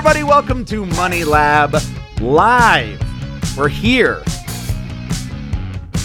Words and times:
everybody. 0.00 0.24
Welcome 0.24 0.64
to 0.64 0.86
Money 0.86 1.24
Lab 1.24 1.76
Live. 2.22 2.98
We're 3.54 3.68
here. 3.68 4.22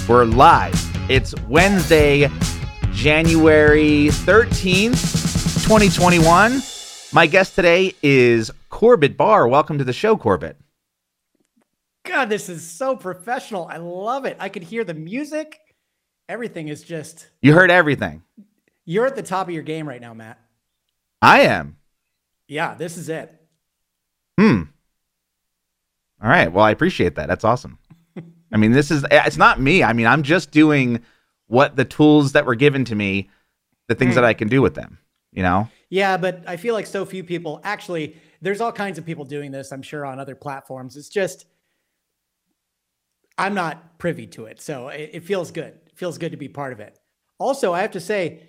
We're 0.09 0.25
live. 0.25 0.75
It's 1.09 1.33
Wednesday, 1.47 2.29
January 2.91 4.07
13th, 4.07 5.63
2021. 5.63 6.61
My 7.13 7.25
guest 7.25 7.55
today 7.55 7.93
is 8.03 8.51
Corbett 8.67 9.15
Barr. 9.15 9.47
Welcome 9.47 9.77
to 9.77 9.85
the 9.85 9.93
show, 9.93 10.17
Corbett. 10.17 10.57
God, 12.03 12.25
this 12.25 12.49
is 12.49 12.69
so 12.69 12.97
professional. 12.97 13.65
I 13.65 13.77
love 13.77 14.25
it. 14.25 14.35
I 14.41 14.49
could 14.49 14.63
hear 14.63 14.83
the 14.83 14.93
music. 14.93 15.57
Everything 16.27 16.67
is 16.67 16.83
just. 16.83 17.29
You 17.41 17.53
heard 17.53 17.71
everything. 17.71 18.23
You're 18.83 19.05
at 19.05 19.15
the 19.15 19.23
top 19.23 19.47
of 19.47 19.53
your 19.53 19.63
game 19.63 19.87
right 19.87 20.01
now, 20.01 20.13
Matt. 20.13 20.37
I 21.21 21.43
am. 21.43 21.77
Yeah, 22.49 22.75
this 22.75 22.97
is 22.97 23.07
it. 23.07 23.31
Hmm. 24.39 24.63
All 26.21 26.29
right. 26.29 26.51
Well, 26.51 26.63
I 26.65 26.71
appreciate 26.71 27.15
that. 27.15 27.27
That's 27.27 27.43
awesome. 27.43 27.77
I 28.51 28.57
mean, 28.57 28.71
this 28.71 28.91
is 28.91 29.05
it's 29.11 29.37
not 29.37 29.59
me. 29.59 29.83
I 29.83 29.93
mean, 29.93 30.07
I'm 30.07 30.23
just 30.23 30.51
doing 30.51 31.01
what 31.47 31.75
the 31.75 31.85
tools 31.85 32.31
that 32.33 32.45
were 32.45 32.55
given 32.55 32.85
to 32.85 32.95
me, 32.95 33.29
the 33.87 33.95
things 33.95 34.13
Mm. 34.13 34.15
that 34.15 34.23
I 34.25 34.33
can 34.33 34.47
do 34.47 34.61
with 34.61 34.73
them, 34.75 34.97
you 35.31 35.43
know? 35.43 35.69
Yeah, 35.89 36.17
but 36.17 36.43
I 36.47 36.57
feel 36.57 36.73
like 36.73 36.87
so 36.87 37.05
few 37.05 37.23
people 37.23 37.61
actually, 37.63 38.17
there's 38.41 38.61
all 38.61 38.71
kinds 38.71 38.97
of 38.97 39.05
people 39.05 39.25
doing 39.25 39.51
this, 39.51 39.71
I'm 39.71 39.83
sure, 39.83 40.05
on 40.05 40.19
other 40.19 40.35
platforms. 40.35 40.97
It's 40.97 41.09
just, 41.09 41.45
I'm 43.37 43.53
not 43.53 43.99
privy 43.99 44.27
to 44.27 44.45
it. 44.45 44.61
So 44.61 44.87
it, 44.89 45.11
it 45.13 45.23
feels 45.23 45.51
good. 45.51 45.73
It 45.85 45.93
feels 45.97 46.17
good 46.17 46.31
to 46.31 46.37
be 46.37 46.47
part 46.47 46.73
of 46.73 46.79
it. 46.79 46.97
Also, 47.37 47.73
I 47.73 47.81
have 47.81 47.91
to 47.91 47.99
say, 47.99 48.41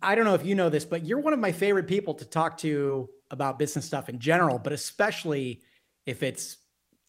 I 0.00 0.14
don't 0.14 0.24
know 0.24 0.34
if 0.34 0.46
you 0.46 0.54
know 0.54 0.68
this, 0.70 0.84
but 0.84 1.04
you're 1.04 1.18
one 1.20 1.32
of 1.32 1.38
my 1.38 1.52
favorite 1.52 1.86
people 1.88 2.14
to 2.14 2.24
talk 2.24 2.56
to 2.58 3.08
about 3.34 3.58
business 3.58 3.84
stuff 3.84 4.08
in 4.08 4.18
general, 4.18 4.58
but 4.58 4.72
especially 4.72 5.60
if 6.06 6.22
it's 6.22 6.56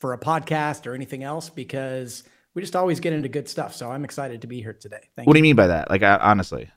for 0.01 0.11
a 0.11 0.19
podcast 0.19 0.85
or 0.85 0.93
anything 0.93 1.23
else, 1.23 1.49
because 1.49 2.23
we 2.53 2.61
just 2.61 2.75
always 2.75 2.99
get 2.99 3.13
into 3.13 3.29
good 3.29 3.47
stuff. 3.47 3.73
So 3.73 3.89
I'm 3.89 4.03
excited 4.03 4.41
to 4.41 4.47
be 4.47 4.61
here 4.61 4.73
today. 4.73 4.99
Thank 5.15 5.27
What 5.27 5.33
do 5.33 5.39
you. 5.39 5.45
you 5.45 5.49
mean 5.49 5.55
by 5.55 5.67
that? 5.67 5.89
Like, 5.89 6.03
I, 6.03 6.17
honestly, 6.17 6.69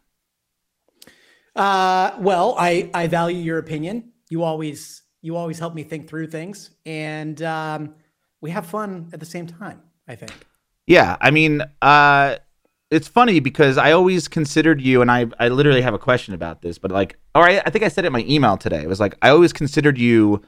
Uh, 1.56 2.16
well, 2.20 2.54
I 2.58 2.90
I 2.94 3.08
value 3.08 3.38
your 3.42 3.58
opinion. 3.58 4.12
You 4.30 4.44
always 4.44 5.02
you 5.22 5.34
always 5.36 5.58
help 5.58 5.74
me 5.74 5.82
think 5.82 6.08
through 6.08 6.28
things, 6.28 6.70
and 6.86 7.42
um, 7.42 7.94
we 8.40 8.50
have 8.50 8.66
fun 8.66 9.10
at 9.12 9.18
the 9.20 9.26
same 9.26 9.46
time. 9.46 9.82
I 10.06 10.14
think. 10.14 10.32
yeah. 10.86 11.16
I 11.20 11.30
mean, 11.30 11.62
uh, 11.82 12.36
it's 12.90 13.08
funny 13.08 13.40
because 13.40 13.76
I 13.76 13.92
always 13.92 14.28
considered 14.28 14.80
you, 14.80 15.02
and 15.02 15.10
I, 15.10 15.26
I 15.38 15.48
literally 15.48 15.82
have 15.82 15.94
a 15.94 15.98
question 15.98 16.34
about 16.34 16.62
this, 16.62 16.78
but 16.78 16.90
like, 16.90 17.18
all 17.34 17.42
right, 17.42 17.62
I 17.64 17.70
think 17.70 17.84
I 17.84 17.88
said 17.88 18.04
it 18.04 18.08
in 18.08 18.12
my 18.12 18.24
email 18.26 18.56
today. 18.56 18.82
It 18.82 18.88
was 18.88 19.00
like, 19.00 19.16
I 19.20 19.28
always 19.30 19.52
considered 19.52 19.98
you 19.98 20.42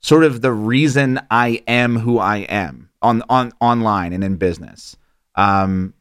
sort 0.00 0.24
of 0.24 0.40
the 0.40 0.52
reason 0.52 1.20
I 1.30 1.62
am 1.66 1.96
who 1.96 2.18
I 2.18 2.38
am 2.38 2.90
on, 3.02 3.22
on, 3.28 3.52
online 3.60 4.12
and 4.12 4.24
in 4.24 4.36
business. 4.36 4.96
Um, 5.34 5.94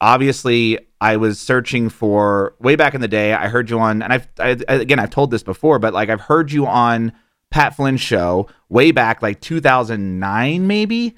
obviously 0.00 0.78
I 1.00 1.16
was 1.16 1.40
searching 1.40 1.88
for 1.88 2.54
way 2.60 2.76
back 2.76 2.94
in 2.94 3.00
the 3.00 3.08
day. 3.08 3.32
I 3.32 3.48
heard 3.48 3.70
you 3.70 3.80
on, 3.80 4.02
and 4.02 4.12
I've 4.12 4.28
I, 4.38 4.56
again 4.68 4.98
I've 4.98 5.10
told 5.10 5.30
this 5.30 5.42
before, 5.42 5.78
but 5.78 5.94
like 5.94 6.08
I've 6.08 6.20
heard 6.20 6.52
you 6.52 6.66
on 6.66 7.12
Pat 7.50 7.76
Flynn's 7.76 8.00
show 8.00 8.48
way 8.68 8.90
back 8.90 9.22
like 9.22 9.40
2009 9.40 10.66
maybe, 10.66 11.16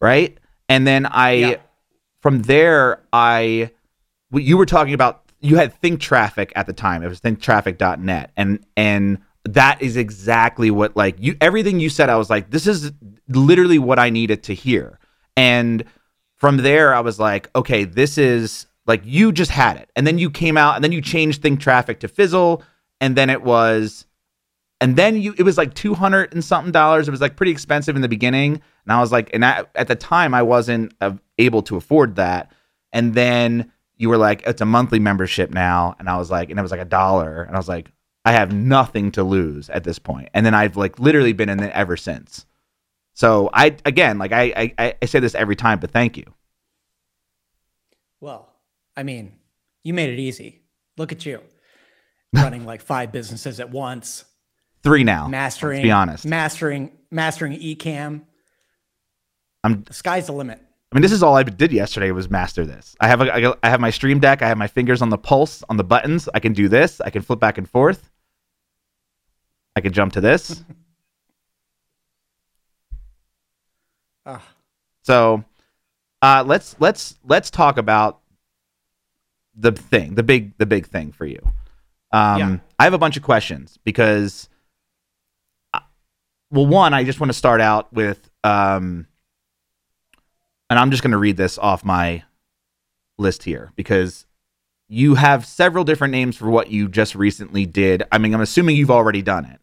right? 0.00 0.38
And 0.68 0.86
then 0.86 1.06
I 1.06 1.32
Yeah. 1.32 1.56
From 2.26 2.42
there 2.42 3.00
I 3.12 3.70
you 4.32 4.56
were 4.56 4.66
talking 4.66 4.94
about 4.94 5.30
you 5.38 5.58
had 5.58 5.72
think 5.74 6.00
traffic 6.00 6.52
at 6.56 6.66
the 6.66 6.72
time. 6.72 7.04
It 7.04 7.08
was 7.08 7.20
thinktraffic.net 7.20 8.32
and 8.36 8.66
and 8.76 9.18
that 9.44 9.80
is 9.80 9.96
exactly 9.96 10.72
what 10.72 10.96
like 10.96 11.14
you 11.20 11.36
everything 11.40 11.78
you 11.78 11.88
said 11.88 12.10
i 12.10 12.16
was 12.16 12.28
like 12.28 12.50
this 12.50 12.66
is 12.66 12.90
literally 13.28 13.78
what 13.78 14.00
i 14.00 14.10
needed 14.10 14.42
to 14.42 14.54
hear. 14.54 14.98
And 15.36 15.84
from 16.34 16.56
there 16.56 16.96
i 16.96 16.98
was 16.98 17.20
like 17.20 17.48
okay 17.54 17.84
this 17.84 18.18
is 18.18 18.66
like 18.88 19.02
you 19.04 19.30
just 19.30 19.52
had 19.52 19.76
it. 19.76 19.88
And 19.94 20.04
then 20.04 20.18
you 20.18 20.28
came 20.28 20.56
out 20.56 20.74
and 20.74 20.82
then 20.82 20.90
you 20.90 21.00
changed 21.00 21.42
think 21.42 21.60
traffic 21.60 22.00
to 22.00 22.08
fizzle 22.08 22.64
and 23.00 23.14
then 23.14 23.30
it 23.30 23.44
was 23.44 24.04
and 24.80 24.96
then 24.96 25.22
you 25.22 25.32
it 25.38 25.44
was 25.44 25.56
like 25.56 25.74
200 25.74 26.34
and 26.34 26.44
something 26.44 26.72
dollars. 26.72 27.06
It 27.06 27.12
was 27.12 27.20
like 27.20 27.36
pretty 27.36 27.52
expensive 27.52 27.94
in 27.94 28.02
the 28.02 28.08
beginning. 28.08 28.60
And 28.84 28.92
i 28.92 29.00
was 29.00 29.12
like 29.12 29.30
and 29.32 29.44
I, 29.44 29.62
at 29.76 29.86
the 29.86 29.94
time 29.94 30.34
i 30.34 30.42
wasn't 30.42 30.92
uh, 31.00 31.12
able 31.38 31.62
to 31.62 31.76
afford 31.76 32.16
that 32.16 32.50
and 32.92 33.14
then 33.14 33.70
you 33.96 34.08
were 34.08 34.16
like 34.16 34.42
it's 34.46 34.60
a 34.60 34.64
monthly 34.66 34.98
membership 34.98 35.50
now 35.50 35.94
and 35.98 36.08
i 36.08 36.16
was 36.16 36.30
like 36.30 36.50
and 36.50 36.58
it 36.58 36.62
was 36.62 36.70
like 36.70 36.80
a 36.80 36.84
dollar 36.84 37.42
and 37.42 37.54
i 37.54 37.58
was 37.58 37.68
like 37.68 37.90
i 38.24 38.32
have 38.32 38.52
nothing 38.52 39.10
to 39.12 39.22
lose 39.22 39.68
at 39.70 39.84
this 39.84 39.98
point. 39.98 40.28
and 40.34 40.44
then 40.46 40.54
i've 40.54 40.76
like 40.76 40.98
literally 40.98 41.32
been 41.32 41.48
in 41.48 41.62
it 41.62 41.72
ever 41.74 41.96
since 41.96 42.46
so 43.14 43.50
i 43.52 43.76
again 43.84 44.18
like 44.18 44.32
i 44.32 44.72
i, 44.78 44.94
I 45.02 45.06
say 45.06 45.20
this 45.20 45.34
every 45.34 45.56
time 45.56 45.78
but 45.78 45.90
thank 45.90 46.16
you 46.16 46.24
Well, 48.20 48.48
I 48.96 49.02
mean, 49.02 49.34
you 49.84 49.92
made 49.92 50.08
it 50.10 50.18
easy. 50.18 50.62
Look 50.96 51.12
at 51.12 51.26
you, 51.26 51.40
running 52.32 52.64
like 52.64 52.80
five 52.80 53.12
businesses 53.12 53.60
at 53.60 53.70
once, 53.70 54.24
three 54.82 55.04
now 55.04 55.28
mastering. 55.28 55.82
be 55.82 55.90
honest 55.90 56.24
mastering 56.24 56.90
mastering 57.10 57.52
Ecamm. 57.52 58.22
i'm 59.64 59.82
The 59.84 59.92
sky's 59.92 60.26
the 60.26 60.32
limit. 60.32 60.60
I 60.96 60.98
mean, 60.98 61.02
this 61.02 61.12
is 61.12 61.22
all 61.22 61.36
I 61.36 61.42
did 61.42 61.72
yesterday 61.72 62.10
was 62.10 62.30
master 62.30 62.64
this. 62.64 62.96
I 63.00 63.08
have 63.08 63.20
a, 63.20 63.54
I 63.62 63.68
have 63.68 63.80
my 63.82 63.90
stream 63.90 64.18
deck. 64.18 64.40
I 64.40 64.48
have 64.48 64.56
my 64.56 64.66
fingers 64.66 65.02
on 65.02 65.10
the 65.10 65.18
pulse 65.18 65.62
on 65.68 65.76
the 65.76 65.84
buttons. 65.84 66.26
I 66.32 66.40
can 66.40 66.54
do 66.54 66.68
this. 66.68 67.02
I 67.02 67.10
can 67.10 67.20
flip 67.20 67.38
back 67.38 67.58
and 67.58 67.68
forth. 67.68 68.10
I 69.76 69.82
can 69.82 69.92
jump 69.92 70.14
to 70.14 70.22
this. 70.22 70.64
Ah, 74.28 74.42
So, 75.02 75.44
uh, 76.20 76.42
let's 76.44 76.74
let's 76.80 77.16
let's 77.24 77.48
talk 77.48 77.78
about 77.78 78.18
the 79.54 79.70
thing, 79.70 80.16
the 80.16 80.24
big 80.24 80.56
the 80.58 80.66
big 80.66 80.86
thing 80.86 81.12
for 81.12 81.26
you. 81.26 81.38
Um, 82.10 82.38
Yeah. 82.38 82.56
I 82.80 82.84
have 82.84 82.92
a 82.94 82.98
bunch 82.98 83.16
of 83.16 83.22
questions 83.22 83.78
because, 83.84 84.48
uh, 85.72 85.80
well, 86.50 86.66
one, 86.66 86.92
I 86.92 87.04
just 87.04 87.20
want 87.20 87.28
to 87.28 87.38
start 87.38 87.60
out 87.60 87.92
with, 87.92 88.28
um, 88.42 89.06
and 90.70 90.78
I'm 90.78 90.90
just 90.90 91.02
going 91.02 91.12
to 91.12 91.18
read 91.18 91.36
this 91.36 91.58
off 91.58 91.84
my 91.84 92.24
list 93.18 93.42
here 93.42 93.72
because 93.76 94.26
you 94.88 95.14
have 95.14 95.46
several 95.46 95.84
different 95.84 96.12
names 96.12 96.36
for 96.36 96.50
what 96.50 96.70
you 96.70 96.88
just 96.88 97.14
recently 97.14 97.66
did. 97.66 98.02
I 98.12 98.18
mean, 98.18 98.34
I'm 98.34 98.40
assuming 98.40 98.76
you've 98.76 98.90
already 98.90 99.22
done 99.22 99.44
it. 99.44 99.60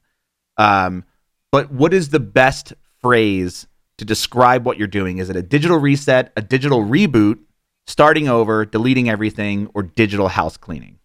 Um, 0.57 1.05
but 1.51 1.71
what 1.71 1.93
is 1.93 2.09
the 2.09 2.19
best 2.19 2.73
phrase 2.99 3.67
to 3.97 4.05
describe 4.05 4.65
what 4.65 4.77
you're 4.77 4.87
doing? 4.87 5.19
Is 5.19 5.29
it 5.29 5.35
a 5.35 5.41
digital 5.41 5.77
reset, 5.77 6.31
a 6.35 6.41
digital 6.41 6.83
reboot, 6.83 7.39
starting 7.87 8.27
over, 8.27 8.65
deleting 8.65 9.09
everything, 9.09 9.69
or 9.73 9.83
digital 9.83 10.29
house 10.29 10.57
cleaning? 10.57 10.99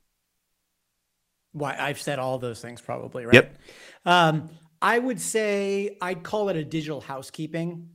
why 1.52 1.76
I've 1.78 2.00
said 2.00 2.18
all 2.18 2.38
those 2.38 2.60
things 2.60 2.80
probably, 2.80 3.26
right? 3.26 3.34
Yep. 3.34 3.58
Um, 4.04 4.50
I 4.80 4.98
would 4.98 5.20
say 5.20 5.96
I'd 6.00 6.22
call 6.22 6.48
it 6.48 6.56
a 6.56 6.64
digital 6.64 7.00
housekeeping. 7.00 7.90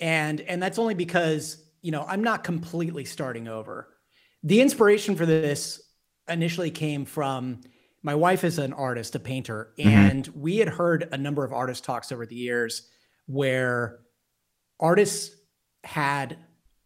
And 0.00 0.40
and 0.40 0.62
that's 0.62 0.78
only 0.78 0.94
because, 0.94 1.62
you 1.82 1.92
know, 1.92 2.04
I'm 2.08 2.22
not 2.22 2.44
completely 2.44 3.04
starting 3.04 3.48
over. 3.48 3.88
The 4.42 4.60
inspiration 4.60 5.16
for 5.16 5.26
this 5.26 5.82
initially 6.28 6.70
came 6.70 7.04
from 7.04 7.60
my 8.02 8.14
wife 8.14 8.44
is 8.44 8.58
an 8.58 8.72
artist, 8.72 9.14
a 9.14 9.18
painter, 9.20 9.74
mm-hmm. 9.78 9.88
and 9.88 10.26
we 10.28 10.56
had 10.56 10.68
heard 10.68 11.08
a 11.12 11.18
number 11.18 11.44
of 11.44 11.52
artist 11.52 11.84
talks 11.84 12.10
over 12.12 12.24
the 12.24 12.34
years 12.34 12.88
where 13.26 13.98
artists 14.78 15.34
had 15.84 16.38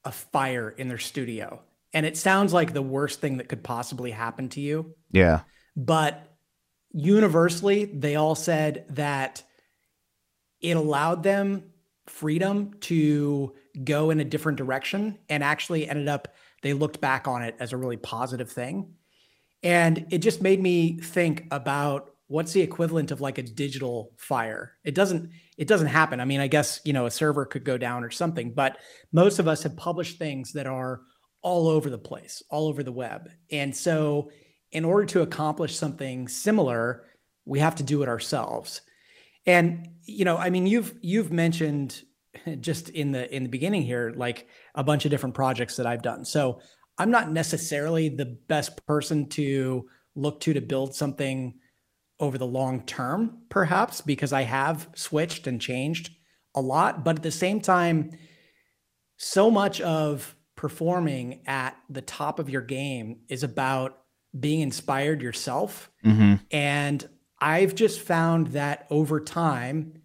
a 0.05 0.11
fire 0.11 0.71
in 0.71 0.89
their 0.89 0.99
studio. 0.99 1.63
And 1.93 2.05
it 2.05 2.17
sounds 2.17 2.53
like 2.53 2.73
the 2.73 2.83
worst 2.83 3.21
thing 3.21 3.37
that 3.37 3.49
could 3.49 3.63
possibly 3.63 4.11
happen 4.11 4.49
to 4.51 4.61
you 4.61 4.95
Yeah. 5.13 5.43
but 5.77 6.35
universally 6.93 7.85
they 7.87 8.17
all 8.17 8.35
said 8.35 8.85
that 8.91 9.43
it 10.61 10.77
allowed 10.77 11.23
them 11.23 11.73
freedom 12.07 12.75
to 12.81 13.55
go 13.83 14.11
in 14.11 14.21
a 14.21 14.25
different 14.25 14.59
direction 14.59 15.19
and 15.29 15.43
actually 15.43 15.89
ended 15.89 16.09
up 16.09 16.35
they 16.63 16.73
looked 16.73 17.01
back 17.01 17.29
on 17.29 17.43
it 17.43 17.55
as 17.61 17.73
a 17.73 17.77
really 17.77 17.99
positive 17.99 18.51
thing. 18.51 18.95
And 19.63 20.07
it 20.11 20.19
just 20.19 20.41
made 20.41 20.63
me 20.63 20.99
think 20.99 21.47
about 21.51 22.13
what's 22.29 22.53
the 22.53 22.63
equivalent 22.63 23.11
of 23.11 23.21
like 23.21 23.37
a 23.37 23.43
digital 23.43 24.13
fire. 24.17 24.73
It 24.83 24.95
doesn't 24.95 25.31
it 25.59 25.69
doesn't 25.69 25.89
happen. 25.89 26.21
I 26.21 26.25
mean 26.25 26.41
i 26.41 26.47
guess 26.47 26.81
you 26.85 26.93
know 26.93 27.07
a 27.07 27.11
server 27.11 27.45
could 27.45 27.65
go 27.65 27.79
down 27.79 28.05
or 28.05 28.11
something 28.11 28.53
but 28.53 28.79
most 29.13 29.39
of 29.39 29.49
us 29.49 29.63
have 29.63 29.77
published 29.77 30.19
things 30.19 30.53
that 30.53 30.67
are 30.67 31.03
all 31.43 31.69
over 31.69 31.91
the 31.91 31.99
place 31.99 32.43
all 32.51 32.69
over 32.69 32.83
the 32.83 32.93
web. 32.93 33.31
And 33.51 33.75
so 33.75 34.31
in 34.73 34.85
order 34.85 35.07
to 35.07 35.23
accomplish 35.23 35.77
something 35.77 36.29
similar 36.29 37.05
we 37.47 37.59
have 37.59 37.75
to 37.77 37.83
do 37.83 38.03
it 38.03 38.09
ourselves 38.09 38.81
and 39.47 39.89
you 40.05 40.25
know 40.25 40.37
i 40.37 40.51
mean 40.51 40.67
you've 40.67 40.95
you've 41.01 41.33
mentioned 41.33 42.03
just 42.61 42.89
in 42.91 43.13
the 43.13 43.35
in 43.35 43.43
the 43.45 43.49
beginning 43.49 43.83
here 43.83 44.13
like 44.17 44.49
a 44.75 44.85
bunch 44.85 45.05
of 45.05 45.11
different 45.11 45.35
projects 45.35 45.77
that 45.77 45.87
i've 45.87 46.03
done 46.03 46.25
so 46.25 46.61
i'm 46.99 47.11
not 47.11 47.31
necessarily 47.31 48.09
the 48.09 48.37
best 48.49 48.85
person 48.87 49.29
to 49.29 49.87
look 50.17 50.41
to 50.41 50.53
to 50.53 50.61
build 50.61 50.95
something 50.95 51.55
over 52.21 52.39
the 52.39 52.47
long 52.47 52.83
term, 52.83 53.39
perhaps, 53.49 54.01
because 54.01 54.33
I 54.33 54.43
have 54.43 54.89
switched 54.95 55.47
and 55.47 55.61
changed 55.61 56.11
a 56.55 56.61
lot. 56.61 57.05
But 57.05 57.17
at 57.17 57.23
the 57.23 57.31
same 57.31 57.61
time, 57.61 58.13
so 59.17 59.51
much 59.51 59.81
of 59.81 60.35
performing 60.57 61.43
at 61.47 61.77
the 61.91 62.03
top 62.03 62.39
of 62.39 62.49
your 62.49 62.63
game 62.63 63.21
is 63.29 63.43
about 63.43 63.99
being 64.39 64.61
inspired 64.61 65.23
yourself. 65.23 65.91
Mm-hmm. 66.05 66.35
And 66.51 67.09
I've 67.45 67.75
just 67.75 68.01
found 68.01 68.49
that 68.49 68.87
over 68.89 69.21
time, 69.21 70.01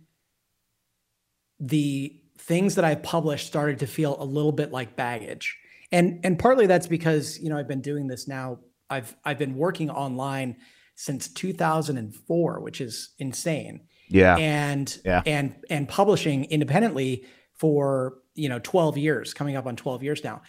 the 1.59 2.19
things 2.37 2.75
that 2.75 2.83
I've 2.83 3.01
published 3.01 3.47
started 3.47 3.79
to 3.79 3.87
feel 3.87 4.21
a 4.21 4.25
little 4.25 4.51
bit 4.51 4.71
like 4.71 4.97
baggage. 4.97 5.57
And 5.91 6.19
and 6.23 6.37
partly 6.37 6.67
that's 6.67 6.87
because, 6.87 7.39
you 7.39 7.49
know, 7.49 7.57
I've 7.57 7.67
been 7.67 7.81
doing 7.81 8.07
this 8.07 8.27
now. 8.27 8.59
I've 8.89 9.15
I've 9.23 9.39
been 9.39 9.55
working 9.55 9.89
online 9.89 10.57
since 10.95 11.29
2004, 11.29 12.59
which 12.59 12.81
is 12.81 13.11
insane. 13.19 13.87
Yeah. 14.09 14.35
And 14.37 14.99
Yeah. 15.05 15.21
and 15.25 15.55
and 15.69 15.87
publishing 15.87 16.43
independently 16.45 17.25
for, 17.53 18.19
you 18.35 18.49
know, 18.49 18.59
12 18.59 18.97
years, 18.97 19.33
coming 19.33 19.55
up 19.55 19.65
on 19.65 19.77
12 19.77 20.03
years 20.03 20.23
now. 20.25 20.41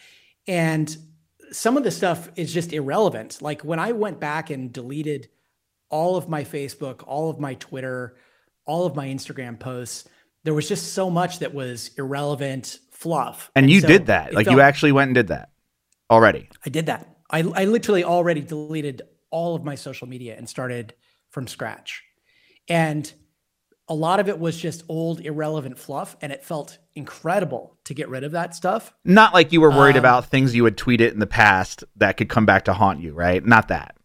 And 0.45 0.95
some 1.53 1.77
of 1.77 1.83
the 1.83 1.91
stuff 1.91 2.29
is 2.35 2.53
just 2.53 2.73
irrelevant. 2.73 3.41
Like 3.41 3.61
when 3.61 3.79
I 3.79 3.93
went 3.93 4.19
back 4.19 4.49
and 4.49 4.73
deleted 4.73 5.29
all 5.91 6.15
of 6.15 6.27
my 6.27 6.43
Facebook, 6.43 7.03
all 7.05 7.29
of 7.29 7.39
my 7.39 7.53
Twitter, 7.55 8.15
all 8.65 8.85
of 8.85 8.95
my 8.95 9.07
Instagram 9.07 9.59
posts, 9.59 10.07
there 10.43 10.53
was 10.53 10.67
just 10.67 10.93
so 10.93 11.09
much 11.09 11.39
that 11.39 11.53
was 11.53 11.91
irrelevant 11.97 12.79
fluff. 12.91 13.51
and 13.55 13.69
you 13.69 13.81
so 13.81 13.87
did 13.87 14.07
that. 14.07 14.33
Like 14.33 14.45
felt- 14.45 14.55
you 14.55 14.61
actually 14.61 14.91
went 14.91 15.09
and 15.09 15.15
did 15.15 15.27
that 15.27 15.49
already. 16.09 16.49
I 16.65 16.69
did 16.69 16.87
that. 16.87 17.07
I, 17.29 17.39
I 17.39 17.65
literally 17.65 18.03
already 18.03 18.41
deleted 18.41 19.03
all 19.29 19.55
of 19.55 19.63
my 19.63 19.75
social 19.75 20.07
media 20.07 20.35
and 20.37 20.49
started 20.49 20.93
from 21.29 21.47
scratch. 21.47 22.03
And 22.67 23.11
a 23.87 23.93
lot 23.93 24.19
of 24.19 24.29
it 24.29 24.39
was 24.39 24.57
just 24.57 24.83
old, 24.89 25.21
irrelevant 25.21 25.77
fluff. 25.77 26.15
And 26.21 26.31
it 26.31 26.43
felt 26.43 26.77
incredible 26.95 27.77
to 27.85 27.93
get 27.93 28.09
rid 28.09 28.23
of 28.23 28.31
that 28.33 28.53
stuff. 28.55 28.93
Not 29.05 29.33
like 29.33 29.51
you 29.51 29.61
were 29.61 29.69
worried 29.71 29.95
Um, 29.95 29.99
about 30.01 30.25
things 30.25 30.53
you 30.55 30.65
had 30.65 30.77
tweeted 30.77 31.11
in 31.13 31.19
the 31.19 31.27
past 31.27 31.83
that 31.95 32.17
could 32.17 32.29
come 32.29 32.45
back 32.45 32.65
to 32.65 32.73
haunt 32.73 32.99
you, 33.01 33.13
right? 33.13 33.43
Not 33.45 33.69
that. 33.69 33.95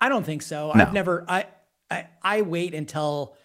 I 0.00 0.08
don't 0.08 0.24
think 0.24 0.42
so. 0.42 0.72
No. 0.74 0.82
I've 0.82 0.92
never, 0.92 1.24
I, 1.28 1.46
I, 1.90 2.06
I 2.22 2.42
wait 2.42 2.74
until 2.74 3.36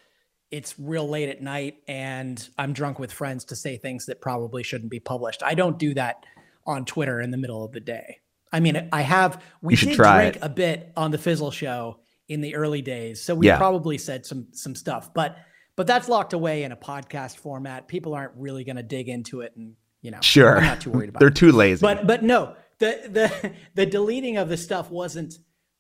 it's 0.50 0.76
real 0.78 1.08
late 1.08 1.30
at 1.30 1.42
night 1.42 1.78
and 1.88 2.46
I'm 2.58 2.74
drunk 2.74 3.00
with 3.00 3.12
friends 3.14 3.46
to 3.46 3.56
say 3.56 3.78
things 3.78 4.08
that 4.08 4.20
probably 4.22 4.64
shouldn't 4.64 4.92
be 4.92 5.00
published. 5.00 5.44
I 5.44 5.54
don't 5.56 5.80
do 5.80 5.94
that 5.94 6.26
on 6.66 6.84
Twitter 6.86 7.22
in 7.22 7.32
the 7.32 7.38
middle 7.38 7.64
of 7.64 7.72
the 7.72 7.80
day. 7.80 8.18
I 8.52 8.60
mean, 8.60 8.90
I 8.92 9.02
have, 9.02 9.42
we 9.62 9.76
did 9.78 9.96
try 9.96 10.24
drink 10.24 10.36
it. 10.38 10.42
a 10.42 10.50
bit 10.50 10.92
on 10.98 11.12
the 11.12 11.18
Fizzle 11.18 11.52
show 11.52 12.00
in 12.28 12.42
the 12.42 12.56
early 12.56 12.82
days. 12.82 13.22
So 13.22 13.34
we 13.34 13.48
Yeah. 13.48 13.58
probably 13.58 13.98
said 13.98 14.26
some, 14.26 14.48
some 14.52 14.76
stuff, 14.76 15.14
but, 15.14 15.38
but 15.78 15.88
that's 15.88 16.10
locked 16.10 16.34
away 16.34 16.64
in 16.64 16.74
a 16.74 16.78
podcast 16.78 17.38
format. 17.38 17.88
People 17.88 18.14
aren't 18.14 18.34
really 18.36 18.66
going 18.66 18.76
to 18.76 18.84
dig 18.84 19.08
into 19.08 19.40
it 19.40 19.54
and, 19.56 19.76
you 20.02 20.12
know, 20.12 20.20
Sure. 20.22 20.58
I'm 20.58 20.64
not 20.66 20.82
too 20.82 20.92
worried 20.92 21.08
about 21.10 21.20
it. 21.20 21.20
They're 21.22 21.28
it 21.30 21.36
too 21.36 21.52
lazy. 21.54 21.82
but 21.82 22.06
but 22.06 22.24
no 22.24 22.56
the 22.80 23.00
the 23.10 23.52
the 23.76 23.86
deleting 23.86 24.36
of 24.38 24.50
the 24.50 24.58
stuff 24.58 24.90
wasn't 24.92 25.36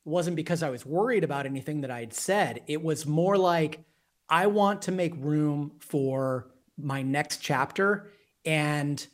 wasn't 0.06 0.36
because 0.36 0.64
i 0.64 0.70
was 0.70 0.86
worried 0.86 1.24
about 1.24 1.46
anything 1.46 1.82
that 1.82 1.92
i 1.92 2.00
had 2.00 2.14
said 2.14 2.62
it 2.68 2.82
was 2.82 3.06
more 3.06 3.38
like 3.38 3.84
i 4.30 4.48
want 4.48 4.82
to 4.84 4.92
make 4.92 5.14
room 5.18 5.72
for 5.80 6.48
my 6.78 7.02
next 7.02 7.38
chapter 7.38 8.08
and 8.46 9.08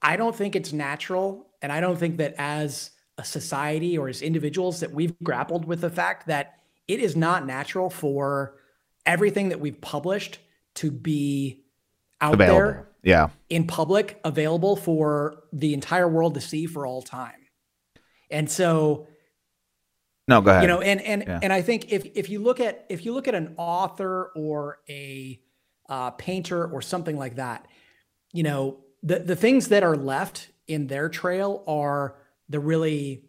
i 0.00 0.16
don't 0.16 0.34
think 0.34 0.56
it's 0.56 0.72
natural 0.72 1.46
and 1.60 1.70
i 1.70 1.80
don't 1.80 1.98
think 1.98 2.16
that 2.16 2.34
as 2.38 2.90
a 3.18 3.24
society 3.24 3.98
or 3.98 4.08
as 4.08 4.22
individuals 4.22 4.80
that 4.80 4.90
we've 4.90 5.14
grappled 5.22 5.66
with 5.66 5.80
the 5.82 5.90
fact 5.90 6.26
that 6.28 6.54
it 6.88 6.98
is 6.98 7.14
not 7.14 7.46
natural 7.46 7.90
for 7.90 8.56
everything 9.04 9.50
that 9.50 9.60
we've 9.60 9.80
published 9.80 10.38
to 10.74 10.90
be 10.90 11.62
out 12.22 12.34
Available. 12.34 12.58
there 12.58 12.88
Yeah. 13.02 13.28
in 13.50 13.66
public 13.66 14.18
available 14.24 14.76
for 14.76 15.42
the 15.52 15.74
entire 15.74 16.08
world 16.08 16.34
to 16.34 16.40
see 16.40 16.66
for 16.66 16.86
all 16.86 17.02
time. 17.02 17.34
And 18.30 18.50
so, 18.50 19.06
No, 20.28 20.40
go 20.40 20.50
ahead. 20.50 20.62
you 20.62 20.68
know, 20.68 20.80
and 20.80 21.00
and 21.02 21.24
Yeah. 21.26 21.40
and 21.42 21.52
I 21.52 21.62
think 21.62 21.92
if 21.92 22.04
if 22.14 22.28
you 22.30 22.40
look 22.40 22.60
at 22.60 22.86
if 22.88 23.04
you 23.04 23.12
look 23.12 23.28
at 23.28 23.34
an 23.34 23.54
author 23.56 24.30
or 24.36 24.80
a 24.88 25.40
uh, 25.88 26.10
painter 26.12 26.64
or 26.66 26.80
something 26.80 27.18
like 27.18 27.36
that, 27.36 27.66
you 28.32 28.42
know, 28.42 28.78
the 29.02 29.18
the 29.18 29.36
things 29.36 29.68
that 29.68 29.82
are 29.82 29.96
left 29.96 30.48
in 30.66 30.86
their 30.86 31.08
trail 31.08 31.64
are 31.66 32.16
the 32.48 32.60
really 32.60 33.24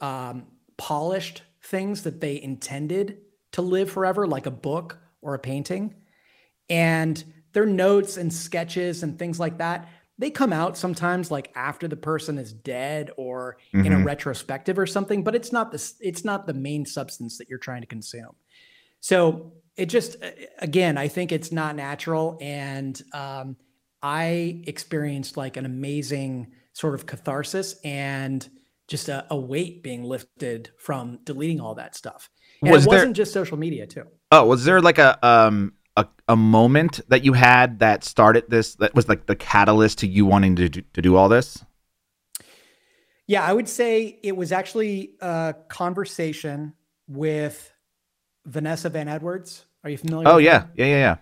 um, 0.00 0.46
polished 0.76 1.42
things 1.62 2.02
that 2.02 2.20
they 2.20 2.40
intended 2.40 3.18
to 3.52 3.62
live 3.62 3.90
forever, 3.90 4.26
like 4.26 4.46
a 4.46 4.50
book 4.50 4.98
or 5.22 5.34
a 5.34 5.38
painting. 5.38 5.94
And 6.68 7.22
their 7.52 7.66
notes 7.66 8.16
and 8.16 8.32
sketches 8.32 9.02
and 9.02 9.18
things 9.18 9.40
like 9.40 9.58
that, 9.58 9.88
they 10.18 10.30
come 10.30 10.52
out 10.52 10.76
sometimes 10.78 11.30
like 11.30 11.52
after 11.54 11.86
the 11.88 11.96
person 11.96 12.38
is 12.38 12.52
dead 12.52 13.10
or 13.16 13.58
in 13.72 13.92
a 13.92 13.96
Mhm. 13.96 14.04
retrospective 14.04 14.78
or 14.78 14.86
something, 14.86 15.22
but 15.22 15.34
it's 15.34 15.52
not 15.52 15.70
this 15.72 15.94
it's 16.00 16.24
not 16.24 16.46
the 16.46 16.54
main 16.54 16.86
substance 16.86 17.38
that 17.38 17.48
you're 17.48 17.58
trying 17.58 17.82
to 17.82 17.86
consume. 17.86 18.34
So 19.00 19.52
it 19.76 19.86
just 19.86 20.22
uh, 20.22 20.30
again, 20.58 20.96
I 20.96 21.08
think 21.08 21.32
it's 21.32 21.52
not 21.52 21.76
natural 21.76 22.38
and 22.40 23.00
um 23.12 23.56
I 24.02 24.62
experienced 24.66 25.36
like 25.36 25.56
an 25.56 25.66
amazing 25.66 26.48
sort 26.72 26.94
of 26.94 27.06
catharsis 27.06 27.76
and 27.84 28.48
just 28.88 29.08
a, 29.08 29.26
a 29.30 29.36
weight 29.36 29.82
being 29.82 30.04
lifted 30.04 30.70
from 30.78 31.18
deleting 31.24 31.60
all 31.60 31.74
that 31.74 31.96
stuff. 31.96 32.30
And 32.62 32.70
Was 32.70 32.84
it 32.84 32.88
wasn't 32.88 33.16
just 33.16 33.32
social 33.32 33.56
media 33.56 33.86
too. 33.86 34.04
Oh, 34.30 34.46
was 34.46 34.64
there 34.64 34.80
like 34.80 34.98
a 34.98 35.18
um 35.26 35.74
a, 35.96 36.06
a 36.28 36.36
moment 36.36 37.00
that 37.08 37.24
you 37.24 37.32
had 37.32 37.78
that 37.80 38.04
started 38.04 38.44
this 38.48 38.74
that 38.76 38.94
was 38.94 39.08
like 39.08 39.26
the 39.26 39.36
catalyst 39.36 39.98
to 39.98 40.06
you 40.06 40.26
wanting 40.26 40.56
to 40.56 40.68
do, 40.68 40.82
to 40.92 41.02
do 41.02 41.16
all 41.16 41.28
this? 41.28 41.64
Yeah, 43.26 43.44
I 43.44 43.52
would 43.52 43.68
say 43.68 44.18
it 44.22 44.36
was 44.36 44.52
actually 44.52 45.14
a 45.20 45.54
conversation 45.68 46.74
with 47.08 47.72
Vanessa 48.44 48.88
Van 48.88 49.08
Edwards. 49.08 49.64
Are 49.82 49.90
you 49.90 49.98
familiar? 49.98 50.28
Oh 50.28 50.36
with 50.36 50.44
her? 50.44 50.50
yeah, 50.50 50.66
yeah, 50.76 50.86
yeah, 50.86 50.96
yeah. 50.96 51.16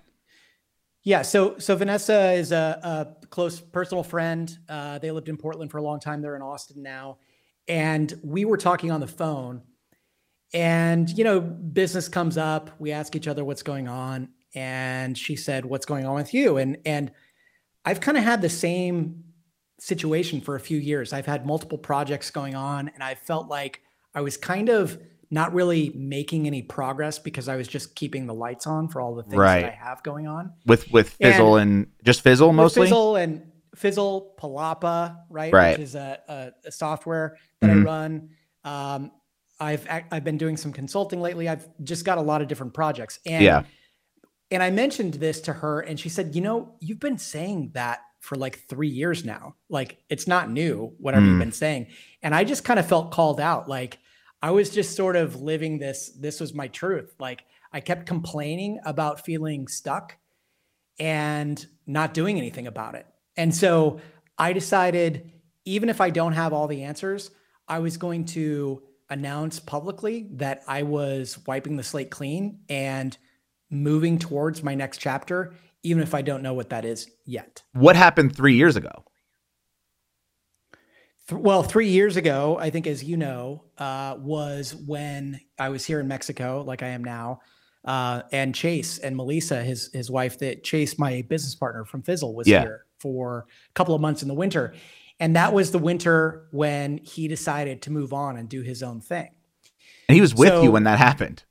Yeah, 1.07 1.21
so 1.21 1.59
so 1.59 1.77
Vanessa 1.77 2.33
is 2.33 2.51
a, 2.51 3.15
a 3.23 3.27
close 3.27 3.61
personal 3.61 4.03
friend. 4.03 4.57
Uh, 4.69 4.99
they 4.99 5.11
lived 5.11 5.29
in 5.29 5.37
Portland 5.37 5.71
for 5.71 5.77
a 5.77 5.83
long 5.83 6.01
time. 6.01 6.23
They're 6.23 6.37
in 6.37 6.43
Austin 6.43 6.83
now, 6.83 7.19
and 7.69 8.13
we 8.23 8.47
were 8.47 8.57
talking 8.57 8.91
on 8.91 9.01
the 9.01 9.07
phone. 9.07 9.63
And 10.55 11.11
you 11.11 11.25
know, 11.25 11.41
business 11.41 12.09
comes 12.09 12.39
up. 12.39 12.71
We 12.79 12.93
ask 12.93 13.15
each 13.17 13.29
other 13.29 13.45
what's 13.45 13.63
going 13.63 13.87
on, 13.87 14.31
and 14.55 15.17
she 15.17 15.37
said, 15.37 15.65
"What's 15.65 15.87
going 15.87 16.07
on 16.07 16.15
with 16.15 16.33
you?" 16.35 16.57
And 16.59 16.79
and 16.85 17.11
I've 17.85 18.01
kind 18.01 18.17
of 18.17 18.25
had 18.25 18.41
the 18.43 18.49
same 18.49 19.25
situation 19.79 20.41
for 20.41 20.55
a 20.55 20.61
few 20.61 20.79
years. 20.79 21.13
I've 21.13 21.27
had 21.27 21.47
multiple 21.47 21.79
projects 21.79 22.31
going 22.31 22.55
on, 22.55 22.89
and 22.95 23.03
I 23.03 23.15
felt 23.15 23.49
like 23.49 23.81
I 24.15 24.21
was 24.21 24.37
kind 24.37 24.69
of 24.69 24.99
not 25.31 25.53
really 25.53 25.91
making 25.97 26.47
any 26.47 26.63
progress 26.63 27.19
because 27.19 27.49
I 27.49 27.57
was 27.57 27.67
just 27.67 27.97
keeping 27.97 28.27
the 28.27 28.35
lights 28.35 28.67
on 28.67 28.89
for 28.89 29.01
all 29.01 29.15
the 29.15 29.23
things 29.25 29.35
Right. 29.37 29.63
that 29.63 29.73
I 29.73 29.75
have 29.75 30.03
going 30.03 30.27
on. 30.29 30.53
With 30.67 30.91
with 30.93 31.11
Fizzle 31.11 31.57
and, 31.57 31.89
just 32.05 32.21
Fizzle 32.23 32.53
mostly. 32.53 32.87
Fizzle 32.87 33.17
and 33.17 33.43
Fizzle, 33.75 34.35
Palapa, 34.39 35.17
right? 35.29 35.53
Right. 35.53 35.73
Which 35.73 35.81
is 35.89 35.95
a, 35.97 36.21
a, 36.29 36.69
a 36.69 36.73
software 36.73 37.37
that 37.61 37.71
Mhm. 37.71 37.81
I 37.81 37.85
run. 37.85 38.29
Um, 38.63 39.11
I've 39.59 39.87
I've 40.11 40.25
been 40.25 40.39
doing 40.39 40.57
some 40.57 40.73
consulting 40.73 41.21
lately. 41.21 41.49
I've 41.49 41.67
just 41.83 42.05
got 42.05 42.19
a 42.19 42.23
lot 42.23 42.41
of 42.43 42.49
different 42.49 42.73
projects. 42.75 43.19
And 43.27 43.43
Yeah. 43.43 43.65
And 44.55 44.63
I 44.63 44.71
mentioned 44.71 45.15
this 45.15 45.41
to 45.43 45.53
her, 45.53 45.81
and 45.81 45.99
she 46.01 46.09
said, 46.09 46.35
"You 46.35 46.41
know, 46.41 46.75
you've 46.81 47.01
been 47.01 47.19
saying 47.19 47.73
that 47.75 48.01
for 48.21 48.37
like 48.37 48.67
three 48.69 48.89
years 48.89 49.25
now. 49.25 49.57
Like 49.69 49.99
it's 50.09 50.27
not 50.27 50.51
new. 50.51 50.95
Whatever 50.99 51.27
Mm. 51.27 51.31
you've 51.31 51.39
been 51.41 51.53
saying." 51.53 51.89
And 52.23 52.35
I 52.35 52.45
just 52.45 52.65
kind 52.65 52.81
of 52.81 52.87
felt 52.89 53.11
called 53.11 53.41
out. 53.41 53.69
Like 53.69 53.99
I 54.43 54.51
was 54.51 54.71
just 54.71 54.97
sort 54.97 55.17
of 55.17 55.41
living 55.43 55.79
this. 55.79 56.11
This 56.19 56.41
was 56.41 56.55
my 56.55 56.69
truth. 56.69 57.15
Like 57.19 57.45
I 57.73 57.81
kept 57.81 58.07
complaining 58.07 58.81
about 58.85 59.25
feeling 59.25 59.69
stuck 59.69 60.17
and 60.99 61.67
not 61.87 62.15
doing 62.15 62.39
anything 62.39 62.67
about 62.67 62.95
it. 62.95 63.07
And 63.37 63.55
so 63.55 64.01
I 64.39 64.53
decided, 64.53 65.33
even 65.65 65.89
if 65.89 66.01
I 66.01 66.11
don't 66.11 66.35
have 66.35 66.53
all 66.53 66.69
the 66.69 66.85
answers, 66.85 67.31
I 67.67 67.81
was 67.81 67.97
going 67.97 68.27
to 68.27 68.83
announce 69.11 69.59
publicly 69.61 70.29
that 70.33 70.63
I 70.69 70.83
was 70.83 71.39
wiping 71.47 71.77
the 71.77 71.83
slate 71.83 72.11
clean 72.11 72.61
and 72.69 73.17
moving 73.75 74.19
towards 74.19 74.63
my 74.63 74.75
next 74.75 74.99
chapter, 74.99 75.53
even 75.83 76.03
if 76.03 76.15
I 76.15 76.23
don't 76.23 76.43
know 76.43 76.55
what 76.55 76.71
that 76.71 76.85
is 76.85 77.11
yet. 77.27 77.63
What 77.73 77.97
happened 77.97 78.35
three 78.35 78.55
years 78.55 78.77
ago? 78.77 79.05
Th- 81.29 81.41
Well, 81.41 81.63
three 81.63 81.89
years 81.89 82.17
ago, 82.17 82.59
I 82.59 82.71
think, 82.71 82.87
as 82.87 83.03
you 83.05 83.17
know, 83.17 83.65
uh, 83.79 84.17
was 84.19 84.75
when 84.75 85.41
I 85.59 85.69
was 85.71 85.85
here 85.85 86.01
in 86.01 86.09
Mexico, 86.09 86.63
like 86.67 86.83
I 86.83 86.89
am 86.89 87.03
now, 87.05 87.41
uh, 87.85 88.23
and 88.33 88.55
Chase 88.55 88.99
and 88.99 89.17
Melissa, 89.17 89.63
his 89.63 89.91
his 89.93 90.11
wife, 90.11 90.39
that 90.39 90.65
Chase, 90.65 90.99
my 90.99 91.23
business 91.23 91.55
partner 91.55 91.85
from 91.85 92.03
Fizzle, 92.03 92.35
was 92.35 92.47
Yeah. 92.49 92.63
here 92.63 92.87
for 92.99 93.47
a 93.71 93.73
couple 93.75 93.95
of 93.95 94.01
months 94.01 94.23
in 94.23 94.29
the 94.29 94.35
winter, 94.35 94.75
and 95.21 95.37
that 95.37 95.53
was 95.53 95.71
the 95.71 95.79
winter 95.79 96.47
when 96.51 96.99
he 96.99 97.29
decided 97.29 97.83
to 97.83 97.91
move 97.91 98.13
on 98.13 98.37
and 98.39 98.49
do 98.49 98.63
his 98.63 98.83
own 98.83 99.01
thing. 99.01 99.31
And 100.09 100.15
he 100.15 100.21
was 100.21 100.35
with 100.35 100.49
So- 100.49 100.63
you 100.63 100.73
when 100.73 100.85
that 100.85 100.99
happened. 100.99 101.45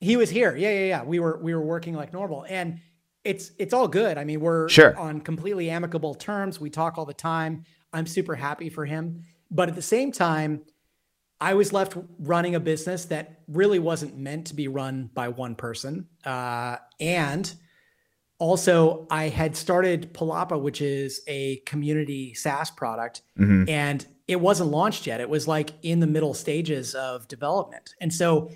He 0.00 0.16
was 0.16 0.30
here. 0.30 0.56
Yeah, 0.56 0.70
yeah, 0.70 0.86
yeah. 0.86 1.02
We 1.04 1.18
were 1.20 1.38
we 1.42 1.54
were 1.54 1.64
working 1.64 1.94
like 1.94 2.12
normal, 2.12 2.46
and 2.48 2.80
it's 3.24 3.52
it's 3.58 3.74
all 3.74 3.86
good. 3.86 4.16
I 4.18 4.24
mean, 4.24 4.40
we're 4.40 4.68
Sure. 4.68 4.96
on 4.98 5.20
completely 5.20 5.68
amicable 5.70 6.14
terms. 6.14 6.58
We 6.58 6.70
talk 6.70 6.96
all 6.98 7.04
the 7.06 7.14
time. 7.14 7.64
I'm 7.92 8.06
super 8.06 8.34
happy 8.34 8.70
for 8.70 8.86
him, 8.86 9.22
but 9.50 9.68
at 9.68 9.74
the 9.74 9.82
same 9.82 10.10
time, 10.12 10.62
I 11.40 11.54
was 11.54 11.72
left 11.72 11.96
running 12.18 12.54
a 12.54 12.60
business 12.60 13.04
that 13.06 13.40
really 13.48 13.78
wasn't 13.78 14.16
meant 14.16 14.46
to 14.48 14.54
be 14.54 14.68
run 14.68 15.10
by 15.12 15.28
one 15.28 15.54
person, 15.54 16.06
uh, 16.24 16.76
and 16.98 17.52
also 18.38 19.06
I 19.10 19.28
had 19.28 19.56
started 19.56 20.14
Palapa, 20.14 20.58
which 20.60 20.80
is 20.80 21.20
a 21.26 21.56
community 21.66 22.32
SaaS 22.34 22.70
product, 22.70 23.22
Mhm. 23.38 23.68
and 23.68 24.06
it 24.28 24.40
wasn't 24.40 24.70
launched 24.70 25.06
yet. 25.06 25.20
It 25.20 25.28
was 25.28 25.46
like 25.48 25.72
in 25.82 26.00
the 26.00 26.06
middle 26.06 26.32
stages 26.34 26.94
of 26.94 27.28
development, 27.28 27.94
and 28.00 28.12
so. 28.12 28.50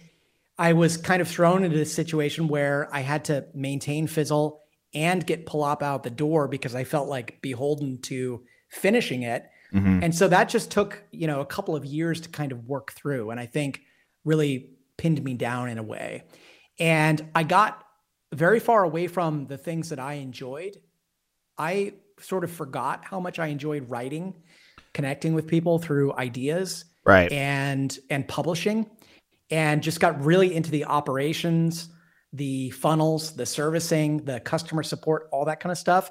I 0.59 0.73
was 0.73 0.97
kind 0.97 1.21
of 1.21 1.29
thrown 1.29 1.65
into 1.65 1.77
this 1.77 1.93
situation 1.93 2.49
where 2.49 2.89
I 2.93 3.01
had 3.01 3.25
to 3.27 3.47
maintain 3.55 4.07
Fizzle 4.07 4.61
and 4.95 5.27
get 5.27 5.47
Palapa 5.47 5.83
out 5.83 6.03
the 6.05 6.11
door 6.11 6.47
because 6.47 6.75
I 6.75 6.85
felt 6.85 7.09
like 7.09 7.41
beholden 7.43 8.01
to 8.03 8.45
finishing 8.69 9.23
it. 9.23 9.45
Mhm. 9.73 10.05
And 10.05 10.15
so 10.15 10.29
that 10.29 10.49
just 10.49 10.71
took, 10.71 11.03
you 11.11 11.27
know, 11.27 11.41
a 11.41 11.47
couple 11.47 11.75
of 11.75 11.85
years 11.85 12.21
to 12.21 12.29
kind 12.29 12.53
of 12.53 12.69
work 12.69 12.93
through 12.93 13.31
and 13.31 13.41
I 13.41 13.47
think 13.47 13.81
really 14.25 14.71
pinned 14.97 15.23
me 15.25 15.35
down 15.35 15.69
in 15.69 15.79
a 15.79 15.83
way. 15.83 16.23
And 16.79 17.29
I 17.35 17.43
got 17.43 17.85
very 18.33 18.61
far 18.61 18.85
away 18.85 19.09
from 19.09 19.47
the 19.47 19.59
things 19.59 19.89
that 19.89 19.99
I 19.99 20.15
enjoyed. 20.15 20.77
I 21.59 21.95
sort 22.21 22.45
of 22.45 22.51
forgot 22.53 23.05
how 23.05 23.19
much 23.19 23.41
I 23.41 23.49
enjoyed 23.49 23.91
writing, 23.91 24.35
connecting 24.93 25.35
with 25.35 25.49
people 25.49 25.79
through 25.81 26.13
ideas 26.15 26.85
Right. 27.05 27.31
and 27.33 27.97
and 28.09 28.27
publishing 28.29 28.89
and 29.51 29.83
just 29.83 30.01
got 30.01 30.23
really 30.25 30.55
into 30.55 30.71
the 30.71 30.85
operations 30.85 31.89
the 32.33 32.71
funnels 32.71 33.35
the 33.37 33.47
servicing 33.47 34.19
the 34.25 34.41
customer 34.41 34.83
support 34.83 35.29
all 35.33 35.45
that 35.45 35.61
kind 35.61 35.71
of 35.71 35.79
stuff 35.79 36.11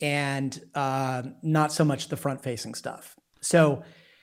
and 0.00 0.60
uh, 0.74 1.22
not 1.42 1.72
so 1.72 1.84
much 1.84 2.08
the 2.08 2.16
front 2.16 2.42
facing 2.42 2.74
stuff. 2.74 3.16
So 3.40 3.82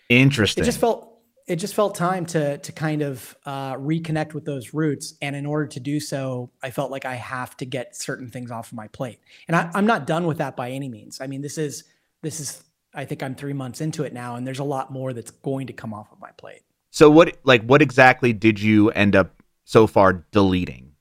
Interesting. 0.10 0.64
it 0.64 0.66
just 0.66 0.80
felt 0.80 1.10
it 1.46 1.58
just 1.58 1.74
felt 1.74 1.96
time 1.96 2.26
to 2.28 2.58
to 2.60 2.72
kind 2.72 3.02
of 3.02 3.36
uh, 3.46 3.76
reconnect 3.76 4.34
with 4.34 4.46
those 4.46 4.74
roots 4.74 5.16
and 5.22 5.36
in 5.36 5.46
order 5.46 5.68
to 5.68 5.80
do 5.80 6.00
so 6.00 6.50
i 6.62 6.70
felt 6.70 6.90
like 6.90 7.04
i 7.04 7.16
have 7.16 7.58
to 7.58 7.66
get 7.66 7.98
certain 7.98 8.30
things 8.30 8.52
off 8.52 8.72
of 8.72 8.76
my 8.76 8.88
plate. 8.88 9.20
And 9.48 9.56
I, 9.56 9.70
i'm 9.74 9.86
not 9.86 10.08
done 10.08 10.26
with 10.26 10.38
that 10.38 10.56
by 10.56 10.72
any 10.72 10.90
means. 10.90 11.20
I 11.20 11.28
mean 11.28 11.42
this 11.42 11.58
is 11.58 11.86
this 12.22 12.40
is 12.40 12.64
i 12.94 13.06
think 13.06 13.24
i'm 13.24 13.36
three 13.36 13.54
months 13.54 13.82
into 13.82 14.04
it 14.04 14.14
now 14.14 14.36
and 14.36 14.46
there's 14.46 14.60
a 14.60 14.64
lot 14.64 14.92
more 14.92 15.14
that's 15.14 15.32
going 15.32 15.68
to 15.68 15.74
come 15.74 15.94
off 15.94 16.12
of 16.12 16.20
my 16.20 16.32
plate 16.38 16.62
so 16.94 17.10
what 17.10 17.36
like 17.44 17.64
what 17.64 17.82
exactly 17.82 18.34
did 18.34 18.62
you 18.62 18.92
end 18.92 19.16
up 19.16 19.42
so 19.64 19.88
far 19.88 20.28
deleting? 20.32 20.92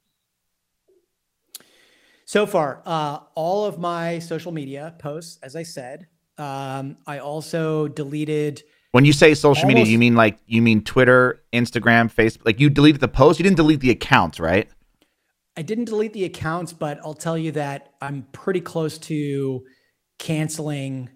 So 2.25 2.46
far, 2.46 2.82
uh, 2.87 3.18
all 3.34 3.66
of 3.66 3.78
my 3.78 4.18
social 4.18 4.52
media 4.52 4.94
posts, 4.99 5.38
as 5.42 5.54
I 5.54 5.64
said, 5.64 6.06
um, 6.38 6.96
I 7.06 7.18
also 7.18 7.88
deleted. 7.88 8.62
When 8.92 9.04
you 9.04 9.12
say 9.12 9.34
social 9.34 9.68
media, 9.68 9.84
you 9.84 9.99
mean 9.99 10.14
like 10.14 10.38
you 10.46 10.62
mean 10.62 10.82
Twitter, 10.82 11.42
Instagram, 11.52 12.11
Facebook. 12.11 12.46
Like 12.46 12.58
you 12.58 12.70
deleted 12.70 13.02
the 13.02 13.08
post, 13.08 13.38
you 13.38 13.42
didn't 13.42 13.58
delete 13.58 13.80
the 13.80 13.90
accounts, 13.90 14.40
right? 14.40 14.70
I 15.58 15.61
didn't 15.61 15.84
delete 15.84 16.14
the 16.14 16.25
accounts, 16.25 16.72
but 16.72 17.00
I'll 17.04 17.12
tell 17.12 17.37
you 17.37 17.52
that 17.52 17.92
I'm 18.00 18.26
pretty 18.32 18.62
close 18.62 18.96
to 18.96 19.62
canceling 20.18 21.11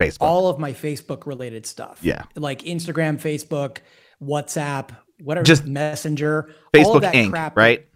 Facebook. 0.00 0.18
all 0.20 0.46
of 0.46 0.60
my 0.60 0.72
Facebook 0.72 1.26
related 1.26 1.66
stuff. 1.66 1.98
Yeah. 2.00 2.22
like 2.36 2.62
Instagram, 2.62 3.20
Facebook, 3.20 3.78
WhatsApp, 4.22 4.90
whatever, 5.20 5.44
Just 5.44 5.66
Messenger, 5.66 6.48
all 6.48 6.80
Facebook 6.80 7.00
that 7.02 7.14
Inc. 7.14 7.30
crap. 7.30 7.56
Right? 7.56 7.86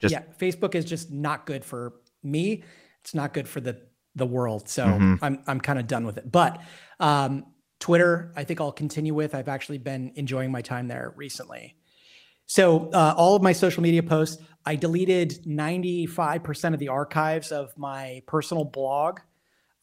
Just 0.00 0.12
yeah, 0.12 0.22
Facebook 0.38 0.74
is 0.74 0.84
just 0.84 1.10
not 1.10 1.46
good 1.46 1.64
for 1.64 1.94
me. 2.22 2.62
It's 3.02 3.14
not 3.14 3.32
good 3.34 3.48
for 3.48 3.60
the 3.60 3.80
the 4.14 4.26
world. 4.26 4.68
So 4.68 4.84
Mhm. 4.84 5.18
I'm 5.22 5.42
I'm 5.46 5.60
kind 5.60 5.78
of 5.78 5.86
done 5.86 6.04
with 6.04 6.18
it. 6.18 6.30
But 6.30 6.60
um, 7.00 7.46
Twitter, 7.80 8.32
I 8.36 8.44
think 8.44 8.60
I'll 8.60 8.72
continue 8.72 9.14
with. 9.14 9.34
I've 9.34 9.48
actually 9.48 9.78
been 9.78 10.12
enjoying 10.16 10.50
my 10.50 10.62
time 10.62 10.88
there 10.88 11.12
recently. 11.16 11.76
So 12.46 12.90
uh, 12.90 13.14
all 13.16 13.36
of 13.36 13.42
my 13.42 13.52
social 13.52 13.82
media 13.82 14.02
posts, 14.02 14.42
I 14.64 14.74
deleted 14.74 15.44
95% 15.46 16.72
of 16.72 16.80
the 16.80 16.88
archives 16.88 17.52
of 17.52 17.76
my 17.76 18.22
personal 18.26 18.64
blog. 18.64 19.20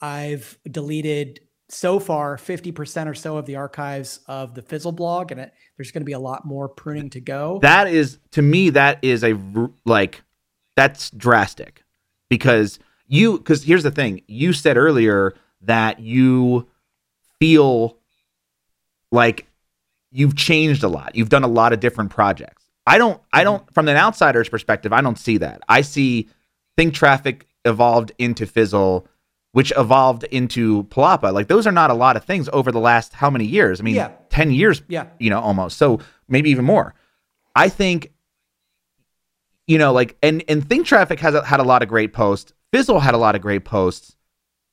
I've 0.01 0.57
deleted 0.69 1.41
so 1.69 1.99
far 1.99 2.37
50% 2.37 3.07
or 3.07 3.13
so 3.13 3.37
of 3.37 3.45
the 3.45 3.55
archives 3.55 4.19
of 4.27 4.53
the 4.53 4.61
Fizzle 4.61 4.91
blog, 4.91 5.31
and 5.31 5.41
it, 5.41 5.53
there's 5.77 5.91
going 5.91 6.01
to 6.01 6.05
be 6.05 6.13
a 6.13 6.19
lot 6.19 6.45
more 6.45 6.69
pruning 6.69 7.09
to 7.11 7.19
go. 7.19 7.59
that 7.61 7.87
is 7.87 8.19
to 8.31 8.41
me 8.41 8.69
that 8.71 8.99
is 9.01 9.23
a 9.23 9.37
like 9.85 10.23
that's 10.75 11.09
drastic. 11.11 11.83
Because 12.29 12.79
you 13.07 13.37
because 13.37 13.63
here's 13.63 13.83
the 13.83 13.91
thing 13.91 14.21
you 14.27 14.53
said 14.53 14.77
earlier 14.77 15.35
that 15.61 15.99
you 15.99 16.67
feel 17.39 17.97
like 19.11 19.47
you've 20.11 20.35
changed 20.35 20.83
a 20.83 20.87
lot. 20.87 21.15
You've 21.15 21.29
done 21.29 21.43
a 21.43 21.47
lot 21.47 21.73
of 21.73 21.79
different 21.79 22.11
projects. 22.11 22.63
I 22.87 22.97
don't 22.97 23.21
i 23.33 23.43
don't 23.43 23.63
mm-hmm. 23.63 23.73
from 23.73 23.87
an 23.87 23.97
outsider's 23.97 24.49
perspective 24.49 24.93
i 24.93 25.01
don't 25.01 25.17
see 25.17 25.37
that. 25.37 25.61
I 25.67 25.81
see 25.81 26.29
think 26.77 26.93
traffic 26.93 27.47
evolved 27.63 28.11
into 28.19 28.45
fizzle 28.45 29.07
which 29.55 29.71
evolved 29.77 30.23
into 30.25 30.83
palapa 30.85 31.31
like 31.31 31.47
those 31.47 31.65
are 31.65 31.71
not 31.71 31.89
a 31.89 31.93
lot 31.93 32.17
of 32.17 32.25
things 32.25 32.49
over 32.51 32.73
the 32.73 32.79
last 32.79 33.13
how 33.13 33.29
many 33.29 33.45
years 33.45 33.79
i 33.79 33.83
mean 33.83 33.95
Yeah. 33.95 34.11
10 34.29 34.51
years 34.51 34.81
yeah. 34.89 35.05
you 35.17 35.29
know, 35.29 35.39
almost. 35.39 35.77
So 35.77 36.01
maybe 36.27 36.49
even 36.49 36.65
more. 36.65 36.93
I 37.55 37.69
think, 37.69 38.11
you 39.65 39.77
know, 39.77 39.93
like 39.93 40.17
and 40.21 40.43
and 40.49 40.67
Think 40.67 40.85
Traffic 40.85 41.19
has 41.21 41.33
had 41.45 41.59
a 41.61 41.63
lot 41.63 41.81
of 41.83 41.87
great 41.87 42.11
posts. 42.11 42.51
Fizzle 42.73 42.99
had 42.99 43.13
a 43.13 43.17
lot 43.17 43.35
of 43.35 43.41
great 43.41 43.63
posts. 43.63 44.17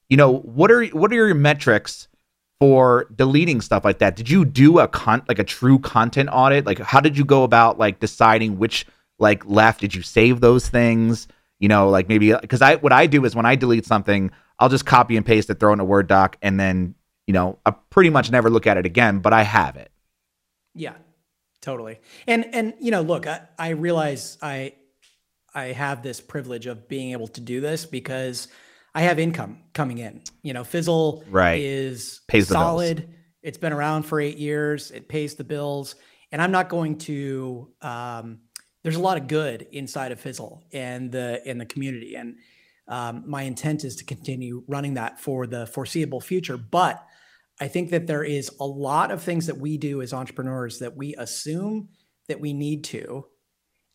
You 0.08 0.16
know, 0.16 0.38
what 0.38 0.70
are 0.72 0.84
what 0.86 1.12
are 1.12 1.14
your 1.14 1.32
metrics 1.34 2.08
for 2.58 3.06
deleting 3.14 3.60
stuff 3.60 3.84
like 3.84 3.98
that? 3.98 4.16
Did 4.16 4.28
you 4.28 4.44
do 4.44 4.80
a 4.80 4.88
con 4.88 5.22
like 5.28 5.38
a 5.38 5.44
true 5.44 5.78
content 5.78 6.28
audit? 6.32 6.66
Like, 6.66 6.80
how 6.80 7.00
did 7.00 7.16
you 7.16 7.24
go 7.24 7.44
about 7.44 7.78
like 7.78 8.00
deciding 8.00 8.58
which 8.58 8.84
like 9.20 9.46
left? 9.46 9.80
Did 9.80 9.94
you 9.94 10.02
save 10.02 10.40
those 10.40 10.68
things? 10.68 11.28
You 11.60 11.68
know, 11.68 11.88
like 11.88 12.08
maybe 12.08 12.34
because 12.34 12.60
I 12.62 12.76
what 12.76 12.92
I 12.92 13.06
do 13.06 13.24
is 13.24 13.36
when 13.36 13.46
I 13.46 13.54
delete 13.54 13.86
something, 13.86 14.32
I'll 14.58 14.68
just 14.68 14.86
copy 14.86 15.16
and 15.16 15.24
paste 15.26 15.50
it, 15.50 15.58
throw 15.60 15.70
it 15.70 15.74
in 15.74 15.80
a 15.80 15.84
Word 15.84 16.06
doc, 16.06 16.36
and 16.42 16.58
then 16.58 16.94
you 17.26 17.32
know, 17.32 17.58
I 17.64 17.70
pretty 17.90 18.10
much 18.10 18.30
never 18.30 18.50
look 18.50 18.66
at 18.66 18.76
it 18.76 18.84
again. 18.86 19.20
But 19.20 19.32
I 19.32 19.42
have 19.42 19.76
it. 19.76 19.90
Yeah, 20.74 20.94
totally. 21.60 22.00
And 22.26 22.46
and 22.54 22.74
you 22.80 22.90
know, 22.90 23.02
look, 23.02 23.26
I, 23.26 23.42
I 23.58 23.70
realize 23.70 24.38
I 24.42 24.74
I 25.54 25.66
have 25.66 26.02
this 26.02 26.20
privilege 26.20 26.66
of 26.66 26.88
being 26.88 27.12
able 27.12 27.28
to 27.28 27.40
do 27.40 27.60
this 27.60 27.84
because 27.86 28.48
I 28.94 29.02
have 29.02 29.18
income 29.18 29.58
coming 29.72 29.98
in. 29.98 30.22
You 30.42 30.52
know, 30.52 30.64
Fizzle 30.64 31.24
Right. 31.30 31.60
is 31.60 32.20
Pays 32.28 32.48
the 32.48 32.54
bills. 32.54 32.62
solid. 32.62 33.08
It's 33.42 33.58
been 33.58 33.72
around 33.72 34.04
for 34.04 34.20
eight 34.20 34.38
years. 34.38 34.90
It 34.90 35.08
pays 35.08 35.34
the 35.34 35.44
bills, 35.44 35.94
and 36.30 36.40
I'm 36.40 36.52
not 36.52 36.68
going 36.68 36.98
to. 36.98 37.70
Um, 37.82 38.40
there's 38.82 38.96
a 38.96 39.00
lot 39.00 39.16
of 39.16 39.28
good 39.28 39.66
inside 39.72 40.10
of 40.10 40.18
Fizzle 40.20 40.64
and 40.72 41.12
the 41.12 41.40
in 41.48 41.58
the 41.58 41.66
community, 41.66 42.14
and 42.16 42.36
um, 42.88 43.24
my 43.26 43.42
intent 43.42 43.84
is 43.84 43.96
to 43.96 44.04
continue 44.04 44.64
running 44.66 44.94
that 44.94 45.20
for 45.20 45.46
the 45.46 45.66
foreseeable 45.66 46.20
future. 46.20 46.56
But 46.56 47.04
I 47.60 47.68
think 47.68 47.90
that 47.90 48.06
there 48.06 48.24
is 48.24 48.50
a 48.60 48.66
lot 48.66 49.10
of 49.10 49.22
things 49.22 49.46
that 49.46 49.58
we 49.58 49.78
do 49.78 50.02
as 50.02 50.12
entrepreneurs 50.12 50.78
that 50.80 50.96
we 50.96 51.14
assume 51.16 51.88
that 52.28 52.40
we 52.40 52.52
need 52.52 52.84
to. 52.84 53.26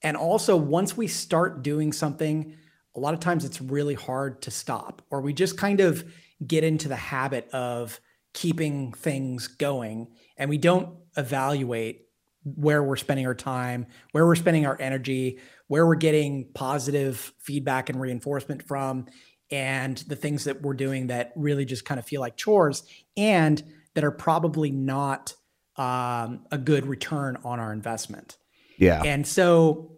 And 0.03 0.15
also, 0.15 0.56
once 0.56 0.96
we 0.96 1.08
start 1.08 1.63
doing 1.63 1.91
something, 1.91 2.56
a 2.96 3.00
lot 3.00 3.13
of 3.13 3.20
times 3.20 3.46
it's 3.46 3.62
really 3.62 3.96
hard 3.96 4.41
to 4.44 4.51
stop, 4.51 5.01
or 5.10 5.22
we 5.22 5.34
just 5.34 5.58
kind 5.58 5.79
of 5.79 6.06
get 6.46 6.63
into 6.63 6.88
the 6.88 6.96
habit 6.96 7.50
of 7.51 8.00
keeping 8.34 8.94
things 8.94 9.48
going 9.48 10.08
and 10.38 10.50
we 10.50 10.60
don't 10.60 10.96
evaluate 11.15 12.03
where 12.44 12.84
we're 12.84 12.96
spending 12.96 13.25
our 13.25 13.36
time, 13.36 13.88
where 14.12 14.25
we're 14.25 14.36
spending 14.36 14.65
our 14.65 14.79
energy, 14.79 15.39
where 15.67 15.86
we're 15.86 15.95
getting 15.95 16.50
positive 16.53 17.33
feedback 17.39 17.89
and 17.89 18.00
reinforcement 18.00 18.67
from, 18.67 19.05
and 19.51 19.97
the 20.07 20.15
things 20.15 20.43
that 20.45 20.62
we're 20.62 20.74
doing 20.74 21.07
that 21.07 21.31
really 21.36 21.65
just 21.65 21.86
kind 21.86 22.00
of 22.00 22.05
feel 22.05 22.21
like 22.21 22.36
chores 22.36 22.83
and 23.15 23.63
that 23.93 24.03
are 24.03 24.12
probably 24.12 24.71
not 24.71 25.33
um, 25.77 26.45
a 26.51 26.57
good 26.57 26.86
return 26.86 27.38
on 27.43 27.59
our 27.59 27.71
investment. 27.71 28.38
Yeah. 28.77 29.01
And 29.03 29.25
so, 29.25 29.97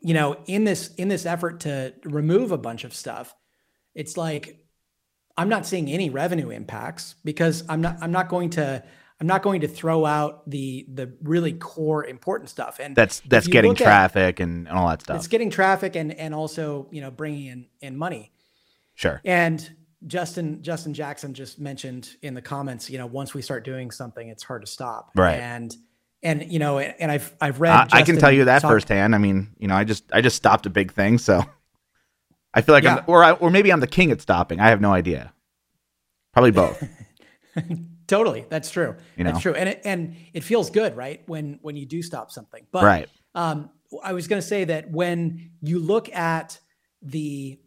you 0.00 0.14
know, 0.14 0.36
in 0.46 0.64
this 0.64 0.94
in 0.94 1.08
this 1.08 1.26
effort 1.26 1.60
to 1.60 1.94
remove 2.04 2.52
a 2.52 2.58
bunch 2.58 2.84
of 2.84 2.94
stuff, 2.94 3.34
it's 3.94 4.16
like 4.16 4.58
I'm 5.36 5.48
not 5.48 5.66
seeing 5.66 5.88
any 5.88 6.10
revenue 6.10 6.50
impacts 6.50 7.14
because 7.24 7.64
I'm 7.68 7.80
not 7.80 7.98
I'm 8.00 8.12
not 8.12 8.28
going 8.28 8.50
to 8.50 8.82
I'm 9.20 9.26
not 9.26 9.42
going 9.42 9.62
to 9.62 9.68
throw 9.68 10.04
out 10.06 10.48
the 10.48 10.86
the 10.92 11.12
really 11.22 11.52
core 11.52 12.04
important 12.04 12.50
stuff. 12.50 12.78
And 12.80 12.94
That's 12.94 13.20
that's 13.20 13.48
getting 13.48 13.70
look 13.70 13.80
at- 13.80 13.84
traffic 13.84 14.40
and, 14.40 14.68
and 14.68 14.76
all 14.76 14.88
that 14.88 15.02
stuff. 15.02 15.16
it's 15.16 15.26
getting 15.28 15.50
traffic 15.50 15.96
and 15.96 16.12
and 16.12 16.34
also 16.34 16.86
you 16.92 17.00
know 17.00 17.10
bringing 17.10 17.46
in 17.46 17.66
in 17.80 17.96
money. 17.96 18.32
sure. 18.94 19.20
And 19.24 19.68
Justin 20.06 20.62
Justin 20.62 20.94
Jackson 20.94 21.34
just 21.34 21.58
mentioned 21.58 22.10
in 22.22 22.34
the 22.34 22.42
comments, 22.42 22.88
you 22.88 22.98
know, 22.98 23.06
once 23.06 23.34
we 23.34 23.42
start 23.42 23.64
doing 23.64 23.90
something, 23.90 24.28
it's 24.28 24.44
hard 24.44 24.62
to 24.62 24.68
stop. 24.70 25.10
Right. 25.16 25.40
And 25.40 25.74
and 26.22 26.52
you 26.52 26.60
know, 26.60 26.78
and 26.78 27.10
I've 27.10 27.34
I've 27.40 27.60
read. 27.60 27.88
I, 27.92 27.98
I 27.98 28.02
can 28.02 28.18
tell 28.18 28.30
you 28.30 28.44
that 28.44 28.62
talk- 28.62 28.70
firsthand. 28.70 29.16
I 29.16 29.18
mean, 29.18 29.48
you 29.58 29.66
know, 29.66 29.74
I 29.74 29.82
just 29.82 30.04
I 30.12 30.20
just 30.20 30.36
stopped 30.36 30.66
a 30.66 30.70
big 30.70 30.92
thing, 30.92 31.18
so 31.18 31.44
I 32.54 32.60
feel 32.60 32.72
like 32.76 32.84
Yeah. 32.84 32.98
I'm 32.98 33.04
or 33.08 33.24
I, 33.24 33.32
or 33.32 33.50
maybe 33.50 33.72
I'm 33.72 33.80
the 33.80 33.88
king 33.88 34.12
at 34.12 34.20
stopping. 34.20 34.60
I 34.60 34.68
have 34.70 34.80
no 34.80 34.92
idea. 34.92 35.32
Probably 36.32 36.52
both. 36.52 36.80
Totally, 38.08 38.46
that's 38.48 38.70
true. 38.70 38.96
You 39.16 39.24
know? 39.24 39.32
That's 39.32 39.42
true, 39.42 39.54
and 39.54 39.68
it, 39.68 39.82
and 39.84 40.16
it 40.32 40.42
feels 40.42 40.70
good, 40.70 40.96
right? 40.96 41.22
When 41.26 41.58
when 41.62 41.76
you 41.76 41.86
do 41.86 42.02
stop 42.02 42.32
something. 42.32 42.66
But 42.72 42.82
right. 42.82 43.08
um, 43.34 43.70
I 44.02 44.14
was 44.14 44.26
going 44.26 44.40
to 44.40 44.46
say 44.46 44.64
that 44.64 44.90
when 44.90 45.50
you 45.60 45.78
look 45.78 46.12
at 46.14 46.58
the, 47.02 47.60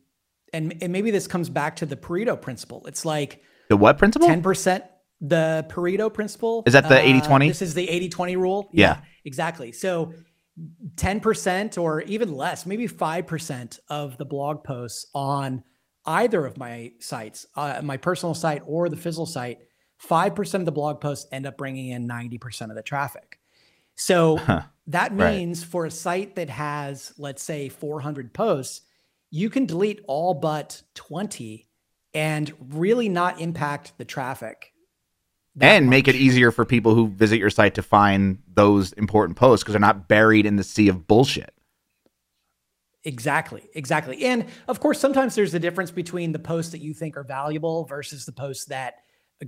and 0.51 0.75
and 0.81 0.91
maybe 0.91 1.11
this 1.11 1.27
comes 1.27 1.47
back 1.47 1.77
to 1.77 1.85
the 1.85 1.95
Pareto 1.95 2.41
principle. 2.41 2.85
It's 2.87 3.05
like 3.05 3.43
The 3.69 3.77
what 3.77 3.99
principle? 3.99 4.27
ten 4.27 4.41
percent. 4.41 4.83
The 5.21 5.67
Pareto 5.69 6.11
principle 6.11 6.63
Is 6.65 6.73
that 6.73 6.89
the 6.89 6.99
uh, 6.99 7.21
80-20? 7.21 7.47
This 7.47 7.61
is 7.61 7.75
the 7.75 7.85
80-20 7.87 8.37
rule. 8.37 8.69
Yeah. 8.73 9.01
exactly. 9.23 9.71
So. 9.71 10.13
10% 10.95 11.81
or 11.81 12.01
even 12.01 12.35
less, 12.35 12.65
maybe 12.65 12.87
5% 12.87 13.79
of 13.89 14.17
the 14.17 14.25
blog 14.25 14.65
posts 14.65 15.09
on 15.15 15.63
either 16.05 16.45
of 16.45 16.57
my 16.57 16.91
sites, 16.99 17.45
uh, 17.55 17.79
my 17.81 17.95
personal 17.97 18.33
site 18.33 18.61
or 18.65 18.89
the 18.89 18.97
Fizzle 18.97 19.25
site, 19.25 19.59
5% 20.09 20.53
of 20.55 20.65
the 20.65 20.71
blog 20.71 20.99
posts 21.01 21.27
end 21.31 21.45
up 21.45 21.57
bringing 21.57 21.89
in 21.89 22.07
90% 22.07 22.69
of 22.69 22.75
the 22.75 22.81
traffic. 22.83 23.39
So 23.95 24.37
Huh. 24.45 24.61
that 24.87 25.11
Right. 25.15 25.35
means 25.37 25.63
for 25.63 25.85
a 25.85 25.91
site 25.91 26.35
that 26.35 26.49
has, 26.49 27.13
let's 27.17 27.43
say, 27.43 27.69
400 27.69 28.33
posts, 28.33 28.81
you 29.29 29.49
can 29.49 29.65
delete 29.65 30.01
all 30.07 30.33
but 30.33 30.81
20 30.95 31.67
and 32.13 32.53
really 32.69 33.07
not 33.09 33.39
impact 33.39 33.93
the 33.97 34.05
traffic. 34.05 34.73
and 35.61 35.89
make 35.89 36.07
it 36.07 36.15
easier 36.15 36.49
for 36.51 36.65
people 36.65 36.95
who 36.95 37.07
visit 37.09 37.37
your 37.37 37.49
site 37.49 37.75
to 37.75 37.81
find 37.83 38.39
those 38.53 38.93
important 38.93 39.37
posts 39.37 39.63
because 39.63 39.73
they're 39.73 39.79
not 39.79 40.07
buried 40.07 40.45
in 40.45 40.55
the 40.55 40.63
sea 40.63 40.87
of 40.89 41.07
bullshit. 41.07 41.53
Exactly, 43.03 43.67
exactly. 43.73 44.23
And 44.25 44.45
of 44.67 44.79
course, 44.79 44.99
sometimes 44.99 45.33
there's 45.35 45.53
a 45.53 45.59
difference 45.59 45.89
between 45.91 46.31
the 46.31 46.39
posts 46.39 46.71
that 46.71 46.81
you 46.81 46.93
think 46.93 47.17
are 47.17 47.23
valuable 47.23 47.85
versus 47.85 48.25
the 48.25 48.31
posts 48.31 48.65
that 48.65 48.95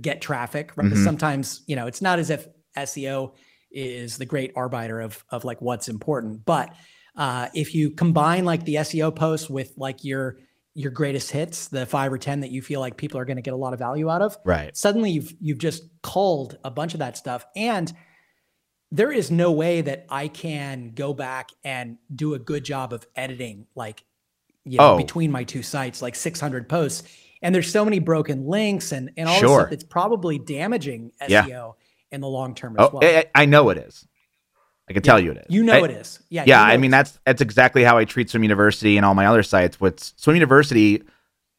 get 0.00 0.20
traffic. 0.20 0.72
Right? 0.76 0.90
Mhm. 0.90 1.04
Sometimes, 1.04 1.62
you 1.66 1.76
know, 1.76 1.86
it's 1.86 2.02
not 2.02 2.18
as 2.18 2.30
if 2.30 2.46
SEO 2.76 3.34
is 3.70 4.18
the 4.18 4.26
great 4.26 4.52
arbiter 4.56 5.00
of 5.00 5.24
of 5.30 5.44
like 5.44 5.60
what's 5.60 5.88
important. 5.88 6.44
But 6.44 6.74
uh, 7.16 7.48
if 7.54 7.74
you 7.74 7.90
combine 7.90 8.44
like 8.44 8.64
the 8.64 8.76
SEO 8.76 9.14
posts 9.14 9.48
with 9.50 9.72
like 9.76 10.04
your 10.04 10.38
your 10.76 10.90
greatest 10.90 11.30
hits, 11.30 11.68
the 11.68 11.86
five 11.86 12.12
or 12.12 12.18
ten 12.18 12.40
that 12.40 12.50
you 12.50 12.60
feel 12.60 12.80
like 12.80 12.96
people 12.96 13.18
are 13.20 13.24
going 13.24 13.36
to 13.36 13.42
get 13.42 13.54
a 13.54 13.56
lot 13.56 13.72
of 13.72 13.78
value 13.78 14.10
out 14.10 14.22
of, 14.22 14.36
Right. 14.44 14.76
suddenly 14.76 15.10
you've 15.12 15.32
you've 15.40 15.58
just 15.58 15.84
culled 16.02 16.58
a 16.64 16.70
bunch 16.70 16.94
of 16.94 16.98
that 16.98 17.16
stuff 17.16 17.46
and 17.54 17.92
there 18.90 19.10
is 19.12 19.30
no 19.30 19.50
way 19.50 19.80
that 19.80 20.06
I 20.08 20.28
can 20.28 20.90
go 20.94 21.14
back 21.14 21.50
and 21.64 21.98
do 22.14 22.34
a 22.34 22.38
good 22.38 22.64
job 22.64 22.92
of 22.92 23.06
editing 23.16 23.66
like 23.74 24.04
you 24.64 24.78
know 24.78 24.94
Oh. 24.94 24.96
between 24.96 25.30
my 25.30 25.44
two 25.44 25.62
sites 25.62 26.00
like 26.02 26.14
600 26.14 26.68
posts 26.68 27.02
and 27.44 27.54
there's 27.54 27.70
so 27.70 27.84
many 27.84 28.00
broken 28.00 28.46
links 28.48 28.90
and 28.90 29.12
and 29.16 29.28
all 29.28 29.34
this 29.34 29.40
Sure. 29.48 29.60
stuff 29.60 29.70
that's 29.70 29.84
probably 29.84 30.38
damaging 30.40 31.12
Yeah. 31.28 31.44
SEO 31.46 31.74
in 32.10 32.20
the 32.20 32.26
long 32.28 32.56
term 32.56 32.74
as 32.78 32.86
Oh, 32.86 32.98
well. 33.00 33.04
I, 33.04 33.26
I 33.34 33.44
know 33.46 33.68
it 33.70 33.78
is. 33.78 34.04
I 34.88 34.92
can 34.92 35.02
tell 35.02 35.20
you 35.20 35.30
it 35.30 35.36
is. 35.38 35.46
you 35.48 35.62
know 35.62 35.74
I- 35.74 35.84
it 35.84 35.90
is. 35.92 36.18
Yeah. 36.28 36.44
yeah 36.46 36.60
you 36.62 36.66
know 36.68 36.74
i 36.74 36.76
mean 36.76 36.90
that's 36.90 37.18
that's 37.24 37.40
exactly 37.40 37.84
how 37.84 37.96
i 37.96 38.04
treat 38.04 38.28
swim 38.28 38.42
university 38.42 38.96
and 38.98 39.06
all 39.06 39.14
my 39.14 39.24
other 39.26 39.42
sites 39.42 39.80
with 39.80 39.98
swim 40.16 40.34
university 40.36 41.02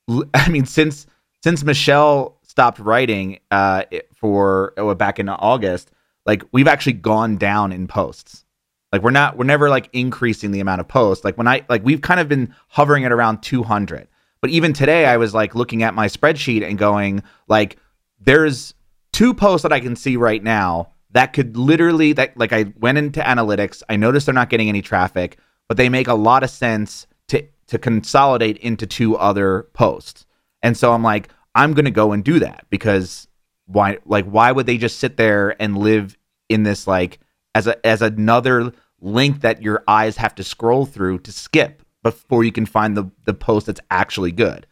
i 0.36 0.48
mean 0.50 0.66
since 0.66 1.08
since 1.44 1.64
michelle 1.64 2.38
stopped 2.44 2.78
writing 2.80 3.40
uh 3.50 3.84
for 4.14 4.74
oh, 4.78 4.94
back 4.94 5.18
in 5.20 5.28
august 5.30 5.90
like 6.28 6.44
we've 6.52 6.68
actually 6.68 6.94
gone 6.94 7.38
down 7.38 7.72
in 7.72 7.88
posts 7.88 8.46
like 8.94 9.02
we're 9.02 9.10
not 9.10 9.38
we're 9.38 9.44
never 9.46 9.70
like 9.72 9.90
increasing 9.92 10.52
the 10.52 10.60
amount 10.60 10.80
of 10.80 10.88
posts 10.88 11.26
like 11.26 11.36
when 11.36 11.48
i 11.48 11.66
like 11.68 11.84
we've 11.84 12.02
kind 12.02 12.20
of 12.20 12.28
been 12.30 12.54
hovering 12.68 13.06
at 13.06 13.12
around 13.12 13.42
200 13.42 14.08
but 14.42 14.50
even 14.50 14.74
today 14.74 15.06
i 15.06 15.18
was 15.18 15.34
like 15.34 15.56
looking 15.56 15.84
at 15.84 15.94
my 15.94 16.08
spreadsheet 16.08 16.68
and 16.68 16.78
going 16.78 17.24
like 17.48 17.78
there's 18.20 18.74
two 19.12 19.34
posts 19.34 19.64
that 19.64 19.74
i 19.74 19.80
can 19.80 19.96
see 19.96 20.18
right 20.18 20.44
now 20.44 20.90
that 21.16 21.32
could 21.32 21.56
literally 21.56 22.12
that 22.12 22.36
like 22.38 22.52
I 22.52 22.74
went 22.78 22.98
into 22.98 23.22
analytics, 23.22 23.82
I 23.88 23.96
noticed 23.96 24.26
they're 24.26 24.36
not 24.36 24.50
getting 24.50 24.68
any 24.68 24.82
traffic, 24.82 25.40
but 25.70 25.78
they 25.78 25.88
make 25.88 26.10
a 26.10 26.14
lot 26.14 26.44
of 26.44 26.50
sense 26.50 27.08
to 27.30 27.42
to 27.68 27.80
consolidate 27.80 28.58
into 28.58 28.86
two 28.86 29.16
other 29.16 29.70
posts. 29.72 30.26
And 30.62 30.76
so 30.76 30.92
I'm 30.92 31.04
like, 31.04 31.30
I'm 31.56 31.74
to 31.74 31.92
go 31.92 32.12
and 32.12 32.22
do 32.22 32.40
that 32.40 32.66
because 32.70 33.30
why 33.66 34.00
like 34.06 34.26
why 34.26 34.52
would 34.52 34.66
they 34.66 34.78
just 34.78 35.00
sit 35.00 35.16
there 35.16 35.56
and 35.62 35.78
live 35.78 36.18
in 36.50 36.64
this 36.64 36.86
like 36.86 37.20
as 37.56 37.66
a 37.66 37.88
as 37.88 38.02
another 38.02 38.74
link 39.00 39.40
that 39.40 39.62
your 39.62 39.86
eyes 39.88 40.18
have 40.18 40.36
to 40.36 40.44
scroll 40.44 40.86
through 40.86 41.20
to 41.20 41.32
skip 41.32 41.82
before 42.06 42.44
you 42.44 42.52
can 42.52 42.68
find 42.68 42.96
the 42.96 43.10
the 43.26 43.34
post 43.34 43.66
that's 43.66 43.82
actually 43.90 44.32
good. 44.32 44.68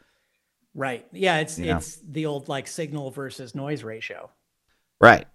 right. 0.76 1.06
Yeah, 1.12 1.40
it's 1.40 1.58
You 1.58 1.66
know? 1.72 1.78
it's 1.78 1.96
the 2.08 2.28
old 2.28 2.48
like 2.48 2.68
signal 2.68 3.10
versus 3.10 3.56
noise 3.56 3.84
ratio. 3.84 4.30
Right. 5.02 5.26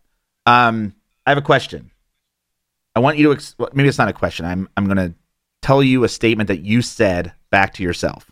Um, 0.46 0.94
I 1.26 1.30
have 1.32 1.38
a 1.38 1.42
question. 1.42 1.90
I 2.94 3.00
want 3.00 3.18
you 3.18 3.24
to 3.26 3.32
ex- 3.32 3.54
well, 3.58 3.68
maybe 3.74 3.88
it's 3.88 3.98
not 3.98 4.08
a 4.08 4.12
question. 4.12 4.46
I'm 4.46 4.68
I'm 4.76 4.84
going 4.86 4.96
to 4.96 5.14
tell 5.60 5.82
you 5.82 6.04
a 6.04 6.08
statement 6.08 6.46
that 6.48 6.60
you 6.60 6.82
said 6.82 7.32
back 7.50 7.74
to 7.74 7.82
yourself, 7.82 8.30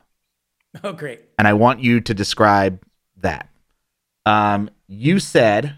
Oh 0.84 0.92
great. 0.92 1.20
and 1.38 1.48
I 1.48 1.52
want 1.54 1.80
you 1.80 2.00
to 2.00 2.14
describe 2.14 2.80
that. 3.18 3.48
Um, 4.24 4.70
you 4.86 5.18
said 5.18 5.76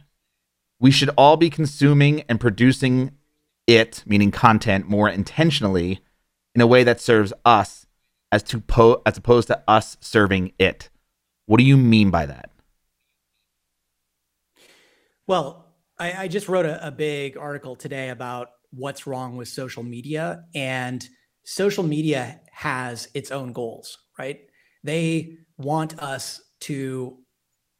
we 0.79 0.90
should 0.90 1.11
all 1.16 1.37
be 1.38 1.48
consuming 1.51 2.22
and 2.29 2.38
producing 2.38 3.12
it, 3.66 4.03
meaning 4.07 4.31
content, 4.31 4.88
more 4.88 5.09
intentionally 5.09 6.01
in 6.59 6.62
a 6.62 6.66
way 6.66 6.83
that 6.83 7.01
serves 7.01 7.33
us 7.44 7.87
as 8.33 8.42
to 8.42 8.59
po- 8.59 9.01
as 9.07 9.16
opposed 9.16 9.47
to 9.47 9.62
us 9.68 9.97
serving 10.01 10.51
it. 10.59 10.90
What 11.47 11.59
do 11.59 11.62
you 11.62 11.77
mean 11.77 12.11
by 12.11 12.27
that? 12.27 12.51
Well, 15.29 15.66
I, 16.01 16.25
I 16.25 16.29
just 16.29 16.49
wrote 16.49 16.66
a, 16.66 16.85
a 16.85 16.90
big 16.90 17.37
article 17.37 17.77
today 17.77 18.09
about 18.09 18.49
what's 18.71 19.07
wrong 19.07 19.37
with 19.37 19.47
social 19.47 19.85
media, 19.85 20.42
and 20.53 21.09
social 21.44 21.85
media 21.85 22.40
has 22.51 23.09
its 23.14 23.31
own 23.31 23.53
goals, 23.53 23.97
right? 24.18 24.40
They 24.83 25.37
want 25.59 25.97
us 26.01 26.42
to 26.62 27.18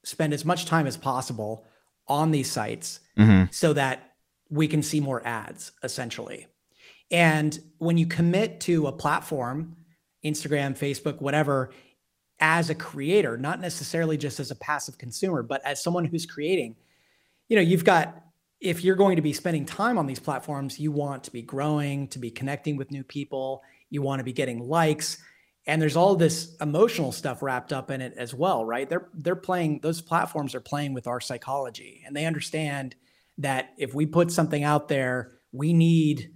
spend 0.05 0.33
as 0.33 0.45
much 0.45 0.67
time 0.67 0.87
as 0.87 0.97
possible 0.97 1.67
on 2.07 2.31
these 2.31 2.51
sites 2.51 3.01
hmm 3.17 3.47
so 3.51 3.73
that 3.73 4.13
we 4.51 4.69
can 4.69 4.85
see 4.85 5.01
more 5.01 5.21
ads, 5.27 5.73
essentially. 5.83 6.47
And 7.11 7.59
when 7.79 7.97
you 7.97 8.07
commit 8.07 8.61
to 8.63 8.87
a 8.87 8.93
platform, 8.93 9.77
Instagram, 10.25 10.77
Facebook, 10.77 11.21
whatever, 11.21 11.71
as 12.41 12.71
a 12.71 12.75
creator, 12.75 13.37
not 13.37 13.61
necessarily 13.61 14.17
just 14.17 14.41
as 14.41 14.51
a 14.51 14.57
passive 14.57 14.99
consumer, 14.99 15.43
but 15.43 15.65
as 15.65 15.83
someone 15.83 16.05
who's 16.05 16.27
creating, 16.27 16.77
you 17.49 17.57
know, 17.57 17.63
you've 17.63 17.85
got, 17.85 18.23
if 18.61 18.85
you're 18.85 18.97
going 18.97 19.17
to 19.17 19.23
be 19.23 19.33
spending 19.33 19.65
time 19.65 19.99
on 19.99 20.07
these 20.07 20.21
platforms, 20.21 20.79
you 20.79 20.93
want 20.93 21.25
to 21.25 21.33
be 21.33 21.43
growing, 21.43 22.09
to 22.09 22.19
be 22.19 22.31
connecting 22.31 22.77
with 22.77 22.91
new 22.91 23.03
people, 23.03 23.63
you 23.91 24.03
want 24.03 24.21
to 24.21 24.25
be 24.25 24.33
getting 24.33 24.61
likes. 24.61 25.19
And 25.67 25.81
there's 25.81 25.97
all 25.97 26.17
this 26.17 26.57
emotional 26.61 27.13
stuff 27.13 27.43
wrapped 27.43 27.73
up 27.73 27.91
in 27.91 28.01
it 28.01 28.15
as 28.17 28.35
well, 28.35 28.65
right? 28.65 28.89
They're 28.89 29.09
they're 29.13 29.37
playing 29.37 29.81
those 29.83 30.01
platforms 30.01 30.55
are 30.55 30.61
playing 30.61 30.95
with 30.95 31.07
our 31.07 31.21
psychology 31.21 32.03
and 32.07 32.17
they 32.17 32.25
understand 32.25 32.97
that 33.39 33.75
if 33.77 33.95
we 33.95 34.07
put 34.07 34.33
something 34.33 34.65
out 34.65 34.89
there, 34.89 35.33
we 35.53 35.73
need 35.73 36.33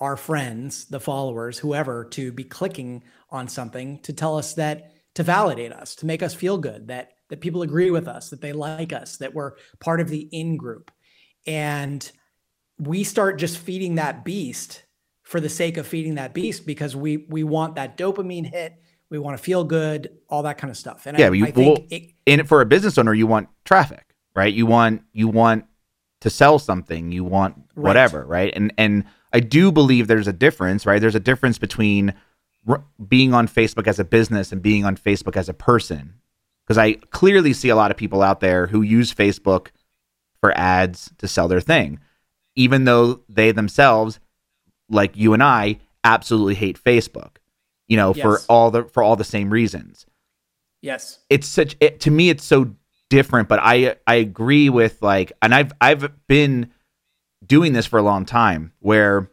our 0.00 0.16
friends, 0.16 0.86
the 0.86 1.00
followers, 1.00 1.58
whoever, 1.58 2.04
to 2.04 2.32
be 2.32 2.44
clicking 2.44 3.02
on 3.30 3.48
something 3.48 3.98
to 4.00 4.12
tell 4.12 4.36
us 4.38 4.54
that 4.54 4.92
to 5.14 5.22
validate 5.22 5.72
us, 5.72 5.94
to 5.96 6.06
make 6.06 6.22
us 6.22 6.34
feel 6.34 6.58
good, 6.58 6.88
that 6.88 7.12
that 7.28 7.40
people 7.40 7.62
agree 7.62 7.90
with 7.90 8.06
us, 8.06 8.30
that 8.30 8.40
they 8.40 8.52
like 8.52 8.92
us, 8.92 9.16
that 9.16 9.34
we're 9.34 9.52
part 9.80 10.00
of 10.00 10.08
the 10.08 10.28
in 10.32 10.56
group. 10.56 10.90
And 11.46 12.08
we 12.78 13.04
start 13.04 13.38
just 13.38 13.58
feeding 13.58 13.96
that 13.96 14.24
beast 14.24 14.84
for 15.22 15.40
the 15.40 15.48
sake 15.48 15.76
of 15.76 15.86
feeding 15.86 16.16
that 16.16 16.34
beast 16.34 16.66
because 16.66 16.94
we 16.94 17.26
we 17.28 17.42
want 17.44 17.76
that 17.76 17.96
dopamine 17.96 18.46
hit, 18.46 18.74
we 19.10 19.18
want 19.18 19.36
to 19.36 19.42
feel 19.42 19.64
good, 19.64 20.10
all 20.28 20.42
that 20.42 20.58
kind 20.58 20.70
of 20.70 20.76
stuff. 20.76 21.06
And 21.06 21.16
Yeah, 21.16 21.26
I, 21.28 21.30
you- 21.30 21.46
I 21.46 21.50
think 21.50 21.78
well, 21.78 21.86
it, 21.90 22.12
and 22.26 22.48
for 22.48 22.60
a 22.60 22.66
business 22.66 22.98
owner, 22.98 23.14
you 23.14 23.26
want 23.26 23.48
traffic, 23.64 24.14
right? 24.34 24.52
You 24.52 24.66
want 24.66 25.02
you 25.12 25.28
want 25.28 25.64
to 26.20 26.30
sell 26.30 26.58
something, 26.58 27.12
you 27.12 27.24
want 27.24 27.56
Right. 27.74 27.86
whatever, 27.88 28.24
right? 28.26 28.52
And 28.54 28.72
and 28.78 29.04
I 29.36 29.40
do 29.40 29.70
believe 29.70 30.06
there's 30.06 30.28
a 30.28 30.32
difference, 30.32 30.86
right? 30.86 31.00
There's 31.00 31.14
a 31.14 31.20
difference 31.20 31.58
between 31.58 32.14
r- 32.66 32.84
being 33.08 33.34
on 33.34 33.46
Facebook 33.46 33.86
as 33.86 33.98
a 33.98 34.04
business 34.04 34.52
and 34.52 34.62
being 34.62 34.84
on 34.84 34.96
Facebook 34.96 35.36
as 35.36 35.48
a 35.48 35.54
person. 35.54 36.14
Because 36.64 36.78
I 36.78 36.94
clearly 37.10 37.52
see 37.52 37.68
a 37.68 37.76
lot 37.76 37.90
of 37.90 37.96
people 37.96 38.22
out 38.22 38.40
there 38.40 38.66
who 38.66 38.82
use 38.82 39.14
Facebook 39.14 39.68
for 40.40 40.56
ads 40.56 41.10
to 41.18 41.28
sell 41.28 41.48
their 41.48 41.60
thing, 41.60 42.00
even 42.56 42.84
though 42.84 43.20
they 43.28 43.52
themselves, 43.52 44.18
like 44.88 45.16
you 45.16 45.32
and 45.32 45.42
I, 45.42 45.78
absolutely 46.02 46.54
hate 46.54 46.82
Facebook. 46.82 47.36
You 47.86 47.96
know, 47.96 48.14
for 48.14 48.40
all 48.48 48.72
the 48.72 48.84
for 48.84 49.02
all 49.02 49.14
the 49.14 49.22
same 49.22 49.50
reasons 49.50 50.06
yes, 50.82 51.18
it's 51.28 51.48
such 51.48 51.76
it, 51.80 52.00
to 52.00 52.10
me 52.10 52.30
it's 52.30 52.44
so 52.44 52.74
different 53.08 53.48
but 53.48 53.60
i 53.62 53.94
i 54.06 54.16
agree 54.16 54.68
with 54.68 55.00
like 55.00 55.32
and 55.40 55.54
i've 55.54 55.70
i've 55.80 56.10
been 56.26 56.72
doing 57.46 57.72
this 57.72 57.86
for 57.86 57.98
a 57.98 58.02
long 58.02 58.24
time 58.24 58.72
where 58.80 59.30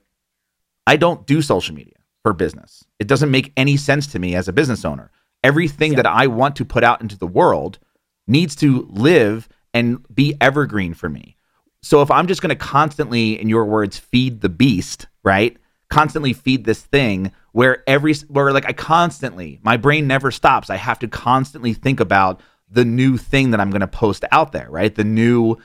I 0.85 0.97
don't 0.97 1.25
do 1.25 1.41
social 1.41 1.75
media 1.75 1.95
for 2.23 2.33
business. 2.33 2.83
It 2.99 3.07
doesn't 3.07 3.31
make 3.31 3.51
any 3.57 3.77
sense 3.77 4.07
to 4.07 4.19
me 4.19 4.35
as 4.35 4.47
a 4.47 4.53
business 4.53 4.85
owner. 4.85 5.11
Everything 5.43 5.91
Yeah. 5.93 5.97
that 5.97 6.05
I 6.07 6.27
want 6.27 6.55
to 6.57 6.65
put 6.65 6.83
out 6.83 7.01
into 7.01 7.17
the 7.17 7.27
world 7.27 7.79
needs 8.27 8.55
to 8.57 8.87
live 8.89 9.49
and 9.73 10.05
be 10.13 10.35
evergreen 10.39 10.93
for 10.93 11.09
me. 11.09 11.35
So 11.81 12.01
if 12.01 12.09
I'm 12.09 12.27
just 12.27 12.41
going 12.41 12.49
to 12.49 12.55
constantly, 12.55 13.39
in 13.39 13.49
your 13.49 13.65
words, 13.65 13.97
feed 13.97 14.39
the 14.41 14.49
beast, 14.49 15.07
right? 15.23 15.57
Constantly 15.89 16.31
feed 16.31 16.63
this 16.63 16.81
thing 16.81 17.31
where 17.51 17.83
every, 17.87 18.13
where 18.29 18.53
like 18.53 18.65
I 18.65 18.71
constantly, 18.73 19.59
my 19.63 19.75
brain 19.75 20.07
never 20.07 20.31
stops. 20.31 20.69
I 20.69 20.77
have 20.77 20.99
to 20.99 21.07
constantly 21.09 21.73
think 21.73 21.99
about 21.99 22.39
the 22.69 22.85
new 22.85 23.17
thing 23.17 23.51
that 23.51 23.59
I'm 23.59 23.69
going 23.69 23.81
to 23.81 23.87
post 23.87 24.23
out 24.31 24.53
there, 24.53 24.67
right? 24.69 24.95
The 24.95 25.03
new 25.03 25.57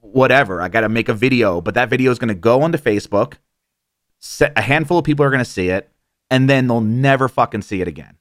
whatever. 0.00 0.60
I 0.60 0.68
got 0.68 0.80
to 0.82 0.88
make 0.88 1.08
a 1.08 1.14
video, 1.14 1.60
but 1.60 1.74
that 1.74 1.88
video 1.88 2.10
is 2.10 2.18
going 2.18 2.28
to 2.28 2.34
go 2.34 2.62
onto 2.62 2.78
Facebook. 2.78 3.34
A 4.40 4.60
handful 4.60 4.98
of 4.98 5.04
people 5.04 5.24
are 5.24 5.30
going 5.30 5.38
to 5.38 5.44
see 5.44 5.68
it, 5.68 5.90
and 6.30 6.48
then 6.48 6.66
they'll 6.66 6.80
never 6.80 7.28
fucking 7.28 7.62
see 7.62 7.80
it 7.80 7.88
again. 7.88 8.16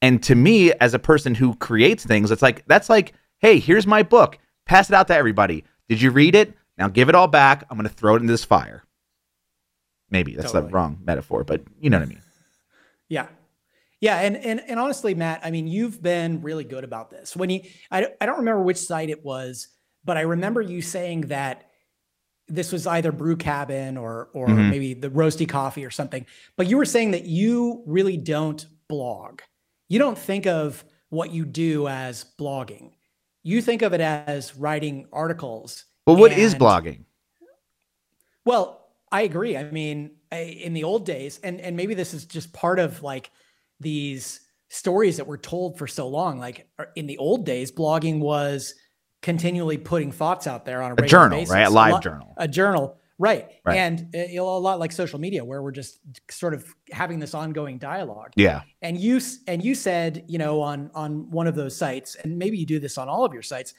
And 0.00 0.22
to 0.24 0.34
me, 0.34 0.72
as 0.72 0.94
a 0.94 0.98
person 0.98 1.34
who 1.34 1.54
creates 1.56 2.04
things, 2.04 2.30
it's 2.30 2.42
like 2.42 2.64
that's 2.66 2.88
like, 2.88 3.14
hey, 3.38 3.58
here's 3.58 3.86
my 3.86 4.02
book. 4.02 4.38
Pass 4.66 4.90
it 4.90 4.94
out 4.94 5.08
to 5.08 5.16
everybody. 5.16 5.64
Did 5.88 6.00
you 6.02 6.10
read 6.10 6.34
it? 6.34 6.54
Now 6.76 6.88
give 6.88 7.08
it 7.08 7.14
all 7.14 7.26
back. 7.26 7.64
I'm 7.68 7.76
going 7.76 7.88
to 7.88 7.94
throw 7.94 8.14
it 8.14 8.20
in 8.20 8.26
this 8.26 8.44
fire. 8.44 8.84
Maybe 10.10 10.34
that's 10.34 10.52
Totally. 10.52 10.70
the 10.70 10.74
wrong 10.74 11.00
metaphor, 11.04 11.44
but 11.44 11.62
you 11.80 11.90
know 11.90 11.98
what 11.98 12.06
I 12.06 12.08
mean. 12.08 12.22
Yeah. 13.08 13.26
Yeah, 14.00 14.20
and 14.20 14.36
and 14.36 14.60
and 14.60 14.78
honestly, 14.78 15.14
Matt, 15.14 15.40
I 15.42 15.50
mean, 15.50 15.66
you've 15.66 16.00
been 16.00 16.40
really 16.42 16.62
good 16.62 16.84
about 16.84 17.10
this. 17.10 17.34
When 17.34 17.50
you, 17.50 17.62
I 17.90 18.06
I 18.20 18.26
don't 18.26 18.38
remember 18.38 18.62
which 18.62 18.76
site 18.76 19.10
it 19.10 19.24
was, 19.24 19.66
but 20.08 20.16
I 20.16 20.22
remember 20.22 20.62
you 20.62 20.80
saying 20.80 21.20
that 21.28 21.64
this 22.48 22.72
was 22.72 22.86
either 22.86 23.12
Brew 23.12 23.36
Cabin 23.36 23.98
or 23.98 24.30
or 24.32 24.46
Mhm. 24.48 24.70
maybe 24.70 24.94
the 24.94 25.10
Roasty 25.10 25.46
Coffee 25.46 25.84
or 25.84 25.90
something. 25.90 26.24
But 26.56 26.66
you 26.66 26.78
were 26.78 26.86
saying 26.86 27.10
that 27.10 27.26
you 27.26 27.82
really 27.86 28.16
don't 28.16 28.64
blog. 28.88 29.42
You 29.90 29.98
don't 29.98 30.16
think 30.16 30.46
of 30.46 30.82
what 31.10 31.30
you 31.30 31.44
do 31.44 31.88
as 31.88 32.24
blogging. 32.38 32.92
You 33.42 33.60
think 33.60 33.82
of 33.82 33.92
it 33.92 34.00
as 34.00 34.56
writing 34.56 35.06
articles. 35.12 35.84
But 36.06 36.14
what 36.14 36.32
is 36.32 36.54
And- 36.54 36.62
blogging? 36.62 37.04
Well, 38.46 38.80
I 39.12 39.22
agree. 39.22 39.54
I 39.54 39.64
mean, 39.70 40.16
I, 40.32 40.38
in 40.38 40.72
the 40.72 40.84
old 40.84 41.04
days, 41.04 41.38
and 41.42 41.60
and 41.60 41.76
maybe 41.76 41.92
this 41.92 42.14
is 42.14 42.24
just 42.24 42.54
part 42.54 42.78
of 42.78 43.02
like 43.02 43.30
these 43.78 44.40
stories 44.70 45.18
that 45.18 45.26
were 45.26 45.36
told 45.38 45.76
for 45.76 45.86
so 45.86 46.08
long. 46.08 46.38
Like 46.38 46.66
er, 46.80 46.92
in 46.96 47.06
the 47.06 47.18
old 47.18 47.44
days, 47.44 47.70
blogging 47.70 48.20
was 48.20 48.74
continually 49.22 49.78
putting 49.78 50.12
thoughts 50.12 50.46
out 50.46 50.64
there 50.64 50.82
on 50.82 50.90
a, 50.92 50.94
A 50.94 50.96
regular 50.96 51.08
journal, 51.08 51.38
basis. 51.40 51.52
right? 51.54 51.66
A 51.66 51.70
live 51.70 51.92
lot- 51.92 52.02
journal. 52.02 52.34
a 52.36 52.46
journal, 52.48 52.96
right? 53.18 53.48
Right. 53.64 53.76
And 53.76 54.14
uh, 54.14 54.18
you 54.24 54.36
know, 54.36 54.48
a 54.48 54.58
lot 54.58 54.78
like 54.78 54.92
social 54.92 55.18
media, 55.18 55.44
where 55.44 55.62
we're 55.62 55.72
just 55.72 56.00
sort 56.30 56.54
of 56.54 56.64
having 56.92 57.18
this 57.18 57.34
ongoing 57.34 57.78
dialogue. 57.78 58.32
Yeah. 58.36 58.62
And 58.82 58.96
you 58.98 59.20
and 59.46 59.62
you 59.64 59.74
said, 59.74 60.24
you 60.28 60.38
know, 60.38 60.60
on 60.60 60.90
on 60.94 61.30
one 61.30 61.46
of 61.46 61.54
those 61.54 61.76
sites, 61.76 62.14
and 62.16 62.38
maybe 62.38 62.56
you 62.58 62.66
do 62.66 62.78
this 62.78 62.96
on 62.98 63.08
all 63.08 63.24
of 63.24 63.32
your 63.32 63.42
sites. 63.42 63.74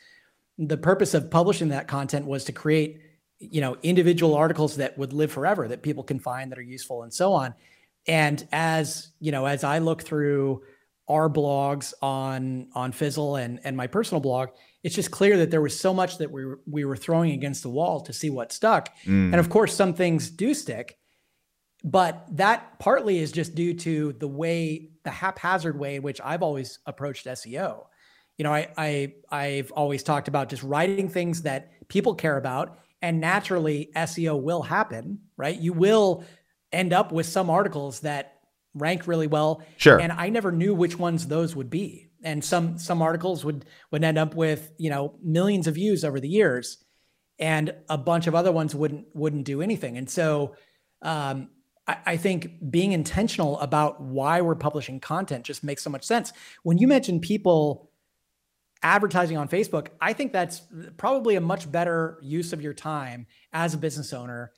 The 0.57 0.77
purpose 0.77 1.13
of 1.13 1.31
publishing 1.31 1.69
that 1.69 1.87
content 1.87 2.25
was 2.25 2.43
to 2.45 2.51
create, 2.51 2.99
you 3.39 3.61
know, 3.61 3.77
individual 3.81 4.35
articles 4.35 4.75
that 4.75 4.97
would 4.97 5.13
live 5.13 5.31
forever, 5.31 5.69
that 5.69 5.81
people 5.83 6.03
can 6.03 6.19
find 6.19 6.51
that 6.51 6.59
are 6.59 6.61
useful, 6.63 7.03
and 7.03 7.13
so 7.13 7.31
on. 7.31 7.53
And 8.07 8.45
as 8.51 9.11
you 9.21 9.31
know, 9.31 9.45
as 9.45 9.63
I 9.63 9.79
look 9.79 10.01
through 10.03 10.63
our 11.07 11.29
blogs 11.29 11.93
on 12.01 12.67
on 12.73 12.91
Fizzle 12.91 13.37
and 13.37 13.61
and 13.63 13.77
my 13.77 13.87
personal 13.87 14.19
blog, 14.19 14.49
it's 14.83 14.95
just 14.95 15.11
clear 15.11 15.37
that 15.37 15.51
there 15.51 15.61
was 15.61 15.77
so 15.77 15.93
much 15.93 16.17
that 16.19 16.31
we 16.31 16.45
were, 16.45 16.59
we 16.65 16.85
were 16.85 16.95
throwing 16.95 17.31
against 17.31 17.63
the 17.63 17.69
wall 17.69 17.99
to 18.01 18.13
see 18.13 18.29
what 18.29 18.51
stuck. 18.51 18.95
Mm. 19.05 19.31
And 19.31 19.35
of 19.35 19.49
course, 19.49 19.73
some 19.75 19.93
things 19.93 20.29
do 20.29 20.53
stick, 20.53 20.97
but 21.83 22.25
that 22.31 22.79
partly 22.79 23.19
is 23.19 23.31
just 23.31 23.55
due 23.55 23.73
to 23.73 24.13
the 24.13 24.27
way, 24.27 24.89
the 25.03 25.11
haphazard 25.11 25.77
way 25.77 25.95
in 25.95 26.01
which 26.01 26.19
I've 26.23 26.43
always 26.43 26.79
approached 26.85 27.25
SEO. 27.25 27.85
You 28.37 28.43
know, 28.43 28.53
I, 28.53 28.69
I 28.77 29.13
I've 29.29 29.71
always 29.71 30.01
talked 30.01 30.29
about 30.29 30.47
just 30.49 30.63
writing 30.63 31.09
things 31.09 31.41
that 31.41 31.71
people 31.89 32.15
care 32.15 32.37
about, 32.37 32.79
and 33.01 33.19
naturally 33.19 33.89
SEO 33.95 34.41
will 34.41 34.61
happen, 34.61 35.19
right? 35.35 35.57
You 35.59 35.73
will 35.73 36.23
end 36.71 36.93
up 36.93 37.11
with 37.11 37.25
some 37.25 37.49
articles 37.49 38.01
that 38.01 38.39
rank 38.75 39.07
really 39.07 39.27
well, 39.27 39.61
Sure. 39.77 39.99
and 39.99 40.11
I 40.11 40.29
never 40.29 40.51
knew 40.51 40.73
which 40.73 40.97
ones 40.97 41.27
those 41.27 41.55
would 41.55 41.69
be. 41.69 42.08
And 42.23 42.43
some 42.43 42.77
some 42.77 43.01
articles 43.01 43.45
would 43.45 43.65
would 43.91 44.03
end 44.03 44.17
up 44.17 44.35
with 44.35 44.71
you 44.77 44.89
know 44.89 45.15
millions 45.23 45.67
of 45.67 45.75
views 45.75 46.03
over 46.03 46.19
the 46.19 46.27
years, 46.27 46.83
and 47.37 47.73
a 47.87 47.97
bunch 47.97 48.27
of 48.27 48.35
other 48.35 48.51
ones 48.51 48.75
wouldn't 48.75 49.07
wouldn't 49.13 49.45
do 49.45 49.61
anything. 49.61 49.97
And 49.97 50.09
so 50.09 50.55
um, 51.01 51.49
I, 51.87 51.97
I 52.05 52.17
think 52.17 52.51
being 52.69 52.91
intentional 52.91 53.59
about 53.59 54.01
why 54.01 54.41
we're 54.41 54.55
publishing 54.55 54.99
content 54.99 55.45
just 55.45 55.63
makes 55.63 55.83
so 55.83 55.89
much 55.89 56.03
sense. 56.03 56.31
When 56.63 56.77
you 56.77 56.87
mention 56.87 57.19
people 57.19 57.89
advertising 58.83 59.37
on 59.37 59.47
Facebook, 59.49 59.87
I 59.99 60.13
think 60.13 60.31
that's 60.31 60.61
probably 60.97 61.35
a 61.35 61.41
much 61.41 61.69
better 61.69 62.17
use 62.21 62.53
of 62.53 62.61
your 62.61 62.73
time 62.73 63.27
as 63.51 63.73
a 63.73 63.77
business 63.77 64.13
owner 64.13 64.51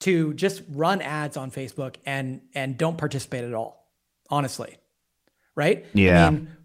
to 0.00 0.32
just 0.34 0.62
run 0.70 1.02
ads 1.02 1.36
on 1.36 1.50
Facebook 1.50 1.96
and 2.06 2.40
and 2.54 2.76
don't 2.76 2.96
participate 2.96 3.44
at 3.44 3.54
all. 3.54 3.88
Honestly, 4.30 4.78
right? 5.54 5.84
Yeah. 5.92 6.26
I, 6.26 6.30
mean, 6.30 6.56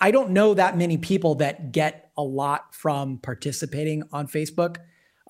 I 0.00 0.10
don't 0.10 0.30
know 0.30 0.54
that 0.54 0.76
many 0.76 0.98
people 0.98 1.36
that 1.36 1.72
get 1.72 2.10
a 2.16 2.22
lot 2.22 2.74
from 2.74 3.18
participating 3.18 4.02
on 4.12 4.26
Facebook, 4.26 4.76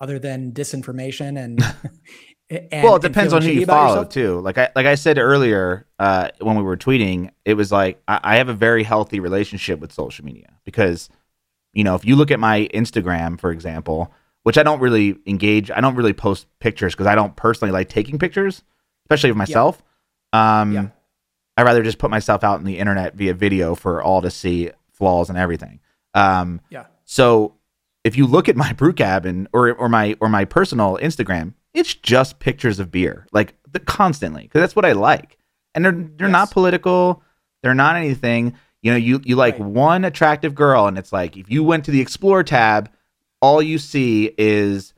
other 0.01 0.19
than 0.19 0.51
disinformation 0.51 1.41
and. 1.41 1.63
and 2.49 2.83
well, 2.83 2.97
it 2.97 3.01
depends 3.01 3.33
on 3.33 3.41
who 3.41 3.49
you 3.49 3.65
follow 3.65 4.03
too. 4.03 4.39
Like 4.41 4.57
I 4.57 4.69
like 4.75 4.85
I 4.85 4.95
said 4.95 5.17
earlier 5.17 5.87
uh, 5.97 6.29
when 6.39 6.57
we 6.57 6.63
were 6.63 6.77
tweeting, 6.77 7.31
it 7.45 7.55
was 7.55 7.71
like 7.71 8.01
I, 8.07 8.19
I 8.23 8.35
have 8.37 8.49
a 8.49 8.53
very 8.53 8.83
healthy 8.83 9.19
relationship 9.19 9.79
with 9.79 9.91
social 9.91 10.25
media 10.25 10.53
because 10.65 11.09
you 11.73 11.83
know 11.83 11.95
if 11.95 12.05
you 12.05 12.15
look 12.15 12.31
at 12.31 12.39
my 12.39 12.67
Instagram, 12.73 13.39
for 13.39 13.51
example, 13.51 14.13
which 14.43 14.57
I 14.57 14.63
don't 14.63 14.81
really 14.81 15.17
engage, 15.25 15.71
I 15.71 15.81
don't 15.81 15.95
really 15.95 16.13
post 16.13 16.47
pictures 16.59 16.93
because 16.93 17.07
I 17.07 17.15
don't 17.15 17.35
personally 17.35 17.71
like 17.71 17.89
taking 17.89 18.19
pictures, 18.19 18.61
especially 19.05 19.29
of 19.29 19.37
myself. 19.37 19.81
Um, 20.33 20.73
Yeah. 20.73 20.87
I 21.57 21.61
rather 21.63 21.83
just 21.83 21.97
put 21.99 22.09
myself 22.09 22.43
out 22.43 22.59
in 22.59 22.65
the 22.65 22.79
internet 22.79 23.15
via 23.15 23.33
video 23.33 23.75
for 23.75 24.01
all 24.01 24.21
to 24.21 24.31
see 24.31 24.71
flaws 24.91 25.29
and 25.29 25.37
everything. 25.37 25.79
Um, 26.13 26.61
Yeah. 26.69 26.85
so 27.05 27.55
if 28.03 28.17
you 28.17 28.25
look 28.27 28.49
at 28.49 28.55
my 28.55 28.73
brew 28.73 28.93
cabin 28.93 29.47
or 29.53 29.71
or 29.73 29.87
my 29.89 30.15
or 30.19 30.29
my 30.29 30.45
personal 30.45 30.97
Instagram, 31.01 31.53
it's 31.73 31.93
just 31.93 32.39
pictures 32.39 32.79
of 32.79 32.91
beer, 32.91 33.25
like 33.31 33.55
the, 33.71 33.79
constantly, 33.79 34.43
because 34.43 34.61
that's 34.61 34.75
what 34.75 34.85
I 34.85 34.91
like. 34.91 35.37
And 35.75 35.83
they're 35.85 35.91
they're 36.17 36.27
not 36.27 36.51
political, 36.51 37.23
they're 37.61 37.73
not 37.73 37.95
anything. 37.95 38.55
You 38.81 38.91
know, 38.91 38.97
you 38.97 39.21
you 39.23 39.35
like 39.35 39.57
Right. 39.59 39.67
one 39.67 40.05
attractive 40.05 40.53
girl, 40.53 40.87
and 40.87 40.97
it's 40.97 41.13
like 41.13 41.37
if 41.37 41.49
you 41.49 41.63
went 41.63 41.85
to 41.85 41.91
the 41.91 42.01
explore 42.01 42.43
tab, 42.43 42.91
all 43.41 43.61
you 43.61 43.77
see 43.77 44.31
is 44.37 44.93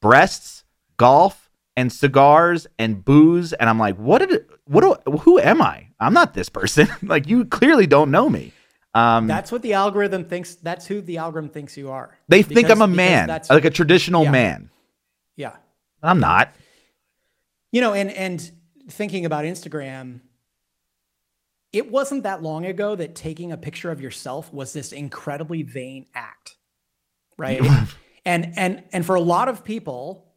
breasts, 0.00 0.64
golf, 0.96 1.50
and 1.76 1.92
cigars 1.92 2.66
and 2.78 3.04
booze, 3.04 3.52
and 3.54 3.68
I'm 3.70 3.78
like, 3.78 3.96
what 3.96 4.18
did 4.18 4.30
it, 4.32 4.50
what 4.70 5.04
do, 5.04 5.12
who 5.18 5.38
am 5.40 5.60
I? 5.60 5.88
I'm 5.98 6.14
not 6.14 6.32
this 6.34 6.48
person. 6.48 6.88
like 7.02 7.26
you 7.28 7.44
clearly 7.44 7.86
don't 7.86 8.10
know 8.10 8.28
me. 8.28 8.52
Um, 8.94 9.26
That's 9.26 9.52
what 9.52 9.62
the 9.62 9.74
algorithm 9.74 10.24
thinks. 10.24 10.54
That's 10.56 10.86
who 10.86 11.00
the 11.00 11.18
algorithm 11.18 11.50
thinks 11.50 11.76
you 11.76 11.90
are. 11.90 12.16
they 12.28 12.42
think 12.42 12.70
I'm 12.70 12.82
a 12.82 12.86
man, 12.88 13.26
That's 13.28 13.50
like 13.50 13.64
a 13.64 13.70
traditional 13.70 14.24
Yeah. 14.24 14.30
man. 14.30 14.70
yeah. 15.36 15.56
I'm 16.02 16.18
not. 16.20 16.54
You 17.72 17.80
know, 17.82 17.92
and 17.92 18.10
and 18.10 18.50
thinking 18.88 19.26
about 19.26 19.44
Instagram, 19.44 20.20
it 21.72 21.90
wasn't 21.90 22.24
that 22.24 22.42
long 22.42 22.64
ago 22.66 22.96
that 22.96 23.14
taking 23.14 23.52
a 23.52 23.56
picture 23.56 23.90
of 23.90 24.00
yourself 24.00 24.52
was 24.52 24.72
this 24.72 24.92
incredibly 24.92 25.62
vain 25.62 26.06
act, 26.14 26.56
right? 27.36 27.60
and 28.24 28.52
and 28.56 28.82
and 28.92 29.06
for 29.06 29.14
a 29.14 29.20
lot 29.20 29.48
of 29.48 29.62
people, 29.62 30.29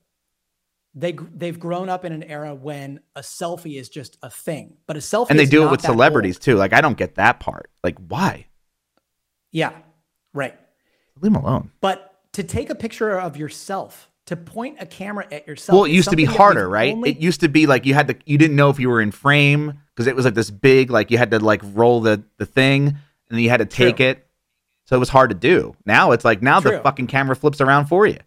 they 0.95 1.13
they've 1.13 1.59
grown 1.59 1.89
up 1.89 2.05
in 2.05 2.11
an 2.11 2.23
era 2.23 2.53
when 2.53 2.99
a 3.15 3.21
selfie 3.21 3.79
is 3.79 3.89
just 3.89 4.17
a 4.21 4.29
thing, 4.29 4.77
but 4.85 4.95
a 4.95 4.99
selfie 4.99 5.29
and 5.31 5.39
they 5.39 5.45
do 5.45 5.65
it 5.65 5.71
with 5.71 5.81
celebrities 5.81 6.35
old. 6.37 6.41
too. 6.41 6.55
Like 6.55 6.73
I 6.73 6.81
don't 6.81 6.97
get 6.97 7.15
that 7.15 7.39
part. 7.39 7.71
Like 7.83 7.97
why? 8.07 8.47
Yeah, 9.51 9.73
right. 10.33 10.55
Leave 11.21 11.33
them 11.33 11.43
alone. 11.43 11.71
But 11.81 12.19
to 12.33 12.43
take 12.43 12.69
a 12.69 12.75
picture 12.75 13.19
of 13.19 13.37
yourself, 13.37 14.09
to 14.25 14.35
point 14.35 14.77
a 14.79 14.85
camera 14.85 15.27
at 15.31 15.47
yourself. 15.47 15.75
Well, 15.75 15.85
it 15.85 15.91
used 15.91 16.09
to 16.09 16.15
be 16.15 16.25
something 16.25 16.25
that 16.25 16.31
we've 16.31 16.37
harder, 16.37 16.69
right? 16.69 16.93
only- 16.93 17.11
it 17.11 17.17
used 17.17 17.41
to 17.41 17.49
be 17.49 17.65
like 17.65 17.85
you 17.85 17.93
had 17.93 18.07
to 18.07 18.15
you 18.25 18.37
didn't 18.37 18.55
know 18.55 18.69
if 18.69 18.79
you 18.79 18.89
were 18.89 19.01
in 19.01 19.11
frame 19.11 19.73
because 19.95 20.07
it 20.07 20.15
was 20.15 20.25
like 20.25 20.33
this 20.33 20.51
big 20.51 20.89
like 20.89 21.11
you 21.11 21.17
had 21.17 21.31
to 21.31 21.39
like 21.39 21.61
roll 21.73 22.01
the 22.01 22.23
the 22.37 22.45
thing 22.45 22.87
and 22.87 22.97
then 23.29 23.39
you 23.39 23.49
had 23.49 23.57
to 23.57 23.65
take 23.65 23.97
True. 23.97 24.07
it. 24.07 24.27
So 24.85 24.95
it 24.95 24.99
was 24.99 25.09
hard 25.09 25.29
to 25.29 25.35
do. 25.35 25.75
Now 25.85 26.11
it's 26.11 26.25
like 26.25 26.41
now 26.41 26.59
the 26.59 26.79
fucking 26.79 27.07
camera 27.07 27.35
flips 27.35 27.61
around 27.61 27.85
for 27.85 28.05
you. 28.05 28.19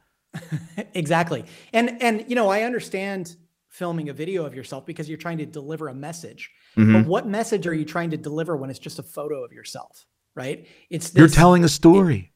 exactly 0.95 1.45
and 1.73 2.01
and 2.03 2.25
you 2.29 2.35
know 2.35 2.49
i 2.49 2.63
understand 2.63 3.37
filming 3.69 4.09
a 4.09 4.13
video 4.13 4.45
of 4.47 4.55
yourself 4.55 4.87
because 4.87 5.09
you're 5.09 5.19
trying 5.19 5.39
to 5.39 5.47
deliver 5.47 5.89
a 5.89 5.95
message 5.95 6.51
Mhm. 6.77 6.93
but 6.93 7.07
what 7.09 7.27
message 7.27 7.67
are 7.67 7.75
you 7.75 7.85
trying 7.85 8.11
to 8.11 8.17
deliver 8.17 8.57
when 8.57 8.71
it's 8.71 8.79
just 8.79 8.99
a 8.99 9.03
photo 9.03 9.43
of 9.45 9.53
yourself 9.53 10.07
right 10.35 10.67
it's 10.91 11.11
this, 11.11 11.19
You're 11.19 11.29
telling 11.29 11.65
a 11.65 11.69
story. 11.69 12.33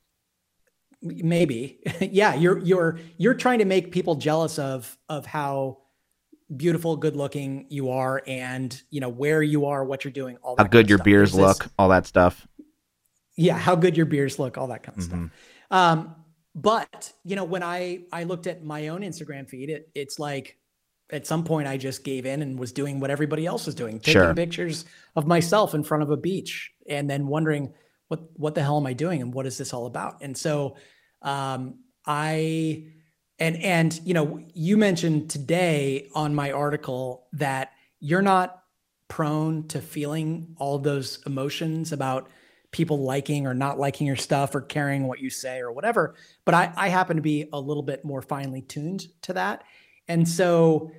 maybe 1.02 1.78
yeah 2.00 2.34
you're 2.34 2.58
you're 2.58 2.98
you're 3.18 3.34
trying 3.34 3.58
to 3.60 3.64
make 3.64 3.90
people 3.92 4.14
jealous 4.16 4.58
of 4.58 4.96
of 5.08 5.24
how 5.26 5.78
beautiful 6.54 6.96
good 6.96 7.16
looking 7.16 7.66
you 7.70 7.90
are 7.90 8.22
and 8.26 8.82
you 8.90 9.00
know 9.00 9.08
where 9.08 9.42
you 9.42 9.66
are 9.66 9.84
what 9.84 10.04
you're 10.04 10.12
doing 10.12 10.36
all 10.42 10.56
that. 10.56 10.64
how 10.64 10.68
good 10.68 10.88
your 10.88 10.98
stuff. 10.98 11.04
beers 11.04 11.32
There's 11.32 11.46
look 11.46 11.58
this, 11.64 11.72
all 11.78 11.88
that 11.90 12.06
stuff 12.06 12.46
yeah 13.36 13.56
how 13.56 13.76
good 13.76 13.96
your 13.96 14.06
beers 14.06 14.38
look 14.38 14.58
all 14.58 14.66
that 14.68 14.82
kind 14.82 14.98
of 14.98 15.04
mm-hmm. 15.04 15.26
stuff 15.26 15.30
um 15.70 16.14
but 16.54 17.12
you 17.24 17.36
know 17.36 17.44
when 17.44 17.62
i 17.62 18.00
i 18.12 18.24
looked 18.24 18.46
at 18.46 18.64
my 18.64 18.88
own 18.88 19.02
instagram 19.02 19.48
feed 19.48 19.70
it 19.70 19.88
it's 19.94 20.18
like 20.18 20.56
at 21.12 21.26
some 21.26 21.44
point 21.44 21.68
i 21.68 21.76
just 21.76 22.02
gave 22.04 22.26
in 22.26 22.42
and 22.42 22.58
was 22.58 22.72
doing 22.72 22.98
what 22.98 23.10
everybody 23.10 23.46
else 23.46 23.66
was 23.66 23.74
doing 23.74 23.98
taking 24.00 24.22
sure. 24.22 24.34
pictures 24.34 24.84
of 25.16 25.26
myself 25.26 25.74
in 25.74 25.84
front 25.84 26.02
of 26.02 26.10
a 26.10 26.16
beach 26.16 26.72
and 26.88 27.08
then 27.08 27.26
wondering 27.26 27.72
what 28.10 28.20
what 28.34 28.56
the 28.56 28.62
hell 28.62 28.76
am 28.76 28.86
I 28.86 28.92
doing 28.92 29.22
and 29.22 29.32
what 29.32 29.46
is 29.46 29.56
this 29.56 29.72
all 29.72 29.86
about? 29.86 30.16
And 30.20 30.36
so 30.36 30.76
um, 31.22 31.78
I 32.04 32.88
and 33.38 33.56
and 33.62 33.98
you 34.04 34.14
know 34.14 34.40
you 34.52 34.76
mentioned 34.76 35.30
today 35.30 36.08
on 36.14 36.34
my 36.34 36.50
article 36.50 37.28
that 37.34 37.70
you're 38.00 38.20
not 38.20 38.64
prone 39.06 39.68
to 39.68 39.80
feeling 39.80 40.56
all 40.58 40.78
those 40.78 41.22
emotions 41.24 41.92
about 41.92 42.28
people 42.70 43.02
liking 43.02 43.46
or 43.46 43.54
not 43.54 43.78
liking 43.78 44.06
your 44.06 44.16
stuff 44.16 44.54
or 44.54 44.60
caring 44.60 45.06
what 45.06 45.18
you 45.18 45.30
say 45.30 45.58
or 45.58 45.72
whatever. 45.72 46.14
But 46.44 46.54
I, 46.54 46.72
I 46.76 46.88
happen 46.88 47.16
to 47.16 47.22
be 47.22 47.48
a 47.52 47.58
little 47.58 47.82
bit 47.82 48.04
more 48.04 48.22
finely 48.22 48.62
tuned 48.62 49.06
to 49.22 49.32
that. 49.32 49.64
And 50.08 50.28
so 50.28 50.92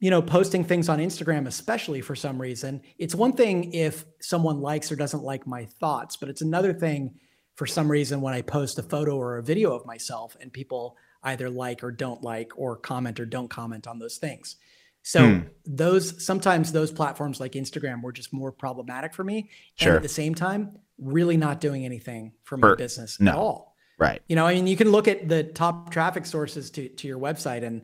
you 0.00 0.10
know, 0.10 0.22
posting 0.22 0.64
things 0.64 0.88
on 0.88 1.00
Instagram, 1.00 1.46
especially 1.46 2.00
for 2.00 2.14
some 2.14 2.40
reason, 2.40 2.82
it's 2.98 3.14
one 3.14 3.32
thing 3.32 3.72
if 3.72 4.04
someone 4.20 4.60
likes 4.60 4.92
or 4.92 4.96
doesn't 4.96 5.24
like 5.24 5.46
my 5.46 5.64
thoughts, 5.64 6.16
but 6.16 6.28
it's 6.28 6.42
another 6.42 6.72
thing 6.72 7.14
for 7.56 7.66
some 7.66 7.90
reason 7.90 8.20
when 8.20 8.32
I 8.32 8.42
post 8.42 8.78
a 8.78 8.82
photo 8.84 9.16
or 9.16 9.38
a 9.38 9.42
video 9.42 9.74
of 9.74 9.84
myself 9.84 10.36
and 10.40 10.52
people 10.52 10.96
either 11.24 11.50
like 11.50 11.82
or 11.82 11.90
don't 11.90 12.22
like 12.22 12.52
or 12.56 12.76
comment 12.76 13.18
or 13.18 13.26
don't 13.26 13.48
comment 13.48 13.88
on 13.88 13.98
those 13.98 14.18
things. 14.18 14.56
So 15.02 15.26
hmm. 15.26 15.38
those 15.66 16.24
sometimes 16.24 16.70
those 16.70 16.92
platforms 16.92 17.40
like 17.40 17.52
Instagram 17.52 18.02
were 18.02 18.12
just 18.12 18.32
more 18.32 18.52
problematic 18.52 19.14
for 19.14 19.24
me. 19.24 19.50
Sure. 19.74 19.88
And 19.88 19.96
at 19.96 20.02
the 20.02 20.08
same 20.08 20.34
time, 20.34 20.78
really 20.98 21.36
not 21.36 21.60
doing 21.60 21.84
anything 21.84 22.32
for 22.42 22.56
my 22.56 22.68
for, 22.68 22.76
business 22.76 23.20
no. 23.20 23.30
at 23.30 23.36
all. 23.36 23.76
Right. 23.98 24.22
You 24.28 24.36
know, 24.36 24.46
I 24.46 24.54
mean, 24.54 24.66
you 24.66 24.76
can 24.76 24.90
look 24.90 25.08
at 25.08 25.28
the 25.28 25.42
top 25.42 25.90
traffic 25.90 26.26
sources 26.26 26.70
to 26.72 26.88
to 26.88 27.08
your 27.08 27.18
website, 27.18 27.64
and 27.64 27.82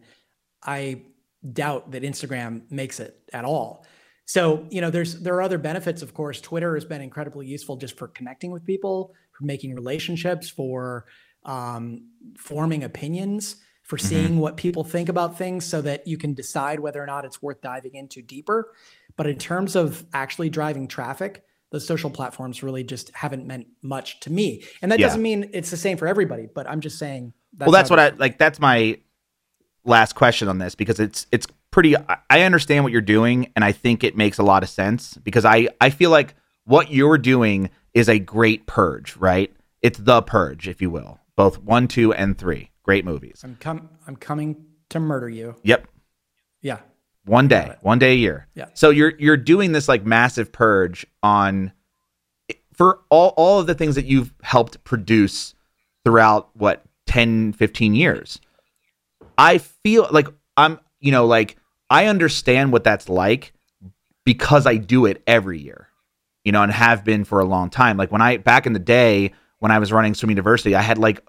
I 0.62 1.02
doubt 1.52 1.90
that 1.92 2.02
Instagram 2.02 2.70
makes 2.70 3.00
it 3.00 3.18
at 3.32 3.44
all. 3.44 3.84
So, 4.26 4.66
you 4.70 4.80
know, 4.80 4.90
there's 4.90 5.20
there 5.20 5.34
are 5.34 5.42
other 5.42 5.58
benefits, 5.58 6.02
of 6.02 6.14
course. 6.14 6.40
Twitter 6.40 6.74
has 6.74 6.84
been 6.84 7.02
incredibly 7.02 7.46
useful 7.46 7.76
just 7.76 7.96
for 7.96 8.08
connecting 8.08 8.50
with 8.50 8.64
people, 8.64 9.12
for 9.32 9.44
making 9.44 9.74
relationships, 9.74 10.48
for 10.48 11.06
um, 11.44 12.08
forming 12.38 12.84
opinions, 12.84 13.56
for 13.82 13.96
mm-hmm. 13.96 14.06
seeing 14.06 14.38
what 14.38 14.56
people 14.56 14.84
think 14.84 15.08
about 15.08 15.36
things 15.36 15.64
so 15.66 15.82
that 15.82 16.06
you 16.06 16.16
can 16.16 16.32
decide 16.32 16.80
whether 16.80 17.02
or 17.02 17.06
not 17.06 17.24
it's 17.24 17.42
worth 17.42 17.60
diving 17.60 17.96
into 17.96 18.22
deeper. 18.22 18.72
But 19.16 19.26
in 19.26 19.36
terms 19.36 19.76
of 19.76 20.04
actually 20.14 20.48
driving 20.48 20.88
traffic, 20.88 21.44
those 21.74 21.86
social 21.86 22.08
platforms 22.08 22.62
really 22.62 22.84
just 22.84 23.10
haven't 23.16 23.46
meant 23.46 23.66
much 23.82 24.20
to 24.20 24.30
me. 24.30 24.62
And 24.80 24.92
that 24.92 25.00
yeah. 25.00 25.08
doesn't 25.08 25.22
mean 25.22 25.50
it's 25.52 25.70
the 25.70 25.76
same 25.76 25.96
for 25.96 26.06
everybody, 26.06 26.46
but 26.46 26.70
I'm 26.70 26.80
just 26.80 27.00
saying 27.00 27.32
that's 27.52 27.66
Well, 27.66 27.72
that's 27.72 27.90
what 27.90 27.98
I 27.98 28.10
like 28.10 28.38
that's 28.38 28.60
my 28.60 29.00
last 29.84 30.14
question 30.14 30.46
on 30.46 30.58
this 30.58 30.76
because 30.76 31.00
it's 31.00 31.26
it's 31.32 31.48
pretty 31.72 31.96
I 32.30 32.42
understand 32.42 32.84
what 32.84 32.92
you're 32.92 33.02
doing 33.02 33.50
and 33.56 33.64
I 33.64 33.72
think 33.72 34.04
it 34.04 34.16
makes 34.16 34.38
a 34.38 34.44
lot 34.44 34.62
of 34.62 34.68
sense 34.68 35.18
because 35.24 35.44
I 35.44 35.68
I 35.80 35.90
feel 35.90 36.10
like 36.10 36.36
what 36.64 36.92
you're 36.92 37.18
doing 37.18 37.70
is 37.92 38.08
a 38.08 38.20
great 38.20 38.66
purge, 38.66 39.16
right? 39.16 39.52
It's 39.82 39.98
the 39.98 40.22
purge, 40.22 40.68
if 40.68 40.80
you 40.80 40.90
will. 40.90 41.18
Both 41.36 41.58
1, 41.58 41.88
2 41.88 42.12
and 42.14 42.38
3. 42.38 42.70
Great 42.84 43.04
movies. 43.04 43.40
I'm 43.42 43.56
com- 43.56 43.90
I'm 44.06 44.16
coming 44.16 44.64
to 44.90 45.00
murder 45.00 45.28
you. 45.28 45.56
Yep. 45.64 45.88
Yeah. 46.62 46.78
One 47.26 47.48
day, 47.48 47.74
one 47.80 47.98
day 47.98 48.12
a 48.12 48.16
year. 48.16 48.46
Yeah. 48.54 48.66
So 48.74 48.90
you're 48.90 49.14
you're 49.18 49.36
doing 49.36 49.72
this 49.72 49.88
like 49.88 50.04
massive 50.04 50.52
purge 50.52 51.06
on 51.22 51.72
for 52.74 53.00
all 53.08 53.32
all 53.36 53.60
of 53.60 53.66
the 53.66 53.74
things 53.74 53.94
that 53.94 54.04
you've 54.04 54.32
helped 54.42 54.84
produce 54.84 55.54
throughout 56.04 56.50
what 56.54 56.84
10 57.06 57.54
15 57.54 57.94
years 57.94 58.40
I 59.36 59.58
feel 59.58 60.08
like 60.10 60.28
I'm, 60.56 60.78
you 61.00 61.12
know, 61.12 61.26
like 61.26 61.56
I 61.90 62.06
understand 62.06 62.72
what 62.72 62.84
that's 62.84 63.08
like 63.08 63.52
because 64.24 64.66
I 64.66 64.76
do 64.76 65.06
it 65.06 65.22
every 65.26 65.60
year, 65.60 65.88
you 66.44 66.52
know, 66.52 66.62
and 66.62 66.72
have 66.72 67.04
been 67.04 67.24
for 67.24 67.40
a 67.40 67.44
long 67.44 67.70
time. 67.70 67.96
Like 67.96 68.12
when 68.12 68.22
I, 68.22 68.36
back 68.38 68.66
in 68.66 68.72
the 68.72 68.78
day, 68.78 69.32
when 69.58 69.72
I 69.72 69.78
was 69.78 69.92
running 69.92 70.14
Swim 70.14 70.30
University, 70.30 70.74
I 70.74 70.82
had 70.82 70.98
like 70.98 71.22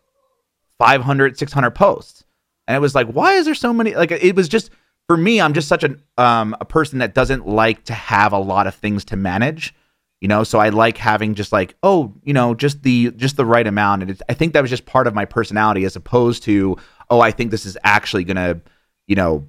500, 0.77 1.37
600 1.37 1.71
posts. 1.71 2.23
And 2.67 2.75
it 2.75 2.79
was 2.79 2.95
like, 2.95 3.07
why 3.07 3.33
is 3.33 3.45
there 3.45 3.55
so 3.55 3.73
many? 3.73 3.95
Like 3.95 4.11
it 4.11 4.35
was 4.35 4.47
just, 4.47 4.69
for 5.07 5.17
me, 5.17 5.39
I'm 5.41 5.53
just 5.53 5.67
such 5.67 5.83
an, 5.83 6.01
um, 6.17 6.55
a 6.59 6.65
person 6.65 6.99
that 6.99 7.13
doesn't 7.13 7.47
like 7.47 7.83
to 7.85 7.93
have 7.93 8.33
a 8.33 8.39
lot 8.39 8.67
of 8.67 8.75
things 8.75 9.05
to 9.05 9.15
manage 9.15 9.73
you 10.21 10.29
know? 10.29 10.45
So 10.45 10.59
i 10.59 10.69
like 10.69 10.97
having 10.97 11.35
just 11.35 11.51
like 11.51 11.75
oh 11.83 12.13
you 12.23 12.33
know 12.33 12.55
just 12.55 12.81
the 12.83 13.11
just 13.11 13.35
the 13.35 13.45
right 13.45 13.67
amount. 13.67 14.01
And 14.01 14.21
i 14.29 14.33
think 14.33 14.53
that 14.53 14.61
was 14.61 14.71
just 14.71 14.85
part 14.85 15.07
of 15.07 15.13
my 15.13 15.25
personality 15.25 15.83
as 15.83 15.97
opposed 15.97 16.41
to 16.43 16.77
oh, 17.09 17.19
I 17.21 17.31
think 17.31 17.51
this 17.51 17.65
is 17.65 17.77
actually 17.83 18.25
to, 18.25 18.61
you 19.07 19.15
know, 19.15 19.47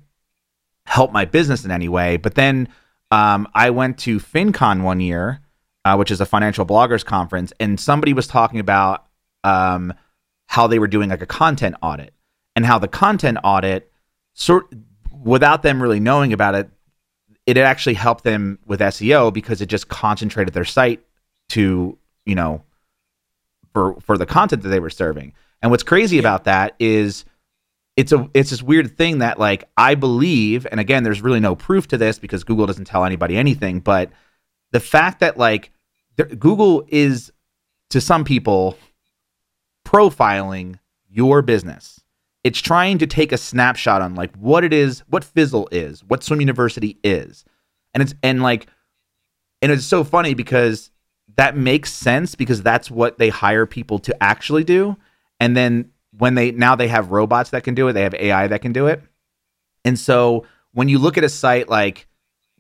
help 0.87 1.13
my 1.13 1.25
business 1.25 1.65
in 1.65 1.71
any 1.71 1.89
way. 1.89 2.17
But 2.17 2.35
then 2.35 2.69
um, 3.11 3.49
I 3.55 3.71
went 3.71 3.99
to 3.99 4.19
FinCon 4.19 4.83
one 4.83 5.01
year, 5.01 5.41
uh, 5.85 5.97
which 5.97 6.11
is 6.11 6.21
a 6.21 6.27
financial 6.27 6.67
bloggers 6.67 7.05
conference, 7.05 7.53
and 7.61 7.79
somebody 7.79 8.13
was 8.13 8.27
talking 8.27 8.61
about 8.61 9.07
um, 9.45 9.93
how 10.47 10.67
they 10.67 10.79
were 10.79 10.89
doing 10.89 11.11
like 11.11 11.23
a 11.23 11.27
content 11.27 11.77
audit. 11.83 12.13
And 12.55 12.65
how 12.65 12.79
the 12.79 12.89
content 12.89 13.37
audit 13.45 13.93
sort 14.33 14.73
without 15.27 15.63
them 15.63 15.83
really 15.83 16.01
knowing 16.01 16.33
about 16.33 16.55
it 16.55 16.71
it 17.47 17.57
actually 17.57 17.95
helped 17.95 18.25
them 18.25 18.59
with 18.67 18.81
SEO 18.81 19.33
because 19.33 19.61
it 19.61 19.67
just 19.67 19.89
concentrated 19.89 20.53
their 20.53 20.65
site 20.65 21.05
to 21.51 21.97
you 22.25 22.35
know 22.35 22.65
for 23.73 24.01
for 24.01 24.19
the 24.19 24.27
content 24.27 24.63
that 24.63 24.71
they 24.71 24.81
were 24.81 24.91
serving. 24.91 25.33
And 25.63 25.71
what's 25.71 25.83
crazy 25.83 26.19
about 26.19 26.45
that 26.45 26.75
is 26.79 27.25
it's 27.97 28.13
a 28.13 28.29
it's 28.35 28.51
this 28.51 28.63
weird 28.63 28.97
thing 28.97 29.19
that 29.19 29.39
like 29.39 29.69
I 29.77 29.95
believe, 29.95 30.67
and 30.71 30.81
again, 30.81 31.03
there's 31.03 31.23
really 31.23 31.41
no 31.41 31.55
proof 31.55 31.87
to 31.89 31.99
this 31.99 32.19
because 32.19 32.43
Google 32.43 32.67
doesn't 32.67 32.87
tell 32.87 33.05
anybody 33.05 33.37
anything, 33.37 33.81
but 33.81 34.11
the 34.73 34.81
fact 34.81 35.21
that 35.21 35.37
like 35.39 35.71
Google 36.17 36.85
is 36.89 37.33
to 37.91 38.01
some 38.01 38.25
people 38.25 38.77
profiling 39.85 40.79
your 41.09 41.43
business. 41.43 42.01
It's 42.47 42.61
trying 42.61 42.99
to 42.99 43.09
take 43.09 43.33
a 43.33 43.39
snapshot 43.39 44.03
on 44.03 44.15
like 44.15 44.33
what 44.37 44.63
it 44.63 44.73
is, 44.73 45.01
what 45.09 45.25
Fizzle 45.25 45.69
is, 45.73 46.05
what 46.05 46.23
Swim 46.23 46.39
University 46.39 46.97
is. 47.03 47.45
And 47.93 48.05
it's 48.05 48.15
and 48.23 48.41
like 48.41 48.69
and 49.61 49.73
it's 49.73 49.85
so 49.85 50.05
funny 50.05 50.33
because 50.33 50.93
that 51.37 51.57
makes 51.57 51.93
sense 51.93 52.37
because 52.37 52.63
that's 52.63 52.89
what 52.89 53.19
they 53.19 53.31
hire 53.31 53.67
people 53.67 53.99
to 53.99 54.23
actually 54.23 54.63
do. 54.63 54.97
And 55.41 55.57
then 55.57 55.91
when 56.17 56.37
they 56.37 56.53
now 56.53 56.77
they 56.77 56.87
have 56.87 57.11
robots 57.11 57.51
that 57.51 57.65
can 57.65 57.75
do 57.75 57.89
it, 57.89 57.95
they 57.95 58.03
have 58.03 58.15
AI 58.15 58.47
that 58.47 58.63
can 58.63 58.73
do 58.73 58.87
it. 58.87 59.03
And 59.85 59.99
so 59.99 60.47
when 60.71 60.89
you 60.89 61.01
look 61.01 61.19
at 61.19 61.25
a 61.25 61.29
site 61.29 61.69
like 61.69 62.07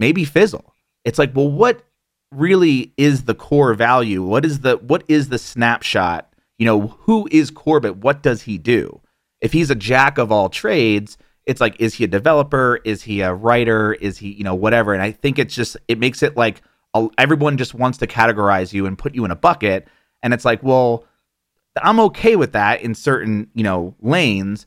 maybe 0.01 0.25
Fizzle, 0.25 0.75
it's 1.05 1.21
like, 1.21 1.31
well, 1.33 1.49
what 1.49 1.85
really 2.33 2.93
is 2.97 3.23
the 3.23 3.37
core 3.37 3.73
value? 3.75 4.25
What 4.25 4.45
is 4.45 4.63
the 4.63 4.79
what 4.79 5.05
is 5.07 5.29
the 5.29 5.39
snapshot? 5.39 6.35
You 6.59 6.67
know, 6.67 6.89
who 6.89 7.29
is 7.31 7.53
Corbett? 7.53 7.99
What 7.99 8.25
does 8.25 8.43
he 8.43 8.59
do? 8.59 9.01
If 9.41 9.53
he's 9.53 9.71
a 9.71 9.75
jack 9.75 10.19
of 10.19 10.33
all 10.33 10.49
trades, 10.49 11.19
it's 11.45 11.61
like, 11.61 11.81
is 11.81 11.95
he 11.95 12.05
a 12.05 12.09
developer? 12.09 12.81
Is 12.85 13.03
he 13.03 13.21
a 13.21 13.33
writer? 13.33 13.95
Is 13.95 14.19
he, 14.19 14.33
you 14.33 14.45
know, 14.45 14.55
whatever? 14.55 14.93
And 14.93 15.03
I 15.03 15.13
think 15.13 15.39
it's 15.39 15.55
just 15.55 15.77
it 15.89 15.99
makes 15.99 16.23
it 16.23 16.37
like 16.37 16.63
a, 16.95 17.09
everyone 17.19 17.57
just 17.57 17.75
wants 17.75 17.99
to 17.99 18.07
categorize 18.07 18.73
you 18.73 18.87
and 18.87 18.99
put 18.99 19.15
you 19.15 19.25
in 19.25 19.31
a 19.31 19.37
bucket. 19.37 19.87
And 20.23 20.35
it's 20.35 20.45
like, 20.45 20.63
well, 20.63 21.05
I'm 21.81 22.01
okay 22.01 22.37
with 22.37 22.53
that 22.53 22.83
in 22.83 22.95
certain, 22.95 23.51
you 23.55 23.63
know, 23.63 23.95
lanes. 24.01 24.67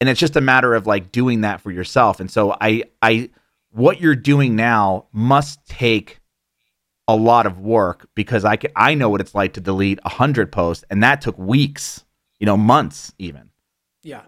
And 0.00 0.08
it's 0.08 0.20
just 0.20 0.36
a 0.36 0.40
matter 0.40 0.74
of 0.74 0.86
like 0.86 1.12
doing 1.12 1.42
that 1.42 1.60
for 1.60 1.70
yourself. 1.70 2.20
And 2.20 2.30
so 2.30 2.56
I 2.60 2.84
I 3.02 3.30
what 3.70 4.00
you're 4.00 4.16
doing 4.16 4.56
now 4.56 5.06
must 5.12 5.64
take 5.66 6.20
a 7.06 7.14
lot 7.14 7.46
of 7.46 7.58
work 7.58 8.08
because 8.14 8.44
I 8.44 8.56
can, 8.56 8.70
I 8.76 8.94
know 8.94 9.08
what 9.08 9.20
it's 9.20 9.34
like 9.34 9.52
to 9.54 9.60
delete 9.60 9.98
a 10.04 10.08
hundred 10.08 10.50
posts, 10.52 10.84
and 10.90 11.02
that 11.02 11.20
took 11.20 11.36
weeks, 11.38 12.04
you 12.38 12.46
know, 12.46 12.56
months 12.56 13.12
even. 13.18 13.49
Yeah, 14.02 14.22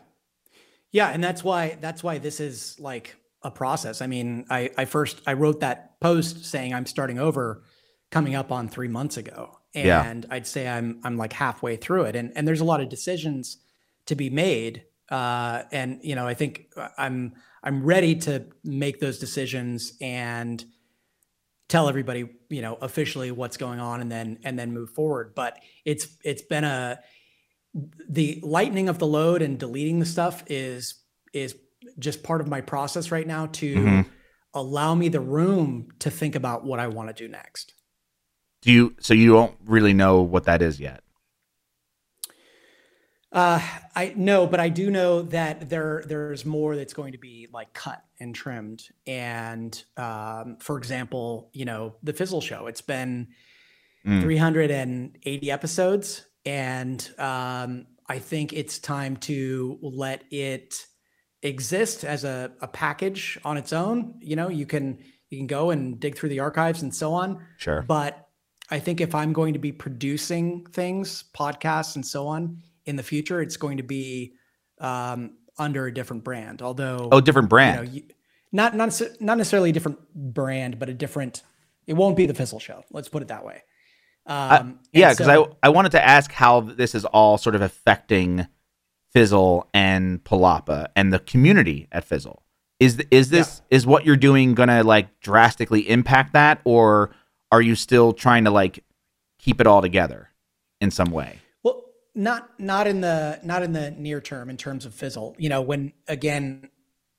yeah, 0.92 1.08
and 1.08 1.24
that's 1.24 1.42
why 1.42 1.78
that's 1.80 2.02
why 2.04 2.18
this 2.18 2.38
is 2.38 2.78
like 2.78 3.16
a 3.42 3.50
process. 3.50 4.02
I 4.02 4.06
mean, 4.06 4.44
I 4.50 4.70
I 4.76 4.84
first 4.84 5.20
I 5.26 5.32
wrote 5.32 5.60
that 5.60 5.98
post 6.00 6.44
saying 6.44 6.74
I'm 6.74 6.86
starting 6.86 7.18
over, 7.18 7.62
coming 8.10 8.34
up 8.34 8.52
on 8.52 8.68
three 8.68 8.88
months 8.88 9.16
ago, 9.16 9.58
and 9.74 10.24
yeah. 10.24 10.34
I'd 10.34 10.46
say 10.46 10.68
I'm 10.68 11.00
I'm 11.02 11.16
like 11.16 11.32
halfway 11.32 11.76
through 11.76 12.04
it, 12.04 12.16
and 12.16 12.32
and 12.36 12.46
there's 12.46 12.60
a 12.60 12.64
lot 12.64 12.80
of 12.80 12.90
decisions 12.90 13.56
to 14.06 14.14
be 14.14 14.28
made, 14.28 14.84
uh, 15.10 15.62
and 15.72 15.98
you 16.02 16.14
know 16.14 16.26
I 16.26 16.34
think 16.34 16.66
uh, 16.76 16.88
I'm 16.98 17.34
I'm 17.62 17.84
ready 17.84 18.14
to 18.16 18.44
make 18.62 19.00
those 19.00 19.18
decisions 19.18 19.94
and 20.00 20.62
tell 21.68 21.88
everybody 21.88 22.28
you 22.50 22.60
know 22.60 22.76
officially 22.82 23.30
what's 23.30 23.56
going 23.56 23.80
on, 23.80 24.02
and 24.02 24.12
then 24.12 24.38
and 24.44 24.58
then 24.58 24.72
move 24.72 24.90
forward. 24.90 25.34
But 25.34 25.58
it's 25.86 26.06
it's 26.22 26.42
been 26.42 26.64
a 26.64 27.00
the 28.08 28.38
lightening 28.42 28.88
of 28.88 28.98
the 28.98 29.06
load 29.06 29.40
and 29.42 29.58
deleting 29.58 29.98
the 29.98 30.06
stuff 30.06 30.44
is 30.46 30.94
is 31.32 31.56
just 31.98 32.22
part 32.22 32.40
of 32.40 32.48
my 32.48 32.60
process 32.60 33.10
right 33.10 33.26
now 33.26 33.46
to 33.46 33.74
Mhm. 33.74 34.06
allow 34.54 34.94
me 34.94 35.08
the 35.08 35.20
room 35.20 35.88
to 35.98 36.10
think 36.10 36.34
about 36.34 36.64
what 36.64 36.78
I 36.78 36.86
want 36.88 37.08
to 37.08 37.14
do 37.14 37.28
next. 37.28 37.74
Do 38.60 38.70
you? 38.70 38.94
So 39.00 39.14
you 39.14 39.32
don't 39.32 39.56
really 39.64 39.94
know 39.94 40.20
what 40.22 40.44
that 40.44 40.62
is 40.62 40.78
yet. 40.78 41.02
Uh, 43.32 43.60
I 43.96 44.12
no, 44.14 44.46
but 44.46 44.60
I 44.60 44.68
do 44.68 44.90
know 44.90 45.22
that 45.22 45.70
there 45.70 46.04
there's 46.06 46.44
more 46.44 46.76
that's 46.76 46.92
going 46.92 47.12
to 47.12 47.18
be 47.18 47.48
like 47.50 47.72
cut 47.72 48.04
and 48.20 48.34
trimmed. 48.34 48.82
And 49.06 49.82
um, 49.96 50.58
for 50.60 50.76
example, 50.76 51.48
you 51.54 51.64
know, 51.64 51.94
the 52.02 52.12
Fizzle 52.12 52.42
Show. 52.42 52.66
It's 52.66 52.82
been 52.82 53.28
Mm. 54.04 54.20
380 54.20 55.48
episodes, 55.52 56.26
and 56.44 57.08
um, 57.18 57.86
I 58.06 58.18
think 58.18 58.52
it's 58.52 58.78
time 58.78 59.16
to 59.18 59.78
let 59.82 60.24
it 60.30 60.86
exist 61.42 62.04
as 62.04 62.24
a, 62.24 62.52
a 62.60 62.68
package 62.68 63.38
on 63.44 63.56
its 63.56 63.72
own. 63.72 64.14
You 64.20 64.36
know, 64.36 64.48
you 64.48 64.66
can 64.66 64.98
you 65.30 65.38
can 65.38 65.46
go 65.46 65.70
and 65.70 65.98
dig 65.98 66.16
through 66.16 66.28
the 66.28 66.40
archives 66.40 66.82
and 66.82 66.94
so 66.94 67.14
on. 67.14 67.44
Sure. 67.56 67.82
But 67.82 68.28
I 68.70 68.78
think 68.78 69.00
if 69.00 69.14
I'm 69.14 69.32
going 69.32 69.52
to 69.54 69.58
be 69.58 69.72
producing 69.72 70.66
things, 70.66 71.24
podcasts, 71.36 71.94
and 71.96 72.04
so 72.06 72.26
on 72.26 72.58
in 72.86 72.96
the 72.96 73.02
future, 73.02 73.40
it's 73.42 73.56
going 73.56 73.76
to 73.78 73.82
be 73.82 74.34
um, 74.80 75.36
under 75.58 75.86
a 75.86 75.94
different 75.94 76.24
brand. 76.24 76.62
Although, 76.62 77.08
Oh, 77.12 77.20
different 77.20 77.46
you 77.46 77.50
brand. 77.50 77.76
know, 77.76 77.82
you, 77.92 78.02
not 78.52 78.76
not 78.76 79.00
not 79.20 79.38
necessarily 79.38 79.70
a 79.70 79.72
different 79.72 79.98
brand, 80.14 80.78
but 80.78 80.88
a 80.88 80.94
different. 80.94 81.42
It 81.86 81.94
won't 81.94 82.16
be 82.16 82.26
the 82.26 82.34
Fizzle 82.34 82.60
Show. 82.60 82.84
Let's 82.92 83.08
put 83.08 83.22
it 83.22 83.28
that 83.28 83.44
way. 83.44 83.62
Um, 84.26 84.50
and 84.50 84.78
yeah, 84.92 85.12
because 85.12 85.26
so- 85.26 85.56
I 85.62 85.66
I 85.66 85.70
wanted 85.70 85.92
to 85.92 86.04
ask 86.04 86.32
how 86.32 86.60
this 86.60 86.94
is 86.94 87.04
all 87.04 87.38
sort 87.38 87.54
of 87.54 87.62
affecting 87.62 88.46
Fizzle 89.12 89.68
and 89.74 90.22
Palapa 90.24 90.88
and 90.96 91.12
the 91.12 91.18
community 91.18 91.88
at 91.92 92.04
Fizzle. 92.04 92.42
Is 92.80 92.98
is 93.10 93.30
this 93.30 93.62
is 93.70 93.86
what 93.86 94.04
you're 94.04 94.16
doing 94.16 94.54
gonna 94.54 94.82
like 94.82 95.20
drastically 95.20 95.88
impact 95.88 96.32
that, 96.32 96.60
or 96.64 97.14
are 97.52 97.62
you 97.62 97.74
still 97.74 98.12
trying 98.12 98.44
to 98.44 98.50
like 98.50 98.84
keep 99.38 99.60
it 99.60 99.66
all 99.66 99.82
together 99.82 100.30
in 100.80 100.90
some 100.90 101.10
way? 101.10 101.38
Well, 101.62 101.84
not 102.14 102.58
not 102.58 102.86
in 102.86 103.00
the 103.00 103.38
not 103.44 103.62
in 103.62 103.72
the 103.72 103.92
near 103.92 104.20
term 104.20 104.50
in 104.50 104.56
terms 104.56 104.84
of 104.84 104.94
fizzle. 104.94 105.36
You 105.38 105.48
know, 105.48 105.60
when 105.62 105.92
again, 106.08 106.70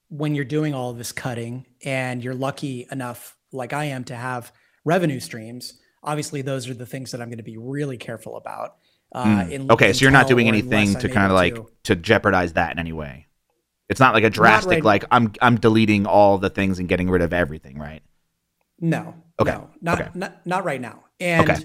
when 0.10 0.36
you're 0.36 0.44
doing 0.44 0.74
all 0.74 0.92
this 0.94 1.12
cutting 1.12 1.66
and 1.86 2.24
you're 2.24 2.36
lucky 2.36 2.88
enough, 2.92 3.38
like 3.52 3.72
I 3.72 3.86
am, 3.86 4.04
to 4.06 4.16
have 4.16 4.52
revenue 4.84 5.20
streams. 5.20 5.80
Obviously, 6.04 6.42
those 6.42 6.68
are 6.70 6.74
the 6.74 6.86
things 6.86 7.12
that 7.12 7.22
I'm 7.22 7.30
going 7.30 7.38
to 7.38 7.44
be 7.44 7.58
really 7.58 7.98
careful 7.98 8.36
about. 8.38 8.76
Uh, 9.14 9.46
in- 9.50 9.64
Hmm. 9.64 9.72
okay, 9.72 9.94
so 9.94 10.02
you're 10.04 10.12
not 10.12 10.28
doing 10.28 10.48
anything 10.48 10.96
to 10.96 11.08
kind 11.08 11.28
of 11.32 11.36
like 11.36 11.56
to. 11.56 11.68
to 11.84 11.96
jeopardize 11.96 12.54
that 12.54 12.72
in 12.74 12.80
any 12.80 12.92
way. 12.94 13.28
It's 13.90 14.00
not 14.00 14.14
like 14.14 14.24
a 14.24 14.30
drastic 14.30 14.72
right- 14.78 14.84
like 14.84 15.06
I'm 15.12 15.32
I'm 15.42 15.56
deleting 15.60 16.06
all 16.08 16.38
the 16.40 16.50
things 16.50 16.80
and 16.80 16.90
getting 16.90 17.10
rid 17.10 17.22
of 17.22 17.32
everything, 17.34 17.78
right? 17.78 18.02
No. 18.80 19.14
Okay. 19.40 19.52
No, 19.52 19.70
not, 19.82 20.02
Okay. 20.02 20.10
not 20.16 20.46
not 20.46 20.66
right 20.66 20.82
now. 20.82 21.04
And 21.20 21.50
Okay. 21.50 21.62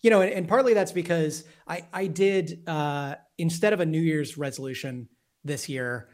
you 0.00 0.10
know, 0.10 0.20
and, 0.20 0.32
and 0.32 0.48
partly 0.48 0.74
that's 0.74 0.92
because 0.92 1.44
I 1.66 1.86
I 1.92 2.06
did 2.06 2.62
uh 2.68 3.16
instead 3.36 3.72
of 3.72 3.80
a 3.80 3.86
New 3.86 4.00
Year's 4.00 4.38
resolution 4.38 5.08
this 5.44 5.68
year, 5.68 6.08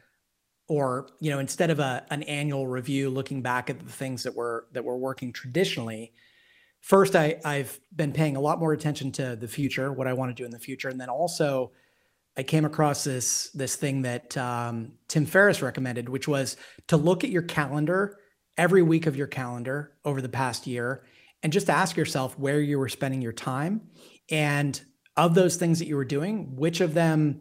or 0.69 1.09
you 1.21 1.31
know, 1.31 1.39
instead 1.39 1.71
of 1.71 1.81
a 1.81 2.07
an 2.11 2.23
annual 2.25 2.67
review 2.67 3.11
looking 3.11 3.43
back 3.43 3.69
at 3.69 3.79
the 3.79 3.93
things 3.93 4.23
that 4.23 4.35
were 4.35 4.67
that 4.73 4.85
were 4.85 4.97
working 4.97 5.33
traditionally, 5.33 6.13
first 6.81 7.17
I 7.17 7.41
I've 7.45 7.79
been 7.95 8.13
paying 8.13 8.37
a 8.37 8.41
lot 8.41 8.59
more 8.59 8.73
attention 8.73 9.13
to 9.13 9.37
the 9.37 9.49
future, 9.49 9.93
what 9.93 10.07
I 10.07 10.13
want 10.13 10.31
to 10.31 10.41
do 10.41 10.45
in 10.45 10.51
the 10.51 10.59
future, 10.59 10.89
and 10.89 11.01
then 11.01 11.09
also 11.09 11.73
I 12.37 12.43
came 12.43 12.65
across 12.65 13.05
this 13.05 13.51
this 13.51 13.77
thing 13.77 14.03
that 14.03 14.37
um, 14.37 14.93
Tim 15.09 15.27
Ferriss 15.27 15.61
recommended, 15.63 16.09
which 16.09 16.29
was 16.29 16.57
to 16.87 16.97
look 16.97 17.25
at 17.25 17.31
your 17.31 17.43
calendar 17.43 18.19
every 18.57 18.83
week 18.83 19.07
of 19.07 19.17
your 19.17 19.27
calendar 19.27 19.93
over 20.05 20.21
the 20.21 20.29
past 20.29 20.67
year 20.67 21.05
and 21.43 21.53
just 21.53 21.71
ask 21.71 21.97
yourself 21.97 22.39
where 22.39 22.61
you 22.61 22.79
were 22.79 22.89
spending 22.89 23.23
your 23.23 23.33
time 23.33 23.81
and 24.31 24.81
of 25.17 25.35
those 25.35 25.57
things 25.57 25.79
that 25.79 25.89
you 25.89 25.97
were 25.97 26.05
doing, 26.05 26.55
which 26.57 26.81
of 26.81 26.95
them 26.95 27.41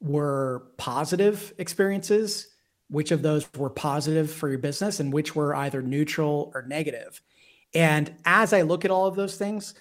were 0.00 0.66
positive 0.76 1.52
experiences, 1.58 2.48
which 2.88 3.10
of 3.10 3.22
those 3.22 3.48
were 3.54 3.70
positive 3.70 4.30
for 4.30 4.48
your 4.48 4.58
business, 4.58 5.00
and 5.00 5.12
which 5.12 5.34
were 5.34 5.54
either 5.54 5.80
neutral 5.80 6.50
or 6.54 6.62
negative. 6.62 7.20
And 7.74 8.14
as 8.24 8.52
I 8.52 8.62
look 8.62 8.84
at 8.84 8.90
all 8.90 9.06
of 9.06 9.16
those 9.16 9.36
things, 9.36 9.74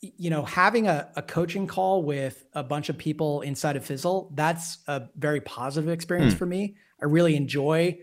you 0.00 0.30
know, 0.30 0.42
having 0.42 0.86
a, 0.86 1.10
a 1.16 1.22
coaching 1.22 1.66
call 1.66 2.02
with 2.02 2.44
a 2.52 2.62
bunch 2.62 2.88
of 2.88 2.96
people 2.98 3.40
inside 3.40 3.76
of 3.76 3.84
Fizzle, 3.84 4.30
that's 4.34 4.78
a 4.86 5.08
very 5.16 5.40
positive 5.40 5.90
experience 5.90 6.34
Hmm. 6.34 6.38
for 6.38 6.46
me. 6.46 6.76
I 7.00 7.06
really 7.06 7.34
enjoy 7.36 7.98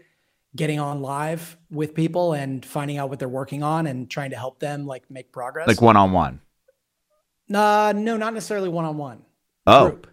getting 0.56 0.80
on 0.80 1.02
live 1.02 1.58
with 1.72 1.94
people 1.96 2.34
and 2.34 2.64
finding 2.66 2.98
out 2.98 3.10
what 3.10 3.20
they're 3.20 3.30
working 3.30 3.64
on 3.64 3.88
and 3.88 4.10
trying 4.10 4.32
to 4.32 4.36
help 4.38 4.60
them 4.60 4.86
like 4.86 5.10
make 5.10 5.32
progress. 5.32 5.68
Like 5.68 5.82
one 5.82 5.98
on 5.98 6.12
one. 6.12 6.42
uh, 7.54 7.94
no, 7.96 8.18
not 8.18 8.34
necessarily 8.34 8.70
one 8.70 8.86
on 8.86 8.98
one. 8.98 9.24
Oh, 9.66 9.90
Group. 9.90 10.08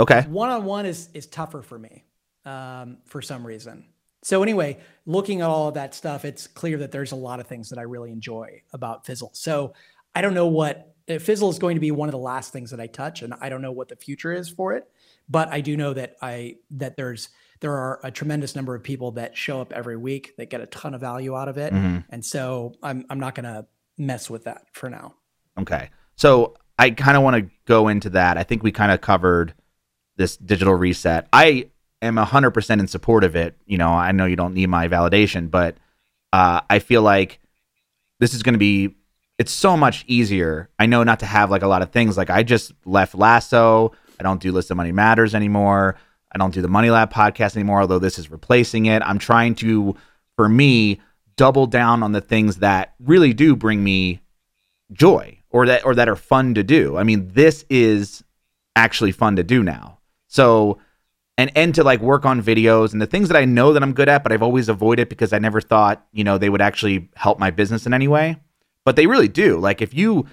okay. 0.00 0.22
One 0.22 0.48
on 0.48 0.64
one 0.64 0.86
is 0.86 1.08
is 1.12 1.26
tougher 1.26 1.62
for 1.62 1.78
me 1.78 2.04
um, 2.44 2.98
for 3.04 3.20
some 3.22 3.46
reason. 3.46 3.84
So 4.26 4.42
anyway, 4.42 4.78
looking 5.04 5.40
at 5.40 5.46
all 5.46 5.68
of 5.68 5.74
that 5.74 5.94
stuff, 5.94 6.24
it's 6.24 6.48
clear 6.48 6.78
that 6.78 6.90
there's 6.90 7.12
a 7.12 7.16
lot 7.16 7.38
of 7.38 7.46
things 7.46 7.70
that 7.70 7.78
I 7.78 7.82
really 7.82 8.10
enjoy 8.10 8.60
about 8.72 9.06
Fizzle. 9.06 9.30
So 9.34 9.72
I 10.16 10.20
don't 10.20 10.34
know 10.34 10.48
what 10.48 10.96
uh, 11.08 11.20
Fizzle 11.20 11.48
is 11.48 11.60
going 11.60 11.76
to 11.76 11.80
be 11.80 11.92
one 11.92 12.08
of 12.08 12.12
the 12.12 12.18
last 12.18 12.52
things 12.52 12.72
that 12.72 12.80
I 12.80 12.88
touch, 12.88 13.22
and 13.22 13.34
I 13.40 13.48
don't 13.50 13.62
know 13.62 13.70
what 13.70 13.88
the 13.88 13.94
future 13.94 14.32
is 14.32 14.48
for 14.48 14.72
it. 14.72 14.90
But 15.28 15.50
I 15.50 15.60
do 15.60 15.76
know 15.76 15.94
that 15.94 16.16
I 16.20 16.56
that 16.72 16.96
there's 16.96 17.28
there 17.60 17.70
are 17.74 18.00
a 18.02 18.10
tremendous 18.10 18.56
number 18.56 18.74
of 18.74 18.82
people 18.82 19.12
that 19.12 19.36
show 19.36 19.60
up 19.60 19.72
every 19.72 19.96
week 19.96 20.34
that 20.38 20.50
get 20.50 20.60
a 20.60 20.66
ton 20.66 20.94
of 20.94 21.00
value 21.00 21.36
out 21.36 21.46
of 21.46 21.56
it, 21.56 21.72
Mhm. 21.72 22.04
and 22.10 22.24
so 22.24 22.74
I'm 22.82 23.06
I'm 23.08 23.20
not 23.20 23.36
going 23.36 23.44
to 23.44 23.66
mess 23.96 24.28
with 24.28 24.42
that 24.44 24.64
for 24.72 24.90
now. 24.90 25.14
Okay. 25.56 25.90
So 26.16 26.56
I 26.80 26.90
kind 26.90 27.16
of 27.16 27.22
want 27.22 27.36
to 27.36 27.54
go 27.64 27.86
into 27.86 28.10
that. 28.10 28.38
I 28.38 28.42
think 28.42 28.64
we 28.64 28.72
kind 28.72 28.90
of 28.90 29.00
covered 29.00 29.54
this 30.16 30.36
digital 30.36 30.74
reset. 30.74 31.28
I 31.32 31.70
am 32.02 32.16
100% 32.16 32.80
in 32.80 32.86
support 32.86 33.24
of 33.24 33.36
it. 33.36 33.56
You 33.66 33.78
know, 33.78 33.90
I 33.90 34.12
know 34.12 34.26
you 34.26 34.36
don't 34.36 34.54
need 34.54 34.68
my 34.68 34.88
validation, 34.88 35.50
but 35.50 35.76
uh, 36.32 36.60
I 36.68 36.78
feel 36.78 37.02
like 37.02 37.40
this 38.20 38.34
is 38.34 38.42
going 38.42 38.54
to 38.54 38.58
be, 38.58 38.94
it's 39.38 39.52
so 39.52 39.76
much 39.76 40.04
easier. 40.06 40.70
I 40.78 40.86
know 40.86 41.02
not 41.02 41.20
to 41.20 41.26
have 41.26 41.50
like 41.50 41.62
a 41.62 41.68
lot 41.68 41.82
of 41.82 41.90
things. 41.90 42.16
Like 42.16 42.30
I 42.30 42.42
just 42.42 42.72
left 42.84 43.14
Lasso. 43.14 43.92
I 44.18 44.22
don't 44.22 44.40
do 44.40 44.52
Listen 44.52 44.76
Money 44.76 44.92
Matters 44.92 45.34
anymore. 45.34 45.96
I 46.32 46.38
don't 46.38 46.54
do 46.54 46.62
the 46.62 46.68
Money 46.68 46.90
Lab 46.90 47.12
podcast 47.12 47.56
anymore, 47.56 47.80
although 47.80 47.98
this 47.98 48.18
is 48.18 48.30
replacing 48.30 48.86
it. 48.86 49.02
I'm 49.02 49.18
trying 49.18 49.54
to, 49.56 49.94
for 50.36 50.48
me, 50.48 51.00
double 51.36 51.66
down 51.66 52.02
on 52.02 52.12
the 52.12 52.20
things 52.20 52.56
that 52.56 52.94
really 52.98 53.32
do 53.32 53.54
bring 53.54 53.84
me 53.84 54.20
joy 54.92 55.38
or 55.50 55.66
that 55.66 55.84
or 55.84 55.94
that 55.94 56.08
are 56.08 56.16
fun 56.16 56.54
to 56.54 56.62
do. 56.62 56.96
I 56.96 57.02
mean, 57.02 57.28
this 57.32 57.64
is 57.70 58.24
actually 58.74 59.12
fun 59.12 59.36
to 59.36 59.42
do 59.42 59.62
now. 59.62 59.98
So 60.28 60.78
and 61.38 61.50
and 61.54 61.74
to 61.74 61.84
like 61.84 62.00
work 62.00 62.24
on 62.24 62.42
videos 62.42 62.92
and 62.92 63.00
the 63.00 63.06
things 63.06 63.28
that 63.28 63.36
I 63.36 63.44
know 63.44 63.72
that 63.72 63.82
I'm 63.82 63.92
good 63.92 64.08
at, 64.08 64.22
but 64.22 64.32
I've 64.32 64.42
always 64.42 64.68
avoided 64.68 65.08
because 65.08 65.32
I 65.32 65.38
never 65.38 65.60
thought, 65.60 66.06
you 66.12 66.24
know, 66.24 66.38
they 66.38 66.48
would 66.48 66.62
actually 66.62 67.08
help 67.14 67.38
my 67.38 67.50
business 67.50 67.86
in 67.86 67.94
any 67.94 68.08
way. 68.08 68.36
But 68.84 68.96
they 68.96 69.06
really 69.06 69.28
do. 69.28 69.58
Like 69.58 69.82
if 69.82 69.92
you, 69.92 70.26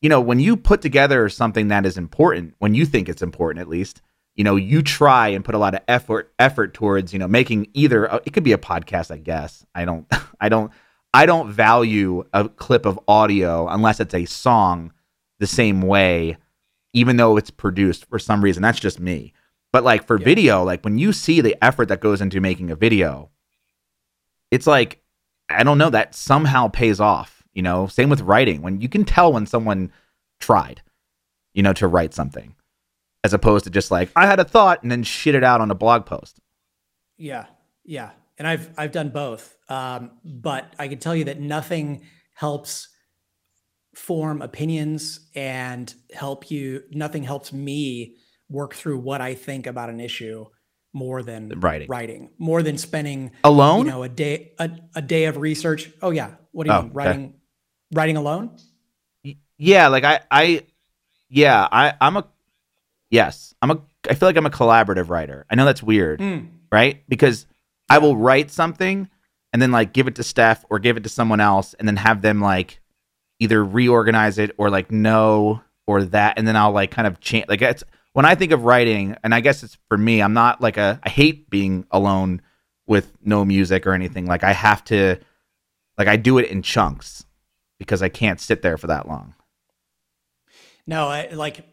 you 0.00 0.08
know, 0.08 0.20
when 0.20 0.38
you 0.38 0.56
put 0.56 0.80
together 0.80 1.28
something 1.28 1.68
that 1.68 1.84
is 1.84 1.98
important, 1.98 2.54
when 2.58 2.74
you 2.74 2.86
think 2.86 3.08
it's 3.08 3.22
important 3.22 3.60
at 3.60 3.68
least, 3.68 4.00
you 4.34 4.44
know, 4.44 4.56
you 4.56 4.82
try 4.82 5.28
and 5.28 5.44
put 5.44 5.54
a 5.54 5.58
lot 5.58 5.74
of 5.74 5.80
effort 5.88 6.32
effort 6.38 6.72
towards, 6.74 7.12
you 7.12 7.18
know, 7.18 7.28
making 7.28 7.68
either 7.74 8.10
uh, 8.10 8.20
it 8.24 8.32
could 8.32 8.44
be 8.44 8.52
a 8.52 8.58
podcast, 8.58 9.10
I 9.10 9.18
guess. 9.18 9.66
I 9.74 9.84
don't 9.84 10.06
I 10.40 10.48
don't 10.48 10.72
I 11.12 11.26
don't 11.26 11.50
value 11.50 12.24
a 12.32 12.48
clip 12.48 12.86
of 12.86 13.00
audio 13.08 13.68
unless 13.68 14.00
it's 14.00 14.14
a 14.14 14.24
song 14.24 14.92
the 15.38 15.46
same 15.46 15.82
way, 15.82 16.36
even 16.92 17.16
though 17.16 17.36
it's 17.36 17.50
produced 17.50 18.06
for 18.06 18.18
some 18.18 18.42
reason. 18.42 18.62
That's 18.62 18.80
just 18.80 19.00
me. 19.00 19.32
But 19.76 19.84
like 19.84 20.06
for 20.06 20.18
Yeah. 20.18 20.24
video, 20.24 20.64
like 20.64 20.82
when 20.86 20.96
you 20.96 21.12
see 21.12 21.42
the 21.42 21.54
effort 21.62 21.88
that 21.88 22.00
goes 22.00 22.22
into 22.22 22.40
making 22.40 22.70
a 22.70 22.74
video, 22.76 23.28
it's 24.50 24.66
like, 24.66 25.02
I 25.50 25.64
don't 25.64 25.76
know, 25.76 25.90
that 25.90 26.14
somehow 26.14 26.68
pays 26.68 26.98
off. 26.98 27.42
You 27.52 27.60
know, 27.60 27.86
same 27.86 28.08
with 28.08 28.22
writing. 28.22 28.62
When 28.62 28.80
you 28.80 28.88
can 28.88 29.04
tell 29.04 29.34
when 29.34 29.44
someone 29.44 29.92
tried, 30.40 30.80
you 31.52 31.62
know, 31.62 31.74
to 31.74 31.88
write 31.88 32.14
something, 32.14 32.54
as 33.22 33.34
opposed 33.34 33.64
to 33.64 33.70
just 33.70 33.90
like, 33.90 34.08
I 34.16 34.24
had 34.24 34.40
a 34.40 34.44
thought 34.46 34.82
and 34.82 34.90
then 34.90 35.02
shit 35.02 35.34
it 35.34 35.44
out 35.44 35.60
on 35.60 35.70
a 35.70 35.74
blog 35.74 36.06
post. 36.06 36.40
Yeah, 37.18 37.44
yeah, 37.84 38.12
and 38.38 38.48
I've 38.48 38.70
I've 38.78 38.92
done 38.92 39.10
both, 39.10 39.58
um, 39.68 40.12
but 40.24 40.72
I 40.78 40.88
can 40.88 41.00
tell 41.00 41.14
you 41.14 41.24
that 41.24 41.38
nothing 41.38 42.00
helps 42.32 42.88
form 43.94 44.40
opinions 44.40 45.20
and 45.34 45.94
help 46.14 46.50
you. 46.50 46.84
Nothing 46.92 47.24
helps 47.24 47.52
me 47.52 48.16
work 48.48 48.74
through 48.74 48.98
what 48.98 49.20
I 49.20 49.34
think 49.34 49.66
about 49.66 49.90
an 49.90 50.00
issue 50.00 50.46
more 50.92 51.22
than 51.22 51.48
Writing. 51.60 51.88
Writing 51.88 52.30
more 52.38 52.62
than 52.62 52.78
spending 52.78 53.32
Alone? 53.44 53.84
you 53.86 53.90
know 53.92 54.02
a 54.02 54.08
day 54.08 54.52
a, 54.58 54.70
a 54.94 55.02
day 55.02 55.24
of 55.26 55.36
research. 55.36 55.90
Oh 56.00 56.10
yeah, 56.10 56.30
what 56.52 56.64
do 56.66 56.72
you 56.72 56.76
Oh, 56.78 56.82
mean 56.82 56.90
okay. 56.90 56.94
writing 56.96 57.34
writing 57.92 58.16
alone? 58.16 58.56
Yeah 59.58 59.88
like 59.88 60.04
i 60.04 60.20
i 60.30 60.62
yeah 61.30 61.66
i 61.72 61.94
i'm 62.00 62.16
a 62.16 62.26
yes 63.10 63.54
i'm 63.62 63.70
a 63.70 63.80
I 64.08 64.14
feel 64.14 64.28
like 64.28 64.36
I'm 64.36 64.46
a 64.46 64.50
collaborative 64.50 65.08
writer. 65.08 65.46
I 65.50 65.56
know 65.56 65.64
that's 65.64 65.82
weird, 65.82 66.20
Mm. 66.20 66.46
right? 66.70 67.02
Because 67.08 67.44
I 67.90 67.98
will 67.98 68.16
write 68.16 68.52
something 68.52 69.10
and 69.52 69.60
then 69.60 69.72
like 69.72 69.92
give 69.92 70.06
it 70.06 70.14
to 70.14 70.22
Steph 70.22 70.64
or 70.70 70.78
give 70.78 70.96
it 70.96 71.02
to 71.02 71.08
someone 71.08 71.40
else 71.40 71.74
and 71.74 71.88
then 71.88 71.96
have 71.96 72.22
them 72.22 72.40
like 72.40 72.78
either 73.40 73.64
reorganize 73.64 74.38
it 74.38 74.52
or 74.58 74.70
like 74.70 74.92
no 74.92 75.60
or 75.88 76.04
that 76.04 76.38
and 76.38 76.46
then 76.46 76.54
I'll 76.54 76.70
like 76.70 76.92
kind 76.92 77.08
of 77.08 77.18
change 77.18 77.46
like 77.48 77.62
it's 77.62 77.82
when 78.16 78.24
I 78.24 78.34
think 78.34 78.50
of 78.52 78.64
writing 78.64 79.14
and 79.22 79.34
I 79.34 79.40
guess 79.40 79.62
it's 79.62 79.76
for 79.90 79.98
me 79.98 80.22
I'm 80.22 80.32
not 80.32 80.62
like 80.62 80.78
a 80.78 80.98
I 81.02 81.10
hate 81.10 81.50
being 81.50 81.84
alone 81.90 82.40
with 82.86 83.12
no 83.22 83.44
music 83.44 83.86
or 83.86 83.92
anything 83.92 84.24
like 84.24 84.42
I 84.42 84.52
have 84.52 84.82
to 84.84 85.18
like 85.98 86.08
I 86.08 86.16
do 86.16 86.38
it 86.38 86.46
in 86.46 86.62
chunks 86.62 87.26
because 87.78 88.00
I 88.00 88.08
can't 88.08 88.40
sit 88.40 88.62
there 88.62 88.78
for 88.78 88.86
that 88.86 89.06
long. 89.06 89.34
No, 90.86 91.08
I, 91.08 91.28
like 91.28 91.66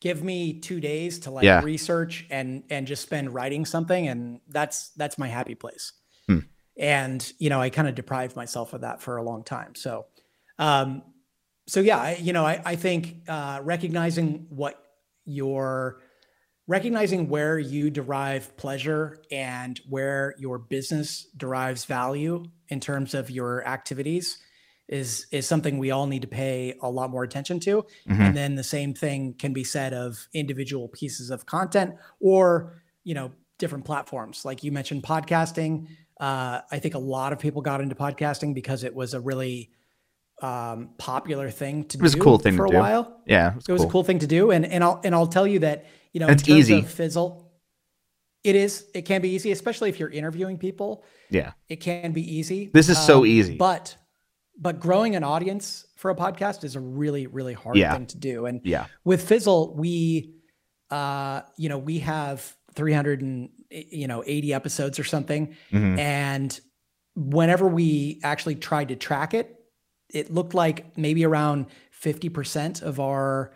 give 0.00 0.24
me 0.24 0.58
two 0.58 0.80
days 0.80 1.20
to 1.20 1.30
like 1.30 1.44
Yeah. 1.44 1.62
research 1.62 2.26
and 2.30 2.64
and 2.68 2.88
just 2.88 3.02
spend 3.02 3.32
writing 3.32 3.64
something, 3.64 4.08
and 4.08 4.40
that's 4.48 4.88
that's 4.96 5.18
my 5.18 5.28
happy 5.28 5.54
place. 5.54 5.92
Hmm. 6.26 6.40
And 6.76 7.32
you 7.38 7.48
know, 7.48 7.60
I 7.60 7.70
kind 7.70 7.86
of 7.86 7.94
deprived 7.94 8.34
myself 8.34 8.72
of 8.72 8.80
that 8.80 9.02
for 9.02 9.18
a 9.18 9.22
long 9.22 9.44
time. 9.44 9.76
So, 9.76 10.06
um, 10.58 11.02
so 11.68 11.78
yeah, 11.78 11.98
I, 11.98 12.16
you 12.16 12.32
know, 12.32 12.44
I 12.44 12.60
I 12.64 12.74
think 12.74 13.22
uh, 13.28 13.60
recognizing 13.62 14.46
what 14.48 14.82
your 15.28 16.00
recognizing 16.66 17.28
where 17.28 17.58
you 17.58 17.90
derive 17.90 18.54
pleasure 18.56 19.18
and 19.30 19.80
where 19.88 20.34
your 20.38 20.58
business 20.58 21.26
derives 21.36 21.84
value 21.84 22.44
in 22.68 22.80
terms 22.80 23.14
of 23.14 23.30
your 23.30 23.66
activities 23.66 24.38
is 24.88 25.26
is 25.30 25.46
something 25.46 25.78
we 25.78 25.90
all 25.90 26.06
need 26.06 26.22
to 26.22 26.28
pay 26.28 26.74
a 26.82 26.90
lot 26.90 27.10
more 27.10 27.22
attention 27.22 27.60
to 27.60 27.82
Mhm. 28.06 28.20
and 28.20 28.36
then 28.36 28.54
the 28.54 28.64
same 28.64 28.94
thing 28.94 29.34
can 29.34 29.52
be 29.52 29.64
said 29.64 29.92
of 29.92 30.26
individual 30.32 30.88
pieces 30.88 31.30
of 31.30 31.44
content 31.46 31.94
or 32.20 32.74
you 33.04 33.14
know 33.14 33.30
different 33.58 33.84
platforms 33.84 34.44
like 34.44 34.62
you 34.64 34.72
mentioned 34.72 35.02
podcasting 35.02 35.88
uh, 36.20 36.60
i 36.70 36.78
think 36.78 36.94
a 36.94 36.98
lot 36.98 37.32
of 37.32 37.38
people 37.38 37.60
got 37.62 37.80
into 37.80 37.94
podcasting 37.94 38.54
because 38.54 38.82
it 38.84 38.94
was 38.94 39.12
a 39.14 39.20
really 39.20 39.70
um, 40.42 40.90
popular 40.98 41.50
thing 41.50 41.84
to 41.84 41.96
do. 41.96 42.00
It 42.00 42.02
was 42.02 42.12
a 42.14 42.16
do 42.16 42.22
cool 42.22 42.38
thing 42.38 42.56
for 42.56 42.66
a 42.66 42.70
do. 42.70 42.76
while 42.76 43.20
Yeah, 43.26 43.50
it 43.50 43.56
was, 43.56 43.68
it 43.68 43.72
was 43.72 43.80
cool. 43.82 43.88
a 43.88 43.92
cool 43.92 44.04
thing 44.04 44.18
to 44.20 44.26
do 44.26 44.50
and 44.52 44.64
and 44.64 44.84
I'll 44.84 45.00
and 45.04 45.14
I'll 45.14 45.26
tell 45.26 45.46
you 45.46 45.58
that 45.60 45.86
you 46.12 46.20
know 46.20 46.28
And 46.28 46.38
it's 46.40 46.48
easy. 46.48 46.78
of 46.78 46.88
fizzle 46.90 47.50
it 48.44 48.54
is 48.54 48.86
it 48.94 49.02
can 49.02 49.20
be 49.20 49.30
easy 49.30 49.50
especially 49.50 49.88
if 49.88 49.98
you're 49.98 50.10
interviewing 50.10 50.56
people 50.58 51.04
Yeah. 51.30 51.52
it 51.68 51.76
can 51.76 52.12
be 52.12 52.22
easy 52.38 52.66
Um, 52.66 52.70
This 52.72 52.88
is 52.88 52.98
so 52.98 53.24
easy. 53.24 53.56
but 53.56 53.96
but 54.60 54.78
growing 54.80 55.16
an 55.16 55.24
audience 55.24 55.86
for 55.96 56.10
a 56.10 56.14
podcast 56.14 56.62
is 56.64 56.76
a 56.76 56.80
really 56.80 57.26
really 57.26 57.54
hard 57.54 57.76
Yeah. 57.76 57.92
thing 57.94 58.06
to 58.06 58.16
do 58.18 58.46
and 58.46 58.60
Yeah. 58.64 58.86
with 59.04 59.26
fizzle 59.28 59.74
we 59.74 60.34
uh 60.90 61.42
you 61.56 61.68
know 61.68 61.78
we 61.78 61.98
have 61.98 62.54
300 62.74 63.22
and 63.22 63.50
you 63.70 64.06
know 64.06 64.22
80 64.24 64.54
episodes 64.54 65.00
or 65.00 65.04
something 65.04 65.56
Mhm. 65.72 65.98
and 65.98 66.60
whenever 67.16 67.66
we 67.66 68.20
actually 68.22 68.54
tried 68.54 68.88
to 68.90 68.96
track 68.96 69.34
it 69.34 69.56
it 70.12 70.32
looked 70.32 70.54
like 70.54 70.96
maybe 70.96 71.24
around 71.24 71.66
50% 72.02 72.82
of 72.82 73.00
our 73.00 73.52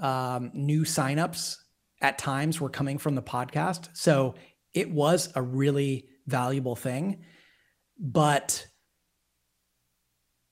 um, 0.00 0.50
new 0.54 0.82
signups 0.82 1.56
at 2.00 2.18
times 2.18 2.60
were 2.60 2.70
coming 2.70 2.98
from 2.98 3.14
the 3.14 3.22
podcast 3.22 3.88
so 3.92 4.34
it 4.74 4.90
was 4.90 5.32
a 5.34 5.42
really 5.42 6.06
valuable 6.26 6.76
thing 6.76 7.24
but 7.98 8.66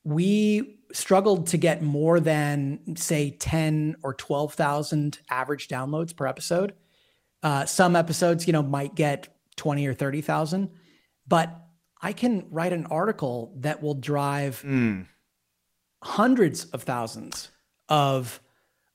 we 0.02 0.78
struggled 0.92 1.48
to 1.48 1.56
get 1.56 1.82
more 1.82 2.20
than 2.20 2.96
say 2.96 3.30
10 3.30 3.96
or 4.02 4.14
12,000 4.14 5.18
average 5.30 5.68
downloads 5.68 6.16
per 6.16 6.26
episode. 6.26 6.74
Uh, 7.42 7.64
some 7.66 7.96
episodes, 7.96 8.46
you 8.46 8.52
know, 8.52 8.62
might 8.62 8.94
get 8.94 9.28
20 9.56 9.86
or 9.86 9.94
30,000, 9.94 10.70
but 11.26 11.54
I 12.00 12.12
can 12.12 12.46
write 12.50 12.72
an 12.72 12.86
article 12.86 13.54
that 13.58 13.82
will 13.82 13.94
drive 13.94 14.62
Mm. 14.64 15.06
Hundreds 16.06 16.64
of 16.66 16.82
thousands 16.84 17.50
of 17.88 18.40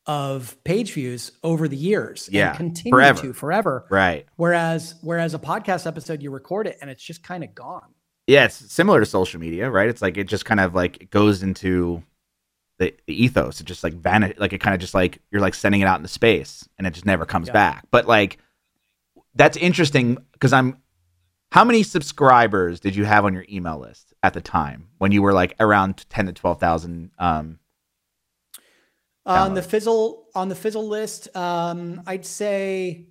of 0.07 0.61
page 0.63 0.93
views 0.93 1.31
over 1.43 1.67
the 1.67 1.77
years 1.77 2.27
Yeah, 2.31 2.49
and 2.49 2.57
continue 2.57 2.91
forever. 2.91 3.21
to 3.21 3.33
forever. 3.33 3.85
Right. 3.89 4.25
Whereas 4.35 4.95
whereas 5.01 5.33
a 5.35 5.39
podcast 5.39 5.85
episode 5.85 6.23
you 6.23 6.31
record 6.31 6.65
it 6.67 6.77
and 6.81 6.89
it's 6.89 7.03
just 7.03 7.21
kind 7.23 7.43
of 7.43 7.53
gone. 7.53 7.93
Yeah, 8.27 8.45
it's 8.45 8.55
similar 8.71 8.99
to 8.99 9.05
social 9.05 9.39
media, 9.39 9.69
right? 9.69 9.89
It's 9.89 10.01
like 10.01 10.17
it 10.17 10.23
just 10.25 10.45
kind 10.45 10.59
of 10.59 10.73
like 10.73 11.01
it 11.01 11.09
goes 11.11 11.43
into 11.43 12.01
the, 12.79 12.95
the 13.05 13.23
ethos. 13.23 13.61
It 13.61 13.65
just 13.65 13.83
like 13.83 13.93
vanish, 13.93 14.37
like 14.39 14.53
it 14.53 14.59
kind 14.59 14.73
of 14.73 14.79
just 14.79 14.93
like 14.95 15.19
you're 15.31 15.41
like 15.41 15.53
sending 15.53 15.81
it 15.81 15.85
out 15.85 15.97
into 15.99 16.09
space, 16.09 16.67
and 16.77 16.87
it 16.87 16.93
just 16.93 17.05
never 17.05 17.25
comes 17.25 17.47
Yeah. 17.47 17.53
back. 17.53 17.85
But 17.91 18.07
like 18.07 18.37
that's 19.35 19.57
interesting 19.57 20.17
because 20.33 20.51
I'm. 20.53 20.77
How 21.51 21.65
many 21.65 21.83
subscribers 21.83 22.79
did 22.79 22.95
you 22.95 23.03
have 23.05 23.25
on 23.25 23.33
your 23.33 23.45
email 23.49 23.77
list 23.77 24.13
at 24.23 24.33
the 24.33 24.41
time 24.41 24.87
when 24.99 25.11
you 25.11 25.21
were 25.21 25.33
like 25.33 25.55
around 25.59 26.09
ten 26.09 26.25
to 26.27 26.33
twelve 26.33 26.59
thousand? 26.59 27.11
Um, 27.19 27.59
On 29.25 29.53
the 29.53 29.61
fizzle 29.61 30.27
on 30.33 30.49
the 30.49 30.55
fizzle 30.55 30.87
list, 30.87 31.35
um, 31.35 32.01
I'd 32.07 32.25
say 32.25 33.05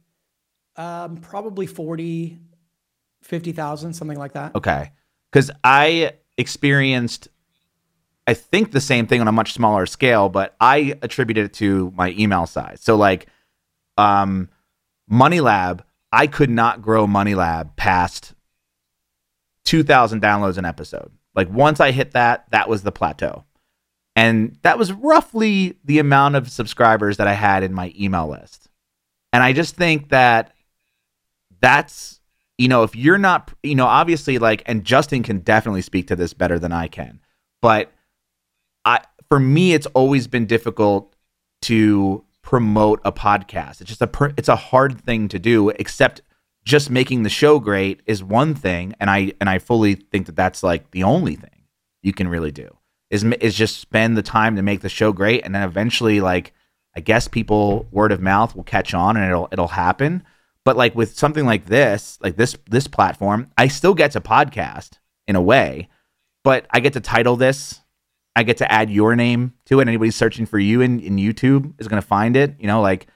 um, 0.77 1.19
probably 1.19 1.67
40, 1.67 2.39
50,000, 3.23 3.93
something 3.93 4.19
like 4.19 4.33
that. 4.33 4.55
Okay. 4.55 4.93
Because 5.31 5.51
I 5.63 6.13
experienced, 6.39 7.29
I 8.27 8.35
think 8.35 8.73
the 8.73 8.81
same 8.81 9.07
thing 9.07 9.21
on 9.21 9.29
a 9.29 9.33
much 9.33 9.53
smaller 9.53 9.85
scale, 9.85 10.29
but 10.31 10.57
I 10.61 10.99
attributed 11.03 11.47
it 11.47 11.53
to 11.55 11.93
my 11.95 12.15
email 12.19 12.47
size. 12.47 12.81
So, 12.81 12.97
like, 12.97 13.27
um, 13.99 14.49
Money 15.09 15.41
Lab, 15.41 15.85
I 16.13 16.27
could 16.27 16.51
not 16.51 16.83
grow 16.83 17.07
Money 17.07 17.35
Lab 17.35 17.77
past 17.77 18.35
2,000 19.65 20.21
downloads 20.21 20.59
an 20.59 20.65
episode. 20.65 21.13
Like, 21.35 21.51
once 21.51 21.81
I 21.81 21.93
hit 21.93 22.13
that, 22.13 22.47
that 22.51 22.69
was 22.69 22.83
the 22.83 22.93
plateau. 22.93 23.45
And 24.17 24.59
that 24.63 24.79
was 24.79 24.93
roughly 24.93 25.79
the 25.85 26.01
amount 26.01 26.35
of 26.35 26.51
subscribers 26.51 27.19
that 27.19 27.29
I 27.29 27.35
had 27.35 27.63
in 27.63 27.73
my 27.73 27.93
email 27.99 28.29
list. 28.29 28.69
And 29.33 29.43
I 29.43 29.53
just 29.53 29.77
think 29.77 30.09
that 30.09 30.53
that's 31.61 32.21
you 32.61 32.69
know, 32.69 32.83
if 32.83 32.95
you're 32.95 33.17
not, 33.17 33.55
you 33.63 33.75
know, 33.75 33.87
obviously 33.87 34.39
like, 34.39 34.63
and 34.67 34.85
Justin 34.85 35.23
can 35.23 35.39
definitely 35.39 35.81
speak 35.81 36.09
to 36.09 36.15
this 36.15 36.35
better 36.35 36.59
than 36.59 36.73
I 36.73 36.89
can, 36.89 37.19
but 37.63 37.91
I, 38.85 39.01
for 39.31 39.41
me, 39.41 39.73
it's 39.73 39.87
always 39.87 40.27
been 40.27 40.45
difficult 40.45 41.17
to 41.63 42.23
promote 42.51 43.01
a 43.05 43.13
podcast. 43.13 43.81
It's 43.81 43.97
just 43.97 44.03
a, 44.03 44.35
it's 44.37 44.49
a 44.49 44.57
hard 44.57 45.01
thing 45.01 45.29
to 45.29 45.39
do, 45.39 45.69
except 45.69 46.21
just 46.65 46.91
making 46.91 47.23
the 47.23 47.29
show 47.29 47.61
great 47.61 48.01
is 48.07 48.25
one 48.25 48.57
thing. 48.57 48.93
And 48.99 49.09
I, 49.09 49.35
and 49.41 49.49
I 49.49 49.61
fully 49.61 49.95
think 49.95 50.27
that 50.27 50.35
that's 50.35 50.65
like 50.65 50.91
the 50.91 51.05
only 51.05 51.37
thing 51.37 51.63
you 52.03 52.13
can 52.13 52.27
really 52.27 52.51
do 52.51 52.69
is, 53.09 53.23
is 53.23 53.55
just 53.55 53.79
spend 53.79 54.17
the 54.17 54.23
time 54.23 54.57
to 54.57 54.63
make 54.63 54.81
the 54.81 54.89
show 54.89 55.13
great. 55.13 55.45
And 55.45 55.55
then 55.55 55.63
eventually, 55.63 56.21
like, 56.21 56.53
I 56.97 56.99
guess 56.99 57.29
people 57.29 57.87
word 57.93 58.11
of 58.11 58.21
mouth 58.21 58.57
will 58.57 58.65
catch 58.65 58.95
on 58.95 59.17
and 59.17 59.27
it'll, 59.27 59.49
it'll 59.53 59.69
happen 59.69 60.25
but 60.65 60.77
like 60.77 60.97
with 60.97 61.17
something 61.17 61.47
like 61.47 61.67
this 61.67 62.19
like 62.21 62.37
this 62.37 62.57
this 62.69 62.89
platform 62.89 63.49
i 63.57 63.69
still 63.69 63.95
get 63.95 64.11
to 64.11 64.21
podcast 64.21 64.99
in 65.29 65.37
a 65.37 65.41
way 65.41 65.89
but 66.43 66.67
i 66.71 66.81
get 66.81 66.93
to 66.95 67.01
title 67.01 67.37
this 67.37 67.81
i 68.37 68.43
get 68.43 68.57
to 68.59 68.71
add 68.73 68.91
your 68.91 69.15
name 69.17 69.53
to 69.67 69.81
it 69.81 69.89
anybody 69.89 70.11
searching 70.11 70.47
for 70.47 70.59
you 70.59 70.81
in, 70.81 71.01
in 71.01 71.17
youtube 71.17 71.73
is 71.81 71.89
going 71.89 72.01
to 72.01 72.07
find 72.07 72.37
it 72.37 72.55
you 72.59 72.67
know 72.67 72.81
like 72.81 73.07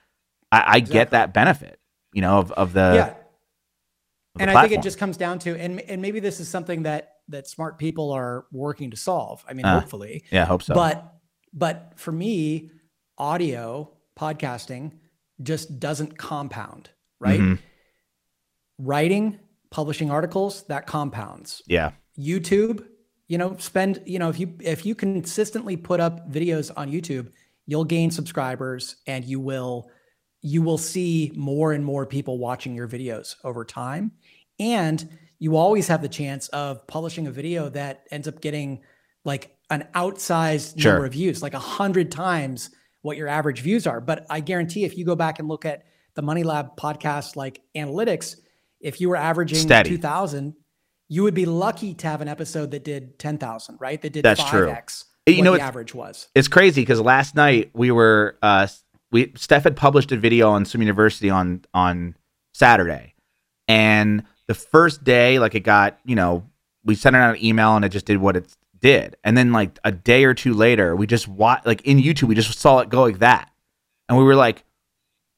i, 0.53 0.65
I 0.77 0.81
get 0.81 1.11
that 1.11 1.33
benefit 1.35 1.79
you 2.13 2.23
know 2.23 2.39
of, 2.39 2.53
of 2.53 2.73
the, 2.73 2.93
yeah. 2.95 3.07
of 3.09 3.15
the 4.37 4.43
And 4.43 4.51
I 4.51 4.63
think 4.63 4.73
it 4.79 4.83
just 4.83 4.99
comes 4.99 5.17
down 5.17 5.39
to 5.41 5.57
and 5.59 5.81
and 5.83 6.01
maybe 6.03 6.21
this 6.21 6.41
is 6.41 6.49
something 6.49 6.83
that 6.85 7.11
that 7.29 7.47
smart 7.49 7.79
people 7.79 8.11
are 8.13 8.45
working 8.53 8.91
to 8.91 8.97
solve. 8.97 9.45
I 9.49 9.55
mean, 9.55 9.65
Uh, 9.65 9.81
hopefully. 9.81 10.25
yeah 10.31 10.43
i 10.43 10.45
hope 10.47 10.63
so 10.63 10.75
But 10.75 11.15
but 11.53 11.93
for 11.97 12.13
me, 12.13 12.71
audio 13.17 13.91
podcasting 14.19 14.93
just 15.43 15.79
doesn't 15.81 16.19
compound, 16.19 16.91
right? 17.21 17.41
Mhm. 17.41 17.59
Writing, 18.79 19.39
publishing 19.71 20.11
articles, 20.11 20.65
that 20.65 20.87
compounds. 20.87 21.63
yeah 21.67 21.93
YouTube, 22.19 22.85
you 23.29 23.39
know, 23.39 23.57
spend, 23.59 24.03
you 24.07 24.19
know, 24.19 24.29
if 24.29 24.39
you 24.39 24.55
if 24.61 24.85
you 24.85 24.95
consistently 24.95 25.77
put 25.77 26.01
up 26.01 26.31
videos 26.31 26.71
on 26.77 26.91
YouTube, 26.91 27.31
you'll 27.67 27.85
gain 27.85 28.11
subscribers 28.11 28.97
and 29.07 29.25
you 29.25 29.41
will 29.41 29.91
you 30.43 30.61
will 30.61 30.77
see 30.79 31.33
more 31.35 31.73
and 31.73 31.83
more 31.85 32.05
people 32.05 32.39
watching 32.39 32.75
your 32.75 32.87
videos 32.87 33.35
over 33.45 33.65
time. 33.65 34.13
And 34.61 35.09
you 35.39 35.57
always 35.57 35.89
have 35.89 36.03
the 36.03 36.09
chance 36.09 36.49
of 36.49 36.87
publishing 36.87 37.27
a 37.27 37.31
video 37.31 37.71
that 37.71 38.05
ends 38.11 38.29
up 38.29 38.41
getting 38.43 38.83
like 39.25 39.57
an 39.71 39.89
outsized 39.95 40.79
Sure. 40.79 40.93
number 40.93 41.07
of 41.07 41.13
views, 41.13 41.43
like 41.43 41.55
a 41.55 41.59
hundred 41.59 42.13
times 42.13 42.71
what 43.01 43.17
your 43.17 43.29
average 43.29 43.61
views 43.61 43.87
are. 43.87 44.01
But 44.01 44.27
I 44.29 44.41
guarantee 44.41 44.85
if 44.85 44.99
you 44.99 45.05
go 45.07 45.17
back 45.17 45.39
and 45.39 45.49
look 45.49 45.65
at 45.65 45.85
the 46.15 46.23
Money 46.23 46.43
Lab 46.43 46.77
podcast 46.77 47.37
like 47.37 47.63
analytics, 47.75 48.37
if 48.81 49.01
you 49.01 49.09
were 49.09 49.17
averaging 49.17 49.59
Steady. 49.59 49.91
2000, 49.91 50.55
you 51.09 51.23
would 51.23 51.35
be 51.35 51.47
lucky 51.47 51.95
to 51.95 52.07
have 52.07 52.21
an 52.21 52.29
episode 52.29 52.71
that 52.73 52.85
did 52.85 53.19
10,000, 53.19 53.77
right? 53.81 54.01
That 54.01 54.13
did 54.13 54.25
That's 54.25 54.41
5x 54.41 55.05
true. 55.27 55.35
You 55.35 55.43
know, 55.43 55.53
the 55.53 55.57
it's- 55.57 55.69
average 55.69 55.95
was. 55.95 56.29
it's 56.35 56.49
crazy 56.49 56.83
because 56.83 57.01
last 57.01 57.35
night 57.35 57.71
we 57.75 57.91
were 57.91 58.37
uh 58.43 58.67
we 59.13 59.33
Steph 59.37 59.65
had 59.65 59.77
published 59.77 60.11
a 60.13 60.17
video 60.17 60.51
on 60.51 60.65
Swim 60.65 60.83
University 60.83 61.31
on 61.31 61.65
on 61.73 62.17
Saturday, 62.53 63.15
and 63.69 64.25
the 64.47 64.55
first 64.55 65.05
day, 65.05 65.39
like 65.39 65.55
it 65.55 65.61
got, 65.61 65.99
you 66.05 66.15
know, 66.17 66.45
we 66.85 66.95
sent 66.95 67.17
it 67.17 67.21
out 67.21 67.37
an 67.37 67.45
email 67.45 67.77
and 67.77 67.85
it 67.85 67.89
just 67.91 68.07
did 68.07 68.19
what 68.19 68.37
it 68.37 68.55
did, 68.81 69.17
and 69.25 69.37
then 69.37 69.53
like 69.53 69.79
a 69.85 69.93
day 69.93 70.25
or 70.25 70.35
two 70.35 70.53
later, 70.53 70.95
we 70.97 71.07
just 71.07 71.27
watched 71.29 71.65
like 71.67 71.81
in 71.83 71.99
YouTube, 71.99 72.25
we 72.25 72.35
just 72.35 72.59
saw 72.59 72.81
it 72.81 72.89
go 72.91 73.03
like 73.03 73.21
that, 73.21 73.51
and 74.09 74.19
we 74.19 74.25
were 74.25 74.35
like, 74.37 74.65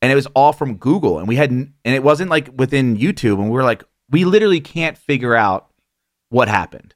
and 0.03 0.11
it 0.11 0.15
was 0.17 0.27
all 0.35 0.53
from 0.53 0.77
Google, 0.77 1.19
and 1.19 1.29
we 1.29 1.37
had, 1.37 1.51
and 1.53 1.73
it 1.85 2.03
wasn't 2.03 2.31
like 2.31 2.51
within 2.57 2.97
YouTube, 2.97 3.35
and 3.35 3.45
we 3.45 3.51
were 3.51 3.63
like, 3.65 3.85
we 4.11 4.25
literally 4.25 4.61
can't 4.61 4.97
figure 4.97 5.35
out 5.35 5.69
what 6.29 6.49
happened. 6.49 6.95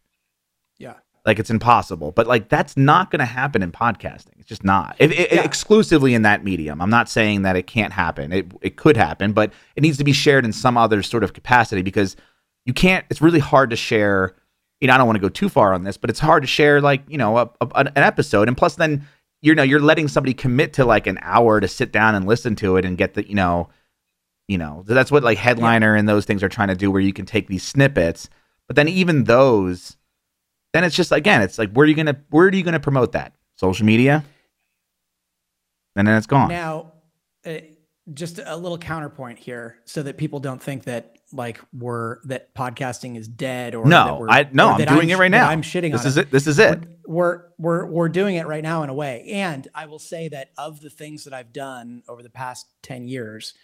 Yeah. 0.78 0.94
Like 1.26 1.38
it's 1.38 1.50
impossible, 1.50 2.12
but 2.12 2.26
like 2.26 2.48
that's 2.48 2.76
not 2.76 3.10
going 3.10 3.20
to 3.20 3.24
happen 3.26 3.62
in 3.62 3.72
podcasting. 3.72 4.38
It's 4.38 4.48
just 4.48 4.64
not 4.64 4.96
it, 4.98 5.12
it, 5.12 5.32
Yeah. 5.32 5.42
exclusively 5.42 6.14
in 6.14 6.22
that 6.22 6.44
medium. 6.44 6.80
I'm 6.80 6.90
not 6.90 7.08
saying 7.08 7.42
that 7.42 7.56
it 7.56 7.66
can't 7.66 7.92
happen. 7.92 8.32
It 8.32 8.52
it 8.62 8.76
could 8.76 8.96
happen, 8.96 9.32
but 9.32 9.52
it 9.76 9.82
needs 9.82 9.98
to 9.98 10.04
be 10.04 10.12
shared 10.12 10.44
in 10.44 10.52
some 10.52 10.76
other 10.76 11.02
sort 11.02 11.22
of 11.24 11.32
capacity 11.32 11.82
because 11.82 12.16
you 12.64 12.72
can't. 12.72 13.04
It's 13.10 13.20
really 13.22 13.38
hard 13.40 13.70
to 13.70 13.76
share. 13.76 14.34
You 14.80 14.88
know, 14.88 14.94
I 14.94 14.98
don't 14.98 15.06
want 15.06 15.16
to 15.16 15.20
go 15.20 15.28
too 15.28 15.48
far 15.50 15.74
on 15.74 15.84
this, 15.84 15.96
but 15.98 16.08
it's 16.08 16.20
hard 16.20 16.42
to 16.42 16.46
share 16.46 16.80
like 16.80 17.02
you 17.08 17.18
know 17.18 17.36
a, 17.36 17.50
a, 17.60 17.68
an 17.74 17.90
episode, 17.96 18.48
and 18.48 18.56
plus 18.56 18.76
then 18.76 19.06
you 19.42 19.54
know 19.54 19.62
you're 19.62 19.80
letting 19.80 20.08
somebody 20.08 20.32
commit 20.34 20.72
to 20.74 20.84
like 20.86 21.06
an 21.06 21.18
hour 21.20 21.60
to 21.60 21.68
sit 21.68 21.92
down 21.92 22.14
and 22.14 22.26
listen 22.26 22.56
to 22.56 22.76
it 22.76 22.84
and 22.84 22.96
get 22.96 23.14
the 23.14 23.28
you 23.28 23.34
know 23.34 23.68
you 24.50 24.58
know 24.58 24.82
that's 24.84 25.12
what 25.12 25.22
like 25.22 25.38
headliner 25.38 25.94
and 25.94 26.08
those 26.08 26.24
things 26.24 26.42
are 26.42 26.48
trying 26.48 26.68
to 26.68 26.74
do 26.74 26.90
where 26.90 27.00
you 27.00 27.12
can 27.12 27.24
take 27.24 27.46
these 27.46 27.62
snippets. 27.62 28.28
But 28.66 28.74
then 28.74 28.88
even 28.88 29.22
those 29.22 29.96
then 30.72 30.82
it's 30.82 30.96
just 30.96 31.12
again 31.12 31.40
it's 31.40 31.56
like 31.56 31.70
where 31.72 31.84
are 31.84 31.88
you 31.88 31.94
gonna 31.94 32.20
where 32.30 32.48
are 32.48 32.52
you 32.52 32.64
gonna 32.64 32.80
promote 32.80 33.12
that? 33.12 33.32
Social 33.54 33.86
media? 33.86 34.24
And 35.94 36.08
then 36.08 36.16
it's 36.16 36.26
gone. 36.26 36.48
Now, 36.48 36.94
uh, 37.46 37.58
just 38.12 38.40
a 38.44 38.56
little 38.56 38.78
counterpoint 38.78 39.38
here, 39.38 39.78
so 39.84 40.02
that 40.02 40.16
people 40.16 40.40
don't 40.40 40.60
think 40.60 40.84
that 40.84 41.18
like 41.32 41.60
we're 41.72 42.18
that 42.24 42.52
podcasting 42.52 43.16
is 43.16 43.28
dead 43.28 43.76
or 43.76 43.84
that 43.84 43.88
no 43.88 44.18
we're, 44.18 44.28
i 44.28 44.48
no 44.52 44.70
i'm 44.70 44.84
doing 44.84 45.10
it 45.10 45.18
right 45.18 45.30
now. 45.30 45.48
I'm 45.48 45.62
shitting 45.62 45.92
this 45.92 46.04
is 46.04 46.16
it. 46.16 46.32
This 46.32 46.48
is 46.48 46.58
it. 46.58 46.80
We're, 47.06 47.44
we're 47.58 47.84
we're 47.84 47.86
we're 47.86 48.08
doing 48.08 48.34
it 48.34 48.48
right 48.48 48.64
now 48.64 48.82
in 48.82 48.90
a 48.90 48.94
way, 48.94 49.26
and 49.30 49.68
I 49.76 49.86
will 49.86 50.00
say 50.00 50.28
that 50.30 50.50
of 50.58 50.80
the 50.80 50.90
things 50.90 51.22
that 51.22 51.32
I've 51.32 51.52
done 51.52 52.02
over 52.08 52.24
the 52.24 52.30
past 52.30 52.66
ten 52.82 53.06
years, 53.06 53.54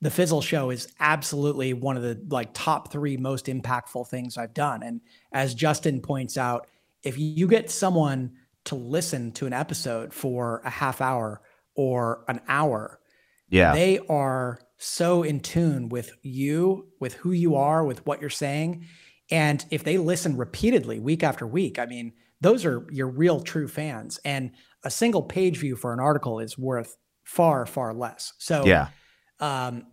the 0.00 0.10
Fizzle 0.10 0.42
Show 0.42 0.70
is 0.70 0.92
absolutely 1.00 1.72
one 1.72 1.96
of 1.96 2.02
the 2.02 2.20
like 2.30 2.50
top 2.54 2.92
three 2.92 3.16
most 3.16 3.46
impactful 3.46 4.08
things 4.08 4.36
I've 4.36 4.54
done. 4.54 4.82
And 4.82 5.00
as 5.32 5.54
Justin 5.54 6.00
points 6.00 6.38
out, 6.38 6.68
if 7.02 7.18
you 7.18 7.48
get 7.48 7.70
someone 7.70 8.32
to 8.64 8.74
listen 8.74 9.32
to 9.32 9.46
an 9.46 9.52
episode 9.52 10.12
for 10.12 10.60
a 10.64 10.70
half 10.70 11.00
hour 11.00 11.42
or 11.74 12.24
an 12.28 12.40
hour, 12.48 13.00
yeah 13.48 13.72
they 13.72 13.98
are 14.08 14.60
so 14.76 15.22
in 15.24 15.40
tune 15.40 15.88
with 15.88 16.12
you, 16.22 16.88
with 17.00 17.14
who 17.14 17.32
you 17.32 17.56
are, 17.56 17.84
with 17.84 18.06
what 18.06 18.20
you're 18.20 18.30
saying. 18.30 18.86
And 19.30 19.64
if 19.70 19.82
they 19.82 19.98
listen 19.98 20.36
repeatedly 20.36 21.00
week 21.00 21.24
after 21.24 21.46
week, 21.46 21.78
I 21.78 21.86
mean, 21.86 22.12
those 22.40 22.64
are 22.64 22.86
your 22.92 23.08
real 23.08 23.40
true 23.40 23.66
fans. 23.66 24.20
And 24.24 24.52
a 24.84 24.90
single 24.90 25.22
page 25.22 25.58
view 25.58 25.74
for 25.74 25.92
an 25.92 25.98
article 25.98 26.38
is 26.38 26.56
worth 26.56 26.96
far, 27.24 27.66
far 27.66 27.92
less. 27.92 28.32
So, 28.38 28.64
yeah 28.64 28.88
um, 29.40 29.86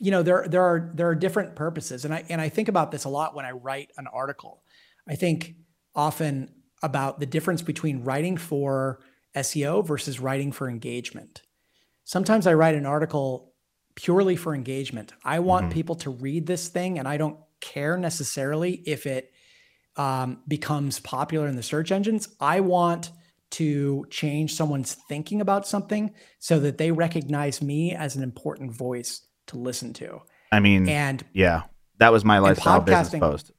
you 0.00 0.10
know, 0.10 0.22
there 0.22 0.46
there 0.48 0.62
are 0.62 0.90
there 0.94 1.08
are 1.08 1.14
different 1.14 1.56
purposes, 1.56 2.04
and 2.04 2.12
I 2.12 2.24
and 2.28 2.40
I 2.40 2.48
think 2.48 2.68
about 2.68 2.90
this 2.90 3.04
a 3.04 3.08
lot 3.08 3.34
when 3.34 3.44
I 3.46 3.52
write 3.52 3.90
an 3.96 4.06
article. 4.06 4.62
I 5.08 5.14
think 5.14 5.54
often 5.94 6.52
about 6.82 7.20
the 7.20 7.26
difference 7.26 7.62
between 7.62 8.04
writing 8.04 8.36
for 8.36 9.00
SEO 9.34 9.84
versus 9.84 10.20
writing 10.20 10.52
for 10.52 10.68
engagement. 10.68 11.42
Sometimes 12.04 12.46
I 12.46 12.54
write 12.54 12.74
an 12.74 12.86
article 12.86 13.54
purely 13.94 14.36
for 14.36 14.54
engagement. 14.54 15.12
I 15.24 15.40
want 15.40 15.66
Mhm. 15.70 15.72
people 15.72 15.94
to 15.96 16.10
read 16.10 16.46
this 16.46 16.68
thing, 16.68 16.98
and 16.98 17.08
I 17.08 17.16
don't 17.16 17.38
care 17.60 17.96
necessarily 17.96 18.74
if 18.86 19.06
it 19.06 19.32
um, 19.96 20.42
becomes 20.46 21.00
popular 21.00 21.48
in 21.48 21.56
the 21.56 21.62
search 21.62 21.90
engines. 21.90 22.28
I 22.38 22.60
want 22.60 23.10
to 23.52 24.04
change 24.10 24.54
someone's 24.54 24.94
thinking 25.08 25.40
about 25.40 25.66
something 25.66 26.12
so 26.38 26.60
that 26.60 26.78
they 26.78 26.90
recognize 26.92 27.62
me 27.62 27.94
as 27.94 28.14
an 28.16 28.22
important 28.22 28.72
voice 28.72 29.26
to 29.46 29.56
listen 29.56 29.92
to. 29.94 30.20
i 30.52 30.60
mean 30.60 30.88
And 30.88 31.24
yeah 31.32 31.62
that 31.98 32.12
was 32.12 32.24
my 32.24 32.38
lifestyle 32.38 32.80
business 32.80 33.18
post 33.18 33.52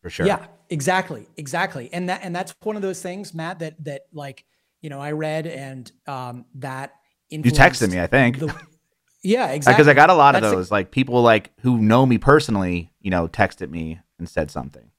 for 0.00 0.10
sure 0.10 0.26
yeah, 0.26 0.46
exactly, 0.68 1.26
exactly. 1.36 1.88
And 1.92 2.08
that 2.08 2.20
and 2.24 2.34
that's 2.34 2.52
one 2.64 2.74
of 2.74 2.82
those 2.82 3.00
things, 3.00 3.32
Matt, 3.34 3.60
that 3.60 3.74
that 3.84 4.02
like 4.12 4.44
you 4.80 4.90
know 4.90 4.98
I 5.00 5.12
read 5.12 5.46
and 5.46 5.90
um, 6.08 6.44
that 6.56 6.94
you 7.30 7.40
texted 7.42 7.90
me 7.92 8.00
i 8.00 8.06
think 8.08 8.38
the- 8.40 8.52
yeah, 9.22 9.46
exactly. 9.52 9.74
because 9.84 9.88
i 9.88 9.94
got 9.94 10.10
a 10.10 10.14
lot 10.14 10.34
of 10.34 10.42
That's 10.42 10.52
a- 10.52 10.56
those 10.56 10.70
like 10.72 10.90
people 10.90 11.22
like 11.22 11.52
who 11.60 11.78
know 11.78 12.04
me 12.04 12.18
personally 12.18 12.90
you 13.00 13.10
know 13.10 13.28
texted 13.28 13.70
me 13.70 14.00
and 14.18 14.28
said 14.28 14.50
something 14.50 14.90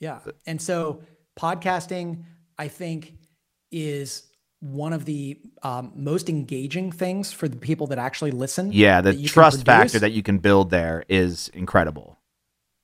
Yeah. 0.00 0.20
And 0.46 0.60
so 0.60 1.02
podcasting, 1.38 2.24
I 2.58 2.68
think, 2.68 3.14
is 3.74 4.22
one 4.60 4.92
of 4.94 5.04
the 5.04 5.38
um, 5.62 5.92
most 5.94 6.28
engaging 6.30 6.90
things 6.90 7.32
for 7.32 7.48
the 7.48 7.56
people 7.56 7.86
that 7.88 7.98
actually 7.98 8.30
listen. 8.30 8.70
yeah 8.72 9.00
the 9.02 9.10
that 9.12 9.18
you 9.18 9.24
can 9.28 9.32
trust 9.34 9.66
factor 9.66 9.98
that 9.98 10.12
you 10.12 10.22
can 10.22 10.38
build 10.38 10.70
there 10.70 11.04
is 11.08 11.48
incredible 11.52 12.18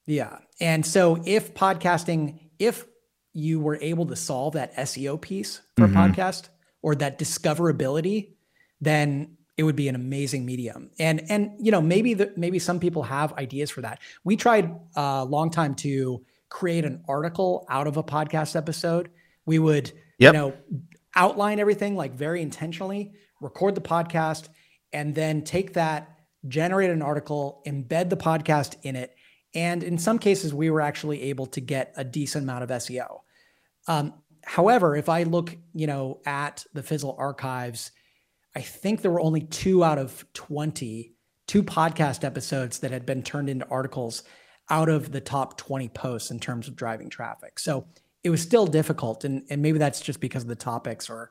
Yeah. 0.07 0.39
And 0.61 0.85
so 0.85 1.23
if 1.25 1.55
podcasting, 1.55 2.39
if 2.59 2.85
you 3.33 3.61
were 3.61 3.79
able 3.81 4.07
to 4.07 4.17
solve 4.17 4.55
that 4.55 4.75
SEO 4.77 5.17
piece 5.21 5.61
for 5.77 5.87
Mhm. 5.87 5.93
a 5.93 5.95
podcast 5.95 6.49
or 6.83 6.95
that 6.97 7.17
discoverability, 7.19 8.35
then 8.81 9.37
it 9.57 9.63
would 9.63 9.77
be 9.77 9.89
an 9.89 9.95
amazing 9.95 10.45
medium. 10.45 10.91
And 10.99 11.23
and 11.31 11.53
you 11.61 11.71
know, 11.71 11.81
maybe 11.81 12.15
the, 12.15 12.33
maybe 12.37 12.59
some 12.59 12.81
people 12.81 13.03
have 13.05 13.33
ideas 13.35 13.71
for 13.71 13.83
that. 13.83 14.01
We 14.25 14.37
tried 14.37 14.75
a 14.97 15.25
long 15.25 15.51
time 15.51 15.75
to 15.77 16.25
create 16.49 16.85
an 16.85 17.05
article 17.09 17.65
out 17.69 17.87
of 17.87 17.97
a 17.97 18.03
podcast 18.03 18.57
episode. 18.57 19.11
We 19.47 19.59
would, 19.59 19.93
Yep. 20.21 20.35
you 20.35 20.39
know, 20.39 20.55
outline 21.17 21.59
everything 21.59 21.97
like 21.97 22.15
very 22.15 22.43
intentionally, 22.43 23.13
record 23.41 23.75
the 23.75 23.81
podcast, 23.81 24.49
and 24.93 25.15
then 25.15 25.43
take 25.43 25.73
that, 25.75 26.21
generate 26.47 26.91
an 26.91 27.03
article, 27.03 27.63
embed 27.67 28.11
the 28.11 28.17
podcast 28.17 28.77
in 28.83 28.97
it. 28.97 29.15
And 29.55 29.83
in 29.83 29.99
some 29.99 30.19
cases, 30.19 30.55
we 30.55 30.71
were 30.71 30.81
actually 30.81 31.23
able 31.23 31.47
to 31.47 31.61
get 31.61 31.93
a 31.97 32.05
decent 32.05 32.45
amount 32.45 32.65
of 32.65 32.71
SEO. 32.71 33.21
Um, 33.89 34.15
however, 34.45 34.95
if 34.95 35.09
I 35.09 35.25
look, 35.25 35.57
you 35.75 35.87
know, 35.87 36.21
at 36.27 36.65
the 36.75 36.83
Fizzle 36.83 37.17
archives, 37.19 37.91
I 38.55 38.61
think 38.61 39.01
there 39.01 39.11
were 39.11 39.21
only 39.21 39.43
two 39.43 39.83
out 39.83 39.99
of 39.99 40.25
20, 40.35 41.15
two 41.47 41.63
podcast 41.63 42.25
episodes 42.25 42.81
that 42.81 42.91
had 42.91 43.07
been 43.07 43.23
turned 43.23 43.49
into 43.49 43.67
articles 43.69 44.23
out 44.69 44.89
of 44.89 45.11
the 45.11 45.21
top 45.21 45.57
20 45.57 45.89
posts 45.89 46.31
in 46.31 46.39
terms 46.39 46.69
of 46.69 46.77
driving 46.77 47.09
traffic. 47.09 47.59
So 47.59 47.87
it 48.23 48.31
was 48.31 48.43
still 48.43 48.67
difficult. 48.67 49.25
And, 49.25 49.45
and 49.51 49.63
maybe 49.63 49.79
that's 49.79 50.01
just 50.01 50.21
because 50.21 50.43
of 50.43 50.49
the 50.49 50.57
topics 50.57 51.09
or 51.09 51.31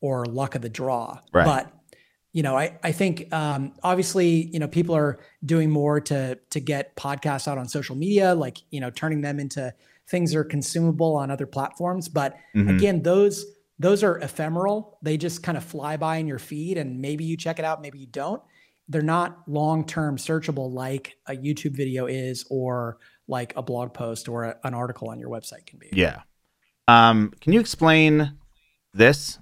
or 0.00 0.24
luck 0.26 0.54
of 0.54 0.62
the 0.62 0.68
draw. 0.68 1.18
Right. 1.32 1.44
But 1.44 1.72
you 2.32 2.42
know, 2.42 2.56
I, 2.56 2.78
I 2.84 2.92
think 2.92 3.32
um, 3.32 3.72
obviously, 3.82 4.48
you 4.52 4.58
know, 4.58 4.68
people 4.68 4.94
are 4.94 5.18
doing 5.44 5.70
more 5.70 6.00
to 6.02 6.38
to 6.50 6.60
get 6.60 6.94
podcasts 6.96 7.48
out 7.48 7.58
on 7.58 7.68
social 7.68 7.96
media, 7.96 8.34
like, 8.34 8.58
you 8.70 8.80
know, 8.80 8.90
turning 8.90 9.22
them 9.22 9.40
into 9.40 9.74
things 10.08 10.32
that 10.32 10.38
are 10.38 10.44
consumable 10.44 11.16
on 11.16 11.30
other 11.30 11.46
platforms. 11.46 12.08
But 12.08 12.36
Mhm. 12.54 12.76
again, 12.76 13.02
those 13.02 13.44
those 13.78 14.02
are 14.02 14.18
ephemeral. 14.18 14.98
They 15.02 15.16
just 15.16 15.42
kind 15.42 15.56
of 15.56 15.64
fly 15.64 15.96
by 15.96 16.16
in 16.16 16.26
your 16.26 16.38
feed 16.38 16.78
and 16.78 17.00
maybe 17.00 17.24
you 17.24 17.36
check 17.36 17.58
it 17.58 17.64
out, 17.64 17.80
maybe 17.80 17.98
you 17.98 18.06
don't. 18.08 18.42
They're 18.88 19.02
not 19.02 19.42
long-term 19.46 20.16
searchable 20.16 20.72
like 20.72 21.16
a 21.26 21.32
YouTube 21.32 21.76
video 21.76 22.06
is 22.06 22.44
or 22.50 22.98
like 23.28 23.54
a 23.56 23.62
blog 23.62 23.92
post 23.94 24.28
or 24.28 24.44
a- 24.44 24.56
an 24.64 24.74
article 24.74 25.10
on 25.10 25.20
your 25.20 25.28
website 25.30 25.66
can 25.66 25.78
be. 25.78 25.88
Yeah. 25.92 26.22
Um, 26.88 27.32
can 27.40 27.52
you 27.52 27.60
explain 27.60 28.38
this? 28.94 29.38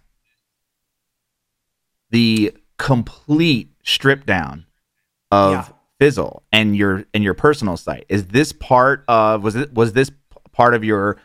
The 2.10 2.52
complete 2.78 3.70
strip 3.84 4.26
down 4.26 4.66
of 5.30 5.52
Yeah. 5.52 5.68
Fizzle 5.98 6.42
and 6.52 6.76
your 6.76 7.04
and 7.14 7.24
your 7.24 7.32
personal 7.34 7.76
site. 7.78 8.04
Is 8.10 8.26
this 8.26 8.52
part 8.52 9.02
of 9.08 9.42
was 9.42 9.56
it 9.56 9.72
was 9.72 9.92
this 9.94 10.10
part 10.52 10.74
of 10.74 10.84
your 10.84 11.16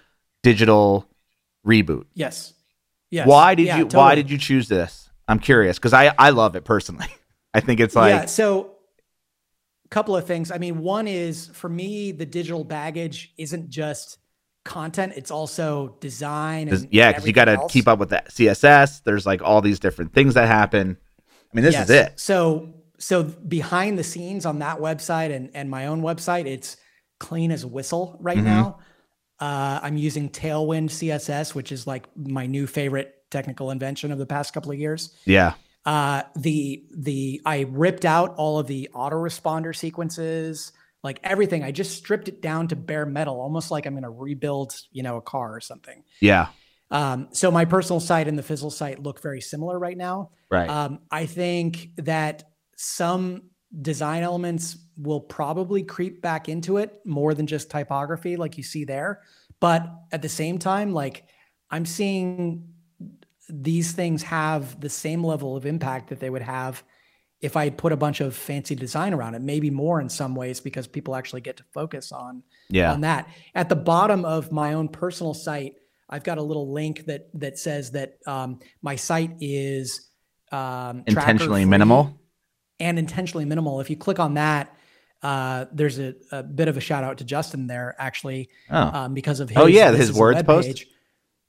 digital 0.44 1.06
reboot? 1.68 2.06
Yes. 2.14 2.54
Yes. 3.10 3.28
Why 3.28 3.54
did 3.56 3.68
Yeah, 3.68 3.80
you 3.80 3.86
why 3.88 4.16
did 4.16 4.30
you 4.30 4.38
choose 4.38 4.70
this? 4.70 5.10
I'm 5.28 5.40
curious 5.40 5.78
because 5.78 5.94
I 5.94 6.14
I 6.18 6.30
love 6.30 6.56
it 6.56 6.64
personally. 6.64 7.08
I 7.54 7.60
think 7.60 7.82
it's 7.82 7.96
like 7.96 8.12
yeah. 8.14 8.26
So, 8.28 8.76
couple 9.92 10.16
of 10.18 10.26
things. 10.26 10.52
I 10.52 10.58
mean, 10.58 10.80
one 10.80 11.08
is 11.08 11.48
for 11.54 11.70
me, 11.70 12.12
the 12.12 12.26
digital 12.26 12.64
baggage 12.64 13.34
isn't 13.38 13.70
just 13.70 14.18
content; 14.66 15.14
it's 15.16 15.30
also 15.32 15.98
design. 16.00 16.70
And, 16.70 16.88
yeah, 16.92 17.12
because 17.12 17.28
you 17.28 17.34
got 17.34 17.46
to 17.46 17.68
keep 17.70 17.88
up 17.88 18.00
with 18.00 18.10
that 18.10 18.30
CSS. 18.30 19.04
There's 19.04 19.26
like 19.28 19.42
all 19.44 19.62
these 19.62 19.80
different 19.80 20.14
things 20.14 20.34
that 20.34 20.48
happen. 20.48 20.98
I 21.30 21.56
mean, 21.56 21.64
this 21.66 21.74
Yes. 21.74 21.90
is 21.90 21.96
it. 21.96 22.20
So, 22.20 22.74
so 22.98 23.24
behind 23.24 24.00
the 24.00 24.04
scenes 24.04 24.46
on 24.46 24.60
that 24.60 24.80
website 24.80 25.36
and 25.36 25.52
and 25.54 25.70
my 25.70 25.88
own 25.88 26.02
website, 26.02 26.46
it's 26.48 26.78
clean 27.20 27.52
as 27.52 27.64
a 27.64 27.68
whistle 27.68 28.18
right 28.20 28.38
Mhm. 28.38 28.44
now. 28.44 28.80
Uh, 29.40 29.80
I'm 29.84 29.98
using 29.98 30.30
Tailwind 30.30 30.90
CSS, 30.92 31.54
which 31.56 31.72
is 31.72 31.86
like 31.88 32.06
my 32.16 32.46
new 32.46 32.68
favorite 32.68 33.16
technical 33.32 33.72
invention 33.72 34.12
of 34.12 34.20
the 34.20 34.26
past 34.26 34.54
couple 34.54 34.72
of 34.72 34.78
years. 34.80 35.16
Yeah, 35.26 35.54
Uh, 35.86 36.24
the 36.36 36.84
the 36.96 37.42
I 37.46 37.66
ripped 37.70 38.06
out 38.06 38.36
all 38.36 38.60
of 38.60 38.68
the 38.68 38.90
autoresponder 38.94 39.76
sequences, 39.76 40.72
like 41.04 41.20
everything. 41.24 41.64
I 41.64 41.72
just 41.72 41.98
stripped 41.98 42.28
it 42.28 42.42
down 42.42 42.68
to 42.68 42.76
bare 42.76 43.06
metal, 43.06 43.40
almost 43.40 43.72
like 43.72 43.86
I'm 43.86 43.94
going 43.94 44.04
to 44.04 44.10
rebuild, 44.10 44.76
you 44.92 45.02
know, 45.02 45.18
a 45.18 45.22
car 45.22 45.56
or 45.56 45.60
something. 45.60 46.04
Yeah. 46.20 46.48
Um, 46.92 47.30
so 47.32 47.50
my 47.50 47.66
personal 47.66 48.00
site 48.00 48.28
and 48.28 48.38
the 48.38 48.44
Fizzle 48.44 48.70
site 48.70 49.02
look 49.02 49.22
very 49.22 49.42
similar 49.42 49.80
right 49.80 49.98
now. 49.98 50.32
Right. 50.50 50.70
Um, 50.70 51.00
I 51.10 51.26
think 51.26 51.92
that 51.98 52.44
some 52.76 53.44
design 53.82 54.22
elements 54.24 54.78
will 54.98 55.22
probably 55.22 55.84
creep 55.84 56.22
back 56.22 56.50
into 56.50 56.78
it 56.78 57.00
more 57.06 57.34
than 57.34 57.48
just 57.48 57.72
typography, 57.72 58.36
like 58.36 58.58
you 58.58 58.64
see 58.64 58.84
there. 58.84 59.22
But 59.62 59.90
at 60.12 60.22
the 60.22 60.30
same 60.30 60.60
time, 60.60 60.94
like 60.94 61.26
I'm 61.70 61.86
seeing 61.86 62.68
these 63.50 63.92
things 63.92 64.24
have 64.24 64.80
the 64.80 64.90
same 64.90 65.24
level 65.24 65.56
of 65.56 65.66
impact 65.66 66.10
that 66.10 66.20
they 66.20 66.30
would 66.30 66.42
have 66.42 66.84
if 67.42 67.58
I 67.58 67.72
put 67.72 67.92
a 67.92 67.98
bunch 67.98 68.22
of 68.22 68.36
fancy 68.36 68.76
design 68.76 69.14
around 69.14 69.34
it, 69.34 69.42
maybe 69.42 69.72
more 69.72 70.00
in 70.00 70.10
some 70.10 70.36
ways 70.36 70.60
because 70.60 70.88
people 70.88 71.16
actually 71.16 71.42
get 71.42 71.58
to 71.58 71.64
focus 71.74 72.12
on 72.12 72.44
yeah. 72.70 72.94
on 72.94 73.02
that. 73.02 73.28
At 73.56 73.68
the 73.68 73.76
bottom 73.76 74.26
of 74.26 74.52
my 74.52 74.74
own 74.74 74.88
personal 74.88 75.34
site, 75.34 75.74
I've 76.08 76.24
got 76.24 76.38
a 76.38 76.42
little 76.44 76.72
link 76.72 77.06
that 77.06 77.30
that 77.36 77.58
says 77.58 77.92
that 77.92 78.18
um, 78.28 78.60
my 78.82 78.96
site 78.96 79.32
is 79.40 80.10
um, 80.52 81.04
intentionally 81.08 81.66
minimal 81.66 82.20
and 82.80 83.00
intentionally 83.00 83.46
minimal. 83.46 83.80
If 83.80 83.90
you 83.90 83.98
click 83.98 84.20
on 84.20 84.36
that, 84.36 84.76
uh, 85.24 85.66
there's 85.72 85.98
a, 85.98 86.14
a, 86.32 86.44
bit 86.44 86.68
of 86.68 86.78
a 86.78 86.82
shout 86.82 87.04
out 87.04 87.20
to 87.20 87.24
Justin 87.24 87.66
there 87.66 87.96
actually 87.98 88.50
oh. 88.70 88.78
um, 88.78 89.14
because 89.14 89.40
of 89.40 89.50
his 89.50 89.58
oh 89.58 89.66
yeah 89.66 89.92
his 89.92 90.14
words 90.14 90.42
post 90.44 90.68
page. 90.68 90.88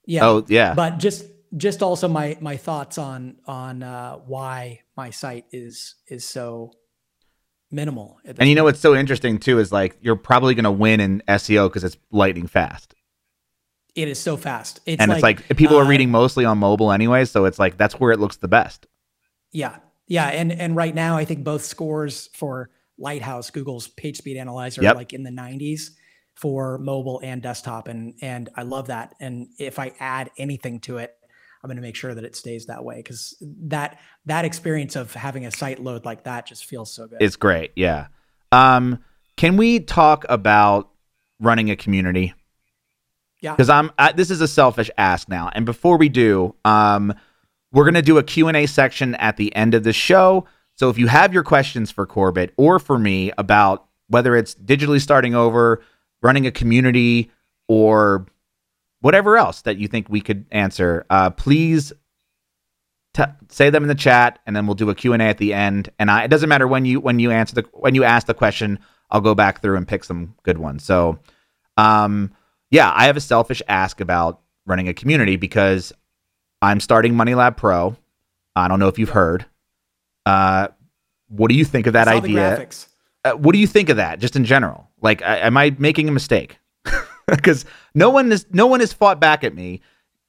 yeah 0.06 0.26
oh 0.26 0.44
yeah 0.48 0.74
but 0.74 0.98
just 0.98 1.24
just 1.56 1.82
also 1.82 2.08
my 2.08 2.36
my 2.40 2.56
thoughts 2.56 2.98
on 2.98 3.36
on 3.46 3.82
uh, 3.82 4.16
why 4.16 4.80
my 4.96 5.10
site 5.10 5.44
is 5.52 5.96
is 6.08 6.24
so 6.24 6.72
minimal. 7.70 8.18
And 8.24 8.48
you 8.48 8.54
know 8.54 8.64
what's 8.64 8.80
so 8.80 8.94
interesting 8.94 9.38
too 9.38 9.58
is 9.58 9.72
like 9.72 9.96
you're 10.00 10.16
probably 10.16 10.54
going 10.54 10.64
to 10.64 10.72
win 10.72 11.00
in 11.00 11.22
SEO 11.28 11.68
because 11.68 11.84
it's 11.84 11.96
lightning 12.10 12.46
fast. 12.46 12.94
It 13.94 14.08
is 14.08 14.18
so 14.18 14.36
fast. 14.38 14.80
It's 14.86 15.00
and 15.00 15.10
like, 15.10 15.16
it's 15.40 15.48
like 15.48 15.58
people 15.58 15.76
uh, 15.76 15.82
are 15.82 15.84
reading 15.84 16.10
mostly 16.10 16.44
on 16.44 16.58
mobile 16.58 16.92
anyway, 16.92 17.24
so 17.26 17.44
it's 17.44 17.58
like 17.58 17.76
that's 17.76 17.94
where 17.94 18.12
it 18.12 18.20
looks 18.20 18.36
the 18.36 18.48
best. 18.48 18.86
Yeah, 19.52 19.76
yeah, 20.06 20.28
and 20.28 20.50
and 20.50 20.74
right 20.74 20.94
now 20.94 21.16
I 21.16 21.26
think 21.26 21.44
both 21.44 21.62
scores 21.62 22.28
for 22.34 22.70
Lighthouse, 22.98 23.50
Google's 23.50 23.88
Page 23.88 24.18
Speed 24.18 24.38
Analyzer, 24.38 24.82
Yep. 24.82 24.94
are 24.94 24.96
like 24.98 25.12
in 25.12 25.24
the 25.24 25.30
90s 25.30 25.90
for 26.34 26.78
mobile 26.78 27.20
and 27.22 27.42
desktop, 27.42 27.88
and 27.88 28.14
and 28.22 28.48
I 28.56 28.62
love 28.62 28.86
that. 28.86 29.14
And 29.20 29.48
if 29.58 29.78
I 29.78 29.92
add 30.00 30.30
anything 30.38 30.80
to 30.80 30.96
it, 30.96 31.14
I'm 31.62 31.68
going 31.68 31.76
to 31.76 31.82
make 31.82 31.96
sure 31.96 32.14
that 32.14 32.24
it 32.24 32.34
stays 32.34 32.66
that 32.66 32.84
way 32.84 32.96
because 32.96 33.36
that 33.40 34.00
that 34.26 34.44
experience 34.44 34.96
of 34.96 35.14
having 35.14 35.46
a 35.46 35.50
site 35.50 35.78
load 35.78 36.04
like 36.04 36.24
that 36.24 36.46
just 36.46 36.64
feels 36.64 36.92
so 36.92 37.06
good. 37.06 37.22
It's 37.22 37.36
great. 37.36 37.72
Yeah. 37.76 38.08
Um, 38.50 38.98
can 39.36 39.56
we 39.56 39.80
talk 39.80 40.24
about 40.28 40.90
running 41.40 41.70
a 41.70 41.76
community? 41.76 42.34
yeah, 43.42 43.52
because 43.52 43.68
I'm 43.68 43.90
I, 43.98 44.12
this 44.12 44.30
is 44.30 44.40
a 44.40 44.48
selfish 44.48 44.90
ask 44.96 45.28
now. 45.28 45.50
And 45.52 45.66
before 45.66 45.98
we 45.98 46.08
do, 46.08 46.54
um, 46.64 47.12
we're 47.72 47.84
gonna 47.84 48.00
do 48.00 48.16
a 48.16 48.22
Q 48.22 48.48
and 48.48 48.56
A 48.56 48.66
section 48.66 49.14
at 49.16 49.36
the 49.36 49.54
end 49.54 49.74
of 49.74 49.82
the 49.82 49.92
show. 49.92 50.46
So 50.76 50.88
if 50.88 50.96
you 50.96 51.08
have 51.08 51.34
your 51.34 51.42
questions 51.42 51.90
for 51.90 52.06
Corbett 52.06 52.54
or 52.56 52.78
for 52.78 52.98
me 52.98 53.30
about 53.36 53.86
whether 54.08 54.36
it's 54.36 54.54
digitally 54.54 55.00
starting 55.00 55.34
over, 55.34 55.82
running 56.22 56.46
a 56.46 56.50
community, 56.50 57.30
or 57.68 58.26
whatever 59.02 59.36
else 59.36 59.62
that 59.62 59.76
you 59.76 59.86
think 59.86 60.08
we 60.08 60.20
could 60.20 60.46
answer, 60.50 61.04
uh, 61.10 61.30
please 61.30 61.92
t- 63.12 63.24
say 63.48 63.68
them 63.68 63.84
in 63.84 63.88
the 63.88 63.94
chat, 63.94 64.38
and 64.46 64.56
then 64.56 64.66
we'll 64.66 64.74
do 64.74 64.88
a 64.88 64.94
Q 64.94 65.12
and 65.12 65.20
A 65.20 65.26
at 65.26 65.38
the 65.38 65.52
end. 65.52 65.90
And 65.98 66.10
I, 66.10 66.24
it 66.24 66.28
doesn't 66.28 66.48
matter 66.48 66.66
when 66.66 66.84
you 66.84 67.00
when 67.00 67.18
you 67.18 67.30
answer 67.30 67.54
the 67.54 67.64
when 67.72 67.94
you 67.94 68.04
ask 68.04 68.26
the 68.26 68.34
question, 68.34 68.78
I'll 69.10 69.20
go 69.20 69.34
back 69.34 69.60
through 69.60 69.76
and 69.76 69.86
pick 69.86 70.04
some 70.04 70.34
good 70.42 70.58
ones. 70.58 70.82
So, 70.84 71.18
um, 71.76 72.32
yeah, 72.70 72.90
I 72.94 73.06
have 73.06 73.16
a 73.16 73.20
selfish 73.20 73.60
ask 73.68 74.00
about 74.00 74.40
running 74.64 74.88
a 74.88 74.94
community 74.94 75.36
because 75.36 75.92
I'm 76.62 76.80
starting 76.80 77.14
Money 77.14 77.34
Lab 77.34 77.56
Pro. 77.56 77.96
I 78.56 78.68
don't 78.68 78.78
know 78.78 78.88
if 78.88 78.98
you've 78.98 79.10
heard. 79.10 79.44
Uh, 80.24 80.68
what 81.28 81.48
do 81.48 81.54
you 81.54 81.64
think 81.64 81.86
of 81.86 81.94
that 81.94 82.08
idea? 82.08 82.52
Uh, 83.24 83.32
what 83.32 83.52
do 83.52 83.58
you 83.58 83.66
think 83.66 83.88
of 83.88 83.96
that, 83.96 84.18
just 84.18 84.36
in 84.36 84.44
general? 84.44 84.88
Like, 85.00 85.22
I, 85.22 85.38
am 85.38 85.56
I 85.56 85.74
making 85.78 86.08
a 86.08 86.12
mistake? 86.12 86.58
Because 87.26 87.64
no 87.94 88.10
one 88.10 88.32
is 88.32 88.46
no 88.50 88.66
one 88.66 88.80
has 88.80 88.92
fought 88.92 89.20
back 89.20 89.44
at 89.44 89.54
me. 89.54 89.80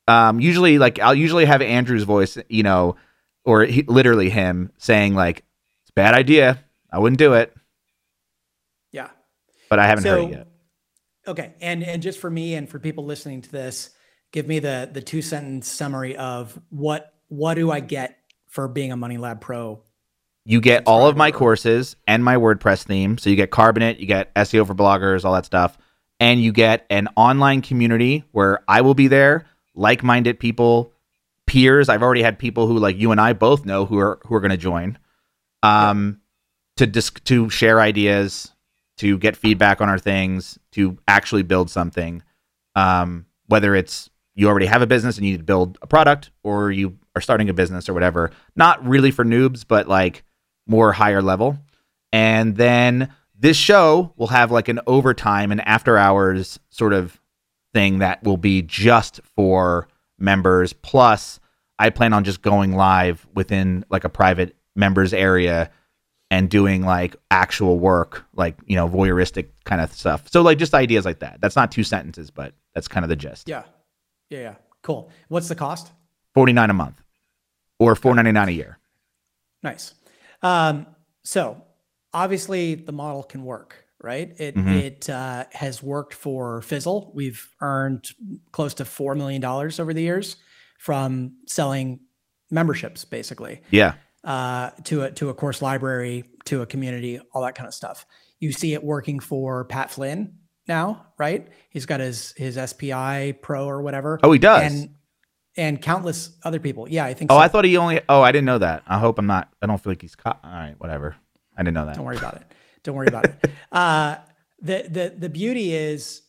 Um, 0.07 0.39
usually, 0.39 0.77
like 0.77 0.99
I'll 0.99 1.15
usually 1.15 1.45
have 1.45 1.61
Andrew's 1.61 2.03
voice, 2.03 2.37
you 2.49 2.63
know, 2.63 2.97
or 3.45 3.63
he, 3.63 3.83
literally 3.83 4.29
him 4.29 4.71
saying 4.77 5.15
like, 5.15 5.39
"It's 5.81 5.89
a 5.89 5.93
bad 5.93 6.13
idea. 6.13 6.63
I 6.91 6.99
wouldn't 6.99 7.19
do 7.19 7.33
it," 7.33 7.53
Yeah. 8.91 9.09
but 9.69 9.79
I 9.79 9.87
haven't 9.87 10.05
heard 10.05 10.23
it 10.25 10.31
yet. 10.31 10.47
Okay, 11.27 11.53
and 11.61 11.83
and 11.83 12.03
just 12.03 12.19
for 12.19 12.29
me 12.29 12.55
and 12.55 12.69
for 12.69 12.79
people 12.79 13.05
listening 13.05 13.41
to 13.41 13.51
this, 13.51 13.91
give 14.31 14.47
me 14.47 14.59
the 14.59 14.89
the 14.91 15.01
two 15.01 15.21
sentence 15.21 15.67
summary 15.69 16.15
of 16.15 16.59
what 16.69 17.13
what 17.29 17.55
do 17.55 17.71
I 17.71 17.79
get 17.79 18.17
for 18.47 18.67
being 18.67 18.91
a 18.91 18.97
Money 18.97 19.17
Lab 19.17 19.41
Pro? 19.41 19.81
You 20.45 20.59
get 20.59 20.83
all 20.85 21.07
of 21.07 21.15
my 21.15 21.31
courses 21.31 21.95
and 22.05 22.23
my 22.23 22.35
WordPress 22.35 22.83
theme. 22.83 23.17
So 23.17 23.29
you 23.29 23.37
get 23.37 23.49
Carbonate, 23.49 23.99
you 23.99 24.05
get 24.05 24.33
SEO 24.35 24.67
for 24.67 24.75
bloggers, 24.75 25.23
all 25.23 25.33
that 25.33 25.45
stuff. 25.45 25.77
And 26.23 26.41
you 26.41 26.53
get 26.53 26.85
an 26.89 27.09
online 27.17 27.61
community 27.61 28.23
where 28.31 28.63
I 28.65 28.79
will 28.79 28.93
be 28.93 29.09
there, 29.09 29.45
like-minded 29.75 30.39
people, 30.39 30.93
peers. 31.47 31.89
I've 31.89 32.01
already 32.01 32.23
had 32.23 32.39
people 32.39 32.65
who 32.65 32.77
like 32.77 32.97
you 32.97 33.11
and 33.11 33.19
I 33.19 33.33
both 33.33 33.65
know 33.65 33.85
who 33.85 33.99
are 33.99 34.19
who 34.25 34.33
are 34.33 34.39
going 34.39 34.51
to 34.51 34.57
join. 34.57 34.97
Um 35.63 36.21
to 36.77 36.87
dis- 36.87 37.11
to 37.25 37.49
share 37.49 37.81
ideas, 37.81 38.53
to 38.99 39.17
get 39.17 39.35
feedback 39.35 39.81
on 39.81 39.89
our 39.89 39.99
things, 39.99 40.57
to 40.71 40.97
actually 41.09 41.43
build 41.43 41.69
something. 41.69 42.23
Um 42.73 43.25
whether 43.47 43.75
it's 43.75 44.09
you 44.33 44.47
already 44.47 44.67
have 44.67 44.81
a 44.81 44.87
business 44.87 45.17
and 45.17 45.25
you 45.25 45.33
need 45.33 45.39
to 45.39 45.43
build 45.43 45.77
a 45.81 45.87
product 45.87 46.31
or 46.41 46.71
you 46.71 46.97
are 47.17 47.21
starting 47.21 47.49
a 47.49 47.53
business 47.53 47.89
or 47.89 47.93
whatever. 47.93 48.31
Not 48.55 48.85
really 48.87 49.11
for 49.11 49.25
noobs, 49.25 49.65
but 49.67 49.89
like 49.89 50.23
more 50.67 50.93
higher 50.93 51.21
level. 51.21 51.59
And 52.13 52.55
then 52.55 53.13
this 53.43 53.57
show 53.57 54.13
will 54.15 54.27
have 54.27 54.51
like 54.51 54.69
an 54.69 54.79
overtime 54.87 55.51
and 55.51 55.59
after 55.67 55.97
hours 55.97 56.59
sort 56.69 56.93
of 56.93 57.19
thing 57.73 57.99
that 57.99 58.23
will 58.23 58.37
be 58.37 58.61
just 58.61 59.19
for 59.35 59.89
members. 60.17 60.71
Plus, 60.71 61.41
I 61.77 61.89
plan 61.89 62.13
on 62.13 62.23
just 62.23 62.41
going 62.41 62.73
live 62.73 63.27
within 63.35 63.83
like 63.89 64.05
a 64.05 64.09
private 64.09 64.55
members 64.77 65.13
area 65.13 65.69
and 66.31 66.49
doing 66.49 66.83
like 66.83 67.17
actual 67.31 67.79
work, 67.79 68.23
like, 68.33 68.55
you 68.65 68.77
know, 68.77 68.87
voyeuristic 68.87 69.49
kind 69.65 69.81
of 69.81 69.91
stuff. 69.91 70.23
So, 70.31 70.41
like, 70.41 70.57
just 70.57 70.73
ideas 70.73 71.03
like 71.03 71.19
that. 71.19 71.39
That's 71.41 71.57
not 71.57 71.69
two 71.69 71.83
sentences, 71.83 72.31
but 72.31 72.53
that's 72.73 72.87
kind 72.87 73.03
of 73.03 73.09
the 73.09 73.17
gist. 73.17 73.49
Yeah, 73.49 73.63
yeah, 74.29 74.39
yeah. 74.39 74.55
Cool. 74.83 75.11
What's 75.27 75.49
the 75.49 75.55
cost? 75.55 75.91
49 76.33 76.69
a 76.69 76.73
month 76.73 77.01
or 77.77 77.93
499 77.93 78.47
a 78.47 78.51
year. 78.53 78.79
Nice. 79.63 79.95
Um, 80.41 80.85
so 81.23 81.61
obviously 82.13 82.75
the 82.75 82.91
model 82.91 83.23
can 83.23 83.43
work, 83.43 83.85
right? 84.01 84.33
It 84.39 84.55
Mhm. 84.55 84.75
it 84.81 85.09
uh, 85.09 85.45
has 85.51 85.81
worked 85.83 86.13
for 86.13 86.61
Fizzle. 86.61 87.11
We've 87.15 87.47
earned 87.61 88.05
close 88.51 88.73
to 88.75 88.85
four 88.85 89.15
million 89.15 89.41
dollars 89.41 89.79
over 89.79 89.93
the 89.93 90.01
years 90.01 90.37
from 90.79 91.37
selling 91.47 91.99
memberships, 92.51 93.05
basically. 93.05 93.61
Yeah. 93.71 93.93
uh, 94.25 94.69
to 94.85 95.03
a 95.03 95.11
to 95.11 95.27
a 95.29 95.33
course 95.33 95.61
library, 95.61 96.23
to 96.45 96.61
a 96.61 96.65
community, 96.65 97.19
all 97.33 97.41
that 97.41 97.55
kind 97.55 97.67
of 97.67 97.73
stuff. 97.73 98.05
You 98.39 98.53
see 98.53 98.73
it 98.73 98.81
working 98.83 99.19
for 99.19 99.65
Pat 99.65 99.91
Flynn 99.91 100.35
now, 100.65 101.07
right? 101.17 101.49
He's 101.69 101.85
got 101.85 101.99
his 101.99 102.33
his 102.37 102.57
SPI 102.57 103.33
Pro 103.41 103.65
or 103.65 103.81
whatever. 103.81 104.19
Oh, 104.23 104.31
he 104.31 104.39
does. 104.39 104.71
and 104.71 104.95
and 105.57 105.81
countless 105.81 106.37
other 106.43 106.59
people. 106.59 106.87
Yeah, 106.89 107.03
I 107.05 107.13
think. 107.13 107.31
Oh, 107.31 107.35
so. 107.35 107.39
I 107.39 107.47
thought 107.49 107.65
he 107.65 107.75
only. 107.75 107.99
Oh, 108.07 108.21
I 108.21 108.31
didn't 108.31 108.45
know 108.45 108.59
that. 108.59 108.83
I 108.87 108.97
hope 108.97 109.19
I'm 109.19 109.27
not. 109.27 109.49
I 109.61 109.65
don't 109.67 109.77
feel 109.83 109.91
like 109.91 110.01
he's 110.01 110.15
caught. 110.15 110.39
All 110.43 110.49
right, 110.51 110.75
whatever. 110.79 111.15
I 111.57 111.63
didn't 111.63 111.73
know 111.75 111.85
that. 111.85 111.95
Don't 111.95 112.05
worry 112.05 112.17
about 112.17 112.35
it. 112.35 112.43
Don't 112.83 112.95
worry 112.95 113.07
about 113.07 113.25
it. 113.25 113.35
Uh, 113.71 114.17
the 114.61 114.85
the 114.87 115.13
the 115.17 115.29
beauty 115.29 115.73
is 115.73 116.21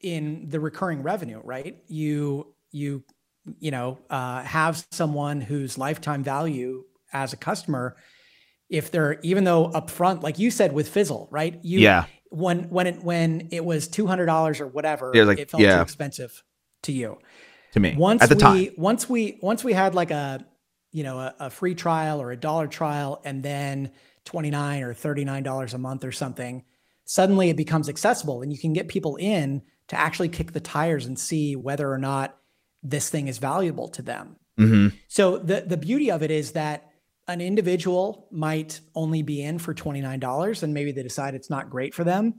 in 0.00 0.48
the 0.48 0.58
recurring 0.60 1.02
revenue, 1.02 1.40
right? 1.44 1.82
You 1.86 2.52
you 2.72 3.04
you 3.60 3.70
know 3.70 3.98
uh, 4.10 4.42
have 4.42 4.84
someone 4.90 5.40
whose 5.40 5.78
lifetime 5.78 6.22
value 6.24 6.84
as 7.12 7.32
a 7.32 7.36
customer, 7.36 7.96
if 8.68 8.90
they're 8.90 9.20
even 9.22 9.44
though 9.44 9.68
upfront, 9.70 10.22
like 10.22 10.38
you 10.40 10.50
said 10.50 10.72
with 10.72 10.88
Fizzle, 10.88 11.28
right? 11.30 11.58
You 11.62 11.78
Yeah. 11.80 12.06
when 12.30 12.68
when 12.70 12.86
it 12.88 13.02
when 13.04 13.48
it 13.52 13.64
was 13.64 13.86
two 13.86 14.06
hundred 14.08 14.26
dollars 14.26 14.60
or 14.60 14.66
whatever, 14.66 15.12
Yeah, 15.14 15.22
like- 15.24 15.38
it 15.38 15.50
felt 15.50 15.62
yeah. 15.62 15.76
too 15.76 15.82
expensive 15.82 16.42
to 16.82 16.92
you 16.92 17.18
To 17.74 17.80
me, 17.80 17.94
once 17.96 18.22
at 18.22 18.28
the 18.30 18.34
we 18.34 18.40
time. 18.40 18.74
once 18.76 19.08
we 19.08 19.38
once 19.42 19.62
we 19.64 19.72
had 19.72 19.94
like 19.94 20.10
a 20.10 20.44
you 20.90 21.04
know 21.04 21.18
a, 21.18 21.34
a 21.38 21.50
free 21.50 21.74
trial 21.76 22.20
or 22.20 22.30
a 22.32 22.36
dollar 22.36 22.66
trial 22.66 23.20
and 23.24 23.42
then 23.42 23.90
29 24.24 24.82
or 24.82 24.94
39 24.94 25.42
dollars 25.42 25.74
a 25.74 25.78
month 25.78 26.04
or 26.04 26.12
something 26.12 26.64
suddenly 27.04 27.50
it 27.50 27.56
becomes 27.56 27.88
accessible 27.88 28.42
and 28.42 28.52
you 28.52 28.58
can 28.58 28.72
get 28.72 28.88
people 28.88 29.16
in 29.16 29.62
to 29.88 29.98
actually 29.98 30.28
kick 30.28 30.52
the 30.52 30.60
tires 30.60 31.06
and 31.06 31.18
see 31.18 31.56
whether 31.56 31.90
or 31.90 31.98
not 31.98 32.38
this 32.82 33.10
thing 33.10 33.28
is 33.28 33.38
valuable 33.38 33.88
to 33.88 34.02
them 34.02 34.36
hmm 34.56 34.88
so 35.08 35.38
the 35.38 35.62
the 35.66 35.76
beauty 35.76 36.10
of 36.10 36.22
it 36.22 36.30
is 36.30 36.52
that 36.52 36.90
an 37.28 37.40
individual 37.40 38.28
might 38.30 38.80
only 38.94 39.22
be 39.22 39.42
in 39.42 39.58
for 39.58 39.74
$29 39.74 40.62
and 40.62 40.74
maybe 40.74 40.92
they 40.92 41.02
decide 41.02 41.34
it's 41.34 41.50
not 41.50 41.70
great 41.70 41.94
for 41.94 42.04
them, 42.04 42.34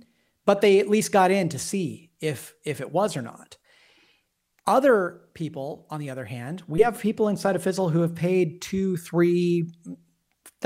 but 0.46 0.62
they 0.62 0.80
at 0.80 0.90
least 0.90 1.12
got 1.12 1.32
in 1.32 1.50
to 1.50 1.60
see 1.60 2.12
if 2.22 2.54
if 2.64 2.82
it 2.82 2.92
was 2.92 3.18
or 3.18 3.22
not. 3.22 3.58
Other 4.68 5.22
people, 5.36 5.86
on 5.92 6.00
the 6.00 6.10
other 6.10 6.26
hand, 6.26 6.64
we 6.68 6.82
have 6.82 7.00
people 7.00 7.28
inside 7.28 7.56
of 7.56 7.64
Fizzle 7.64 7.90
who 7.90 8.02
have 8.02 8.16
paid 8.16 8.62
two, 8.62 8.98
three 8.98 9.70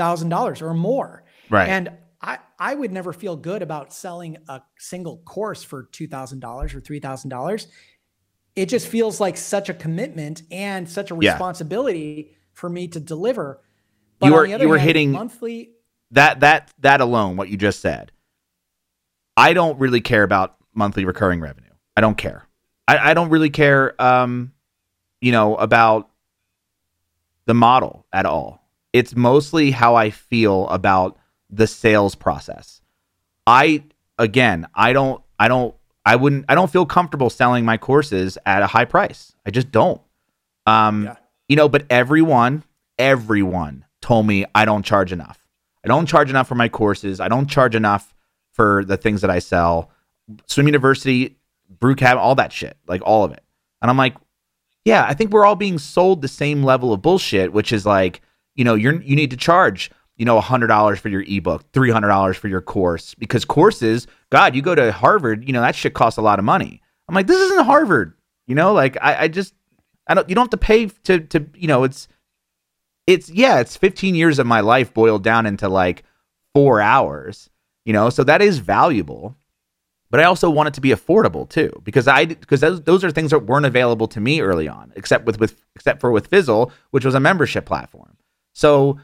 thousand 0.00 0.28
dollars 0.30 0.62
or 0.62 0.72
more. 0.74 1.24
Right. 1.50 1.68
And 1.68 1.90
I, 2.22 2.38
I 2.58 2.74
would 2.74 2.92
never 2.92 3.12
feel 3.12 3.36
good 3.36 3.62
about 3.62 3.92
selling 3.92 4.36
a 4.48 4.60
single 4.78 5.18
course 5.18 5.62
for 5.62 5.84
two 5.84 6.06
thousand 6.08 6.40
dollars 6.40 6.74
or 6.74 6.80
three 6.80 7.00
thousand 7.00 7.30
dollars. 7.30 7.66
It 8.56 8.66
just 8.66 8.88
feels 8.88 9.20
like 9.20 9.36
such 9.36 9.68
a 9.68 9.74
commitment 9.74 10.42
and 10.50 10.88
such 10.88 11.10
a 11.10 11.16
Yeah. 11.20 11.32
responsibility 11.32 12.36
for 12.52 12.68
me 12.68 12.88
to 12.88 13.00
deliver. 13.00 13.60
You 14.22 14.26
on 14.26 14.32
were- 14.32 14.46
you 14.46 14.68
were 14.68 14.78
hand, 14.78 14.86
hitting- 14.88 15.12
monthly. 15.12 15.70
that 16.12 16.40
that 16.40 16.72
that 16.80 17.00
alone 17.00 17.36
what 17.36 17.48
you 17.48 17.56
just 17.56 17.80
said 17.80 18.10
i 19.36 19.52
don't 19.54 19.78
really 19.78 20.00
care 20.00 20.24
about 20.24 20.56
monthly 20.74 21.04
recurring 21.04 21.40
revenue 21.40 21.70
i 21.96 22.00
don't 22.00 22.18
care 22.18 22.44
i, 22.88 23.10
I 23.10 23.14
don't 23.14 23.30
really 23.30 23.48
care 23.50 23.94
um 24.02 24.52
you 25.22 25.30
know 25.32 25.54
about 25.56 26.10
the 27.46 27.54
model 27.54 28.04
at 28.12 28.26
all 28.26 28.59
it's 28.92 29.14
mostly 29.14 29.70
how 29.70 29.94
i 29.94 30.10
feel 30.10 30.68
about 30.68 31.16
the 31.50 31.66
sales 31.66 32.14
process 32.14 32.80
i 33.46 33.82
again 34.18 34.66
i 34.74 34.92
don't 34.92 35.22
i 35.38 35.48
don't 35.48 35.74
i 36.04 36.16
wouldn't 36.16 36.44
i 36.48 36.54
don't 36.54 36.70
feel 36.70 36.86
comfortable 36.86 37.30
selling 37.30 37.64
my 37.64 37.76
courses 37.76 38.36
at 38.46 38.62
a 38.62 38.66
high 38.66 38.84
price 38.84 39.34
i 39.46 39.50
just 39.50 39.70
don't 39.70 40.00
um 40.66 41.04
Yeah. 41.04 41.16
you 41.48 41.56
know 41.56 41.68
but 41.68 41.84
everyone 41.90 42.62
everyone 42.98 43.84
told 44.00 44.26
me 44.26 44.44
i 44.54 44.64
don't 44.64 44.84
charge 44.84 45.12
enough 45.12 45.38
I 45.82 45.88
don't 45.88 46.04
charge 46.04 46.28
enough 46.28 46.46
for 46.46 46.54
my 46.56 46.68
courses. 46.68 47.20
I 47.20 47.28
don't 47.28 47.46
charge 47.48 47.74
enough 47.74 48.14
for 48.52 48.84
the 48.84 48.98
things 48.98 49.22
that 49.22 49.30
I 49.30 49.38
sell. 49.38 49.90
Swim 50.46 50.66
University, 50.66 51.38
Brew 51.78 51.94
Cab, 51.94 52.18
all 52.18 52.34
that 52.34 52.52
shit, 52.52 52.76
like 52.86 53.00
all 53.02 53.24
of 53.24 53.32
it. 53.32 53.42
And 53.80 53.90
I'm 53.90 53.96
like, 53.96 54.14
yeah, 54.84 55.06
I 55.08 55.14
think 55.14 55.30
we're 55.30 55.46
all 55.46 55.56
being 55.56 55.78
sold 55.78 56.20
the 56.20 56.28
same 56.28 56.62
level 56.64 56.92
of 56.92 57.00
bullshit, 57.00 57.54
which 57.54 57.72
is 57.72 57.86
like, 57.86 58.20
you 58.60 58.64
know, 58.64 58.74
you're 58.74 59.00
you 59.00 59.16
need 59.16 59.30
to 59.30 59.38
charge, 59.38 59.90
you 60.18 60.26
know, 60.26 60.38
hundred 60.38 60.66
dollars 60.66 60.98
for 60.98 61.08
your 61.08 61.24
ebook, 61.26 61.64
three 61.72 61.90
hundred 61.90 62.08
dollars 62.08 62.36
for 62.36 62.46
your 62.46 62.60
course, 62.60 63.14
because 63.14 63.46
courses, 63.46 64.06
God, 64.28 64.54
you 64.54 64.60
go 64.60 64.74
to 64.74 64.92
Harvard, 64.92 65.46
you 65.46 65.54
know, 65.54 65.62
that 65.62 65.74
shit 65.74 65.94
costs 65.94 66.18
a 66.18 66.22
lot 66.22 66.38
of 66.38 66.44
money. 66.44 66.82
I'm 67.08 67.14
like, 67.14 67.26
this 67.26 67.40
isn't 67.40 67.64
Harvard, 67.64 68.12
you 68.46 68.54
know, 68.54 68.74
like 68.74 68.98
I, 69.00 69.22
I 69.22 69.28
just, 69.28 69.54
I 70.06 70.12
don't, 70.12 70.28
you 70.28 70.34
don't 70.34 70.44
have 70.44 70.50
to 70.50 70.58
pay 70.58 70.88
to 71.04 71.20
to, 71.20 71.46
you 71.54 71.68
know, 71.68 71.84
it's 71.84 72.06
it's 73.06 73.30
yeah, 73.30 73.60
it's 73.60 73.78
15 73.78 74.14
years 74.14 74.38
of 74.38 74.46
my 74.46 74.60
life 74.60 74.92
boiled 74.92 75.24
down 75.24 75.46
into 75.46 75.66
like 75.66 76.04
four 76.54 76.82
hours, 76.82 77.48
you 77.86 77.94
know, 77.94 78.10
so 78.10 78.22
that 78.24 78.42
is 78.42 78.58
valuable. 78.58 79.38
But 80.10 80.20
I 80.20 80.24
also 80.24 80.50
want 80.50 80.68
it 80.68 80.74
to 80.74 80.82
be 80.82 80.90
affordable 80.90 81.48
too, 81.48 81.80
because 81.82 82.06
I 82.06 82.26
because 82.26 82.60
those 82.60 82.82
those 82.82 83.04
are 83.04 83.10
things 83.10 83.30
that 83.30 83.46
weren't 83.46 83.64
available 83.64 84.08
to 84.08 84.20
me 84.20 84.42
early 84.42 84.68
on, 84.68 84.92
except 84.96 85.24
with 85.24 85.40
with 85.40 85.64
except 85.74 86.02
for 86.02 86.10
with 86.10 86.26
Fizzle, 86.26 86.72
which 86.90 87.06
was 87.06 87.14
a 87.14 87.20
membership 87.20 87.64
platform. 87.64 88.18
So 88.52 88.98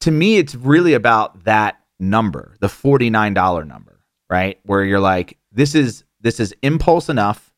to 0.00 0.10
me, 0.10 0.38
it's 0.38 0.54
really 0.54 0.94
about 0.94 1.44
that 1.44 1.80
number, 1.98 2.56
the 2.60 2.68
forty 2.68 3.10
nine 3.10 3.34
dollar 3.34 3.64
number, 3.64 4.00
right? 4.30 4.58
Where 4.64 4.84
you're 4.84 5.00
like, 5.00 5.38
this 5.52 5.74
is 5.74 6.04
this 6.20 6.40
is 6.40 6.54
impulse 6.62 7.08
enough. 7.08 7.52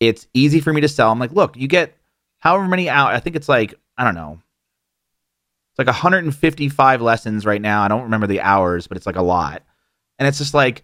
It's 0.00 0.26
easy 0.34 0.60
for 0.60 0.72
me 0.72 0.80
to 0.80 0.88
sell. 0.88 1.10
I'm 1.10 1.18
like, 1.18 1.32
look, 1.32 1.56
you 1.56 1.68
get 1.68 1.96
however 2.38 2.66
many 2.66 2.88
out. 2.88 3.14
I 3.14 3.20
think 3.20 3.36
it's 3.36 3.48
like 3.48 3.74
I 3.96 4.04
don't 4.04 4.14
know. 4.14 4.38
It's 5.70 5.78
like 5.78 5.86
155 5.86 7.00
lessons 7.00 7.46
right 7.46 7.62
now. 7.62 7.82
I 7.82 7.88
don't 7.88 8.02
remember 8.02 8.26
the 8.26 8.42
hours, 8.42 8.86
but 8.86 8.96
it's 8.96 9.06
like 9.06 9.16
a 9.16 9.22
lot. 9.22 9.62
And 10.18 10.28
it's 10.28 10.38
just 10.38 10.54
like 10.54 10.82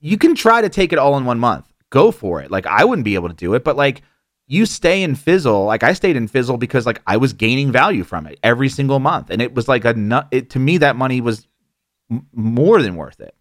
you 0.00 0.18
can 0.18 0.34
try 0.34 0.60
to 0.60 0.68
take 0.68 0.92
it 0.92 0.98
all 0.98 1.16
in 1.16 1.24
one 1.24 1.38
month. 1.38 1.66
Go 1.90 2.10
for 2.10 2.40
it. 2.40 2.50
Like 2.50 2.66
I 2.66 2.84
wouldn't 2.84 3.04
be 3.04 3.14
able 3.14 3.28
to 3.28 3.34
do 3.34 3.54
it, 3.54 3.64
but 3.64 3.76
like 3.76 4.02
you 4.50 4.66
stay 4.66 5.04
in 5.04 5.14
Fizzle. 5.14 5.64
Like 5.64 5.84
I 5.84 5.92
stayed 5.92 6.16
in 6.16 6.26
Fizzle 6.26 6.56
because 6.56 6.84
like 6.84 7.00
I 7.06 7.16
was 7.18 7.32
gaining 7.32 7.70
value 7.70 8.02
from 8.02 8.26
it 8.26 8.36
every 8.42 8.68
single 8.68 8.98
month, 8.98 9.30
and 9.30 9.40
it 9.40 9.54
was 9.54 9.68
like 9.68 9.84
a 9.84 9.94
nut. 9.94 10.26
It, 10.32 10.50
to 10.50 10.58
me, 10.58 10.78
that 10.78 10.96
money 10.96 11.20
was 11.20 11.46
m- 12.10 12.26
more 12.32 12.82
than 12.82 12.96
worth 12.96 13.20
it. 13.20 13.32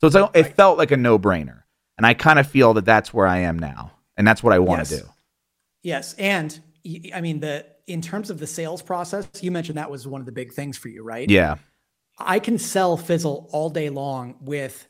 So 0.00 0.06
it's 0.06 0.14
like, 0.14 0.30
it 0.34 0.54
felt 0.54 0.78
like 0.78 0.92
a 0.92 0.96
no 0.96 1.18
brainer, 1.18 1.62
and 1.98 2.06
I 2.06 2.14
kind 2.14 2.38
of 2.38 2.46
feel 2.46 2.74
that 2.74 2.84
that's 2.84 3.12
where 3.12 3.26
I 3.26 3.38
am 3.38 3.58
now, 3.58 3.90
and 4.16 4.26
that's 4.26 4.40
what 4.40 4.52
I 4.52 4.60
want 4.60 4.86
to 4.86 4.94
Yes. 4.94 5.02
do. 5.02 5.08
Yes, 5.82 6.14
and 6.14 6.60
i 7.12 7.20
mean 7.20 7.40
the 7.40 7.64
in 7.88 8.00
terms 8.00 8.30
of 8.30 8.38
the 8.38 8.46
sales 8.46 8.82
process, 8.82 9.28
you 9.40 9.50
mentioned 9.50 9.78
that 9.78 9.90
was 9.90 10.06
one 10.06 10.20
of 10.20 10.26
the 10.26 10.32
big 10.32 10.52
things 10.52 10.78
for 10.78 10.88
you, 10.88 11.02
right? 11.02 11.28
Yeah, 11.28 11.56
I 12.18 12.38
can 12.38 12.56
sell 12.58 12.96
Fizzle 12.96 13.48
all 13.52 13.68
day 13.68 13.88
long 13.90 14.36
with 14.40 14.86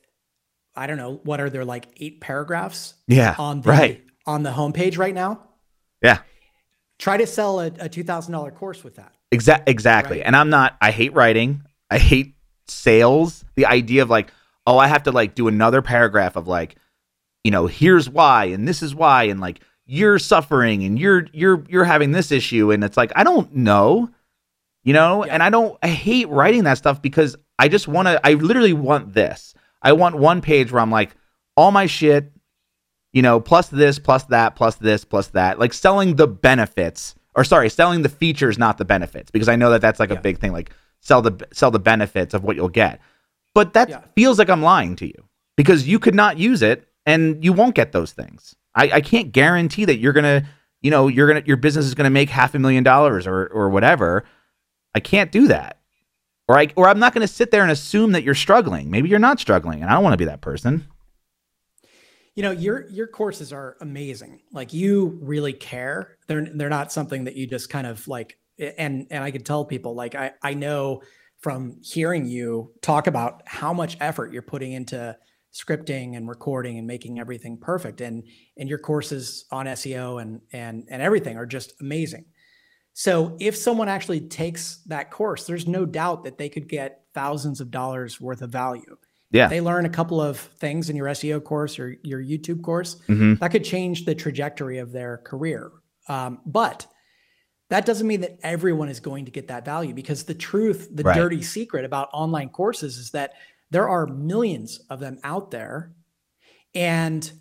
I 0.76 0.86
don't 0.86 0.98
know 0.98 1.20
what 1.24 1.40
are 1.40 1.48
there 1.48 1.64
like 1.64 1.86
eight 1.96 2.20
paragraphs 2.20 2.92
yeah, 3.08 3.34
on 3.38 3.62
the 3.62 3.70
right, 3.70 4.04
on 4.26 4.42
the 4.42 4.50
homepage 4.50 4.98
right 4.98 5.14
now. 5.14 5.48
Yeah. 6.03 6.18
Try 6.98 7.16
to 7.16 7.26
sell 7.26 7.61
a, 7.61 7.66
a 7.80 7.88
two 7.88 8.05
thousand 8.05 8.32
dollar 8.32 8.50
course 8.50 8.84
with 8.84 8.96
that. 8.96 9.12
Exact 9.30 9.68
exactly. 9.68 10.18
Right. 10.18 10.26
And 10.26 10.36
I'm 10.36 10.50
not 10.50 10.76
I 10.80 10.90
hate 10.90 11.12
writing. 11.14 11.62
I 11.90 11.98
hate 11.98 12.34
sales. 12.68 13.44
The 13.57 13.66
idea 13.66 14.03
of 14.03 14.11
like, 14.11 14.32
oh, 14.66 14.78
I 14.78 14.86
have 14.86 15.05
to 15.05 15.12
like 15.12 15.34
do 15.34 15.48
another 15.48 15.82
paragraph 15.82 16.36
of 16.36 16.46
like, 16.46 16.76
you 17.44 17.50
know, 17.50 17.66
here's 17.66 18.09
why 18.09 18.44
and 18.46 18.68
this 18.68 18.82
is 18.82 18.94
why 18.94 19.24
and 19.24 19.40
like 19.40 19.61
you're 19.84 20.18
suffering 20.18 20.84
and 20.84 20.98
you're 20.98 21.26
you're 21.32 21.64
you're 21.68 21.84
having 21.84 22.12
this 22.12 22.30
issue 22.30 22.70
and 22.70 22.84
it's 22.84 22.96
like 22.96 23.12
I 23.16 23.24
don't 23.24 23.55
know. 23.55 24.11
You 24.84 24.92
know, 24.92 25.24
Yeah. 25.24 25.34
and 25.34 25.42
I 25.42 25.50
don't 25.50 25.76
I 25.82 25.88
hate 25.88 26.28
writing 26.28 26.64
that 26.64 26.78
stuff 26.78 27.00
because 27.03 27.36
I 27.59 27.68
just 27.68 27.88
want 27.88 28.09
to 28.09 28.24
I 28.26 28.34
literally 28.34 28.72
want 28.72 29.12
this. 29.14 29.55
I 29.80 29.92
want 29.92 30.16
one 30.16 30.40
page 30.40 30.70
where 30.72 30.80
I'm 30.80 30.90
like 30.90 31.14
all 31.57 31.70
my 31.72 31.86
shit 31.86 32.32
you 33.12 33.22
know, 33.22 33.40
plus 33.40 33.68
this, 33.68 33.98
plus 33.98 34.24
that, 34.24 34.56
plus 34.56 34.76
this, 34.76 35.04
plus 35.04 35.28
that, 35.28 35.58
like 35.58 35.72
selling 35.72 36.16
the 36.16 36.26
benefits, 36.26 37.14
or 37.34 37.44
sorry, 37.44 37.68
selling 37.70 38.02
the 38.02 38.08
features, 38.08 38.58
not 38.58 38.78
the 38.78 38.84
benefits, 38.84 39.30
because 39.30 39.48
I 39.48 39.56
know 39.56 39.70
that 39.70 39.80
that's 39.80 40.00
like 40.00 40.10
a 40.10 40.20
big 40.20 40.38
thing, 40.38 40.52
like 40.52 40.70
sell 41.00 41.22
the 41.22 41.46
sell 41.52 41.70
the 41.70 41.78
benefits 41.80 42.32
of 42.34 42.44
what 42.44 42.56
you'll 42.56 42.68
get. 42.68 43.00
But 43.54 43.74
that 43.74 43.88
Yeah. 43.88 44.00
feels 44.14 44.38
like 44.38 44.48
I'm 44.48 44.62
lying 44.62 44.96
to 44.96 45.06
you 45.06 45.24
because 45.56 45.86
you 45.86 45.98
could 45.98 46.14
not 46.14 46.38
use 46.38 46.62
it 46.62 46.88
and 47.04 47.44
you 47.44 47.52
won't 47.52 47.74
get 47.74 47.92
those 47.92 48.12
things. 48.12 48.54
I, 48.74 48.90
I 48.90 49.00
can't 49.02 49.32
guarantee 49.32 49.84
that 49.84 49.98
you're 49.98 50.12
gonna, 50.14 50.44
you 50.80 50.90
know, 50.90 51.08
you're 51.08 51.26
gonna 51.28 51.42
your 51.44 51.58
business 51.58 51.84
is 51.86 51.94
gonna 51.94 52.08
make 52.10 52.30
half 52.30 52.54
a 52.54 52.58
million 52.58 52.82
dollars 52.84 53.26
or 53.26 53.46
or 53.48 53.68
whatever. 53.68 54.24
I 54.94 55.00
can't 55.00 55.30
do 55.32 55.48
that. 55.48 55.78
Or 56.48 56.58
I 56.58 56.68
or 56.76 56.88
I'm 56.88 56.98
not 56.98 57.12
gonna 57.14 57.28
sit 57.28 57.50
there 57.50 57.62
and 57.62 57.70
assume 57.70 58.12
that 58.12 58.22
you're 58.22 58.34
struggling. 58.34 58.90
Maybe 58.90 59.08
you're 59.08 59.18
not 59.18 59.38
struggling, 59.40 59.82
and 59.82 59.90
I 59.90 59.94
don't 59.94 60.02
want 60.02 60.14
to 60.14 60.18
be 60.18 60.24
that 60.26 60.40
person. 60.40 60.86
You 62.35 62.43
know, 62.43 62.51
your 62.51 62.89
your 62.89 63.07
courses 63.07 63.53
are 63.53 63.76
amazing. 63.80 64.41
Like 64.53 64.72
you 64.72 65.18
really 65.22 65.53
care. 65.53 66.16
They're 66.28 66.47
they're 66.55 66.70
not 66.70 66.93
something 66.93 67.24
that 67.24 67.37
you 67.37 67.47
just 67.47 67.68
kind 67.68 67.87
of 67.87 68.07
like 68.09 68.39
and 68.59 69.07
and 69.11 69.22
I 69.22 69.30
could 69.30 69.45
tell 69.45 69.64
people 69.64 69.95
like 69.95 70.14
I 70.14 70.33
I 70.43 70.55
know 70.55 71.03
from 71.41 71.78
hearing 71.83 72.24
you 72.26 72.72
talk 72.80 73.07
about 73.07 73.43
how 73.47 73.72
much 73.72 73.97
effort 74.01 74.33
you're 74.33 74.43
putting 74.43 74.72
into 74.72 75.16
scripting 75.53 76.16
and 76.16 76.28
recording 76.28 76.78
and 76.78 76.87
making 76.87 77.18
everything 77.18 77.59
perfect 77.59 78.01
and 78.01 78.24
and 78.57 78.68
your 78.68 78.78
courses 78.78 79.45
on 79.51 79.66
SEO 79.66 80.22
and 80.22 80.41
and 80.53 80.85
and 80.89 81.03
everything 81.03 81.37
are 81.37 81.47
just 81.47 81.74
amazing. 81.80 82.24
So 82.95 83.37
if 83.41 83.57
someone 83.57 83.89
actually 83.89 84.20
takes 84.20 84.83
that 84.87 85.11
course, 85.11 85.47
there's 85.47 85.66
no 85.66 85.87
doubt 85.87 86.24
that 86.24 86.39
they 86.39 86.49
could 86.49 86.68
get 86.68 87.05
thousands 87.14 87.61
of 87.61 87.70
dollars 87.70 88.20
worth 88.20 88.43
of 88.43 88.51
value. 88.51 88.97
Yeah. 89.33 89.49
They 89.49 89.61
learn 89.61 89.87
a 89.87 89.91
couple 89.91 90.20
of 90.20 90.39
things 90.39 90.91
in 90.91 90.97
your 90.97 91.07
SEO 91.09 91.43
course 91.43 91.78
or 91.78 91.97
your 92.03 92.22
YouTube 92.22 92.62
course 92.62 92.97
Mhm. 93.09 93.39
that 93.41 93.51
could 93.51 93.64
change 93.64 94.05
the 94.05 94.14
trajectory 94.14 94.78
of 94.78 94.93
their 94.93 95.18
career. 95.18 95.70
Um, 96.09 96.41
but 96.47 96.87
that 97.70 97.87
doesn't 97.87 98.07
mean 98.07 98.20
that 98.20 98.39
everyone 98.43 98.89
is 98.91 99.01
going 99.01 99.24
to 99.24 99.30
get 99.30 99.49
that 99.49 99.64
value 99.64 99.95
because 99.95 100.24
the 100.24 100.35
truth, 100.35 100.89
the 100.93 101.03
Right. 101.03 101.16
dirty 101.16 101.41
secret 101.43 101.85
about 101.87 102.11
online 102.12 102.51
courses 102.51 102.99
is 102.99 103.11
that 103.12 103.33
there 103.70 103.89
are 103.89 104.07
millions 104.07 104.80
of 104.91 105.01
them 105.01 105.18
out 105.24 105.51
there 105.51 105.93
and 106.74 107.33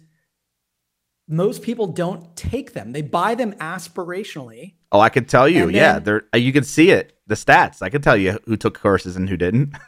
most 1.27 1.61
people 1.61 1.87
don't 1.87 2.35
take 2.35 2.73
them. 2.73 2.91
They 2.93 3.01
buy 3.01 3.35
them 3.35 3.53
aspirationally. 3.53 4.75
Oh, 4.91 4.99
I 4.99 5.09
could 5.09 5.27
tell 5.29 5.47
you. 5.47 5.69
Yeah, 5.69 5.99
there 5.99 6.23
uh, 6.33 6.37
you 6.37 6.51
can 6.53 6.63
see 6.63 6.89
it. 6.91 7.17
The 7.27 7.35
stats. 7.35 7.81
I 7.81 7.89
could 7.89 8.03
tell 8.03 8.17
you 8.17 8.39
who 8.45 8.57
took 8.57 8.77
courses 8.79 9.15
and 9.15 9.29
who 9.29 9.37
didn't. 9.37 9.73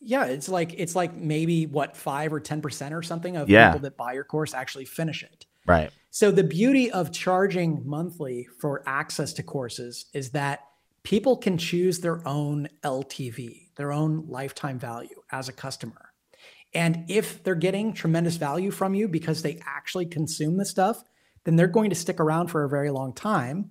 Yeah, 0.00 0.26
it's 0.26 0.48
like 0.48 0.74
it's 0.74 0.94
like 0.94 1.16
maybe 1.16 1.66
what 1.66 1.96
5 1.96 2.32
or 2.32 2.40
10% 2.40 2.92
or 2.92 3.02
something 3.02 3.36
of 3.36 3.48
Yeah. 3.48 3.68
people 3.70 3.80
that 3.80 3.96
buy 3.96 4.12
your 4.12 4.24
course 4.24 4.54
actually 4.54 4.84
finish 4.84 5.22
it. 5.22 5.46
right. 5.66 5.90
So 6.10 6.30
the 6.30 6.44
beauty 6.44 6.90
of 6.90 7.12
charging 7.12 7.82
monthly 7.86 8.46
for 8.60 8.82
access 8.86 9.32
to 9.34 9.42
courses 9.42 10.06
is 10.14 10.30
that 10.30 10.60
people 11.02 11.36
can 11.36 11.58
choose 11.58 12.00
their 12.00 12.26
own 12.26 12.68
LTV, 12.82 13.68
their 13.76 13.92
own 13.92 14.24
lifetime 14.28 14.78
value 14.78 15.20
as 15.30 15.48
a 15.48 15.52
customer. 15.52 16.12
And 16.74 17.04
if 17.08 17.42
they're 17.42 17.54
getting 17.54 17.92
tremendous 17.92 18.36
value 18.36 18.70
from 18.70 18.94
you 18.94 19.08
because 19.08 19.42
they 19.42 19.60
actually 19.66 20.06
consume 20.06 20.56
the 20.56 20.64
stuff, 20.64 21.02
then 21.44 21.56
they're 21.56 21.66
going 21.68 21.90
to 21.90 21.96
stick 21.96 22.18
around 22.20 22.48
for 22.48 22.64
a 22.64 22.68
very 22.68 22.90
long 22.90 23.12
time. 23.14 23.70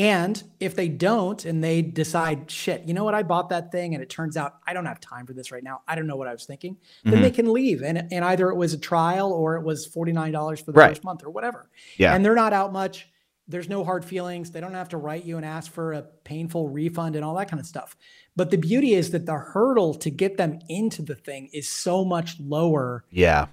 And 0.00 0.42
if 0.60 0.74
they 0.74 0.88
don't 0.88 1.44
and 1.44 1.62
they 1.62 1.82
decide, 1.82 2.50
shit, 2.50 2.84
you 2.86 2.94
know 2.94 3.04
what, 3.04 3.14
I 3.14 3.22
bought 3.22 3.50
that 3.50 3.70
thing 3.70 3.92
and 3.92 4.02
it 4.02 4.08
turns 4.08 4.34
out 4.34 4.54
I 4.66 4.72
don't 4.72 4.86
have 4.86 4.98
time 4.98 5.26
for 5.26 5.34
this 5.34 5.52
right 5.52 5.62
now. 5.62 5.82
I 5.86 5.94
don't 5.94 6.06
know 6.06 6.16
what 6.16 6.26
I 6.26 6.32
was 6.32 6.46
thinking, 6.46 6.78
then 7.04 7.18
Mhm. 7.18 7.20
they 7.20 7.30
can 7.30 7.52
leave. 7.52 7.82
And, 7.82 8.08
and 8.10 8.24
either 8.24 8.48
it 8.48 8.54
was 8.56 8.72
a 8.72 8.78
trial 8.78 9.30
or 9.30 9.56
it 9.56 9.62
was 9.62 9.86
$49 9.86 10.60
for 10.62 10.72
the 10.72 10.78
Right. 10.78 10.88
first 10.92 11.04
month 11.04 11.22
or 11.22 11.28
whatever. 11.28 11.68
Yeah. 11.98 12.14
And 12.14 12.24
they're 12.24 12.34
not 12.34 12.54
out 12.54 12.72
much. 12.72 13.10
There's 13.46 13.68
no 13.68 13.84
hard 13.84 14.02
feelings. 14.02 14.52
They 14.52 14.60
don't 14.60 14.72
have 14.72 14.88
to 14.90 14.96
write 14.96 15.26
you 15.26 15.36
and 15.36 15.44
ask 15.44 15.70
for 15.70 15.92
a 15.92 16.00
painful 16.24 16.70
refund 16.70 17.14
and 17.14 17.22
all 17.22 17.34
that 17.34 17.50
kind 17.50 17.60
of 17.60 17.66
stuff. 17.66 17.94
But 18.34 18.50
the 18.50 18.56
beauty 18.56 18.94
is 18.94 19.10
that 19.10 19.26
the 19.26 19.34
hurdle 19.34 19.92
to 19.96 20.08
get 20.08 20.38
them 20.38 20.60
into 20.70 21.02
the 21.02 21.14
thing 21.16 21.50
is 21.52 21.68
so 21.68 22.06
much 22.06 22.40
lower 22.40 23.04
Yeah. 23.10 23.48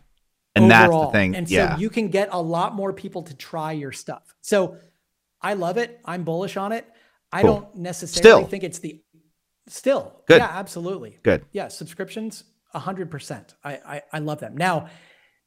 And 0.55 0.71
that's 0.71 0.91
the 0.91 1.07
thing. 1.11 1.35
And 1.35 1.47
yeah. 1.49 1.75
so 1.75 1.81
you 1.81 1.89
can 1.91 2.07
get 2.07 2.29
a 2.31 2.41
lot 2.41 2.73
more 2.73 2.91
people 2.91 3.21
to 3.23 3.35
try 3.35 3.73
your 3.73 3.91
stuff. 3.91 4.33
So 4.41 4.77
I 5.41 5.53
love 5.53 5.77
it. 5.77 5.99
I'm 6.05 6.23
bullish 6.23 6.57
on 6.57 6.71
it. 6.71 6.85
I 7.31 7.41
Cool. 7.41 7.53
don't 7.53 7.75
necessarily 7.75 8.43
Still. 8.43 8.47
think 8.47 8.63
it's 8.63 8.79
the 8.79 9.01
still. 9.67 10.23
Good. 10.27 10.39
Yeah, 10.39 10.47
absolutely. 10.51 11.19
Good. 11.23 11.45
Yeah, 11.51 11.67
subscriptions, 11.67 12.43
hundred 12.73 13.09
percent. 13.11 13.55
I, 13.63 13.73
I 13.85 14.01
I 14.13 14.19
love 14.19 14.39
them. 14.39 14.55
Now, 14.55 14.87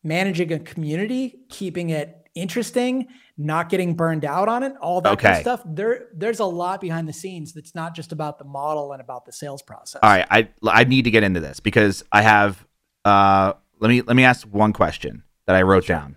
managing 0.02 0.52
a 0.52 0.58
community, 0.58 1.40
keeping 1.48 1.90
it 1.90 2.16
interesting, 2.34 3.08
not 3.36 3.68
getting 3.68 3.94
burned 3.94 4.24
out 4.24 4.48
on 4.48 4.62
it, 4.62 4.72
all 4.80 5.00
that 5.00 5.18
kind 5.18 5.34
of 5.36 5.40
stuff. 5.40 5.62
There, 5.66 6.08
there's 6.14 6.38
a 6.38 6.44
lot 6.44 6.80
behind 6.80 7.08
the 7.08 7.12
scenes 7.12 7.52
that's 7.52 7.74
not 7.74 7.94
just 7.96 8.12
about 8.12 8.38
the 8.38 8.44
model 8.44 8.92
and 8.92 9.00
about 9.00 9.24
the 9.24 9.32
sales 9.32 9.62
process. 9.62 10.00
All 10.02 10.10
right, 10.10 10.26
I 10.30 10.48
I 10.66 10.84
need 10.84 11.02
to 11.04 11.10
get 11.10 11.22
into 11.24 11.40
this 11.40 11.60
because 11.60 12.04
I 12.12 12.22
have 12.22 12.64
uh 13.04 13.54
let 13.80 13.88
me 13.88 14.02
let 14.02 14.14
me 14.16 14.24
ask 14.24 14.46
one 14.46 14.72
question 14.72 15.24
that 15.46 15.56
I 15.56 15.62
wrote 15.62 15.86
down. 15.86 16.16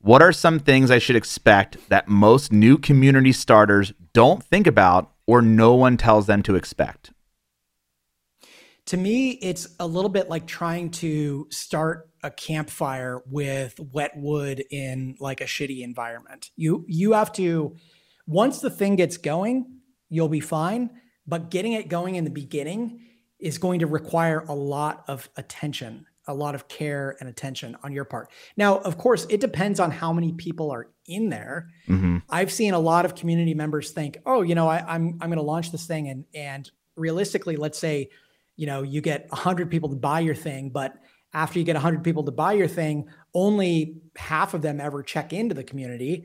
What 0.00 0.22
are 0.22 0.32
some 0.32 0.60
things 0.60 0.92
I 0.92 1.00
should 1.00 1.16
expect 1.16 1.76
that 1.88 2.06
most 2.06 2.52
new 2.52 2.78
community 2.78 3.32
starters 3.32 3.92
don't 4.12 4.44
think 4.44 4.68
about 4.68 5.12
or 5.26 5.42
no 5.42 5.74
one 5.74 5.96
tells 5.96 6.26
them 6.26 6.42
to 6.44 6.54
expect? 6.54 7.10
To 8.86 8.96
me, 8.96 9.32
it's 9.32 9.66
a 9.80 9.86
little 9.86 10.08
bit 10.08 10.28
like 10.28 10.46
trying 10.46 10.90
to 10.92 11.48
start 11.50 12.08
a 12.22 12.30
campfire 12.30 13.20
with 13.26 13.78
wet 13.92 14.12
wood 14.16 14.64
in 14.70 15.16
like 15.18 15.40
a 15.40 15.44
shitty 15.44 15.82
environment. 15.82 16.50
You 16.56 16.84
you 16.88 17.12
have 17.12 17.32
to 17.32 17.76
once 18.26 18.60
the 18.60 18.70
thing 18.70 18.96
gets 18.96 19.16
going, 19.16 19.80
you'll 20.08 20.28
be 20.28 20.40
fine, 20.40 20.90
but 21.26 21.50
getting 21.50 21.72
it 21.72 21.88
going 21.88 22.14
in 22.14 22.24
the 22.24 22.30
beginning 22.30 23.00
is 23.38 23.58
going 23.58 23.80
to 23.80 23.86
require 23.86 24.40
a 24.48 24.54
lot 24.54 25.04
of 25.08 25.28
attention, 25.36 26.06
a 26.28 26.34
lot 26.34 26.54
of 26.54 26.68
care 26.68 27.16
and 27.20 27.28
attention 27.28 27.76
on 27.82 27.92
your 27.92 28.04
part. 28.04 28.30
Now, 28.56 28.78
of 28.78 28.98
course, 28.98 29.26
it 29.28 29.40
depends 29.40 29.80
on 29.80 29.90
how 29.90 30.12
many 30.12 30.32
people 30.32 30.70
are 30.70 30.90
in 31.06 31.30
there. 31.30 31.68
Mm-hmm. 31.88 32.18
I've 32.28 32.52
seen 32.52 32.74
a 32.74 32.78
lot 32.78 33.04
of 33.04 33.14
community 33.14 33.54
members 33.54 33.90
think, 33.90 34.18
oh, 34.26 34.42
you 34.42 34.54
know, 34.54 34.68
I, 34.68 34.84
I'm 34.86 35.18
I'm 35.20 35.30
going 35.30 35.38
to 35.38 35.42
launch 35.42 35.72
this 35.72 35.86
thing, 35.86 36.08
and 36.08 36.24
and 36.34 36.70
realistically, 36.96 37.56
let's 37.56 37.78
say, 37.78 38.10
you 38.56 38.66
know, 38.66 38.82
you 38.82 39.00
get 39.00 39.28
hundred 39.32 39.70
people 39.70 39.88
to 39.88 39.96
buy 39.96 40.20
your 40.20 40.34
thing, 40.34 40.70
but 40.70 40.94
after 41.32 41.58
you 41.58 41.64
get 41.64 41.76
hundred 41.76 42.04
people 42.04 42.24
to 42.24 42.32
buy 42.32 42.52
your 42.52 42.68
thing, 42.68 43.08
only 43.34 43.96
half 44.16 44.54
of 44.54 44.62
them 44.62 44.80
ever 44.80 45.02
check 45.02 45.32
into 45.32 45.54
the 45.54 45.64
community. 45.64 46.24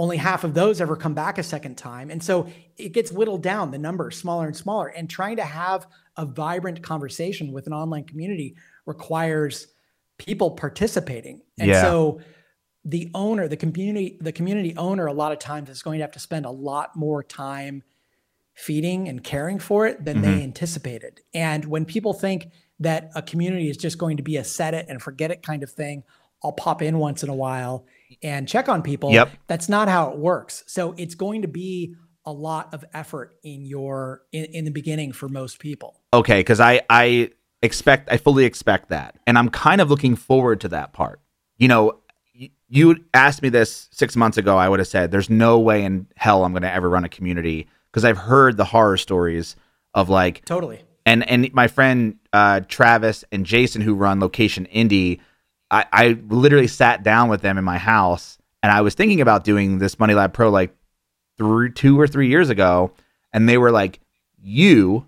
Only 0.00 0.16
half 0.16 0.44
of 0.44 0.54
those 0.54 0.80
ever 0.80 0.94
come 0.94 1.14
back 1.14 1.38
a 1.38 1.42
second 1.42 1.76
time, 1.76 2.08
and 2.10 2.22
so 2.22 2.46
it 2.76 2.92
gets 2.92 3.10
whittled 3.10 3.42
down. 3.42 3.72
The 3.72 3.78
number 3.78 4.12
smaller 4.12 4.46
and 4.46 4.56
smaller, 4.56 4.86
and 4.86 5.10
trying 5.10 5.38
to 5.38 5.44
have 5.44 5.88
a 6.16 6.24
vibrant 6.24 6.82
conversation 6.84 7.52
with 7.52 7.66
an 7.66 7.72
online 7.72 8.04
community 8.04 8.54
requires 8.88 9.68
people 10.18 10.50
participating, 10.50 11.42
and 11.58 11.68
Yeah. 11.68 11.82
so 11.82 12.20
the 12.84 13.10
owner, 13.14 13.46
the 13.46 13.56
community, 13.56 14.18
the 14.20 14.32
community 14.32 14.74
owner, 14.76 15.06
a 15.06 15.12
lot 15.12 15.30
of 15.30 15.38
times 15.38 15.68
is 15.68 15.82
going 15.82 15.98
to 15.98 16.02
have 16.02 16.12
to 16.12 16.18
spend 16.18 16.46
a 16.46 16.50
lot 16.50 16.96
more 16.96 17.22
time 17.22 17.82
feeding 18.54 19.08
and 19.08 19.22
caring 19.22 19.58
for 19.58 19.86
it 19.86 20.04
than 20.04 20.22
they 20.22 20.28
mm-hmm. 20.28 20.40
anticipated. 20.40 21.20
And 21.34 21.66
when 21.66 21.84
people 21.84 22.12
think 22.12 22.48
that 22.80 23.10
a 23.14 23.22
community 23.22 23.68
is 23.68 23.76
just 23.76 23.98
going 23.98 24.16
to 24.16 24.22
be 24.22 24.36
a 24.36 24.44
set 24.44 24.74
it 24.74 24.86
and 24.88 25.00
forget 25.02 25.30
it 25.30 25.42
kind 25.42 25.62
of 25.62 25.70
thing, 25.70 26.02
I'll 26.42 26.52
pop 26.52 26.82
in 26.82 26.98
once 26.98 27.22
in 27.22 27.28
a 27.28 27.34
while 27.34 27.86
and 28.22 28.48
check 28.48 28.68
on 28.68 28.82
people. 28.82 29.12
Yep. 29.12 29.30
That's 29.48 29.68
not 29.68 29.88
how 29.88 30.10
it 30.10 30.18
works. 30.18 30.64
So 30.66 30.94
it's 30.96 31.14
going 31.14 31.42
to 31.42 31.48
be 31.48 31.94
a 32.24 32.32
lot 32.32 32.74
of 32.74 32.84
effort 32.92 33.36
in 33.42 33.64
your 33.64 34.22
in, 34.32 34.44
in 34.46 34.64
the 34.64 34.70
beginning 34.70 35.12
for 35.12 35.28
most 35.28 35.58
people. 35.58 36.00
Okay, 36.12 36.40
because 36.40 36.60
I 36.60 36.82
I 36.90 37.30
expect 37.62 38.10
I 38.12 38.16
fully 38.16 38.44
expect 38.44 38.88
that, 38.90 39.16
and 39.26 39.38
I'm 39.38 39.48
kind 39.48 39.80
of 39.80 39.90
looking 39.90 40.16
forward 40.16 40.60
to 40.62 40.68
that 40.68 40.92
part. 40.92 41.20
You 41.58 41.68
know, 41.68 41.98
y- 42.38 42.50
you 42.68 43.04
asked 43.14 43.42
me 43.42 43.48
this 43.48 43.88
six 43.90 44.16
months 44.16 44.36
ago, 44.38 44.56
I 44.56 44.68
would 44.68 44.78
have 44.78 44.88
said, 44.88 45.10
"There's 45.10 45.30
no 45.30 45.58
way 45.58 45.84
in 45.84 46.06
hell 46.16 46.44
I'm 46.44 46.52
going 46.52 46.62
to 46.62 46.72
ever 46.72 46.88
run 46.88 47.04
a 47.04 47.08
community," 47.08 47.66
because 47.90 48.04
I've 48.04 48.18
heard 48.18 48.56
the 48.56 48.64
horror 48.64 48.96
stories 48.96 49.56
of 49.94 50.08
like 50.08 50.44
Totally. 50.44 50.80
and 51.06 51.28
and 51.28 51.52
my 51.52 51.66
friend 51.68 52.16
uh, 52.32 52.60
Travis 52.68 53.24
and 53.32 53.44
Jason 53.46 53.80
who 53.82 53.94
run 53.94 54.20
Location 54.20 54.66
Indie, 54.74 55.20
I, 55.70 55.86
I 55.92 56.18
literally 56.28 56.66
sat 56.68 57.02
down 57.02 57.28
with 57.28 57.40
them 57.42 57.58
in 57.58 57.64
my 57.64 57.78
house 57.78 58.38
and 58.62 58.70
I 58.70 58.82
was 58.82 58.94
thinking 58.94 59.20
about 59.20 59.44
doing 59.44 59.78
this 59.78 59.98
Money 59.98 60.14
Lab 60.14 60.32
Pro 60.32 60.50
like 60.50 60.74
three, 61.38 61.70
two 61.72 61.98
or 61.98 62.06
three 62.06 62.28
years 62.28 62.50
ago, 62.50 62.92
and 63.32 63.48
they 63.48 63.56
were 63.58 63.70
like, 63.70 64.00
"You 64.40 65.06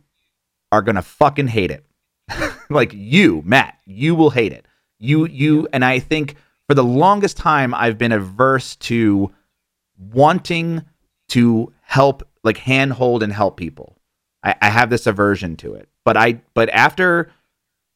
are 0.73 0.83
gonna 0.83 1.03
fucking 1.03 1.49
hate 1.49 1.71
it, 1.71 1.85
like 2.71 2.93
you, 2.93 3.43
Matt, 3.45 3.79
you 3.87 4.15
will 4.15 4.31
hate 4.31 4.53
it. 4.53 4.67
You 4.99 5.27
you." 5.27 5.69
And 5.73 5.85
I 5.85 5.99
think 5.99 6.37
for 6.69 6.75
the 6.75 6.85
longest 6.85 7.37
time 7.37 7.75
I've 7.75 7.99
been 7.99 8.13
averse 8.13 8.77
to 8.77 9.33
wanting 9.99 10.85
to 11.31 11.73
help, 11.83 12.23
like 12.43 12.59
handhold 12.59 13.23
and 13.23 13.33
help 13.33 13.57
people. 13.57 13.99
I, 14.43 14.55
I 14.61 14.71
have 14.71 14.91
this 14.91 15.07
aversion 15.07 15.57
to 15.59 15.75
it. 15.75 15.89
But 16.05 16.17
I 16.17 16.41
but 16.55 16.69
after 16.71 17.25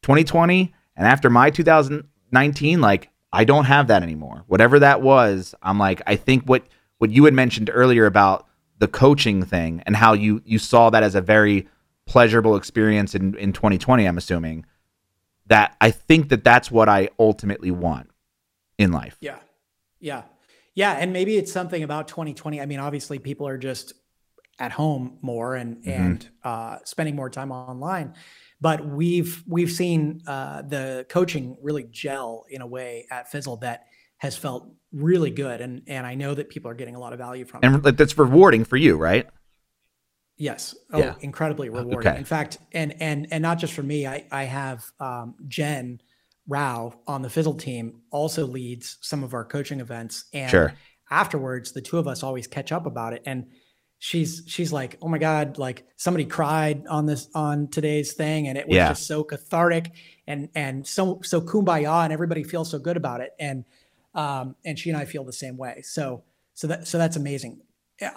2020 0.03 0.75
and 0.97 1.07
after 1.07 1.31
my 1.31 1.51
2019, 1.51 2.81
like 2.81 3.11
I 3.33 3.45
don't 3.45 3.65
have 3.65 3.89
that 3.89 4.03
anymore. 4.03 4.45
Whatever 4.47 4.79
that 4.79 5.03
was, 5.03 5.55
I'm 5.63 5.79
like, 5.79 6.03
I 6.07 6.17
think 6.17 6.45
what 6.45 6.65
what 6.99 7.11
you 7.11 7.25
had 7.25 7.35
mentioned 7.35 7.71
earlier 7.73 8.07
about 8.07 8.47
the 8.79 8.89
coaching 8.89 9.45
thing 9.45 9.83
and 9.87 9.97
how 9.97 10.13
you 10.13 10.43
you 10.45 10.59
saw 10.59 10.91
that 10.91 11.03
as 11.03 11.15
a 11.15 11.21
very 11.21 11.69
pleasurable 12.07 12.57
experience 12.57 13.15
in 13.15 13.35
in 13.37 13.53
2020. 13.53 14.07
I'm 14.07 14.19
assuming 14.19 14.67
that 15.47 15.77
I 15.81 15.91
think 15.91 16.29
that 16.31 16.45
that's 16.45 16.71
what 16.71 16.89
I 16.89 17.11
ultimately 17.19 17.71
want 17.71 18.11
in 18.79 18.93
life. 18.93 19.17
Yeah. 19.21 19.39
Yeah. 20.01 20.23
Yeah. 20.75 20.93
And 20.93 21.13
maybe 21.13 21.37
it's 21.37 21.53
something 21.53 21.83
about 21.83 22.09
2020. 22.09 22.61
I 22.61 22.67
mean, 22.67 22.81
obviously 22.81 23.19
people 23.19 23.47
are 23.47 23.59
just 23.59 23.93
at 24.59 24.73
home 24.73 25.19
more 25.21 25.55
and 25.55 25.77
Mm-hmm. 25.79 25.91
and 25.91 26.29
uh, 26.45 26.79
spending 26.85 27.17
more 27.17 27.29
time 27.31 27.51
online. 27.53 28.15
But 28.61 28.87
we've 28.87 29.43
we've 29.47 29.71
seen 29.71 30.23
uh, 30.27 30.63
the 30.63 31.07
coaching 31.09 31.57
really 31.61 31.85
gel 31.85 32.47
in 32.49 32.63
a 32.63 32.67
way 32.67 33.07
at 33.11 33.31
Fizzle 33.31 33.59
that 33.59 33.87
has 34.19 34.37
felt 34.37 34.71
really 34.93 35.31
good. 35.31 35.61
And 35.61 35.83
and 35.87 36.07
I 36.07 36.15
know 36.15 36.35
that 36.35 36.49
people 36.49 36.71
are 36.71 36.75
getting 36.75 36.95
a 36.95 36.99
lot 36.99 37.13
of 37.13 37.19
value 37.19 37.45
from 37.45 37.61
it. 37.63 37.67
And 37.67 37.83
that's 37.99 38.17
rewarding 38.17 38.65
for 38.65 38.77
you, 38.77 38.97
right? 38.97 39.29
Yes. 40.37 40.75
Oh, 40.93 40.99
Yeah. 40.99 41.15
incredibly 41.21 41.69
rewarding. 41.69 42.11
okay. 42.11 42.19
In 42.19 42.25
fact, 42.25 42.59
and 42.73 43.01
and 43.01 43.29
and 43.31 43.43
not 43.43 43.59
just 43.59 43.73
for 43.73 43.83
me, 43.83 44.07
I 44.07 44.27
I 44.33 44.45
have 44.45 44.85
um, 45.01 45.35
Jen 45.47 46.01
Rao 46.49 46.93
on 47.07 47.23
the 47.23 47.31
Fizzle 47.31 47.55
team 47.55 48.03
also 48.11 48.47
leads 48.47 48.99
some 49.01 49.23
of 49.23 49.33
our 49.33 49.45
coaching 49.45 49.81
events, 49.81 50.25
and 50.33 50.51
Sure. 50.51 50.75
afterwards, 51.11 51.73
the 51.73 51.81
two 51.81 51.99
of 51.99 52.09
us 52.09 52.23
always 52.23 52.47
catch 52.47 52.73
up 52.73 52.85
about 52.87 53.13
it. 53.13 53.23
And 53.27 53.47
she's 54.01 54.43
she's 54.49 54.73
like, 54.73 54.99
"Oh 55.01 55.09
my 55.09 55.19
god, 55.19 55.57
like 55.57 55.87
somebody 55.97 56.25
cried 56.25 56.85
on 56.89 57.07
this 57.07 57.29
on 57.35 57.69
today's 57.69 58.15
thing, 58.15 58.49
and 58.49 58.59
it 58.59 58.67
was 58.67 58.77
Yeah. 58.77 58.89
just 58.89 59.07
so 59.07 59.23
cathartic 59.23 59.93
and 60.27 60.49
and 60.57 60.85
so 60.87 61.21
so 61.23 61.41
kumbaya, 61.41 62.03
and 62.05 62.13
everybody 62.13 62.43
feels 62.43 62.71
so 62.71 62.81
good 62.81 62.97
about 62.97 63.21
it." 63.21 63.31
And 63.39 63.65
um, 64.15 64.57
and 64.65 64.77
she 64.79 64.91
and 64.91 64.99
I 64.99 65.05
feel 65.05 65.23
the 65.25 65.33
same 65.33 65.57
way. 65.57 65.83
So 65.83 66.25
so 66.55 66.67
that 66.67 66.89
so 66.89 66.99
that's 66.99 67.17
amazing. 67.17 67.61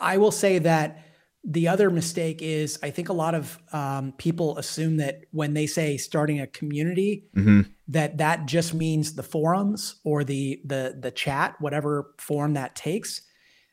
I 0.01 0.17
will 0.17 0.31
say 0.31 0.57
that 0.59 1.03
the 1.49 1.69
other 1.69 1.89
mistake 1.89 2.41
is 2.41 2.77
I 2.83 2.89
think 2.89 3.07
a 3.07 3.13
lot 3.13 3.33
of 3.33 3.57
um, 3.71 4.11
people 4.17 4.57
assume 4.57 4.97
that 4.97 5.21
when 5.31 5.53
they 5.53 5.65
say 5.65 5.97
starting 5.97 6.39
a 6.41 6.47
community, 6.47 7.25
hmm 7.33 7.61
that 7.89 8.17
that 8.17 8.47
just 8.47 8.73
means 8.73 9.15
the 9.15 9.23
forums 9.23 9.95
or 10.03 10.25
the 10.25 10.59
the 10.65 10.97
the 10.99 11.09
chat, 11.09 11.55
whatever 11.59 12.13
form 12.17 12.55
that 12.55 12.75
takes. 12.75 13.21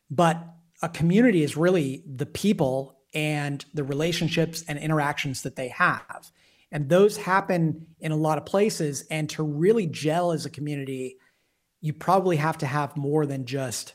But 0.08 0.40
a 0.82 0.88
community 0.88 1.42
is 1.42 1.56
really 1.56 2.04
the 2.06 2.26
people 2.26 3.00
and 3.12 3.64
the 3.74 3.82
relationships 3.82 4.64
and 4.68 4.78
interactions 4.78 5.42
that 5.42 5.56
they 5.56 5.68
have. 5.68 6.30
And 6.70 6.88
those 6.88 7.16
happen 7.16 7.86
in 7.98 8.12
a 8.12 8.16
lot 8.16 8.38
of 8.38 8.46
places. 8.46 9.04
And 9.10 9.28
to 9.30 9.42
really 9.42 9.86
gel 9.86 10.32
as 10.32 10.46
a 10.46 10.50
community, 10.50 11.16
you 11.80 11.92
probably 11.92 12.36
have 12.36 12.58
to 12.58 12.66
have 12.66 12.96
more 12.96 13.26
than 13.26 13.46
just 13.46 13.94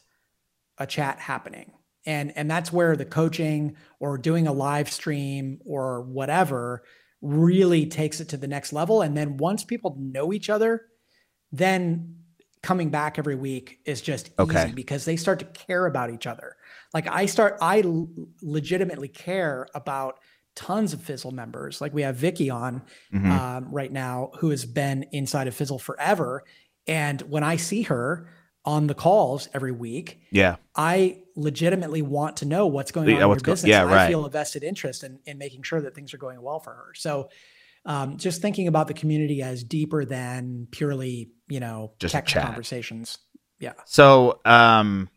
a 0.78 0.88
chat 0.88 1.20
happening. 1.20 1.72
And 2.10 2.26
and 2.38 2.50
that's 2.50 2.72
where 2.74 2.96
the 2.96 3.06
coaching 3.06 3.76
or 4.00 4.18
doing 4.18 4.48
a 4.48 4.54
live 4.54 4.90
stream 4.92 5.60
or 5.66 6.02
whatever 6.02 6.84
really 7.22 7.86
takes 7.86 8.20
it 8.22 8.30
to 8.30 8.38
the 8.38 8.48
next 8.48 8.74
level. 8.74 9.02
And 9.02 9.16
then 9.16 9.38
once 9.38 9.64
people 9.64 9.96
know 10.00 10.34
each 10.34 10.50
other, 10.50 10.72
then 11.52 12.16
coming 12.62 12.90
back 12.90 13.18
every 13.20 13.36
week 13.36 13.80
is 13.86 14.02
just 14.02 14.32
Okay. 14.38 14.64
easy 14.66 14.74
because 14.74 15.06
they 15.06 15.16
start 15.16 15.40
to 15.40 15.46
care 15.46 15.86
about 15.86 16.12
each 16.12 16.28
other. 16.28 16.56
Like 16.94 17.08
I 17.08 17.26
start, 17.26 17.58
I 17.62 17.82
l- 17.82 18.10
legitimately 18.42 19.08
care 19.10 19.68
about 19.74 20.20
tons 20.56 20.94
of 20.94 21.02
Fizzle 21.02 21.32
members. 21.32 21.80
Like 21.80 21.94
we 21.94 22.02
have 22.02 22.16
Vicky 22.18 22.50
on 22.50 22.82
Mhm. 23.14 23.30
um, 23.32 23.72
right 23.74 23.92
now, 23.92 24.32
who 24.40 24.50
has 24.50 24.66
been 24.66 25.06
inside 25.12 25.48
of 25.48 25.54
Fizzle 25.56 25.80
forever. 25.80 26.44
And 26.88 27.22
when 27.24 27.44
I 27.44 27.56
see 27.56 27.84
her 27.84 28.28
on 28.66 28.88
the 28.88 28.94
calls 28.96 29.48
every 29.54 29.72
week, 29.72 30.22
yeah. 30.32 30.58
I 30.76 31.24
legitimately 31.40 32.02
want 32.02 32.38
to 32.38 32.46
know 32.46 32.68
what's 32.68 32.92
going 32.92 33.08
Yeah, 33.08 33.14
on 33.14 33.18
in 33.18 33.22
your 33.22 33.28
what's 33.30 33.44
go- 33.44 33.52
business. 33.54 33.70
yeah, 33.70 33.82
right. 33.84 34.06
I 34.06 34.08
feel 34.08 34.26
a 34.26 34.30
vested 34.30 34.64
interest 34.64 35.04
in, 35.04 35.20
in 35.26 35.38
making 35.38 35.64
sure 35.64 35.82
that 35.82 35.96
things 35.96 36.14
are 36.14 36.18
going 36.18 36.42
well 36.42 36.60
for 36.60 36.72
her. 36.74 36.92
So 36.96 37.30
um, 37.86 38.18
just 38.18 38.42
thinking 38.42 38.68
about 38.68 38.88
the 38.88 38.94
community 38.94 39.42
as 39.42 39.64
deeper 39.64 40.06
than 40.06 40.68
purely, 40.72 41.32
you 41.48 41.60
know, 41.60 41.94
Just 42.00 42.12
tech 42.12 42.26
chat. 42.26 42.46
conversations. 42.46 43.18
Yeah. 43.60 43.74
So, 43.86 44.40
um, 44.46 45.10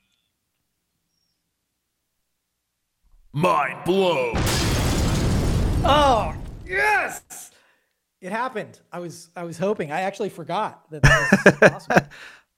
Mind 3.35 3.85
blown. 3.85 4.35
Oh, 5.85 6.35
yes. 6.67 7.51
It 8.21 8.31
happened. 8.31 8.79
I 8.93 8.99
was 9.01 9.31
I 9.35 9.45
was 9.45 9.59
hoping. 9.59 9.91
I 9.91 10.03
actually 10.03 10.29
forgot 10.29 10.89
that 10.91 11.03
that 11.03 11.31
was 11.43 11.55
possible. 11.71 12.07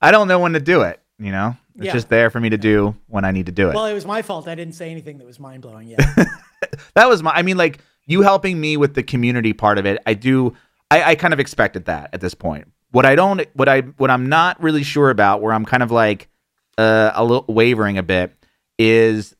I 0.01 0.11
don't 0.11 0.29
know 0.29 0.39
when 0.41 0.53
to 0.55 0.61
do 0.61 0.83
it. 0.83 1.01
You 1.25 1.33
know, 1.33 1.57
it's 1.77 1.87
Yeah. 1.87 1.93
just 1.95 2.11
there 2.11 2.29
for 2.29 2.39
me 2.39 2.51
to 2.51 2.59
do 2.59 2.95
when 3.07 3.25
I 3.25 3.31
need 3.31 3.47
to 3.47 3.53
do 3.53 3.70
it. 3.70 3.75
Well, 3.75 3.87
it 3.87 3.95
was 3.95 4.05
my 4.05 4.20
fault. 4.20 4.47
I 4.47 4.55
didn't 4.55 4.75
say 4.75 4.91
anything 4.91 5.16
that 5.18 5.27
was 5.27 5.41
mind 5.41 5.62
blowing 5.62 5.89
yet. 5.89 6.01
that 6.95 7.09
was 7.09 7.22
my. 7.22 7.31
I 7.33 7.41
mean, 7.41 7.57
like 7.57 7.79
you 8.07 8.20
helping 8.20 8.61
me 8.61 8.77
with 8.77 8.93
the 8.95 9.03
community 9.03 9.55
part 9.55 9.79
of 9.79 9.87
it. 9.87 10.03
I 10.05 10.12
do. 10.12 10.55
I, 10.91 11.03
I 11.03 11.14
kind 11.14 11.33
of 11.33 11.41
expected 11.41 11.87
that 11.87 12.11
at 12.12 12.20
this 12.20 12.35
point. 12.35 12.70
What 12.91 13.07
I 13.07 13.14
don't. 13.14 13.41
What 13.55 13.70
I. 13.70 13.81
What 13.81 14.11
I'm 14.11 14.29
not 14.29 14.62
really 14.62 14.83
sure 14.83 15.09
about. 15.09 15.41
Where 15.41 15.55
I'm 15.55 15.64
kind 15.64 15.83
of 15.83 15.91
like 15.91 16.29
uh, 16.77 17.12
a 17.14 17.25
little 17.25 17.47
wavering 17.49 17.97
a 17.97 18.03
bit 18.03 18.33
is 18.79 19.35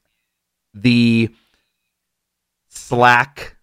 the 0.73 1.29
Slack 2.69 3.57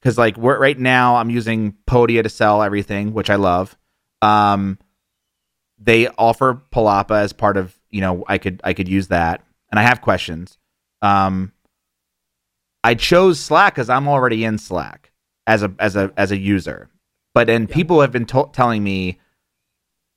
because 0.00 0.18
like 0.18 0.36
we're 0.36 0.58
right 0.58 0.78
now 0.78 1.16
I'm 1.16 1.30
using 1.30 1.74
Podia 1.86 2.22
to 2.22 2.28
sell 2.28 2.62
everything, 2.62 3.12
which 3.12 3.30
I 3.30 3.36
love. 3.36 3.76
Um, 4.22 4.78
they 5.80 6.08
offer 6.18 6.60
Palapa 6.72 7.20
as 7.22 7.32
part 7.32 7.56
of 7.56 7.74
you 7.90 8.00
know 8.00 8.24
I 8.28 8.38
could 8.38 8.60
I 8.64 8.72
could 8.74 8.88
use 8.88 9.08
that, 9.08 9.42
and 9.70 9.78
I 9.78 9.82
have 9.82 10.00
questions. 10.02 10.58
Um, 11.02 11.52
I 12.84 12.94
chose 12.94 13.38
Slack 13.40 13.74
because 13.74 13.90
I'm 13.90 14.08
already 14.08 14.44
in 14.44 14.58
Slack 14.58 15.12
as 15.46 15.62
a 15.62 15.72
as 15.78 15.96
a 15.96 16.12
as 16.16 16.30
a 16.32 16.38
user, 16.38 16.88
but 17.34 17.46
then 17.46 17.66
Yeah. 17.68 17.74
people 17.74 18.00
have 18.00 18.12
been 18.12 18.26
to- 18.26 18.50
telling 18.52 18.82
me 18.82 19.18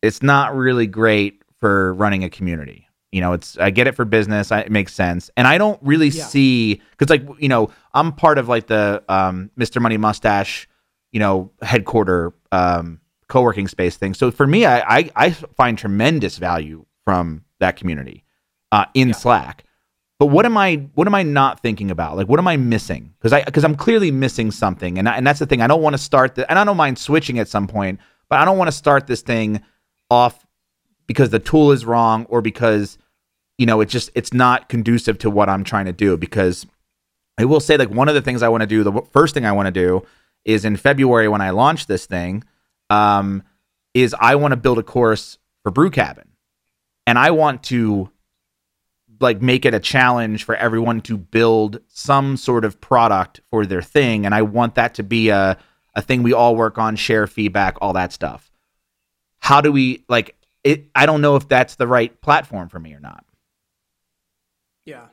it's 0.01 0.21
not 0.21 0.55
really 0.55 0.87
great 0.87 1.41
for 1.59 1.93
running 1.93 2.23
a 2.23 2.29
community. 2.29 2.87
You 3.11 3.21
know, 3.21 3.33
it's 3.33 3.57
I 3.57 3.69
get 3.69 3.87
it 3.87 3.95
for 3.95 4.05
business, 4.05 4.51
I, 4.51 4.61
it 4.61 4.71
makes 4.71 4.93
sense, 4.93 5.29
and 5.37 5.47
I 5.47 5.57
don't 5.57 5.79
really 5.83 6.09
Yeah. 6.09 6.23
see 6.25 6.81
because 6.91 7.09
like 7.09 7.23
you 7.39 7.49
know 7.49 7.69
I'm 7.93 8.11
part 8.11 8.37
of 8.37 8.47
like 8.49 8.67
the 8.67 9.03
um, 9.09 9.51
Mr. 9.57 9.81
Money 9.81 9.97
Mustache, 9.97 10.67
you 11.11 11.19
know, 11.19 11.51
headquarter 11.61 12.33
um, 12.51 12.99
co-working 13.33 13.67
space 13.67 13.95
thing. 13.97 14.13
So 14.13 14.31
for 14.31 14.45
me, 14.45 14.65
I 14.65 14.77
I, 14.97 15.11
I 15.15 15.29
find 15.31 15.77
tremendous 15.77 16.37
value 16.37 16.85
from 17.05 17.43
that 17.59 17.75
community 17.75 18.23
uh, 18.71 18.85
in 18.93 19.09
Yeah. 19.09 19.15
Slack. 19.15 19.63
But 20.19 20.27
what 20.27 20.45
am 20.45 20.57
I 20.57 20.87
what 20.93 21.07
am 21.07 21.15
I 21.15 21.23
not 21.23 21.59
thinking 21.61 21.89
about? 21.91 22.15
Like 22.15 22.29
what 22.29 22.39
am 22.39 22.47
I 22.47 22.57
missing? 22.57 23.13
Because 23.17 23.33
I 23.33 23.43
because 23.43 23.65
I'm 23.65 23.75
clearly 23.75 24.11
missing 24.11 24.51
something, 24.51 24.97
and 24.99 25.09
I, 25.09 25.17
and 25.17 25.25
that's 25.27 25.39
the 25.39 25.45
thing. 25.47 25.61
I 25.61 25.67
don't 25.67 25.81
want 25.81 25.95
to 25.95 26.03
start 26.09 26.35
the, 26.35 26.49
and 26.49 26.59
I 26.59 26.63
don't 26.63 26.77
mind 26.77 26.97
switching 26.99 27.39
at 27.39 27.47
some 27.47 27.67
point, 27.67 27.99
but 28.29 28.39
I 28.39 28.45
don't 28.45 28.57
want 28.57 28.67
to 28.69 28.77
start 28.83 29.07
this 29.07 29.21
thing 29.21 29.61
off 30.09 30.45
because 31.07 31.29
the 31.31 31.39
tool 31.39 31.71
is 31.71 31.85
wrong 31.85 32.25
or 32.29 32.41
because 32.41 32.97
you 33.57 33.65
know 33.65 33.81
it's 33.81 33.91
just 33.91 34.11
it's 34.15 34.31
not 34.31 34.69
conducive 34.69 35.17
to 35.19 35.29
what 35.29 35.49
I'm 35.49 35.63
trying 35.63 35.85
to 35.85 35.93
do. 36.05 36.15
Because 36.15 36.67
I 37.39 37.45
will 37.45 37.59
say 37.59 37.75
like 37.77 37.89
one 37.89 38.07
of 38.07 38.15
the 38.15 38.21
things 38.21 38.43
I 38.43 38.49
want 38.49 38.61
to 38.61 38.67
do, 38.67 38.83
the 38.83 39.01
first 39.11 39.33
thing 39.33 39.45
I 39.45 39.51
want 39.51 39.65
to 39.65 39.71
do 39.71 40.05
is 40.45 40.63
in 40.63 40.77
February 40.77 41.27
when 41.27 41.41
I 41.41 41.49
launch 41.49 41.87
this 41.87 42.05
thing, 42.05 42.43
um, 42.93 43.43
is 43.93 44.15
I 44.19 44.35
want 44.35 44.51
to 44.51 44.57
build 44.57 44.79
a 44.79 44.83
course 44.83 45.37
for 45.63 45.71
Brew 45.71 45.89
Cabin, 45.89 46.29
and 47.07 47.17
I 47.17 47.31
want 47.31 47.63
to 47.63 48.09
like 49.19 49.41
make 49.41 49.65
it 49.65 49.73
a 49.73 49.79
challenge 49.79 50.43
for 50.43 50.55
everyone 50.55 50.99
to 51.01 51.17
build 51.17 51.79
some 51.87 52.35
sort 52.35 52.65
of 52.65 52.81
product 52.81 53.39
for 53.49 53.65
their 53.65 53.81
thing 53.81 54.25
and 54.25 54.35
i 54.35 54.41
want 54.41 54.75
that 54.75 54.95
to 54.95 55.03
be 55.03 55.29
a, 55.29 55.55
a 55.95 56.01
thing 56.01 56.23
we 56.23 56.33
all 56.33 56.57
work 56.57 56.77
on 56.77 56.97
share 56.97 57.25
feedback 57.25 57.77
all 57.79 57.93
that 57.93 58.11
stuff 58.11 58.51
how 59.39 59.61
do 59.61 59.71
we 59.71 60.03
like 60.09 60.35
it 60.65 60.89
i 60.93 61.05
don't 61.05 61.21
know 61.21 61.37
if 61.37 61.47
that's 61.47 61.75
the 61.75 61.87
right 61.87 62.19
platform 62.19 62.67
for 62.67 62.79
me 62.79 62.93
or 62.93 62.99
not 62.99 63.23
yeah. 64.83 65.05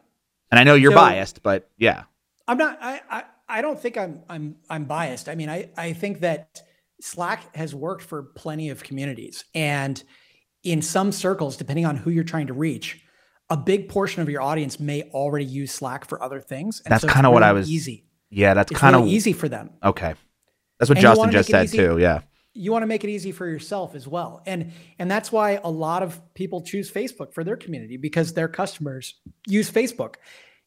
and 0.50 0.58
i 0.58 0.64
know 0.64 0.74
you're 0.74 0.90
So- 0.90 0.96
biased 0.96 1.42
but 1.42 1.68
yeah 1.76 2.04
I'm 2.50 2.58
not. 2.58 2.78
I, 2.82 3.00
I 3.08 3.22
I 3.48 3.62
don't 3.62 3.78
think 3.78 3.96
I'm 3.96 4.22
I'm 4.28 4.56
I'm 4.68 4.84
biased. 4.84 5.28
I 5.28 5.36
mean, 5.36 5.48
I 5.48 5.70
I 5.76 5.92
think 5.92 6.18
that 6.20 6.62
Slack 7.00 7.54
has 7.56 7.74
worked 7.74 8.02
for 8.02 8.22
plenty 8.22 8.70
of 8.70 8.82
communities, 8.82 9.44
and 9.54 10.02
in 10.62 10.82
some 10.82 11.12
circles, 11.12 11.56
depending 11.56 11.86
on 11.86 11.96
who 11.96 12.10
you're 12.10 12.24
trying 12.24 12.46
to 12.48 12.52
reach, 12.52 13.00
a 13.48 13.56
big 13.56 13.88
portion 13.88 14.22
of 14.22 14.28
your 14.28 14.42
audience 14.42 14.78
may 14.78 15.02
already 15.10 15.44
use 15.44 15.72
Slack 15.72 16.04
for 16.04 16.22
other 16.22 16.40
things. 16.40 16.82
And 16.84 16.92
That's 16.92 17.04
it's 17.04 17.12
kinda 17.12 17.30
what 17.30 17.42
I 17.42 17.52
was- 17.52 17.70
easy. 17.70 18.04
yeah 18.30 18.54
that's 18.54 18.70
kind 18.70 18.94
of 18.94 19.02
really 19.02 19.14
easy 19.14 19.32
for 19.32 19.48
them. 19.48 19.70
okay 19.82 20.14
that's 20.78 20.88
what 20.88 20.98
And 20.98 21.02
justin 21.02 21.30
just 21.32 21.48
said 21.50 21.64
easy? 21.64 21.78
too 21.78 21.98
yeah 21.98 22.20
you 22.54 22.70
want 22.70 22.82
to 22.84 22.86
make 22.86 23.02
it 23.02 23.10
easy 23.10 23.32
for 23.32 23.46
yourself 23.48 23.94
as 23.96 24.06
well 24.06 24.40
and 24.46 24.70
and 25.00 25.10
that's 25.10 25.32
why 25.32 25.58
a 25.64 25.68
lot 25.70 26.02
of 26.04 26.20
people 26.34 26.60
choose 26.60 26.88
facebook 26.92 27.32
for 27.34 27.42
their 27.42 27.56
community 27.56 27.96
because 27.96 28.32
their 28.34 28.46
customers 28.46 29.14
use 29.48 29.68
facebook 29.68 30.14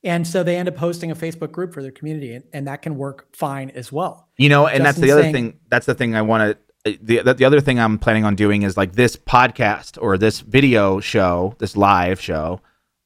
and 0.04 0.28
so 0.28 0.44
they 0.44 0.58
end 0.58 0.68
up 0.68 0.78
hosting 0.78 1.12
a 1.12 1.16
facebook 1.16 1.52
group 1.52 1.74
for 1.74 1.82
their 1.82 1.92
community 1.92 2.34
and, 2.34 2.44
and 2.54 2.68
that 2.68 2.82
can 2.82 2.98
work 2.98 3.28
fine 3.36 3.70
as 3.72 3.92
well 3.92 4.28
You 4.38 4.50
know, 4.50 4.68
and 4.68 4.84
that's 4.86 4.98
the 4.98 5.12
other 5.12 5.22
saying- 5.24 5.34
thing. 5.34 5.60
That's 5.70 5.86
the 5.86 5.94
thing 5.96 6.16
I 6.16 6.22
want 6.24 6.58
to. 6.86 6.98
The, 7.02 7.20
the 7.22 7.34
the 7.36 7.46
other 7.46 7.62
thing 7.62 7.80
I'm 7.80 7.98
planning 7.98 8.26
on 8.26 8.36
doing 8.36 8.64
is 8.64 8.76
like 8.76 8.92
this 8.94 9.16
podcast 9.16 9.98
or 10.02 10.18
this 10.18 10.42
video 10.42 11.00
show, 11.00 11.56
this 11.60 11.78
live 11.78 12.20
show. 12.20 12.60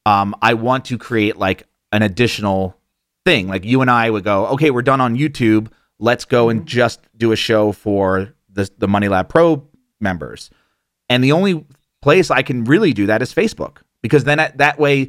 Um, 0.04 0.34
I 0.42 0.54
want 0.54 0.86
to 0.86 0.98
create 0.98 1.36
like 1.36 1.62
an 1.92 2.02
additional 2.02 2.74
thing. 3.24 3.46
Like 3.46 3.64
you 3.64 3.80
and 3.80 3.88
I 3.90 4.10
would 4.10 4.24
go, 4.24 4.46
okay, 4.48 4.70
we're 4.72 4.82
done 4.82 5.00
on 5.00 5.16
YouTube. 5.16 5.68
Let's 6.00 6.24
go 6.24 6.48
and 6.48 6.66
just 6.66 7.00
do 7.16 7.30
a 7.30 7.36
show 7.36 7.70
for 7.70 8.34
the 8.50 8.68
the 8.78 8.88
Money 8.88 9.06
Lab 9.08 9.28
Pro 9.28 9.68
members. 10.00 10.50
And 11.08 11.22
the 11.22 11.30
only 11.32 11.64
place 12.02 12.30
I 12.32 12.42
can 12.42 12.64
really 12.64 12.92
do 12.92 13.06
that 13.06 13.22
is 13.22 13.32
Facebook 13.32 13.78
because 14.02 14.24
then 14.24 14.40
at, 14.40 14.58
that 14.58 14.78
way 14.80 15.08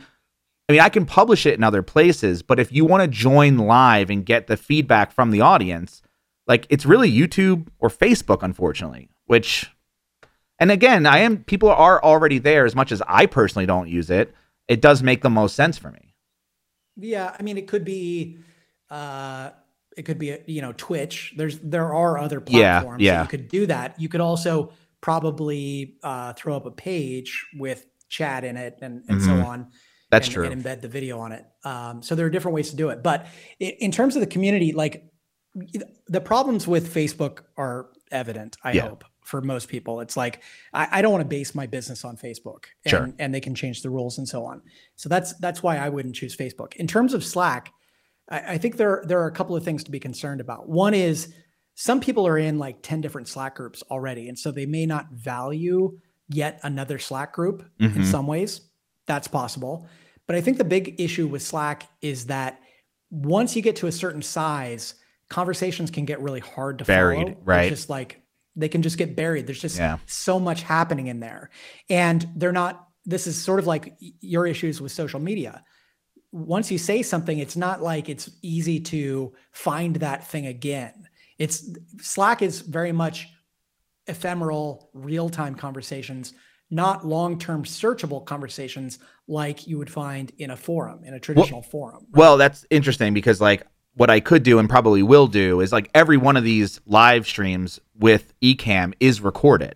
I 0.70 0.72
mean, 0.72 0.82
I 0.82 0.90
can 0.90 1.06
publish 1.08 1.48
it 1.48 1.56
in 1.56 1.64
other 1.64 1.82
places, 1.82 2.44
but 2.44 2.60
if 2.60 2.72
you 2.72 2.86
want 2.86 3.02
to 3.02 3.08
join 3.08 3.58
live 3.58 4.12
and 4.12 4.24
get 4.24 4.46
the 4.48 4.56
feedback 4.56 5.12
from 5.12 5.32
the 5.32 5.42
audience, 5.42 6.04
like 6.48 6.68
it's 6.70 6.86
really 6.86 7.12
YouTube 7.12 7.68
or 7.80 7.90
Facebook, 7.90 8.44
unfortunately. 8.44 9.10
Which, 9.26 9.70
and 10.60 10.72
again, 10.72 11.06
I 11.08 11.20
am 11.20 11.44
people 11.44 11.70
are 11.70 12.02
already 12.04 12.38
there. 12.38 12.66
As 12.66 12.76
much 12.76 12.92
as 12.92 13.02
I 13.08 13.26
personally 13.26 13.66
don't 13.66 13.90
use 13.90 14.10
it, 14.12 14.34
it 14.68 14.80
does 14.82 15.02
make 15.02 15.24
the 15.24 15.30
most 15.30 15.56
sense 15.56 15.78
for 15.80 15.90
me. 15.92 16.14
yeah 16.98 17.36
i 17.40 17.42
mean 17.44 17.58
it 17.58 17.68
could 17.68 17.84
be 17.86 18.38
uh 18.92 19.50
it 19.98 20.04
could 20.04 20.20
be 20.20 20.38
you 20.46 20.62
know 20.62 20.74
twitch 20.78 21.34
there's 21.38 21.58
there 21.60 21.94
are 21.94 22.18
other 22.18 22.40
platforms 22.42 23.02
yeah. 23.02 23.16
that 23.18 23.22
you 23.24 23.30
could 23.30 23.48
do 23.48 23.66
that 23.66 24.00
you 24.00 24.10
could 24.10 24.22
also 24.22 24.72
probably 25.02 25.96
uh 26.04 26.34
throw 26.34 26.56
up 26.56 26.66
a 26.66 26.72
page 26.72 27.46
with 27.58 27.86
chat 28.10 28.44
in 28.44 28.58
it 28.58 28.78
and, 28.82 29.04
and 29.08 29.22
so 29.22 29.32
Mhm. 29.32 29.46
on 29.46 29.68
That's 30.10 30.28
and, 30.28 30.34
true. 30.34 30.46
and 30.46 30.64
embed 30.64 30.82
the 30.82 30.88
video 30.88 31.20
on 31.20 31.32
it. 31.32 31.46
Um, 31.64 32.02
so 32.02 32.16
there 32.16 32.26
are 32.26 32.30
different 32.30 32.56
ways 32.56 32.70
to 32.72 32.76
do 32.76 32.90
it. 32.90 33.04
But 33.04 33.28
in 33.60 33.92
terms 33.92 34.16
of 34.16 34.22
the 34.22 34.28
community, 34.28 34.72
like 34.74 35.06
the 36.08 36.22
problems 36.22 36.68
with 36.68 36.94
Facebook 36.94 37.40
are 37.58 37.90
evident. 38.12 38.58
I 38.64 38.74
Yeah. 38.74 38.90
hope 38.90 39.04
for 39.24 39.42
most 39.42 39.68
people, 39.70 40.00
it's 40.02 40.18
like 40.18 40.42
I, 40.74 40.88
I 40.92 41.02
don't 41.02 41.12
want 41.12 41.22
to 41.24 41.28
base 41.28 41.54
my 41.54 41.68
business 41.68 42.04
on 42.04 42.18
Facebook, 42.18 42.66
and, 42.86 42.90
Sure. 42.90 43.14
and 43.20 43.34
they 43.34 43.40
can 43.42 43.54
change 43.54 43.82
the 43.84 43.90
rules 43.90 44.18
and 44.18 44.28
so 44.28 44.44
on. 44.46 44.62
So 44.96 45.10
that's 45.10 45.34
that's 45.36 45.62
why 45.62 45.78
I 45.78 45.90
wouldn't 45.90 46.16
choose 46.16 46.36
Facebook. 46.36 46.76
In 46.78 46.88
terms 46.88 47.14
of 47.14 47.24
Slack, 47.24 47.72
I, 48.30 48.54
I 48.54 48.58
think 48.58 48.78
there 48.78 49.04
there 49.08 49.20
are 49.20 49.28
a 49.28 49.32
couple 49.32 49.56
of 49.56 49.64
things 49.64 49.84
to 49.84 49.92
be 49.92 50.00
concerned 50.00 50.42
about. 50.42 50.68
One 50.70 50.94
is 50.96 51.32
some 51.76 52.00
people 52.00 52.28
are 52.28 52.38
in 52.38 52.58
like 52.60 52.82
10 52.82 53.00
different 53.02 53.28
Slack 53.28 53.56
groups 53.56 53.84
already. 53.92 54.28
And 54.28 54.38
so 54.38 54.52
they 54.52 54.66
may 54.66 54.86
not 54.86 55.12
value 55.12 55.98
yet 56.28 56.60
another 56.64 56.98
Slack 57.00 57.32
group 57.34 57.64
in 57.80 57.92
Mhm. 57.92 58.06
some 58.06 58.28
ways. 58.28 58.62
That's 59.06 59.28
possible. 59.30 59.88
But 60.30 60.36
I 60.36 60.42
think 60.42 60.60
the 60.60 60.64
big 60.64 61.02
issue 61.02 61.26
with 61.26 61.42
Slack 61.42 61.88
is 62.04 62.28
that 62.28 62.62
once 63.10 63.56
you 63.56 63.64
get 63.64 63.78
to 63.78 63.88
a 63.88 63.92
certain 63.92 64.22
size, 64.22 64.94
conversations 65.28 65.90
can 65.90 66.06
get 66.06 66.22
really 66.22 66.40
hard 66.40 66.78
to 66.78 66.86
Buried, 66.86 67.30
follow. 67.30 67.38
Right. 67.44 67.68
Just 67.68 67.90
like 67.90 68.22
they 68.56 68.70
can 68.70 68.84
just 68.84 69.00
get 69.00 69.16
buried. 69.16 69.48
There's 69.48 69.60
just 69.60 69.80
Yeah. 69.80 69.98
so 70.06 70.40
much 70.40 70.62
happening 70.62 71.08
in 71.08 71.20
there. 71.20 71.50
And 71.90 72.30
they're 72.36 72.52
not, 72.52 72.90
this 73.06 73.26
is 73.26 73.42
sort 73.42 73.58
of 73.58 73.66
like 73.66 73.98
your 74.22 74.46
issues 74.46 74.80
with 74.80 74.92
social 74.92 75.20
media. 75.20 75.64
Once 76.32 76.70
you 76.70 76.78
say 76.78 77.02
something, 77.02 77.40
it's 77.40 77.56
not 77.56 77.82
like 77.82 78.08
it's 78.08 78.30
easy 78.44 78.80
to 78.82 79.34
find 79.52 79.96
that 79.96 80.28
thing 80.28 80.46
again. 80.46 81.08
It's 81.40 81.68
Slack 82.02 82.44
is 82.44 82.60
very 82.60 82.92
much 82.92 83.30
ephemeral, 84.06 84.92
real 84.94 85.30
time 85.30 85.56
conversations. 85.56 86.36
Not 86.72 87.06
long-term 87.06 87.64
searchable 87.64 88.24
conversations 88.26 89.00
like 89.28 89.68
you 89.68 89.78
would 89.78 89.90
find 89.90 90.32
in 90.38 90.52
a 90.52 90.58
forum, 90.58 91.04
in 91.04 91.14
a 91.14 91.20
traditional 91.20 91.62
forum. 91.62 92.06
Well, 92.12 92.38
that's 92.38 92.66
interesting 92.70 93.14
because 93.14 93.42
like 93.42 93.64
what 93.96 94.10
I 94.10 94.20
could 94.20 94.44
do 94.44 94.60
and 94.60 94.70
probably 94.70 95.04
will 95.04 95.28
do 95.28 95.62
is 95.62 95.72
like 95.72 95.90
every 95.94 96.18
one 96.18 96.38
of 96.38 96.44
these 96.44 96.80
live 96.86 97.28
streams 97.28 97.80
with 97.98 98.34
Ecamm 98.42 98.94
is 99.00 99.20
recorded. 99.20 99.76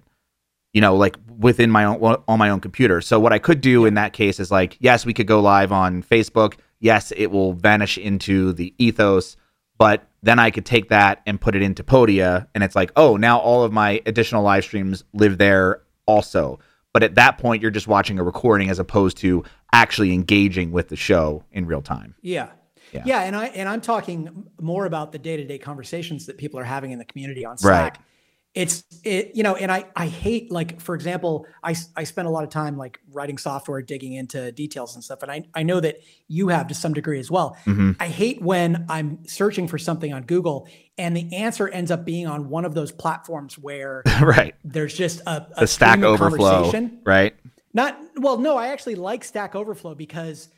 You 0.71 0.81
know, 0.81 0.95
like 0.95 1.17
within 1.37 1.69
my 1.69 1.85
own 1.85 2.23
on 2.27 2.39
my 2.39 2.49
own 2.49 2.59
computer. 2.59 2.99
So 3.01 3.19
what 3.19 3.33
I 3.33 3.37
could 3.37 3.61
do 3.61 3.85
in 3.85 3.93
that 3.93 4.13
case 4.13 4.39
is 4.39 4.49
like, 4.49 4.77
yes, 4.79 5.05
we 5.05 5.13
could 5.13 5.27
go 5.27 5.39
live 5.39 5.71
on 5.71 6.01
Facebook. 6.01 6.55
Yes, 6.79 7.13
it 7.15 7.27
will 7.27 7.53
vanish 7.53 7.97
into 7.97 8.53
the 8.53 8.73
ethos, 8.77 9.37
but 9.77 10.07
then 10.23 10.39
I 10.39 10.51
could 10.51 10.65
take 10.65 10.89
that 10.89 11.21
and 11.25 11.39
put 11.39 11.55
it 11.55 11.61
into 11.61 11.83
Podia, 11.83 12.47
and 12.55 12.63
it's 12.63 12.75
like, 12.75 12.91
oh, 12.95 13.17
now 13.17 13.39
all 13.39 13.63
of 13.63 13.71
my 13.71 14.01
additional 14.05 14.43
live 14.43 14.63
streams 14.63 15.03
live 15.13 15.37
there 15.37 15.81
also. 16.05 16.59
But 16.93 17.03
at 17.03 17.15
that 17.15 17.39
point, 17.39 17.61
you're 17.61 17.71
just 17.71 17.87
watching 17.87 18.19
a 18.19 18.23
recording 18.23 18.69
as 18.69 18.79
opposed 18.79 19.17
to 19.17 19.43
actually 19.73 20.13
engaging 20.13 20.71
with 20.71 20.89
the 20.89 20.95
show 20.95 21.43
in 21.51 21.65
real 21.65 21.81
time. 21.81 22.15
Yeah. 22.21 22.49
Yeah. 22.91 23.03
Yeah. 23.05 23.23
and 23.23 23.35
I 23.35 23.45
and 23.47 23.67
I'm 23.67 23.81
talking 23.81 24.47
more 24.61 24.85
about 24.85 25.11
the 25.11 25.17
day-to-day 25.17 25.57
conversations 25.57 26.27
that 26.27 26.37
people 26.37 26.59
are 26.59 26.63
having 26.63 26.91
in 26.91 26.99
the 26.99 27.05
community 27.05 27.43
on 27.43 27.57
Slack. 27.57 27.97
Right. 27.97 28.05
It's 28.53 28.83
it, 29.03 29.31
you 29.33 29.41
know, 29.41 29.55
and 29.55 29.71
I 29.71 29.85
I 29.95 30.05
hate 30.07 30.51
like 30.51 30.79
for 30.79 30.93
example, 30.93 31.47
i 31.63 31.75
i 31.95 32.03
spend 32.03 32.27
a 32.27 32.31
lot 32.31 32.43
of 32.43 32.51
time 32.51 32.77
like 32.77 32.99
writing 33.11 33.37
software, 33.39 33.81
digging 33.81 34.13
into 34.13 34.51
details 34.51 34.93
and 34.93 35.03
stuff. 35.03 35.23
And 35.23 35.31
I, 35.31 35.43
I 35.55 35.63
know 35.63 35.79
that 35.79 36.01
you 36.27 36.49
have 36.49 36.67
to 36.67 36.75
some 36.75 36.93
degree 36.93 37.19
as 37.19 37.31
well. 37.31 37.57
Mhm. 37.65 37.95
I 37.99 38.07
hate 38.07 38.41
when 38.41 38.85
I'm 38.89 39.25
searching 39.25 39.67
for 39.67 39.79
something 39.79 40.13
on 40.13 40.23
Google 40.23 40.67
and 40.97 41.17
the 41.17 41.33
answer 41.35 41.67
ends 41.67 41.89
up 41.89 42.05
being 42.05 42.27
on 42.27 42.49
one 42.49 42.65
of 42.65 42.75
those 42.75 42.91
platforms 42.91 43.57
where 43.57 44.03
right. 44.21 44.53
there's 44.63 44.93
just 44.93 45.21
a, 45.21 45.47
a 45.57 45.61
The 45.61 45.67
Stack 45.67 46.03
Overflow. 46.03 46.71
Right. 47.05 47.35
Not 47.73 47.99
well, 48.17 48.37
no, 48.37 48.55
I 48.55 48.67
actually 48.67 48.95
like 48.95 49.23
Stack 49.23 49.55
Overflow 49.55 49.95
because 49.95 50.49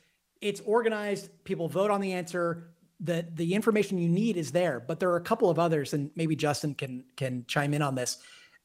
it's 0.41 0.59
organized. 0.65 1.29
People 1.45 1.69
vote 1.69 1.91
on 1.91 2.01
the 2.01 2.11
answer. 2.11 2.71
The 2.99 3.27
the 3.33 3.53
information 3.53 3.97
you 3.97 4.07
need 4.09 4.37
is 4.37 4.51
there, 4.51 4.79
but 4.79 4.99
there 4.99 5.09
are 5.09 5.17
a 5.17 5.21
couple 5.23 5.49
of 5.49 5.59
others, 5.59 5.93
and 5.93 6.11
maybe 6.15 6.35
Justin 6.35 6.73
can 6.75 7.03
can 7.17 7.45
chime 7.47 7.73
in 7.73 7.81
on 7.81 7.95
this. 7.95 8.19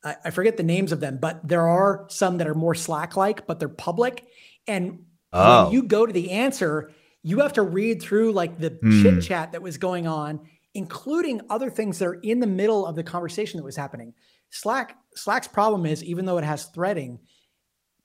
I, 0.04 0.16
I 0.26 0.30
forget 0.30 0.56
the 0.56 0.62
names 0.62 0.92
of 0.92 1.00
them, 1.00 1.18
but 1.20 1.46
there 1.46 1.66
are 1.68 2.06
some 2.08 2.38
that 2.38 2.46
are 2.46 2.54
more 2.54 2.74
Slack 2.74 3.16
like, 3.16 3.46
but 3.46 3.58
they're 3.58 3.68
public. 3.68 4.26
And 4.66 5.04
Oh. 5.32 5.64
when 5.64 5.72
you 5.72 5.82
go 5.84 6.06
to 6.06 6.12
the 6.12 6.30
answer, 6.32 6.90
you 7.22 7.38
have 7.40 7.52
to 7.52 7.62
read 7.62 8.02
through 8.02 8.32
like 8.32 8.58
the 8.58 8.78
Hmm. 8.82 9.02
chit 9.02 9.22
chat 9.22 9.52
that 9.52 9.62
was 9.62 9.78
going 9.78 10.06
on, 10.08 10.40
including 10.74 11.40
other 11.50 11.70
things 11.70 11.98
that 11.98 12.06
are 12.06 12.14
in 12.14 12.40
the 12.40 12.46
middle 12.48 12.84
of 12.86 12.96
the 12.96 13.02
conversation 13.04 13.58
that 13.58 13.64
was 13.64 13.76
happening. 13.76 14.14
Slack 14.50 14.96
Slack's 15.14 15.48
problem 15.48 15.86
is 15.86 16.02
even 16.04 16.24
though 16.24 16.38
it 16.38 16.44
has 16.44 16.66
threading, 16.66 17.18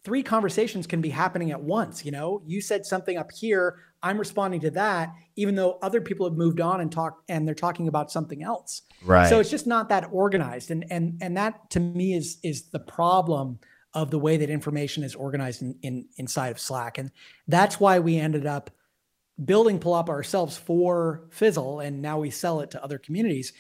three 0.06 0.22
conversations 0.22 0.86
can 0.86 1.02
be 1.02 1.10
happening 1.10 1.52
at 1.52 1.60
once. 1.60 2.06
You 2.06 2.12
know, 2.12 2.42
you 2.46 2.62
said 2.62 2.86
something 2.86 3.18
up 3.18 3.32
here, 3.32 3.80
I'm 4.04 4.20
responding 4.20 4.62
to 4.62 4.72
that, 4.72 5.14
even 5.36 5.56
though 5.56 5.80
other 5.82 6.00
people 6.00 6.30
have 6.30 6.38
moved 6.38 6.62
on 6.62 6.80
and 6.80 6.92
talked 6.92 7.24
and 7.28 7.48
they're 7.48 7.56
talking 7.56 7.88
about 7.88 8.12
something 8.12 8.44
else. 8.44 8.84
Right. 9.04 9.28
So 9.28 9.40
it's 9.40 9.50
just 9.50 9.66
not 9.66 9.90
that 9.90 10.08
organized. 10.12 10.70
And 10.70 10.86
and 10.92 11.18
and 11.22 11.36
that 11.36 11.72
to 11.72 11.80
me 11.80 12.14
is 12.14 12.38
is 12.44 12.70
the 12.70 12.80
problem 12.80 13.60
of 13.96 14.12
the 14.12 14.20
way 14.20 14.38
that 14.38 14.50
information 14.50 15.04
is 15.04 15.16
organized 15.16 15.64
in, 15.64 15.76
in 15.82 16.06
inside 16.18 16.50
of 16.50 16.60
Slack. 16.60 17.00
And 17.00 17.12
that's 17.48 17.80
why 17.80 17.98
we 17.98 18.18
ended 18.18 18.46
up 18.46 18.70
building 19.44 19.80
Palapa 19.80 20.10
ourselves 20.10 20.56
for 20.56 21.28
Fizzle, 21.32 21.80
and 21.80 22.02
now 22.02 22.20
we 22.20 22.30
sell 22.30 22.62
it 22.62 22.72
to 22.72 22.84
other 22.84 23.00
communities 23.00 23.54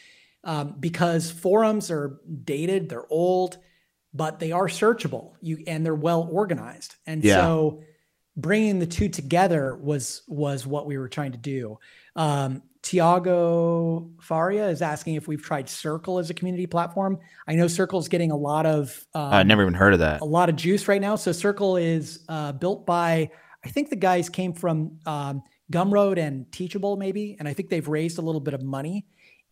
um, 0.43 0.76
because 0.80 1.32
forums 1.32 1.89
are 1.89 2.20
dated, 2.43 2.88
they're 2.88 3.12
old, 3.12 3.58
but 4.16 4.39
they 4.39 4.51
are 4.51 4.68
searchable. 4.68 5.34
You 5.41 5.63
and 5.68 5.86
they're 5.86 5.93
well 5.93 6.28
organized, 6.32 6.95
and 7.05 7.24
Yeah. 7.24 7.36
so 7.36 7.82
bringing 8.38 8.80
the 8.80 8.88
two 8.88 9.09
together 9.09 9.76
was 9.76 10.24
was 10.28 10.66
what 10.66 10.88
we 10.88 10.97
were 10.97 11.09
trying 11.09 11.34
to 11.34 11.38
do. 11.38 11.78
Um, 12.16 12.63
Tiago 12.82 14.09
Faria 14.22 14.70
is 14.70 14.82
asking 14.82 15.16
if 15.16 15.28
we've 15.28 15.41
tried 15.41 15.68
Circle 15.70 16.20
as 16.20 16.30
a 16.30 16.34
community 16.34 16.68
platform. 16.68 17.20
I 17.47 17.55
know 17.55 17.68
Circle's 17.68 18.07
getting 18.07 18.32
a 18.32 18.36
lot 18.38 18.66
of 18.66 19.05
um, 19.13 19.34
I 19.34 19.43
never 19.43 19.61
even 19.61 19.74
heard 19.74 19.93
of 19.93 19.99
that. 19.99 20.22
a 20.22 20.26
lot 20.26 20.49
of 20.49 20.55
juice 20.55 20.88
right 20.88 21.01
now. 21.01 21.16
So 21.16 21.32
Circle 21.32 21.78
is 21.78 22.24
uh, 22.30 22.51
built 22.53 22.86
by 22.86 23.30
I 23.63 23.70
think 23.70 23.89
the 23.89 23.95
guys 23.95 24.30
came 24.30 24.53
from 24.53 24.99
um, 25.05 25.41
Gumroad 25.72 26.18
and 26.20 26.51
Teachable 26.51 26.97
maybe, 26.97 27.36
and 27.39 27.47
I 27.47 27.53
think 27.53 27.70
they've 27.70 27.88
raised 27.88 28.18
a 28.20 28.22
little 28.22 28.41
bit 28.41 28.53
of 28.53 28.61
money. 28.63 29.05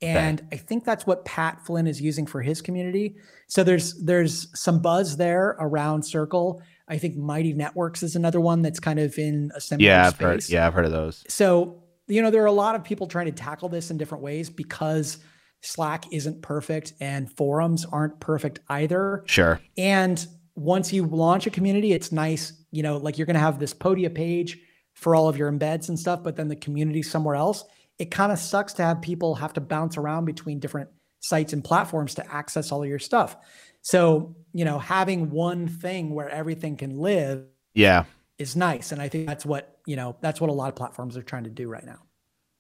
And 0.04 0.46
I 0.52 0.58
think 0.58 0.84
that's 0.86 1.06
what 1.08 1.26
Pat 1.26 1.66
Flynn 1.66 1.88
is 1.88 2.02
using 2.02 2.26
for 2.26 2.42
his 2.42 2.62
community. 2.62 3.16
So 3.48 3.64
there's 3.64 3.94
there's 4.04 4.48
some 4.60 4.82
buzz 4.82 5.18
there 5.18 5.56
around 5.60 6.04
Circle. 6.04 6.62
I 6.88 6.98
think 6.98 7.16
Mighty 7.16 7.54
Networks 7.54 8.04
is 8.04 8.16
another 8.16 8.42
one 8.42 8.62
that's 8.62 8.80
kind 8.80 9.00
of 9.00 9.18
in 9.18 9.52
a 9.56 9.62
similar 9.62 9.86
Yeah, 9.88 10.08
I've 10.08 10.14
space 10.16 10.20
heard. 10.48 10.50
Yeah, 10.50 10.68
I've 10.68 10.74
heard 10.74 10.86
of 10.86 10.92
those. 10.92 11.24
so 11.30 11.82
you 12.08 12.22
know 12.22 12.30
there 12.30 12.44
are 12.44 12.48
a 12.48 12.52
lot 12.52 12.76
of 12.76 12.84
people 12.84 13.08
trying 13.08 13.28
to 13.28 13.32
tackle 13.32 13.70
this 13.70 13.90
in 13.90 13.98
different 13.98 14.24
ways 14.24 14.50
because 14.50 15.20
slack 15.62 16.04
isn't 16.12 16.42
perfect 16.42 16.92
and 17.00 17.32
forums 17.38 17.86
aren't 17.86 18.20
perfect 18.20 18.60
either 18.70 19.24
Sure. 19.26 19.62
and 19.78 20.28
once 20.56 20.92
you 20.92 21.06
launch 21.06 21.48
a 21.48 21.50
community 21.50 21.94
it's 21.94 22.12
nice 22.12 22.52
you 22.72 22.84
know 22.84 22.98
like 22.98 23.18
you're 23.18 23.26
going 23.26 23.36
to 23.36 23.40
have 23.40 23.58
this 23.60 23.74
podia 23.74 24.14
page 24.14 24.60
for 24.94 25.16
all 25.16 25.30
of 25.30 25.38
your 25.38 25.50
embeds 25.50 25.88
and 25.88 25.98
stuff 25.98 26.22
but 26.22 26.36
then 26.36 26.50
the 26.50 26.56
community 26.58 27.02
somewhere 27.02 27.36
else 27.36 27.64
it 28.00 28.12
kind 28.12 28.32
of 28.32 28.40
sucks 28.40 28.74
to 28.74 28.84
have 28.84 29.02
people 29.02 29.36
have 29.36 29.54
to 29.54 29.62
bounce 29.62 29.98
around 29.98 30.26
between 30.26 30.60
different 30.60 30.90
sites 31.20 31.54
and 31.54 31.64
platforms 31.64 32.16
to 32.16 32.34
access 32.34 32.72
all 32.72 32.84
of 32.84 32.90
your 32.90 33.00
stuff 33.00 33.38
so 33.82 34.36
you 34.54 34.66
know 34.66 34.80
having 34.80 35.30
one 35.30 35.68
thing 35.68 36.14
where 36.14 36.30
everything 36.30 36.76
can 36.78 36.98
live 37.00 37.46
Yeah. 37.74 38.04
is 38.38 38.56
nice 38.56 38.92
and 38.92 39.02
i 39.02 39.08
think 39.10 39.28
that's 39.28 39.46
what 39.46 39.78
you 39.86 39.96
know 39.96 40.16
that's 40.22 40.42
what 40.42 40.50
a 40.50 40.54
lot 40.54 40.70
of 40.70 40.76
platforms 40.76 41.16
are 41.18 41.24
trying 41.24 41.46
to 41.46 41.50
do 41.50 41.68
right 41.70 41.86
now 41.86 42.00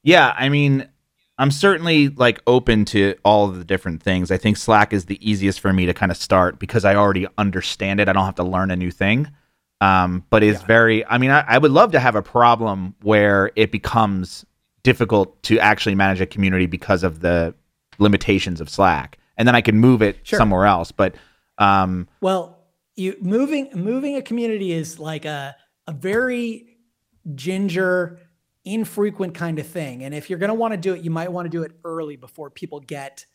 Yeah, 0.03 0.33
I 0.37 0.49
mean, 0.49 0.87
I'm 1.37 1.49
certainly 1.51 2.09
like 2.09 2.41
open 2.45 2.85
to 2.85 3.15
all 3.23 3.49
of 3.49 3.57
the 3.57 3.63
different 3.65 4.03
things. 4.03 4.31
I 4.31 4.37
think 4.37 4.57
Slack 4.57 4.93
is 4.93 5.05
the 5.05 5.17
easiest 5.27 5.59
for 5.61 5.73
me 5.73 5.85
to 5.87 5.93
kind 5.93 6.11
of 6.11 6.17
start 6.17 6.59
because 6.59 6.85
I 6.85 6.95
already 6.95 7.25
understand 7.37 7.99
it. 7.99 8.07
I 8.09 8.13
don't 8.13 8.25
have 8.25 8.35
to 8.35 8.43
learn 8.43 8.69
a 8.69 8.75
new 8.75 8.91
thing. 8.91 9.31
Um, 9.81 10.23
but 10.29 10.43
it's 10.43 10.61
Yeah. 10.61 10.67
very. 10.67 11.05
I 11.07 11.17
mean, 11.17 11.31
I, 11.31 11.43
I 11.47 11.57
would 11.57 11.71
love 11.71 11.91
to 11.93 11.99
have 11.99 12.15
a 12.15 12.21
problem 12.21 12.95
where 13.01 13.51
it 13.55 13.71
becomes 13.71 14.45
difficult 14.83 15.41
to 15.43 15.57
actually 15.59 15.95
manage 15.95 16.21
a 16.21 16.25
community 16.25 16.65
because 16.65 17.03
of 17.03 17.21
the 17.21 17.53
limitations 17.99 18.59
of 18.61 18.69
Slack, 18.69 19.17
and 19.37 19.47
then 19.47 19.55
I 19.55 19.61
can 19.61 19.77
move 19.77 20.01
it 20.01 20.17
Sure. 20.23 20.37
somewhere 20.37 20.65
else. 20.65 20.91
But 20.91 21.15
um, 21.57 22.07
well 22.21 22.59
you 22.95 23.15
moving 23.21 23.69
moving 23.73 24.15
a 24.15 24.21
community 24.21 24.71
is 24.71 24.99
like 24.99 25.25
a 25.25 25.55
a 25.87 25.93
very 25.93 26.77
ginger 27.35 28.19
infrequent 28.65 29.33
kind 29.35 29.59
of 29.59 29.67
thing 29.67 30.03
and 30.03 30.13
if 30.13 30.29
you're 30.29 30.39
going 30.39 30.49
to 30.49 30.53
want 30.53 30.73
to 30.73 30.77
do 30.77 30.93
it 30.93 31.03
you 31.03 31.11
might 31.11 31.31
want 31.31 31.45
to 31.45 31.49
do 31.49 31.63
it 31.63 31.71
early 31.83 32.15
before 32.15 32.49
people 32.49 32.79
get 32.79 33.25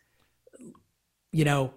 you 1.32 1.44
know 1.44 1.72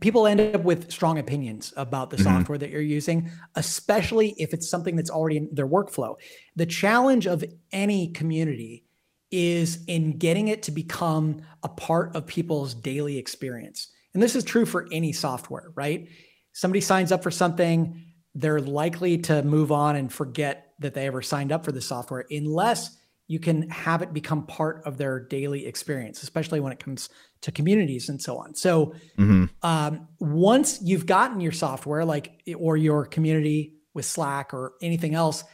people 0.00 0.26
end 0.26 0.40
up 0.40 0.64
with 0.64 0.90
strong 0.90 1.18
opinions 1.18 1.72
about 1.76 2.10
the 2.10 2.16
Mhm. 2.16 2.24
software 2.24 2.58
that 2.58 2.70
you're 2.70 2.80
using 2.80 3.30
especially 3.54 4.34
if 4.38 4.52
it's 4.52 4.68
something 4.68 4.96
that's 4.96 5.10
already 5.10 5.36
in 5.36 5.48
their 5.52 5.68
workflow. 5.68 6.16
The 6.56 6.66
challenge 6.66 7.26
of 7.26 7.44
any 7.72 8.08
community 8.08 8.84
is 9.30 9.84
in 9.86 10.18
getting 10.18 10.48
it 10.48 10.62
to 10.64 10.72
become 10.72 11.40
a 11.62 11.68
part 11.68 12.16
of 12.16 12.26
people's 12.26 12.74
daily 12.74 13.16
experience. 13.16 13.88
And 14.12 14.20
this 14.22 14.34
is 14.34 14.42
true 14.42 14.66
for 14.66 14.88
any 14.90 15.12
software 15.12 15.70
right? 15.76 16.08
Somebody 16.52 16.80
signs 16.80 17.12
up 17.12 17.22
for 17.22 17.30
something 17.30 18.04
they're 18.34 18.60
likely 18.60 19.18
to 19.18 19.42
move 19.42 19.70
on 19.72 19.96
and 19.96 20.12
forget 20.12 20.72
that 20.80 20.94
they 20.94 21.06
ever 21.06 21.22
signed 21.22 21.52
up 21.52 21.64
for 21.64 21.72
the 21.72 21.80
software 21.80 22.24
unless 22.30 22.96
you 23.28 23.38
can 23.38 23.68
have 23.70 24.02
it 24.02 24.12
become 24.12 24.44
part 24.46 24.82
of 24.84 24.98
their 24.98 25.20
daily 25.20 25.66
experience, 25.66 26.24
especially 26.24 26.58
when 26.58 26.72
it 26.72 26.80
comes 26.80 27.08
to 27.42 27.52
communities 27.52 28.08
and 28.08 28.20
so 28.20 28.38
on. 28.38 28.54
So 28.54 28.94
mhm. 29.18 29.48
um, 29.62 30.08
once 30.18 30.80
you've 30.82 31.06
gotten 31.06 31.40
your 31.40 31.52
software, 31.52 32.04
like 32.04 32.42
or 32.56 32.76
your 32.76 33.06
community 33.06 33.74
with 33.94 34.04
Slack 34.04 34.52
or 34.52 34.74
anything 34.82 35.14
else, 35.14 35.44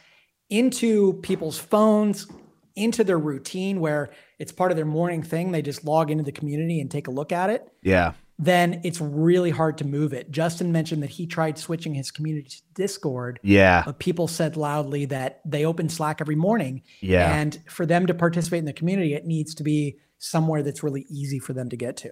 into 0.49 1.13
people's 1.21 1.57
phones, 1.57 2.27
into 2.75 3.03
their 3.03 3.17
routine 3.17 3.79
where 3.79 4.11
it's 4.39 4.51
part 4.51 4.71
of 4.71 4.77
their 4.77 4.85
morning 4.85 5.23
thing, 5.23 5.51
they 5.51 5.61
just 5.61 5.83
log 5.83 6.11
into 6.11 6.23
the 6.23 6.31
community 6.31 6.79
and 6.79 6.91
take 6.91 7.07
a 7.07 7.11
look 7.11 7.31
at 7.31 7.49
it 7.49 7.67
yeah, 7.81 8.13
then 8.39 8.81
it's 8.83 9.01
really 9.01 9.49
hard 9.49 9.79
to 9.79 9.85
move 9.85 10.13
it. 10.13 10.29
Justin 10.29 10.71
mentioned 10.71 11.01
that 11.01 11.09
he 11.09 11.25
tried 11.25 11.57
switching 11.57 11.95
his 11.95 12.11
community 12.11 12.49
to 12.49 12.61
Discord, 12.75 13.39
yeah, 13.41 13.83
but 13.85 13.99
people 13.99 14.27
said 14.27 14.55
loudly 14.55 15.05
that 15.05 15.41
they 15.45 15.65
open 15.65 15.89
Slack 15.89 16.21
every 16.21 16.35
morning. 16.35 16.83
yeah. 17.01 17.35
And 17.35 17.57
for 17.67 17.85
them 17.85 18.05
to 18.07 18.13
participate 18.13 18.59
in 18.59 18.65
the 18.65 18.73
community, 18.73 19.13
it 19.13 19.25
needs 19.25 19.55
to 19.55 19.63
be 19.63 19.97
somewhere 20.17 20.63
that's 20.63 20.83
really 20.83 21.05
easy 21.09 21.39
for 21.39 21.53
them 21.53 21.69
to 21.69 21.75
get 21.77 21.97
to. 21.97 22.11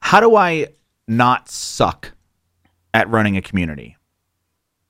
how 0.00 0.20
do 0.20 0.36
I 0.36 0.68
not 1.06 1.48
suck 1.48 2.12
at 2.94 3.08
running 3.08 3.36
a 3.36 3.42
community? 3.42 3.96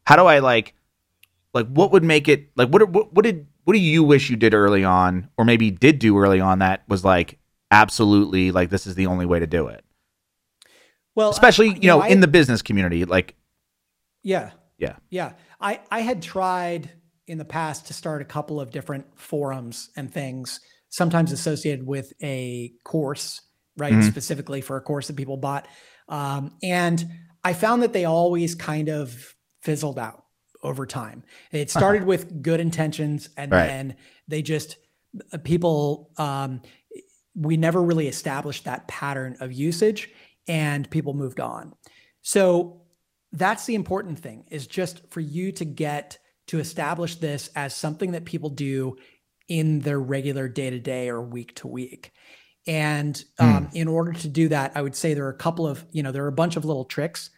How 0.05 0.17
do 0.17 0.25
I 0.27 0.39
like 0.41 0.75
like 1.55 1.67
what 1.69 1.93
would 1.93 2.05
make 2.05 2.29
it 2.29 2.51
like 2.57 2.69
what 2.69 2.89
what, 2.91 3.13
what 3.13 3.25
did 3.25 3.47
what 3.65 3.75
do 3.75 3.79
you 3.81 4.03
wish 4.03 4.31
you 4.31 4.37
did 4.37 4.55
early 4.55 4.85
on 4.85 5.29
or 5.37 5.45
maybe 5.45 5.71
did 5.71 5.99
do 5.99 6.19
early 6.19 6.41
on 6.41 6.61
that 6.61 6.83
was 6.89 7.05
like 7.05 7.39
absolutely 7.71 8.51
like 8.51 8.71
this 8.71 8.87
is 8.87 8.95
the 8.95 9.07
only 9.07 9.27
way 9.27 9.39
to 9.39 9.47
do 9.47 9.69
it. 9.69 9.85
Well, 11.15 11.31
Especially, 11.31 11.71
I- 11.71 11.75
you 11.75 11.89
know, 11.89 12.01
I- 12.01 12.09
in 12.09 12.21
the 12.21 12.29
business 12.29 12.63
community 12.63 13.05
like 13.05 13.35
Yeah. 14.23 14.51
Yeah. 14.79 14.97
Yeah. 15.11 15.33
I, 15.61 15.81
I 15.91 16.01
had 16.01 16.23
tried 16.23 16.91
in 17.27 17.37
the 17.39 17.45
past 17.45 17.89
to 17.89 17.93
start 17.93 18.23
a 18.23 18.25
couple 18.25 18.61
of 18.61 18.71
different 18.71 19.07
forums 19.19 19.91
and 19.97 20.13
things, 20.13 20.61
sometimes 20.91 21.33
associated 21.33 21.87
with 21.87 22.13
a 22.23 22.73
course, 22.85 23.41
right? 23.77 23.93
Mhm. 23.95 24.09
Specifically 24.11 24.61
for 24.61 24.77
a 24.77 24.81
course 24.81 25.07
that 25.09 25.17
people 25.17 25.37
bought. 25.37 25.69
Um, 26.09 26.57
and 26.63 27.07
I 27.45 27.53
found 27.53 27.83
that 27.83 27.93
they 27.93 28.05
always 28.05 28.55
kind 28.55 28.89
of 28.89 29.35
fizzled 29.63 29.99
out 29.99 30.25
over 30.63 30.87
time. 30.87 31.23
It 31.53 31.71
started 31.71 32.05
with 32.05 32.43
good 32.43 32.59
intentions 32.61 33.29
and 33.37 33.53
Right. 33.53 33.67
then 33.67 33.97
they 34.27 34.43
just, 34.43 34.77
uh, 35.33 35.39
people, 35.39 36.11
um, 36.17 36.63
we 37.35 37.57
never 37.57 37.81
really 37.83 38.09
established 38.09 38.65
that 38.65 38.89
pattern 38.89 39.37
of 39.41 39.53
usage 39.53 40.11
and 40.49 40.91
people 40.91 41.15
moved 41.15 41.39
on. 41.39 41.75
So 42.23 42.83
that's 43.33 43.67
the 43.67 43.75
important 43.77 44.19
thing 44.19 44.45
is 44.51 44.67
just 44.67 45.09
for 45.11 45.21
you 45.21 45.53
to 45.53 45.65
get 45.65 46.19
to 46.49 46.59
establish 46.59 47.17
this 47.17 47.51
as 47.55 47.75
something 47.75 48.13
that 48.13 48.25
people 48.25 48.51
do 48.51 48.97
in 49.49 49.81
their 49.81 49.99
regular 49.99 50.49
day 50.49 50.71
to 50.71 50.79
day 50.79 51.09
or 51.09 51.21
week 51.21 51.55
to 51.57 51.67
week. 51.67 52.13
And 52.67 53.23
um, 53.39 53.71
in 53.73 53.89
order 53.89 54.13
to 54.13 54.29
do 54.29 54.49
that, 54.49 54.73
I 54.75 54.83
would 54.83 54.95
say 54.95 55.15
there 55.15 55.25
are 55.25 55.31
a 55.31 55.37
couple 55.37 55.67
of, 55.67 55.85
you 55.91 56.03
know, 56.03 56.13
there 56.13 56.25
are 56.25 56.29
a 56.29 56.33
bunch 56.33 56.57
of 56.57 56.67
little 56.67 56.85
tricks. 56.85 57.31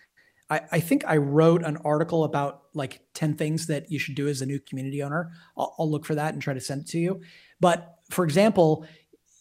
I, 0.51 0.61
I 0.73 0.81
think 0.81 1.05
I 1.07 1.19
wrote 1.19 1.63
an 1.63 1.77
article 1.85 2.25
about 2.25 2.63
like 2.75 3.01
10 3.15 3.35
things 3.35 3.69
that 3.69 3.93
you 3.93 4.01
should 4.01 4.17
do 4.17 4.27
as 4.27 4.43
a 4.43 4.47
new 4.47 4.59
community 4.59 5.05
owner. 5.05 5.31
I'll, 5.57 5.75
I'll 5.79 5.91
look 5.91 6.05
for 6.05 6.17
that 6.17 6.33
and 6.33 6.43
try 6.43 6.53
to 6.53 6.61
send 6.61 6.83
it 6.83 6.89
to 6.89 6.99
you. 6.99 7.21
But 7.61 7.99
for 8.11 8.25
example, 8.25 8.85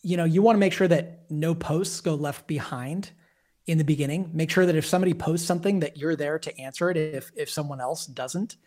you 0.04 0.16
know, 0.16 0.26
you 0.26 0.44
want 0.44 0.56
to 0.56 0.60
make 0.60 0.74
sure 0.74 0.88
that 0.88 1.26
no 1.32 1.56
posts 1.56 2.02
go 2.02 2.14
left 2.14 2.46
behind 2.46 3.10
in 3.66 3.80
the 3.80 3.84
beginning. 3.84 4.30
Make 4.32 4.52
sure 4.52 4.68
that 4.68 4.76
if 4.76 4.86
somebody 4.86 5.16
posts 5.16 5.48
something 5.48 5.80
that 5.80 5.98
you're 5.98 6.16
there 6.16 6.38
to 6.40 6.60
answer 6.60 6.90
it 6.90 6.98
if 6.98 7.32
if 7.36 7.50
someone 7.50 7.82
else 7.82 8.06
doesn't 8.06 8.58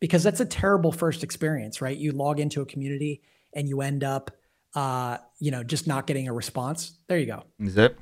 because 0.00 0.24
that's 0.24 0.40
a 0.40 0.44
terrible 0.44 0.90
first 0.90 1.22
experience, 1.22 1.80
right? 1.80 1.96
You 1.96 2.10
log 2.10 2.40
into 2.40 2.60
a 2.60 2.66
community 2.66 3.22
and 3.54 3.68
you 3.68 3.80
end 3.80 4.04
up 4.04 4.30
uh, 4.74 5.18
you 5.38 5.50
know, 5.50 5.62
just 5.62 5.86
not 5.86 6.06
getting 6.06 6.28
a 6.28 6.32
response. 6.32 6.98
There 7.08 7.18
you 7.18 7.26
go. 7.26 7.44
Is 7.60 7.76
it? 7.76 7.98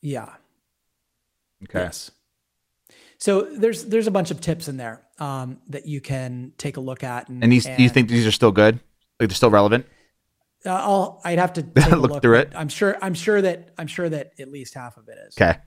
Yeah. 0.00 0.34
Okay. 1.64 1.80
Yes. 1.80 2.10
So 3.18 3.42
there's 3.42 3.84
there's 3.86 4.06
a 4.06 4.10
bunch 4.10 4.30
of 4.30 4.40
tips 4.40 4.68
in 4.68 4.76
there 4.76 5.02
um, 5.18 5.58
that 5.68 5.86
you 5.86 6.00
can 6.00 6.52
take 6.58 6.76
a 6.76 6.80
look 6.80 7.02
at. 7.02 7.28
And, 7.28 7.42
And 7.42 7.50
these, 7.50 7.64
do 7.64 7.82
you 7.82 7.88
think 7.88 8.08
these 8.08 8.26
are 8.26 8.32
still 8.32 8.52
good? 8.52 8.78
Like 9.18 9.30
they're 9.30 9.34
still 9.34 9.50
relevant? 9.50 9.86
uh, 10.64 10.70
I'll 10.70 11.20
I'd 11.24 11.38
have 11.38 11.54
to 11.54 11.62
Look 11.96 12.10
look, 12.10 12.22
through 12.22 12.38
it. 12.40 12.52
I'm 12.54 12.68
sure 12.68 12.96
I'm 13.00 13.14
sure 13.14 13.40
that 13.40 13.70
I'm 13.78 13.86
sure 13.86 14.08
that 14.08 14.32
at 14.38 14.50
least 14.50 14.74
half 14.74 14.96
of 14.96 15.08
it 15.08 15.18
is. 15.26 15.36
Okay. 15.40 15.58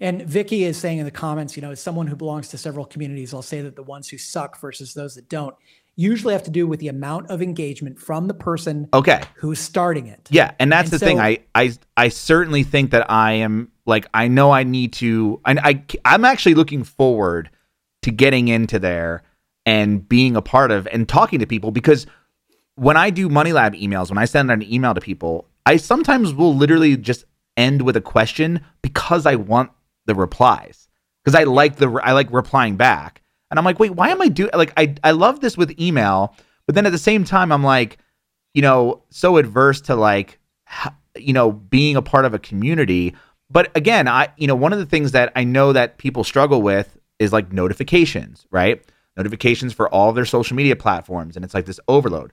And 0.00 0.22
Vicky 0.22 0.64
is 0.64 0.76
saying 0.76 0.98
in 0.98 1.04
the 1.04 1.12
comments, 1.12 1.54
you 1.56 1.62
know, 1.62 1.70
as 1.70 1.80
someone 1.80 2.08
who 2.08 2.16
belongs 2.16 2.48
to 2.48 2.58
several 2.58 2.84
communities, 2.84 3.32
I'll 3.32 3.40
say 3.42 3.60
that 3.60 3.76
the 3.76 3.84
ones 3.84 4.08
who 4.08 4.18
suck 4.18 4.60
versus 4.60 4.94
those 4.94 5.14
that 5.14 5.28
don't 5.28 5.54
usually 5.96 6.32
have 6.32 6.42
to 6.44 6.50
do 6.50 6.66
with 6.66 6.80
the 6.80 6.88
amount 6.88 7.28
of 7.30 7.42
engagement 7.42 7.98
from 7.98 8.26
the 8.26 8.34
person 8.34 8.88
Okay. 8.94 9.20
who's 9.36 9.58
starting 9.58 10.06
it. 10.06 10.28
Yeah, 10.30 10.52
and 10.58 10.72
that's 10.72 10.90
And 10.90 11.00
the 11.00 11.04
thing. 11.04 11.20
I, 11.20 11.38
I 11.54 11.72
I 11.96 12.08
certainly 12.08 12.62
think 12.62 12.90
that 12.92 13.10
I 13.10 13.32
am 13.34 13.70
like 13.86 14.06
I 14.14 14.28
know 14.28 14.50
I 14.50 14.62
need 14.64 14.92
to. 14.94 15.40
I, 15.44 15.56
I 15.62 15.84
I'm 16.04 16.24
actually 16.24 16.54
looking 16.54 16.82
forward 16.84 17.50
to 18.02 18.10
getting 18.10 18.48
into 18.48 18.78
there 18.78 19.22
and 19.66 20.08
being 20.08 20.34
a 20.34 20.42
part 20.42 20.70
of 20.70 20.88
and 20.88 21.08
talking 21.08 21.38
to 21.38 21.46
people 21.46 21.70
because 21.70 22.06
when 22.74 22.96
I 22.96 23.10
do 23.10 23.28
Money 23.28 23.52
Lab 23.52 23.74
emails, 23.74 24.08
when 24.08 24.18
I 24.18 24.24
send 24.24 24.50
an 24.50 24.62
email 24.62 24.94
to 24.94 25.00
people, 25.00 25.46
I 25.66 25.76
sometimes 25.76 26.32
will 26.34 26.54
literally 26.56 26.96
just 26.96 27.26
end 27.56 27.82
with 27.82 27.96
a 27.96 28.00
question 28.00 28.64
because 28.80 29.26
I 29.26 29.34
want 29.36 29.70
the 30.06 30.14
replies 30.14 30.88
because 31.22 31.38
I 31.38 31.44
like 31.44 31.76
the 31.76 32.00
I 32.02 32.12
like 32.12 32.32
replying 32.32 32.76
back. 32.76 33.21
And 33.52 33.58
I'm 33.58 33.66
like, 33.66 33.78
wait, 33.78 33.90
why 33.90 34.08
am 34.08 34.22
I 34.22 34.28
doing 34.28 34.48
like 34.54 34.72
I 34.78 34.94
I 35.04 35.10
love 35.10 35.40
this 35.40 35.58
with 35.58 35.78
email, 35.78 36.34
but 36.64 36.74
then 36.74 36.86
at 36.86 36.92
the 36.92 36.96
same 36.96 37.22
time 37.22 37.52
I'm 37.52 37.62
like, 37.62 37.98
you 38.54 38.62
know, 38.62 39.02
so 39.10 39.36
adverse 39.36 39.82
to 39.82 39.94
like 39.94 40.40
you 41.18 41.34
know, 41.34 41.52
being 41.52 41.94
a 41.94 42.00
part 42.00 42.24
of 42.24 42.32
a 42.32 42.38
community. 42.38 43.14
But 43.50 43.70
again, 43.76 44.08
I 44.08 44.28
you 44.38 44.46
know, 44.46 44.54
one 44.54 44.72
of 44.72 44.78
the 44.78 44.86
things 44.86 45.12
that 45.12 45.32
I 45.36 45.44
know 45.44 45.74
that 45.74 45.98
people 45.98 46.24
struggle 46.24 46.62
with 46.62 46.96
is 47.18 47.30
like 47.30 47.52
notifications, 47.52 48.46
right? 48.50 48.82
Notifications 49.18 49.74
for 49.74 49.86
all 49.90 50.14
their 50.14 50.24
social 50.24 50.56
media 50.56 50.74
platforms 50.74 51.36
and 51.36 51.44
it's 51.44 51.52
like 51.52 51.66
this 51.66 51.78
overload. 51.88 52.32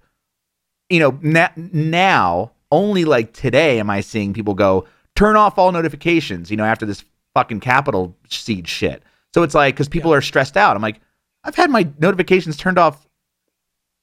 You 0.89 1.01
know, 1.01 1.19
na- 1.21 1.49
now 1.57 2.51
only 2.71 3.03
like 3.03 3.33
today 3.33 3.81
am 3.81 3.89
I 3.89 3.99
seeing 3.99 4.33
people 4.33 4.53
go 4.53 4.87
turn 5.17 5.35
off 5.35 5.57
all 5.57 5.73
notifications, 5.73 6.49
you 6.49 6.55
know, 6.55 6.63
after 6.63 6.85
this 6.85 7.03
fucking 7.33 7.59
capital 7.59 8.15
seed 8.29 8.69
shit. 8.69 9.03
So 9.33 9.43
it's 9.43 9.53
like 9.53 9.75
cuz 9.75 9.89
people 9.89 10.13
are 10.13 10.21
stressed 10.21 10.55
out. 10.55 10.77
I'm 10.77 10.81
like 10.81 11.01
I've 11.43 11.55
had 11.55 11.69
my 11.69 11.87
notifications 11.99 12.57
turned 12.57 12.77
off 12.77 13.07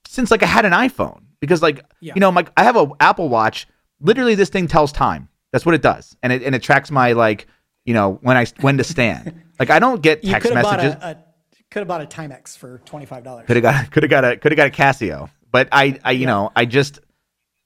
since 0.06 0.30
like 0.30 0.42
I 0.42 0.46
had 0.46 0.64
an 0.64 0.72
iPhone 0.72 1.22
because 1.40 1.62
like 1.62 1.84
Yeah. 2.00 2.14
you 2.14 2.20
know 2.20 2.30
like 2.30 2.50
I 2.56 2.64
have 2.64 2.76
a 2.76 2.88
Apple 3.00 3.28
Watch. 3.28 3.66
Literally, 4.00 4.34
this 4.34 4.50
thing 4.50 4.68
tells 4.68 4.92
time. 4.92 5.28
That's 5.52 5.64
what 5.64 5.74
it 5.74 5.82
does, 5.82 6.16
and 6.22 6.32
it 6.32 6.42
and 6.42 6.54
it 6.54 6.62
tracks 6.62 6.90
my 6.90 7.12
like 7.12 7.46
you 7.84 7.94
know 7.94 8.18
when 8.22 8.36
I 8.36 8.46
when 8.60 8.76
to 8.78 8.84
stand. 8.84 9.42
like 9.58 9.70
I 9.70 9.78
don't 9.78 10.02
get 10.02 10.22
You 10.22 10.32
text 10.32 10.48
could 10.48 10.56
have 10.56 10.62
bought 10.64 10.76
messages. 10.82 11.16
could 11.70 11.80
have 11.80 11.88
bought 11.88 12.02
a 12.02 12.06
Timex 12.06 12.56
for 12.56 12.78
twenty 12.84 13.06
five 13.06 13.24
dollars. 13.24 13.46
Could 13.46 13.56
have 13.56 13.62
got 13.62 13.90
could 13.90 14.02
have 14.02 14.10
got 14.10 14.24
a 14.24 14.36
could 14.36 14.52
have 14.52 14.56
got 14.56 14.66
a 14.68 14.70
Casio, 14.70 15.30
but 15.50 15.68
I 15.72 15.98
I 16.04 16.12
you 16.12 16.20
Yeah. 16.20 16.26
know 16.26 16.52
I 16.54 16.64
just 16.66 17.00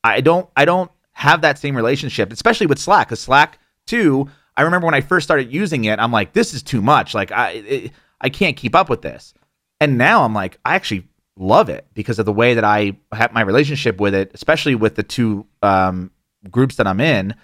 I 0.05 0.21
don't 0.21 0.49
I 0.57 0.65
don't 0.65 0.91
have 1.13 1.43
that 1.43 1.59
same 1.59 1.77
relationship, 1.77 2.33
especially 2.33 2.67
with 2.67 2.79
Slack. 2.79 3.09
Because 3.09 3.21
Slack 3.21 3.59
too, 3.87 4.29
I 4.57 4.63
remember 4.63 4.87
when 4.87 4.95
I 4.95 5.01
first 5.01 5.25
started 5.27 5.53
using 5.53 5.85
it, 5.85 5.99
I'm 5.99 6.13
like, 6.13 6.33
this 6.33 6.55
is 6.55 6.63
too 6.63 6.81
much. 6.81 7.13
Like 7.15 7.33
I 7.33 7.51
it, 7.51 7.93
I 8.21 8.29
can't 8.29 8.57
keep 8.57 8.75
up 8.77 8.89
with 8.89 9.03
this. 9.03 9.35
And 9.81 9.97
now 9.97 10.25
I'm 10.25 10.35
like, 10.35 10.59
I 10.65 10.75
actually 10.75 11.09
love 11.37 11.69
it 11.69 11.87
because 11.95 12.19
of 12.19 12.27
the 12.27 12.33
way 12.33 12.55
that 12.55 12.65
I 12.65 12.97
have 13.13 13.33
my 13.33 13.41
relationship 13.41 13.99
with 13.99 14.15
it, 14.15 14.31
especially 14.35 14.75
with 14.75 14.95
the 14.95 15.03
two 15.03 15.47
um, 15.63 16.11
groups 16.51 16.77
that 16.77 16.87
I'm 16.87 17.01
in. 17.01 17.35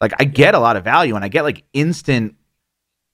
Like 0.00 0.12
I 0.20 0.24
get 0.24 0.54
a 0.54 0.58
lot 0.58 0.76
of 0.76 0.84
value 0.84 1.16
and 1.16 1.24
I 1.24 1.28
get 1.28 1.42
like 1.42 1.64
instant 1.72 2.36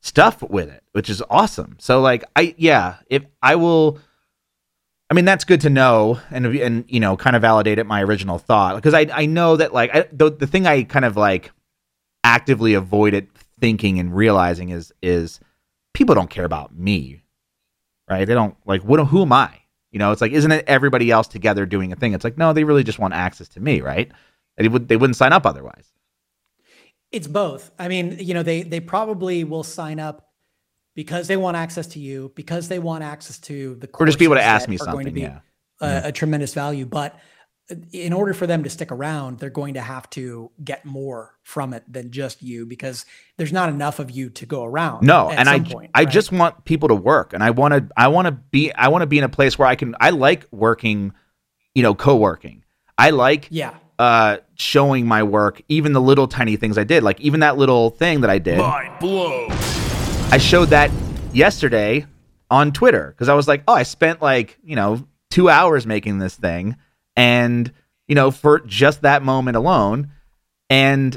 stuff 0.03 0.43
with 0.43 0.69
it, 0.69 0.83
which 0.93 1.09
is 1.09 1.23
awesome. 1.31 1.77
So 1.79 2.01
like 2.01 2.25
I 2.37 2.55
yeah, 2.59 2.97
if 3.09 3.25
I 3.43 3.57
will 3.57 3.99
I 5.09 5.15
mean 5.15 5.25
that's 5.25 5.45
good 5.45 5.63
to 5.63 5.71
know 5.71 6.21
and 6.31 6.47
and 6.47 6.85
you 6.89 7.01
know 7.01 7.17
kind 7.17 7.37
of 7.37 7.43
validated 7.43 7.87
my 7.87 8.03
original 8.03 8.39
thought 8.39 8.77
because 8.77 8.93
I 8.93 9.07
I 9.13 9.27
know 9.27 9.57
that 9.57 9.73
like 9.73 9.95
I, 9.95 10.09
the 10.13 10.31
the 10.31 10.47
thing 10.47 10.67
I 10.67 10.83
kind 10.83 11.07
of 11.07 11.17
like 11.17 11.53
actively 12.23 12.75
avoided 12.75 13.29
thinking 13.61 13.99
and 13.99 14.15
realizing 14.15 14.69
is 14.69 14.93
is 15.03 15.41
people 15.95 16.15
don't 16.15 16.31
care 16.31 16.45
about 16.45 16.77
me. 16.77 17.24
Right? 18.09 18.27
They 18.27 18.35
don't 18.35 18.57
like 18.67 18.83
what 18.83 19.05
who 19.07 19.23
am 19.23 19.33
I? 19.33 19.61
You 19.91 19.99
know, 19.99 20.13
it's 20.13 20.21
like 20.21 20.33
isn't 20.33 20.51
it 20.51 20.65
everybody 20.67 21.11
else 21.11 21.29
together 21.29 21.67
doing 21.67 21.93
a 21.93 21.97
thing? 21.97 22.15
It's 22.15 22.25
like 22.25 22.39
no, 22.39 22.53
they 22.53 22.65
really 22.65 22.85
just 22.85 22.99
want 22.99 23.15
access 23.15 23.49
to 23.51 23.61
me, 23.61 23.81
right? 23.81 24.11
They 24.57 24.69
would 24.69 24.89
they 24.89 24.97
wouldn't 24.97 25.17
sign 25.17 25.33
up 25.33 25.47
otherwise. 25.47 25.93
It's 27.13 27.29
both. 27.29 27.71
I 27.79 27.89
mean, 27.89 28.17
you 28.19 28.35
know, 28.35 28.43
they 28.43 28.63
they 28.63 28.81
probably 28.81 29.45
will 29.45 29.63
sign 29.63 30.01
up 30.01 30.29
because 30.95 31.29
they 31.29 31.37
want 31.37 31.57
access 31.57 31.87
to 31.89 31.99
you, 31.99 32.33
because 32.35 32.69
they 32.69 32.79
want 32.79 33.05
access 33.05 33.39
to 33.41 33.77
the 33.77 33.89
Or 33.99 34.07
just 34.07 34.19
be 34.19 34.25
able 34.25 34.37
to 34.37 34.43
ask 34.43 34.69
me 34.69 34.77
going 34.77 34.87
to 34.89 34.93
something, 34.93 35.15
be 35.15 35.21
yeah. 35.23 35.41
a, 35.81 36.09
a 36.09 36.13
tremendous 36.13 36.55
value. 36.55 36.87
But 36.87 37.19
in 37.93 38.13
order 38.13 38.35
for 38.35 38.47
them 38.47 38.63
to 38.63 38.71
stick 38.71 38.93
around, 38.93 39.39
they're 39.39 39.49
going 39.49 39.75
to 39.75 39.81
have 39.81 40.09
to 40.11 40.51
get 40.63 40.85
more 40.85 41.35
from 41.43 41.73
it 41.73 41.83
than 41.91 42.11
just 42.11 42.43
you 42.43 42.67
because 42.67 43.07
there's 43.39 43.53
not 43.53 43.71
enough 43.71 43.99
of 43.99 44.11
you 44.11 44.29
to 44.31 44.45
go 44.45 44.65
around. 44.65 45.07
No, 45.07 45.31
at 45.31 45.39
and 45.39 45.49
I 45.49 45.61
point, 45.61 45.91
I 45.95 46.01
right? 46.01 46.11
just 46.11 46.31
want 46.31 46.65
people 46.65 46.89
to 46.89 46.95
work, 46.95 47.33
and 47.33 47.43
I 47.43 47.51
want 47.51 47.73
to 47.73 47.95
I 47.97 48.09
want 48.09 48.27
to 48.27 48.33
be 48.33 48.73
I 48.73 48.89
want 48.89 49.03
to 49.03 49.07
be 49.07 49.19
in 49.19 49.25
a 49.25 49.31
place 49.31 49.59
where 49.59 49.67
I 49.67 49.77
can 49.77 49.95
I 49.99 50.11
like 50.11 50.47
working, 50.51 51.13
you 51.75 51.83
know, 51.83 51.95
co-working. 51.95 52.65
I 52.99 53.11
like 53.11 53.49
yeah. 53.51 53.75
uh 53.99 54.39
showing 54.57 55.07
my 55.07 55.23
work, 55.23 55.63
even 55.69 55.95
the 55.95 56.03
little 56.03 56.29
tiny 56.29 56.57
things 56.57 56.77
I 56.77 56.85
did, 56.85 57.03
like 57.03 57.21
even 57.21 57.41
that 57.41 57.57
little 57.57 57.91
thing 57.91 58.21
that 58.21 58.31
I 58.31 58.39
did. 58.39 58.59
Mind 58.59 58.99
blown. 59.01 59.51
I 60.31 60.39
showed 60.39 60.67
that 60.67 60.91
yesterday 61.33 62.05
on 62.51 62.73
Twitter 62.73 63.11
because 63.11 63.31
I 63.31 63.35
was 63.35 63.49
like, 63.49 63.63
oh, 63.67 63.75
I 63.75 63.85
spent 63.85 64.21
like 64.21 64.59
you 64.63 64.77
know 64.77 65.07
two 65.31 65.49
hours 65.49 65.87
making 65.87 66.19
this 66.19 66.37
thing, 66.37 66.77
and 67.17 67.73
you 68.09 68.15
know 68.15 68.31
for 68.31 68.61
just 68.61 69.03
that 69.03 69.23
moment 69.23 69.57
alone, 69.57 70.11
and 70.71 71.17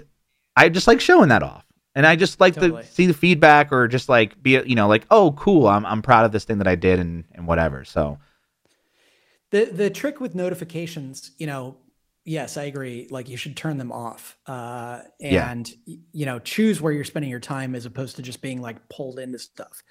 I 0.55 0.69
just 0.69 0.87
like 0.87 1.01
showing 1.01 1.29
that 1.29 1.43
off, 1.43 1.65
and 1.95 2.05
I 2.05 2.15
just 2.15 2.39
like 2.39 2.55
Totally. 2.55 2.83
to 2.83 2.87
see 2.89 3.05
the 3.05 3.13
feedback 3.13 3.71
or 3.71 3.87
just 3.87 4.09
like 4.09 4.41
be 4.41 4.51
you 4.65 4.75
know 4.75 4.87
like 4.87 5.05
oh 5.11 5.31
cool, 5.33 5.67
I'm 5.67 5.85
I'm 5.85 6.01
proud 6.01 6.25
of 6.25 6.31
this 6.31 6.45
thing 6.45 6.59
that 6.59 6.67
I 6.67 6.75
did 6.75 6.99
and 6.99 7.25
and 7.33 7.47
whatever. 7.47 7.83
So 7.85 8.19
The 9.51 9.65
the 9.65 9.89
trick 9.89 10.19
with 10.19 10.35
notifications, 10.35 11.31
you 11.37 11.47
know, 11.47 11.77
yes, 12.25 12.57
I 12.57 12.63
agree. 12.63 13.07
Like 13.09 13.29
you 13.29 13.37
should 13.37 13.55
turn 13.55 13.77
them 13.77 13.91
off, 13.91 14.37
uh, 14.45 15.01
and 15.21 15.71
y- 15.87 15.99
you 16.11 16.25
know, 16.25 16.39
choose 16.39 16.81
where 16.81 16.91
you're 16.91 17.03
spending 17.05 17.31
your 17.31 17.39
time 17.39 17.73
as 17.75 17.85
opposed 17.85 18.17
to 18.17 18.21
just 18.21 18.41
being 18.41 18.61
like 18.61 18.89
pulled 18.89 19.19
into 19.19 19.39
stuff. 19.39 19.83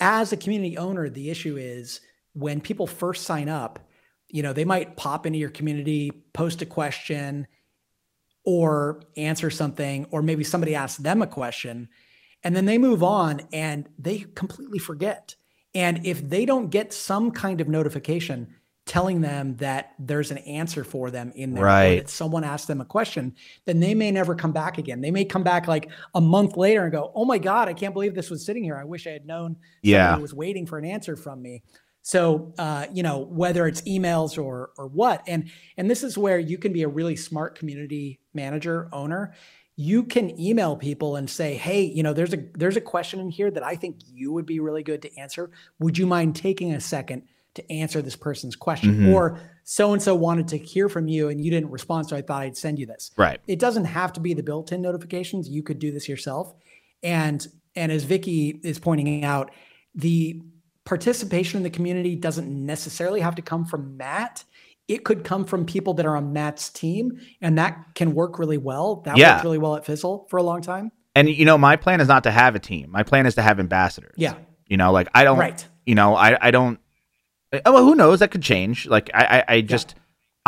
As 0.00 0.32
a 0.32 0.36
community 0.36 0.76
owner, 0.78 1.08
the 1.08 1.30
issue 1.30 1.56
is 1.56 2.00
when 2.32 2.60
people 2.60 2.86
first 2.86 3.24
sign 3.24 3.48
up, 3.48 3.78
you 4.32 4.42
know, 4.42 4.52
they 4.52 4.64
might 4.64 4.96
pop 4.96 5.26
into 5.26 5.38
your 5.38 5.50
community, 5.50 6.10
post 6.32 6.62
a 6.62 6.66
question, 6.66 7.46
or 8.44 9.02
answer 9.16 9.50
something, 9.50 10.06
or 10.10 10.22
maybe 10.22 10.42
somebody 10.42 10.74
asks 10.74 10.98
them 10.98 11.22
a 11.22 11.26
question, 11.26 11.88
and 12.42 12.56
then 12.56 12.64
they 12.64 12.78
move 12.78 13.02
on 13.04 13.42
and 13.52 13.88
they 13.98 14.26
completely 14.34 14.80
forget. 14.80 15.36
And 15.74 16.04
if 16.04 16.28
they 16.28 16.44
don't 16.44 16.68
get 16.70 16.92
some 16.92 17.30
kind 17.30 17.60
of 17.60 17.68
notification 17.68 18.56
telling 18.84 19.20
them 19.20 19.54
that 19.58 19.92
there's 20.00 20.32
an 20.32 20.38
answer 20.38 20.82
for 20.82 21.08
them 21.10 21.30
in 21.36 21.54
there, 21.54 21.64
Right. 21.64 21.98
that 21.98 22.08
someone 22.10 22.42
asked 22.42 22.66
them 22.66 22.80
a 22.80 22.84
question, 22.84 23.36
then 23.64 23.78
they 23.78 23.94
may 23.94 24.10
never 24.10 24.34
come 24.34 24.50
back 24.50 24.76
again. 24.76 25.00
They 25.00 25.12
may 25.12 25.24
come 25.24 25.44
back 25.44 25.68
like 25.68 25.88
a 26.16 26.20
month 26.20 26.56
later 26.56 26.82
and 26.82 26.90
go, 26.90 27.12
"Oh 27.14 27.24
my 27.24 27.38
god, 27.38 27.68
I 27.68 27.74
can't 27.74 27.94
believe 27.94 28.16
this 28.16 28.28
was 28.28 28.44
sitting 28.44 28.64
here. 28.64 28.76
I 28.76 28.82
wish 28.84 29.06
I 29.06 29.10
had 29.10 29.24
known 29.24 29.56
Yeah. 29.82 30.06
somebody 30.08 30.22
was 30.22 30.34
waiting 30.34 30.66
for 30.66 30.78
an 30.78 30.84
answer 30.84 31.14
from 31.14 31.40
me." 31.40 31.62
So, 32.02 32.52
uh, 32.58 32.86
you 32.92 33.02
know, 33.02 33.18
whether 33.18 33.66
it's 33.66 33.80
emails 33.82 34.36
or 34.42 34.70
or 34.76 34.88
what, 34.88 35.22
and 35.26 35.48
and 35.76 35.88
this 35.90 36.02
is 36.02 36.18
where 36.18 36.38
you 36.38 36.58
can 36.58 36.72
be 36.72 36.82
a 36.82 36.88
really 36.88 37.16
smart 37.16 37.56
community 37.56 38.18
manager 38.34 38.88
owner. 38.92 39.34
You 39.76 40.04
can 40.04 40.38
email 40.38 40.76
people 40.76 41.16
and 41.16 41.30
say, 41.30 41.54
"Hey, 41.54 41.82
you 41.84 42.02
know, 42.02 42.12
there's 42.12 42.34
a 42.34 42.44
there's 42.58 42.76
a 42.76 42.80
question 42.80 43.20
in 43.20 43.30
here 43.30 43.50
that 43.50 43.62
I 43.64 43.76
think 43.76 43.96
you 44.12 44.32
would 44.32 44.46
be 44.46 44.58
really 44.60 44.82
good 44.82 45.00
to 45.02 45.16
answer. 45.18 45.50
Would 45.78 45.96
you 45.96 46.06
mind 46.06 46.34
taking 46.36 46.72
a 46.74 46.80
second 46.80 47.22
to 47.54 47.72
answer 47.72 48.02
this 48.02 48.16
person's 48.16 48.56
question?" 48.56 48.98
Mhm. 48.98 49.14
Or 49.14 49.38
so 49.64 49.92
and 49.92 50.02
so 50.02 50.14
wanted 50.16 50.48
to 50.48 50.58
hear 50.58 50.88
from 50.88 51.06
you 51.06 51.28
and 51.28 51.40
you 51.42 51.50
didn't 51.52 51.70
respond, 51.70 52.08
so 52.08 52.16
I 52.16 52.22
thought 52.22 52.42
I'd 52.42 52.56
send 52.56 52.80
you 52.80 52.86
this 52.86 53.12
Right. 53.16 53.38
it 53.46 53.60
doesn't 53.60 53.84
have 53.84 54.12
to 54.14 54.20
be 54.20 54.34
the 54.34 54.42
built-in 54.42 54.82
notifications 54.82 55.48
you 55.48 55.62
could 55.62 55.78
do 55.78 55.92
this 55.92 56.08
yourself 56.08 56.52
and 57.04 57.46
and 57.76 57.92
as 57.92 58.02
vicky 58.04 58.58
is 58.64 58.78
pointing 58.80 59.24
out 59.24 59.50
the 59.94 60.42
participation 60.92 61.56
in 61.56 61.62
the 61.62 61.70
community 61.70 62.14
doesn't 62.14 62.48
necessarily 62.66 63.20
have 63.20 63.34
to 63.34 63.42
come 63.42 63.64
from 63.64 63.96
matt 63.96 64.44
it 64.88 65.04
could 65.04 65.24
come 65.24 65.44
from 65.44 65.64
people 65.64 65.94
that 65.94 66.04
are 66.04 66.16
on 66.16 66.32
matt's 66.34 66.68
team 66.68 67.18
and 67.40 67.56
that 67.56 67.72
can 67.94 68.12
work 68.14 68.38
really 68.38 68.58
well 68.58 68.96
that 69.06 69.16
Yeah. 69.16 69.32
worked 69.34 69.44
really 69.44 69.58
well 69.58 69.74
at 69.76 69.86
fizzle 69.86 70.26
for 70.28 70.36
a 70.38 70.42
long 70.42 70.60
time 70.60 70.90
And 71.14 71.28
you 71.30 71.44
know, 71.46 71.56
my 71.56 71.76
plan 71.76 72.00
is 72.02 72.08
not 72.08 72.24
to 72.24 72.30
have 72.30 72.54
a 72.54 72.58
team. 72.58 72.90
My 72.90 73.02
plan 73.02 73.24
is 73.26 73.34
to 73.36 73.42
have 73.42 73.58
ambassadors. 73.58 74.14
yeah 74.16 74.34
You 74.66 74.76
know, 74.76 74.92
like 74.92 75.08
I 75.14 75.24
don't. 75.24 75.38
right 75.38 75.60
You 75.86 75.94
know, 75.94 76.14
I 76.14 76.28
I 76.48 76.50
don't. 76.50 76.78
uh, 77.54 77.60
Well, 77.66 77.84
who 77.84 77.94
knows? 77.94 78.18
That 78.20 78.30
could 78.30 78.42
change. 78.42 78.86
Like 78.86 79.10
I 79.14 79.24
I, 79.38 79.44
I 79.56 79.60
just 79.74 79.94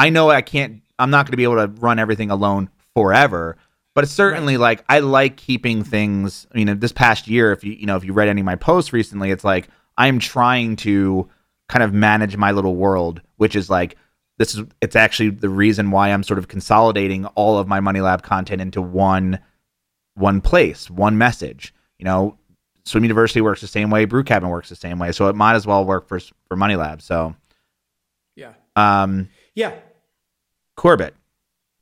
I 0.05 0.11
know 0.11 0.31
I 0.31 0.43
can't. 0.43 0.83
I'm 0.99 1.11
not 1.11 1.25
going 1.27 1.33
to 1.33 1.37
be 1.43 1.45
able 1.51 1.61
to 1.67 1.69
run 1.87 1.99
everything 1.99 2.31
alone 2.31 2.69
forever. 2.95 3.57
But 3.95 4.05
it's 4.05 4.13
certainly 4.13 4.57
like 4.57 4.85
I 4.89 4.99
like 5.01 5.37
keeping 5.37 5.85
things. 5.85 6.47
I 6.53 6.59
mean, 6.59 6.79
this 6.81 6.93
past 6.93 7.29
year, 7.29 7.53
if 7.53 7.63
you 7.65 7.73
you 7.81 7.87
know 7.87 7.97
if 7.97 8.05
you 8.05 8.13
read 8.13 8.29
any 8.29 8.41
of 8.41 8.45
my 8.53 8.57
posts 8.57 8.93
recently, 8.93 9.31
it's 9.31 9.45
like 9.55 9.69
I'm 9.97 10.19
trying 10.19 10.77
to 10.77 11.29
kind 11.69 11.83
of 11.83 11.93
manage 11.93 12.37
my 12.37 12.51
little 12.51 12.77
world, 12.77 13.23
which 13.37 13.57
is 13.57 13.71
like 13.71 13.97
this 14.39 14.55
is 14.55 14.65
it's 14.81 14.97
actually 14.97 15.31
the 15.31 15.49
reason 15.49 15.91
why 15.91 16.11
I'm 16.11 16.23
sort 16.23 16.39
of 16.39 16.49
consolidating 16.49 17.27
all 17.27 17.59
of 17.59 17.69
my 17.69 17.81
Money 17.81 18.01
Lab 18.01 18.23
content 18.23 18.61
into 18.61 18.83
one 18.83 19.39
one 20.15 20.41
place, 20.41 20.91
one 20.91 21.19
message. 21.19 21.75
You 21.99 22.05
know, 22.05 22.37
Swim 22.85 23.05
University 23.05 23.41
works 23.41 23.61
the 23.61 23.67
same 23.67 23.91
way, 23.91 24.05
Brew 24.05 24.25
Cabin 24.25 24.49
works 24.49 24.69
the 24.69 24.77
same 24.77 24.99
way, 24.99 25.13
so 25.13 25.29
it 25.29 25.37
might 25.37 25.55
as 25.55 25.67
well 25.67 25.85
work 25.85 26.09
for 26.09 26.21
for 26.49 26.57
Money 26.57 26.77
Lab. 26.77 27.03
So, 27.03 27.35
yeah 28.37 28.53
um, 28.77 29.29
yeah 29.55 29.75
Corbett, 30.77 31.15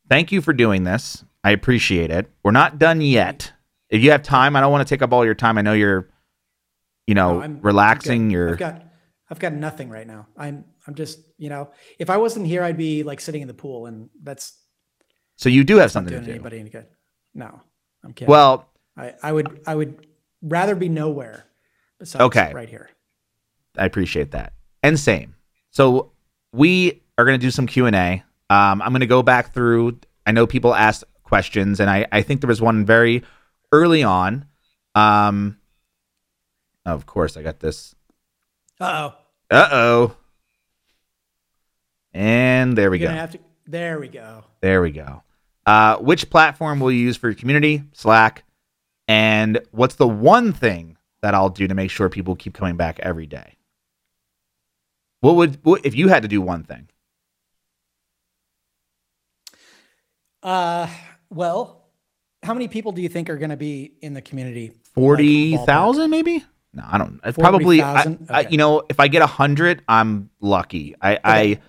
thank 0.08 0.32
you 0.32 0.40
for 0.40 0.52
doing 0.52 0.84
this. 0.84 1.24
I 1.44 1.50
appreciate 1.50 2.10
it. 2.10 2.30
We're 2.42 2.52
not 2.52 2.78
done 2.78 3.00
yet. 3.00 3.52
If 3.88 4.02
you 4.02 4.10
have 4.10 4.22
time, 4.22 4.54
I 4.54 4.60
don't 4.60 4.70
want 4.72 4.86
to 4.86 4.94
take 4.94 5.02
up 5.02 5.12
all 5.12 5.24
your 5.24 5.34
time. 5.34 5.58
I 5.58 5.62
know 5.62 5.72
you're, 5.72 6.08
you 7.06 7.14
know, 7.14 7.40
No, 7.40 7.58
relaxing. 7.62 8.30
you're 8.30 8.50
I've 8.52 8.58
got 8.58 8.82
I've 9.30 9.38
got 9.38 9.52
nothing 9.54 9.88
right 9.88 10.06
now. 10.06 10.26
I'm 10.36 10.64
I'm 10.86 10.94
just, 10.94 11.20
you 11.38 11.48
know, 11.48 11.70
if 11.98 12.10
I 12.10 12.16
wasn't 12.16 12.46
here, 12.46 12.62
I'd 12.62 12.76
be 12.76 13.02
like 13.02 13.20
sitting 13.20 13.42
in 13.42 13.48
the 13.48 13.54
pool 13.54 13.86
and 13.86 14.10
that's 14.22 14.58
so 15.36 15.48
you 15.48 15.64
do 15.64 15.76
have 15.78 15.90
something 15.90 16.12
to 16.18 16.24
do. 16.24 16.30
anybody 16.30 16.58
any 16.60 16.70
good. 16.70 16.86
No. 17.34 17.60
I'm 18.04 18.12
kidding. 18.12 18.30
Well, 18.30 18.68
I, 18.96 19.14
I 19.22 19.32
would 19.32 19.60
I 19.66 19.74
would 19.74 20.06
rather 20.42 20.74
be 20.74 20.88
nowhere 20.88 21.46
besides 21.98 22.22
Okay. 22.24 22.52
right 22.54 22.68
here. 22.68 22.90
I 23.78 23.86
appreciate 23.86 24.32
that. 24.32 24.52
And 24.82 24.98
same. 24.98 25.34
So 25.70 26.12
we 26.52 27.02
are 27.16 27.24
going 27.24 27.38
to 27.40 27.44
do 27.46 27.50
some 27.50 27.66
Q 27.66 27.86
and 27.86 27.96
A. 27.96 28.22
Um, 28.50 28.82
I'm 28.82 28.90
going 28.90 29.00
to 29.00 29.06
go 29.06 29.22
back 29.22 29.54
through. 29.54 29.98
I 30.26 30.32
know 30.32 30.46
people 30.46 30.74
asked 30.74 31.04
questions, 31.22 31.80
and 31.80 31.88
I, 31.88 32.06
I 32.12 32.20
think 32.22 32.40
there 32.42 32.48
was 32.48 32.60
one 32.60 32.84
very 32.84 33.22
early 33.72 34.02
on. 34.02 34.44
Um, 34.94 35.56
of 36.84 37.06
course, 37.06 37.36
I 37.36 37.42
got 37.42 37.60
this. 37.60 37.94
Uh 38.80 39.10
oh. 39.10 39.56
Uh 39.56 39.68
oh. 39.70 40.16
And 42.14 42.76
there 42.76 42.90
we 42.90 42.98
You're 43.00 43.10
go. 43.14 43.26
to 43.26 43.38
there 43.66 43.98
we 43.98 44.08
go. 44.08 44.44
There 44.60 44.82
we 44.82 44.90
go. 44.90 45.22
Uh, 45.64 45.96
which 45.98 46.28
platform 46.28 46.80
will 46.80 46.90
you 46.90 47.00
use 47.00 47.16
for 47.16 47.28
your 47.28 47.36
community? 47.36 47.84
Slack. 47.92 48.44
And 49.08 49.60
what's 49.70 49.94
the 49.94 50.08
one 50.08 50.52
thing 50.52 50.96
that 51.22 51.34
I'll 51.34 51.48
do 51.48 51.68
to 51.68 51.74
make 51.74 51.90
sure 51.90 52.08
people 52.08 52.34
keep 52.34 52.54
coming 52.54 52.76
back 52.76 52.98
every 53.00 53.26
day? 53.26 53.54
What 55.20 55.36
would 55.36 55.58
what, 55.64 55.86
if 55.86 55.94
you 55.94 56.08
had 56.08 56.22
to 56.22 56.28
do 56.28 56.40
one 56.40 56.64
thing? 56.64 56.88
Uh 60.42 60.88
well, 61.30 61.86
how 62.42 62.52
many 62.52 62.66
people 62.66 62.92
do 62.92 63.00
you 63.00 63.08
think 63.08 63.30
are 63.30 63.36
gonna 63.36 63.56
be 63.56 63.92
in 64.02 64.14
the 64.14 64.22
community? 64.22 64.72
Forty 64.94 65.56
thousand, 65.58 66.10
Like, 66.10 66.24
maybe? 66.24 66.44
No, 66.74 66.84
I 66.86 66.98
don't. 66.98 67.20
It's 67.24 67.36
probably. 67.36 67.82
I, 67.82 68.04
40,000? 68.04 68.30
I, 68.30 68.40
you 68.48 68.56
know, 68.56 68.82
if 68.88 68.98
I 68.98 69.08
get 69.08 69.22
a 69.22 69.26
hundred, 69.26 69.82
I'm 69.88 70.30
lucky. 70.40 70.94
I, 71.00 71.18
I, 71.22 71.60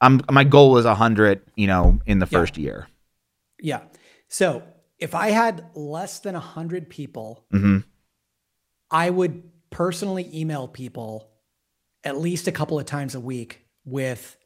I'm. 0.00 0.20
My 0.30 0.44
goal 0.44 0.78
is 0.78 0.84
a 0.84 0.94
hundred. 0.94 1.42
You 1.56 1.66
know, 1.66 2.00
in 2.06 2.18
the 2.18 2.26
Yeah. 2.30 2.38
first 2.38 2.56
year. 2.56 2.88
Yeah. 3.60 3.82
So 4.28 4.62
if 4.98 5.14
I 5.14 5.30
had 5.30 5.66
less 5.74 6.20
than 6.20 6.34
a 6.34 6.40
hundred 6.40 6.88
people, 6.88 7.44
hmm 7.50 7.78
I 8.90 9.08
would 9.08 9.42
personally 9.70 10.28
email 10.34 10.68
people 10.68 11.30
at 12.04 12.18
least 12.18 12.46
a 12.46 12.52
couple 12.52 12.78
of 12.78 12.84
times 12.84 13.14
a 13.14 13.20
week 13.20 13.64
with 13.86 14.36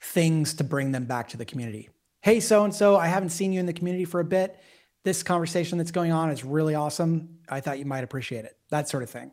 things 0.00 0.54
to 0.54 0.64
bring 0.64 0.92
them 0.92 1.04
back 1.04 1.28
to 1.28 1.36
the 1.36 1.44
community. 1.44 1.90
Hey, 2.22 2.40
so 2.40 2.64
and 2.64 2.74
so, 2.74 2.96
I 2.96 3.08
haven't 3.08 3.30
seen 3.30 3.52
you 3.52 3.60
in 3.60 3.66
the 3.66 3.72
community 3.72 4.04
for 4.04 4.20
a 4.20 4.24
bit. 4.24 4.58
This 5.04 5.22
conversation 5.22 5.78
that's 5.78 5.90
going 5.90 6.12
on 6.12 6.30
is 6.30 6.44
really 6.44 6.74
awesome. 6.74 7.38
I 7.48 7.60
thought 7.60 7.78
you 7.78 7.84
might 7.84 8.04
appreciate 8.04 8.44
it. 8.44 8.56
That 8.70 8.88
sort 8.88 9.02
of 9.02 9.10
thing. 9.10 9.32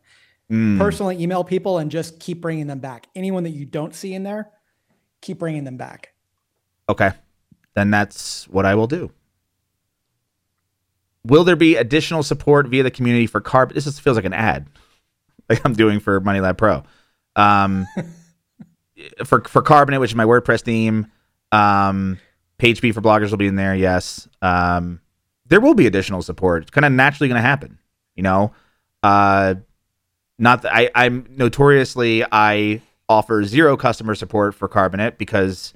Mm. 0.52 0.80
Personally, 0.80 1.22
email 1.22 1.44
people 1.44 1.78
and 1.78 1.92
just 1.92 2.20
keep 2.20 2.42
bringing 2.42 2.68
them 2.68 2.80
back. 2.80 3.08
Anyone 3.16 3.44
that 3.44 3.52
you 3.52 3.66
don't 3.66 3.94
see 3.94 4.14
in 4.14 4.24
there, 4.24 4.50
keep 5.22 5.38
bringing 5.38 5.64
them 5.64 5.78
back. 5.78 6.14
Okay. 6.88 7.12
Then 7.76 7.92
that's 7.92 8.48
what 8.48 8.66
I 8.66 8.76
will 8.76 8.88
do. 8.88 9.12
Will 11.24 11.44
there 11.44 11.56
be 11.56 11.76
additional 11.76 12.24
support 12.24 12.68
via 12.68 12.82
the 12.82 12.92
community 12.92 13.28
for 13.28 13.42
carb? 13.42 13.74
This 13.74 13.84
just 13.84 14.02
feels 14.02 14.16
like 14.16 14.26
an 14.26 14.34
ad, 14.34 14.68
like 15.50 15.64
I'm 15.66 15.74
doing 15.74 16.00
for 16.00 16.20
Money 16.20 16.40
Lab 16.40 16.58
Pro. 16.58 16.84
Um, 17.36 17.86
for 19.26 19.44
for 19.44 19.62
Carbonate, 19.62 20.00
which 20.00 20.12
is 20.12 20.16
my 20.16 20.26
WordPress 20.26 20.62
theme. 20.62 21.08
Um, 21.52 22.20
PageSpeed 22.58 22.94
for 22.94 23.02
bloggers 23.02 23.30
will 23.32 23.38
be 23.38 23.48
in 23.48 23.56
there. 23.56 23.76
Yes. 23.76 24.28
Um, 24.42 25.02
there 25.50 25.60
will 25.60 25.74
be 25.74 25.88
additional 25.88 26.22
support. 26.22 26.64
It's 26.64 26.72
kind 26.72 26.86
of 26.86 26.92
naturally 26.92 27.28
going 27.28 27.42
to 27.42 27.48
happen. 27.48 27.78
You 28.16 28.24
know, 28.24 28.54
uh, 29.04 29.56
not 30.38 30.62
that 30.62 30.76
I 30.76 30.90
I'm 30.96 31.26
notoriously 31.30 32.24
I 32.32 32.82
offer 33.08 33.44
zero 33.44 33.76
customer 33.76 34.16
support 34.16 34.56
for 34.56 34.68
Carbonate 34.68 35.18
because 35.18 35.74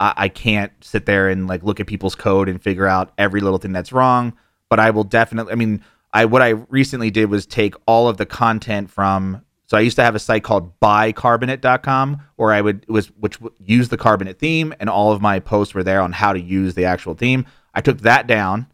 I, 0.00 0.14
I 0.16 0.28
can't 0.28 0.72
sit 0.82 1.06
there 1.06 1.28
and 1.28 1.46
like 1.46 1.62
look 1.62 1.80
at 1.80 1.86
people's 1.86 2.14
code 2.14 2.48
and 2.48 2.60
figure 2.60 2.86
out 2.86 3.12
every 3.18 3.40
little 3.40 3.58
thing 3.58 3.72
that's 3.72 3.92
wrong. 3.92 4.34
But 4.68 4.80
I 4.80 4.90
will 4.90 5.04
definitely. 5.04 5.52
I 5.52 5.56
mean, 5.56 5.84
I 6.12 6.24
what 6.24 6.42
I 6.42 6.50
recently 6.50 7.10
did 7.10 7.30
was 7.30 7.46
take 7.46 7.74
all 7.86 8.08
of 8.08 8.16
the 8.16 8.26
content 8.26 8.90
from. 8.90 9.42
So 9.66 9.78
I 9.78 9.80
used 9.80 9.96
to 9.96 10.02
have 10.02 10.14
a 10.14 10.18
site 10.18 10.44
called 10.44 10.78
buycarbonate.com 10.78 12.20
where 12.36 12.52
I 12.52 12.60
would 12.60 12.86
was 12.88 13.08
which 13.12 13.40
would 13.40 13.54
use 13.58 13.88
the 13.88 13.96
carbonate 13.96 14.38
theme 14.38 14.74
and 14.78 14.90
all 14.90 15.10
of 15.10 15.22
my 15.22 15.40
posts 15.40 15.74
were 15.74 15.82
there 15.82 16.00
on 16.00 16.12
how 16.12 16.32
to 16.32 16.40
use 16.40 16.74
the 16.74 16.84
actual 16.84 17.14
theme. 17.14 17.46
I 17.74 17.80
took 17.80 17.98
that 18.02 18.26
down 18.26 18.66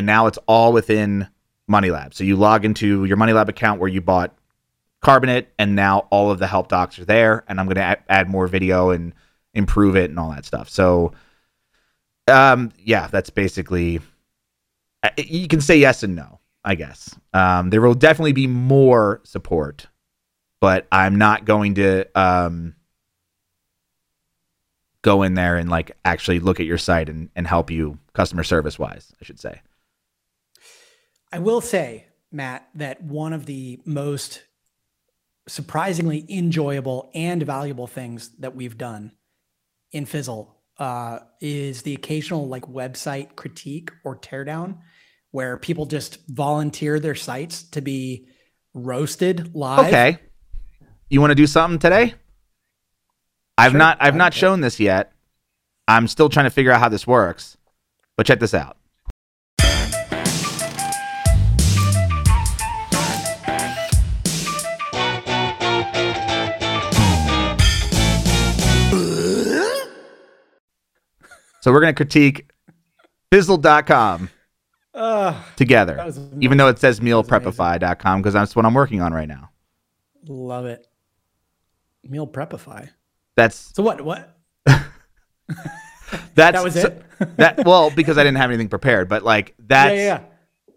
and 0.00 0.06
now 0.06 0.26
it's 0.26 0.38
all 0.46 0.72
within 0.72 1.28
MoneyLab. 1.70 2.14
So 2.14 2.24
you 2.24 2.34
log 2.34 2.64
into 2.64 3.04
your 3.04 3.18
MoneyLab 3.18 3.48
account 3.48 3.80
where 3.80 3.88
you 3.88 4.00
bought 4.00 4.34
Carbonate, 5.02 5.48
and 5.58 5.76
now 5.76 6.08
all 6.08 6.30
of 6.30 6.38
the 6.38 6.46
help 6.46 6.68
docs 6.68 6.98
are 6.98 7.04
there. 7.04 7.44
And 7.46 7.60
I'm 7.60 7.66
going 7.66 7.76
to 7.76 7.98
add, 8.10 8.30
more 8.30 8.46
video 8.46 8.88
and 8.88 9.12
improve 9.52 9.96
it 9.96 10.08
and 10.08 10.18
all 10.18 10.30
that 10.30 10.46
stuff. 10.46 10.70
So, 10.70 11.12
um, 12.28 12.72
yeah, 12.82 13.08
that's 13.08 13.28
basically. 13.28 14.00
You 15.18 15.48
can 15.48 15.60
say 15.60 15.76
yes 15.76 16.02
and 16.02 16.16
no, 16.16 16.40
I 16.64 16.76
guess. 16.76 17.14
Um, 17.34 17.68
there 17.68 17.82
will 17.82 17.92
definitely 17.92 18.32
be 18.32 18.46
more 18.46 19.20
support, 19.24 19.86
but 20.62 20.86
I'm 20.90 21.16
not 21.16 21.44
going 21.44 21.74
to 21.74 22.06
um, 22.18 22.74
go 25.02 25.22
in 25.24 25.34
there 25.34 25.58
and 25.58 25.68
like 25.68 25.92
actually 26.06 26.40
look 26.40 26.58
at 26.58 26.64
your 26.64 26.78
site 26.78 27.10
and, 27.10 27.28
and 27.36 27.46
help 27.46 27.70
you 27.70 27.98
customer 28.14 28.44
service 28.44 28.78
wise, 28.78 29.12
I 29.20 29.26
should 29.26 29.38
say. 29.38 29.60
I 31.32 31.38
will 31.38 31.60
say, 31.60 32.06
Matt, 32.32 32.68
that 32.74 33.02
one 33.02 33.32
of 33.32 33.46
the 33.46 33.80
most 33.84 34.42
surprisingly 35.48 36.24
enjoyable 36.28 37.10
and 37.14 37.42
valuable 37.42 37.86
things 37.86 38.30
that 38.38 38.54
we've 38.54 38.78
done 38.78 39.12
in 39.92 40.06
Fizzle 40.06 40.56
uh, 40.78 41.20
is 41.40 41.82
the 41.82 41.94
occasional 41.94 42.48
like 42.48 42.62
website 42.62 43.36
critique 43.36 43.90
or 44.04 44.16
teardown 44.16 44.78
where 45.30 45.56
people 45.56 45.86
just 45.86 46.18
volunteer 46.28 46.98
their 46.98 47.14
sites 47.14 47.62
to 47.62 47.80
be 47.80 48.26
roasted 48.74 49.54
live. 49.54 49.86
Okay. 49.86 50.18
You 51.08 51.20
want 51.20 51.32
to 51.32 51.36
do 51.36 51.46
something 51.46 51.78
today? 51.78 52.14
I've 53.58 53.72
Sure. 53.72 53.78
not 53.78 53.98
I've 54.00 54.16
not 54.16 54.32
shown 54.32 54.60
this 54.60 54.80
yet. 54.80 55.12
I'm 55.86 56.08
still 56.08 56.28
trying 56.28 56.46
to 56.46 56.50
figure 56.50 56.72
out 56.72 56.80
how 56.80 56.88
this 56.88 57.06
works. 57.06 57.56
But 58.16 58.26
check 58.26 58.40
this 58.40 58.54
out. 58.54 58.76
So 71.60 71.72
we're 71.72 71.80
going 71.80 71.94
to 71.94 71.96
critique 71.96 72.50
Fizzle.com 73.32 74.30
Uh, 74.94 75.40
together, 75.56 76.12
even 76.40 76.58
though 76.58 76.68
it 76.68 76.78
says 76.78 77.00
mealprepify.com 77.00 78.20
because 78.20 78.34
that's 78.34 78.56
what 78.56 78.64
I'm 78.66 78.74
working 78.74 79.00
on 79.02 79.12
right 79.12 79.28
now. 79.28 79.50
love 80.26 80.66
it. 80.66 80.86
Meal 82.02 82.26
Prepify. 82.26 82.88
That's 83.36 83.72
So 83.74 83.82
what? 83.82 84.00
What? 84.00 84.36
that's 84.66 84.84
That 86.34 86.64
was 86.64 86.74
so- 86.74 86.88
it. 86.88 87.04
that 87.36 87.64
well 87.66 87.90
because 87.90 88.16
I 88.16 88.24
didn't 88.24 88.38
have 88.38 88.50
anything 88.50 88.68
prepared, 88.70 89.08
but 89.08 89.22
like 89.22 89.54
that's 89.58 89.90
yeah, 89.94 89.96
yeah, 89.96 90.20
yeah. 90.20 90.20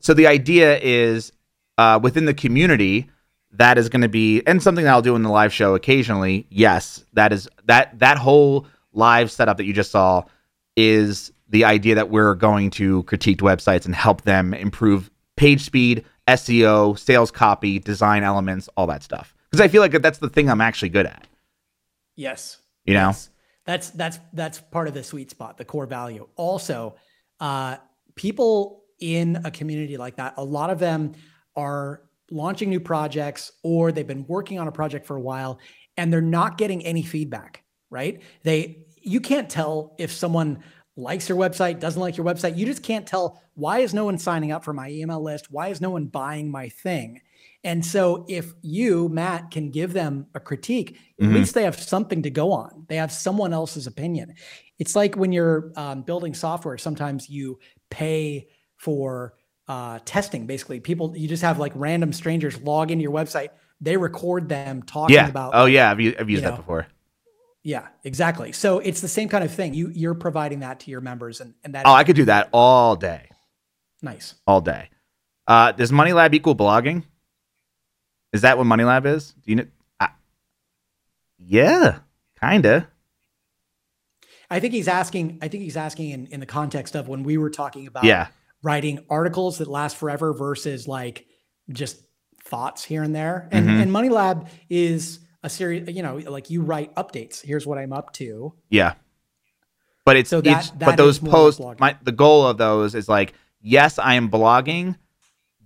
so 0.02 0.14
the 0.14 0.28
idea 0.28 0.78
is 0.80 1.32
uh, 1.78 2.00
within 2.04 2.26
the 2.26 2.34
community 2.34 3.10
that 3.54 3.78
is 3.78 3.88
going 3.88 4.02
to 4.02 4.10
be 4.10 4.42
and 4.46 4.62
something 4.62 4.84
that 4.84 4.92
I'll 4.92 5.02
do 5.02 5.16
in 5.16 5.22
the 5.24 5.30
live 5.30 5.54
show 5.54 5.74
occasionally. 5.76 6.46
Yes, 6.50 7.06
that 7.14 7.32
is 7.32 7.48
that 7.66 7.98
that 8.00 8.18
whole 8.18 8.68
live 8.92 9.32
setup 9.32 9.56
that 9.58 9.64
you 9.66 9.72
just 9.74 9.90
saw 9.92 10.24
is 10.76 11.32
the 11.50 11.66
idea 11.66 11.96
that 11.96 12.10
we're 12.10 12.36
going 12.36 12.70
to 12.72 13.04
critique 13.04 13.40
websites 13.40 13.86
and 13.86 13.94
help 13.94 14.24
them 14.24 14.54
improve 14.54 15.12
page 15.36 15.62
speed, 15.62 16.04
SEO, 16.28 16.98
sales 16.98 17.32
copy, 17.32 17.80
design 17.80 18.24
elements, 18.24 18.70
all 18.76 18.88
that 18.88 19.04
stuff. 19.04 19.36
Because 19.50 19.64
I 19.64 19.68
feel 19.68 19.82
like 19.82 19.92
that's 20.02 20.20
the 20.20 20.30
thing 20.30 20.50
I'm 20.50 20.62
actually 20.62 20.90
good 20.90 21.06
at. 21.06 21.28
Yes. 22.16 22.58
You 22.86 22.96
know? 22.96 23.08
Yes. 23.08 23.30
That's 23.66 23.92
that's 23.92 24.20
that's 24.34 24.60
part 24.60 24.90
of 24.90 24.94
the 24.94 25.04
sweet 25.04 25.32
spot, 25.32 25.58
the 25.58 25.64
core 25.64 25.86
value. 25.86 26.28
Also, 26.36 26.96
uh, 27.40 27.78
people 28.16 28.84
in 29.00 29.42
a 29.46 29.52
community 29.52 29.96
like 29.96 30.18
that, 30.18 30.34
a 30.38 30.44
lot 30.44 30.70
of 30.70 30.80
them 30.80 31.14
are 31.56 32.02
launching 32.32 32.70
new 32.70 32.80
projects 32.80 33.52
or 33.64 33.92
they've 33.92 34.08
been 34.08 34.26
working 34.28 34.60
on 34.60 34.68
a 34.68 34.72
project 34.72 35.06
for 35.06 35.16
a 35.16 35.22
while 35.22 35.60
and 35.98 36.12
they're 36.12 36.22
not 36.22 36.58
getting 36.58 36.84
any 36.86 37.04
feedback, 37.04 37.64
right? 37.90 38.22
They 38.44 38.83
you 39.04 39.20
can't 39.20 39.50
tell 39.50 39.96
if 39.98 40.12
someone 40.12 40.64
likes 40.96 41.28
your 41.28 41.38
website, 41.38 41.80
doesn't 41.80 42.02
like 42.02 42.18
your 42.18 42.26
website. 42.26 42.58
You 42.58 42.66
just 42.66 42.84
can't 42.84 43.06
tell 43.08 43.42
why 43.56 43.80
is 43.80 43.94
no 43.94 44.06
one 44.06 44.18
signing 44.18 44.52
up 44.52 44.64
for 44.64 44.74
my 44.74 44.90
email 44.90 45.22
list? 45.22 45.52
Why 45.52 45.70
is 45.70 45.82
no 45.82 45.90
one 45.90 46.06
buying 46.06 46.50
my 46.52 46.70
thing? 46.70 47.22
And 47.64 47.84
so 47.86 48.26
if 48.28 48.54
you, 48.62 49.10
Matt, 49.10 49.50
can 49.52 49.72
give 49.72 49.94
them 49.94 50.28
a 50.36 50.40
critique, 50.40 50.98
at 51.20 51.26
Mhm. 51.28 51.34
least 51.34 51.54
they 51.54 51.64
have 51.64 51.80
something 51.80 52.22
to 52.24 52.30
go 52.30 52.52
on. 52.52 52.86
They 52.90 52.98
have 52.98 53.12
someone 53.12 53.54
else's 53.54 53.88
opinion. 53.88 54.34
It's 54.80 54.96
like 54.96 55.16
when 55.16 55.32
you're 55.32 55.72
um, 55.78 56.02
building 56.02 56.34
software, 56.34 56.78
sometimes 56.78 57.30
you 57.30 57.60
pay 57.90 58.48
for 58.78 59.36
uh, 59.70 60.00
testing. 60.04 60.46
Basically, 60.46 60.82
people, 60.82 61.16
you 61.16 61.26
just 61.28 61.42
have 61.42 61.58
like 61.58 61.72
random 61.76 62.12
strangers 62.12 62.60
log 62.62 62.92
into 62.92 63.02
your 63.02 63.14
website. 63.14 63.48
They 63.80 63.96
record 63.96 64.50
them 64.50 64.84
talking 64.84 65.16
Yeah. 65.16 65.30
about 65.30 65.52
oh 65.56 65.66
yeah, 65.66 65.90
I've, 65.90 65.98
I've 66.00 66.30
used 66.30 66.30
you 66.30 66.42
that 66.42 66.50
know, 66.52 66.58
before. 66.58 66.88
Yeah, 67.64 67.88
exactly. 68.04 68.52
So 68.52 68.80
it's 68.80 69.02
the 69.02 69.08
same 69.08 69.30
kind 69.30 69.44
of 69.44 69.54
thing. 69.54 69.74
You 69.74 69.90
you're 69.94 70.14
providing 70.16 70.60
that 70.60 70.82
to 70.82 70.92
your 70.92 71.02
members, 71.02 71.42
and 71.42 71.54
and 71.64 71.74
that 71.76 71.86
Oh, 71.86 71.94
I 71.94 72.04
could 72.04 72.16
do 72.16 72.26
that 72.26 72.50
all 72.52 72.96
day. 72.96 73.30
nice. 74.02 74.36
all 74.46 74.62
day. 74.62 74.90
Uh, 75.48 75.72
does 75.72 75.92
Money 75.92 76.14
Lab 76.14 76.34
equal 76.34 76.56
blogging? 76.56 77.04
Is 78.34 78.42
that 78.42 78.58
what 78.58 78.66
Money 78.66 78.84
Lab 78.84 79.06
is? 79.06 79.32
Do 79.32 79.52
you 79.52 79.56
know? 79.58 79.66
I, 80.00 80.10
yeah, 81.38 82.00
kinda. 82.40 82.88
I 84.50 84.60
think 84.60 84.74
he's 84.74 84.88
asking. 84.88 85.40
I 85.42 85.48
think 85.48 85.64
he's 85.64 85.78
asking 85.78 86.10
in 86.12 86.28
in 86.28 86.40
the 86.40 86.46
context 86.46 86.96
of 86.96 87.08
when 87.08 87.24
we 87.24 87.38
were 87.38 87.50
talking 87.50 87.88
about 87.88 88.04
Yeah, 88.04 88.28
writing 88.62 89.06
articles 89.10 89.58
that 89.60 89.68
last 89.68 89.98
forever 89.98 90.34
versus 90.34 90.88
like 90.88 91.26
just 91.72 91.98
thoughts 92.44 92.84
here 92.84 93.04
and 93.04 93.16
there. 93.16 93.48
And 93.52 93.68
Mhm. 93.68 93.82
and 93.82 93.92
Money 93.92 94.10
Lab 94.10 94.48
is 94.70 95.20
a 95.44 95.50
series. 95.50 95.88
You 95.94 96.02
know, 96.04 96.16
like 96.18 96.50
you 96.50 96.62
write 96.62 96.94
updates. 96.96 97.42
Here's 97.42 97.68
what 97.68 97.78
I'm 97.78 97.94
up 97.94 98.14
to. 98.14 98.54
yeah. 98.70 98.94
But 100.06 100.18
it's, 100.18 100.30
So 100.30 100.42
that- 100.42 100.60
it's 100.60 100.70
that 100.72 100.80
but 100.86 100.98
those 100.98 101.18
posts. 101.20 101.62
My 101.80 101.96
the 102.04 102.12
goal 102.12 102.46
of 102.46 102.58
those 102.58 102.94
is 102.94 103.08
like, 103.08 103.34
yes, 103.62 103.98
I 104.00 104.16
am 104.16 104.30
blogging, 104.30 104.98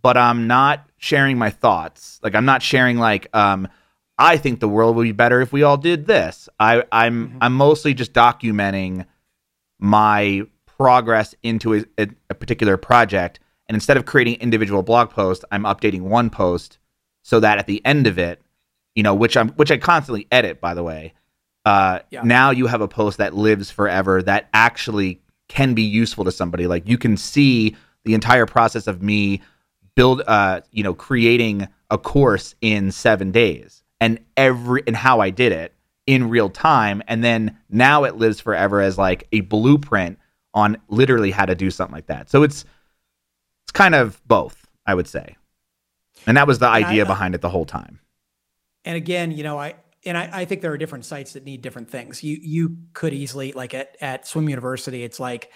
but 0.02 0.16
I'm 0.16 0.46
not 0.46 0.88
sharing 0.98 1.40
my 1.40 1.50
thoughts. 1.50 2.20
Like 2.22 2.36
I'm 2.36 2.46
not 2.46 2.62
sharing 2.62 2.98
like, 3.00 3.36
um, 3.36 3.68
I 4.20 4.38
think 4.38 4.60
the 4.60 4.68
world 4.68 4.96
would 4.96 5.04
be 5.04 5.12
better 5.12 5.42
if 5.42 5.52
we 5.52 5.64
all 5.64 5.78
did 5.78 6.06
this. 6.06 6.50
I 6.60 6.84
I'm 6.92 7.30
Mhm. 7.30 7.38
I'm 7.42 7.54
mostly 7.54 7.96
just 7.96 8.14
documenting 8.14 9.06
my 9.80 10.44
progress 10.78 11.34
into 11.44 11.74
a, 11.76 11.86
a, 11.98 12.08
a 12.30 12.36
particular 12.36 12.78
project. 12.78 13.40
And 13.68 13.76
instead 13.76 13.98
of 13.98 14.06
creating 14.06 14.36
individual 14.36 14.84
blog 14.84 15.10
posts, 15.10 15.44
I'm 15.52 15.64
updating 15.64 16.02
one 16.02 16.30
post 16.30 16.78
so 17.24 17.40
that 17.40 17.58
at 17.58 17.68
the 17.68 17.84
end 17.86 18.08
of 18.08 18.18
it, 18.20 18.42
you 18.98 19.04
know, 19.04 19.14
which 19.14 19.38
I'm 19.38 19.50
which 19.50 19.70
I 19.72 19.78
constantly 19.78 20.28
edit, 20.32 20.60
by 20.60 20.74
the 20.74 20.84
way. 20.84 21.14
Uh, 21.66 22.00
Yeah. 22.10 22.24
Now 22.24 22.50
you 22.50 22.66
have 22.68 22.82
a 22.82 22.88
post 22.88 23.18
that 23.20 23.36
lives 23.36 23.70
forever 23.70 24.24
that 24.24 24.50
actually 24.54 25.22
can 25.50 25.74
be 25.76 25.84
useful 25.84 26.24
to 26.26 26.32
somebody. 26.32 26.66
Like 26.66 26.88
you 26.88 26.98
can 26.98 27.16
see 27.16 27.76
the 28.06 28.14
entire 28.16 28.46
process 28.48 28.88
of 28.88 29.02
me 29.04 29.42
build, 29.96 30.22
uh, 30.28 30.62
you 30.72 30.84
know, 30.84 30.94
creating 30.96 31.68
a 31.92 31.98
course 31.98 32.56
in 32.62 32.92
seven 32.92 33.32
days, 33.32 33.84
and 34.02 34.20
every 34.36 34.82
and 34.88 34.96
how 34.96 35.20
I 35.20 35.30
did 35.30 35.52
it 35.52 35.74
in 36.08 36.30
real 36.30 36.50
time, 36.50 37.04
and 37.08 37.24
then 37.24 37.58
now 37.70 38.04
it 38.06 38.16
lives 38.16 38.40
forever 38.40 38.82
as 38.82 38.98
like 38.98 39.28
a 39.32 39.42
blueprint 39.42 40.18
on 40.54 40.78
literally 40.88 41.32
how 41.32 41.46
to 41.46 41.54
do 41.54 41.70
something 41.70 41.94
like 41.94 42.08
that. 42.08 42.30
So 42.32 42.42
it's 42.44 42.66
it's 43.66 43.72
kind 43.74 43.94
of 43.94 44.20
both, 44.26 44.66
I 44.88 44.96
would 44.96 45.08
say, 45.08 45.36
and 46.26 46.36
that 46.38 46.48
was 46.48 46.58
the 46.60 46.68
And 46.72 46.84
I- 46.86 46.90
idea 46.90 47.04
uh, 47.04 47.08
behind 47.08 47.36
it 47.36 47.42
the 47.42 47.50
whole 47.50 47.66
time. 47.66 48.00
And 48.88 48.96
again, 48.96 49.32
you 49.32 49.44
know, 49.44 49.60
I 49.60 49.76
and 50.06 50.18
I, 50.18 50.30
I 50.32 50.46
think 50.46 50.62
there 50.62 50.72
are 50.72 50.78
different 50.78 51.04
sites 51.04 51.34
that 51.34 51.44
need 51.44 51.62
different 51.62 51.90
things. 51.90 52.24
You 52.24 52.38
you 52.42 52.78
could 52.94 53.14
easily 53.14 53.52
like 53.52 53.74
at 53.74 53.98
at 54.00 54.26
Swim 54.26 54.48
University, 54.48 55.04
it's 55.04 55.20
like 55.20 55.52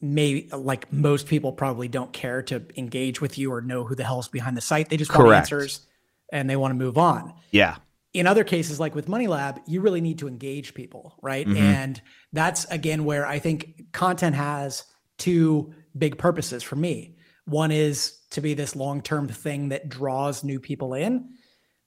maybe 0.00 0.50
like 0.52 0.92
most 0.92 1.26
people 1.26 1.50
probably 1.52 1.88
don't 1.88 2.12
care 2.12 2.42
to 2.42 2.62
engage 2.76 3.22
with 3.22 3.38
you 3.38 3.50
or 3.52 3.62
know 3.62 3.84
who 3.84 3.94
the 3.94 4.04
hell's 4.04 4.28
behind 4.28 4.54
the 4.54 4.60
site. 4.60 4.90
They 4.90 4.98
just 4.98 5.10
want 5.10 5.32
answers 5.38 5.86
and 6.30 6.48
they 6.48 6.56
want 6.56 6.72
to 6.72 6.76
move 6.76 6.98
on. 6.98 7.32
Yeah, 7.52 7.76
in 8.12 8.26
other 8.26 8.44
cases 8.44 8.78
like 8.78 8.94
with 8.94 9.08
money 9.08 9.26
lab 9.26 9.60
you 9.66 9.80
really 9.80 10.00
need 10.00 10.18
to 10.18 10.28
engage 10.28 10.74
people 10.74 11.18
right 11.22 11.46
Mhm. 11.46 11.56
and 11.56 12.02
that's 12.32 12.64
again 12.66 13.04
where 13.04 13.26
i 13.26 13.38
think 13.38 13.92
content 13.92 14.34
has 14.34 14.84
two 15.18 15.74
big 15.96 16.16
purposes 16.16 16.62
for 16.62 16.76
me 16.76 17.16
one 17.44 17.70
is 17.70 18.18
to 18.30 18.40
be 18.40 18.54
this 18.54 18.74
long-term 18.74 19.28
thing 19.28 19.68
that 19.70 19.88
draws 19.88 20.42
new 20.42 20.58
people 20.58 20.94
in 20.94 21.28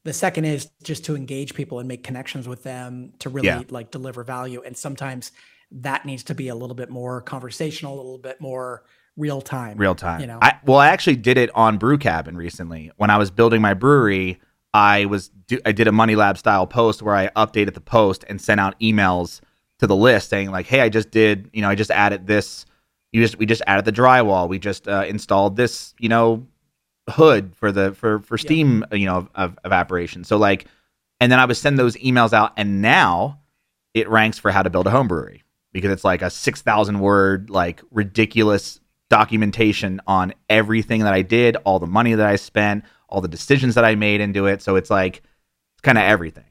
the 0.03 0.13
second 0.13 0.45
is 0.45 0.69
just 0.83 1.05
to 1.05 1.15
engage 1.15 1.53
people 1.53 1.79
and 1.79 1.87
make 1.87 2.03
connections 2.03 2.47
with 2.47 2.63
them 2.63 3.13
to 3.19 3.29
really 3.29 3.47
Yeah. 3.47 3.61
like 3.69 3.91
deliver 3.91 4.23
value 4.23 4.61
and 4.65 4.75
sometimes 4.75 5.31
that 5.71 6.05
needs 6.05 6.23
to 6.23 6.35
be 6.35 6.47
a 6.49 6.55
little 6.55 6.75
bit 6.75 6.89
more 6.89 7.21
conversational 7.21 7.93
a 7.95 7.97
little 7.97 8.17
bit 8.17 8.41
more 8.41 8.83
real 9.17 9.41
time 9.41 9.77
real 9.77 9.95
time. 9.95 10.21
you 10.21 10.27
know 10.27 10.39
I 10.41 10.57
well, 10.65 10.77
I 10.79 10.87
actually 10.87 11.17
did 11.17 11.37
it 11.37 11.49
on 11.55 11.77
Brew 11.77 11.97
Cabin 11.97 12.35
recently 12.35 12.91
when 12.97 13.09
I 13.09 13.17
was 13.17 13.29
building 13.31 13.61
my 13.61 13.73
brewery. 13.73 14.39
I 14.73 15.05
was 15.05 15.29
do, 15.47 15.59
I 15.65 15.73
did 15.73 15.87
a 15.87 15.91
Money 15.91 16.15
Lab 16.15 16.37
style 16.37 16.65
post 16.65 17.01
where 17.01 17.15
I 17.15 17.27
updated 17.35 17.73
the 17.73 17.81
post 17.81 18.23
and 18.29 18.39
sent 18.41 18.59
out 18.61 18.79
emails 18.79 19.41
to 19.79 19.87
the 19.87 19.95
list 19.97 20.29
saying 20.29 20.49
like, 20.51 20.65
"Hey, 20.65 20.79
I 20.79 20.87
just 20.87 21.11
did, 21.11 21.49
you 21.51 21.61
know, 21.61 21.67
I 21.69 21.75
just 21.75 21.91
added 21.91 22.25
this. 22.25 22.65
You 23.11 23.21
just 23.21 23.37
we 23.37 23.45
just 23.45 23.61
added 23.67 23.83
the 23.83 23.91
drywall. 23.91 24.47
We 24.47 24.59
just 24.59 24.87
uh, 24.87 25.03
installed 25.07 25.57
this, 25.57 25.93
you 25.99 26.07
know, 26.07 26.47
hood 27.11 27.55
for 27.55 27.71
the 27.71 27.93
for 27.93 28.19
for 28.19 28.35
Yeah. 28.35 28.41
steam, 28.41 28.85
you 28.91 29.05
know, 29.05 29.27
of, 29.35 29.59
evaporation. 29.65 30.23
So 30.23 30.37
like, 30.37 30.65
and 31.19 31.31
then 31.31 31.39
I 31.39 31.45
would 31.45 31.57
send 31.57 31.77
those 31.77 31.95
emails 31.97 32.33
out, 32.33 32.53
and 32.57 32.81
now 32.81 33.39
it 33.93 34.09
ranks 34.09 34.37
for 34.37 34.51
how 34.51 34.63
to 34.63 34.69
build 34.69 34.87
a 34.87 34.91
home 34.91 35.07
brewery 35.07 35.43
because 35.73 35.91
it's 35.91 36.03
like 36.03 36.21
a 36.21 36.29
six 36.29 36.61
thousand 36.61 36.99
word 36.99 37.49
like 37.49 37.81
ridiculous 37.91 38.79
documentation 39.09 39.99
on 40.07 40.33
everything 40.49 41.01
that 41.01 41.13
I 41.13 41.21
did, 41.21 41.57
all 41.57 41.79
the 41.79 41.87
money 41.87 42.15
that 42.15 42.25
I 42.25 42.37
spent, 42.37 42.85
all 43.09 43.21
the 43.21 43.27
decisions 43.27 43.75
that 43.75 43.83
I 43.83 43.95
made 43.95 44.21
into 44.21 44.45
it. 44.47 44.61
So 44.61 44.77
it's 44.77 44.89
like 44.89 45.17
it's 45.17 45.81
kind 45.81 45.97
of 45.97 46.03
everything. 46.05 46.45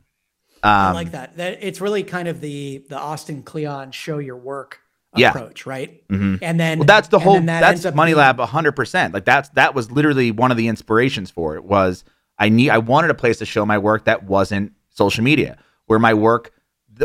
Um, 0.63 0.71
I 0.73 0.93
like 0.93 1.13
that. 1.13 1.39
That 1.39 1.59
it's 1.63 1.81
really 1.81 2.03
kind 2.03 2.29
of 2.29 2.41
the 2.41 2.85
the 2.89 2.99
Austin 2.99 3.43
Kleon 3.43 3.93
show 3.93 4.19
your 4.19 4.37
work 4.37 4.81
Yeah. 5.17 5.31
approach, 5.31 5.67
right? 5.67 6.07
mhm. 6.09 6.39
And 6.41 6.61
then 6.61 6.79
Well, 6.79 6.87
that's 6.87 7.09
the 7.09 7.19
whole. 7.19 7.41
that 7.41 7.61
that's 7.61 7.95
Money 7.97 8.11
being- 8.11 8.19
Lab, 8.19 8.39
hundred 8.41 8.73
percent. 8.73 9.13
Like 9.13 9.25
that's 9.25 9.49
that 9.51 9.75
was 9.75 9.91
literally 9.91 10.31
one 10.31 10.51
of 10.51 10.57
the 10.57 10.69
inspirations 10.69 11.31
for 11.31 11.57
it. 11.57 11.65
Was 11.65 12.05
I 12.39 12.49
need 12.49 12.71
I 12.71 12.79
wanted 12.79 13.11
a 13.11 13.15
place 13.15 13.39
to 13.39 13.45
show 13.47 13.67
my 13.67 13.77
work 13.79 14.05
that 14.05 14.23
wasn't 14.25 14.73
social 14.91 15.25
media, 15.25 15.59
where 15.87 15.99
my 15.99 16.15
work, 16.15 16.53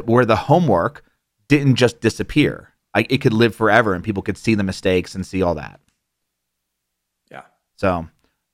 where 0.06 0.26
the 0.26 0.36
homework 0.36 1.04
didn't 1.48 1.76
just 1.76 2.00
disappear. 2.00 2.70
Like 2.96 3.12
it 3.12 3.20
could 3.22 3.34
live 3.34 3.56
forever, 3.56 3.94
and 3.94 4.04
people 4.04 4.22
could 4.24 4.38
see 4.38 4.54
the 4.56 4.64
mistakes 4.64 5.16
and 5.16 5.26
see 5.26 5.42
all 5.42 5.56
that. 5.56 5.80
Yeah. 7.32 7.42
So, 7.76 8.08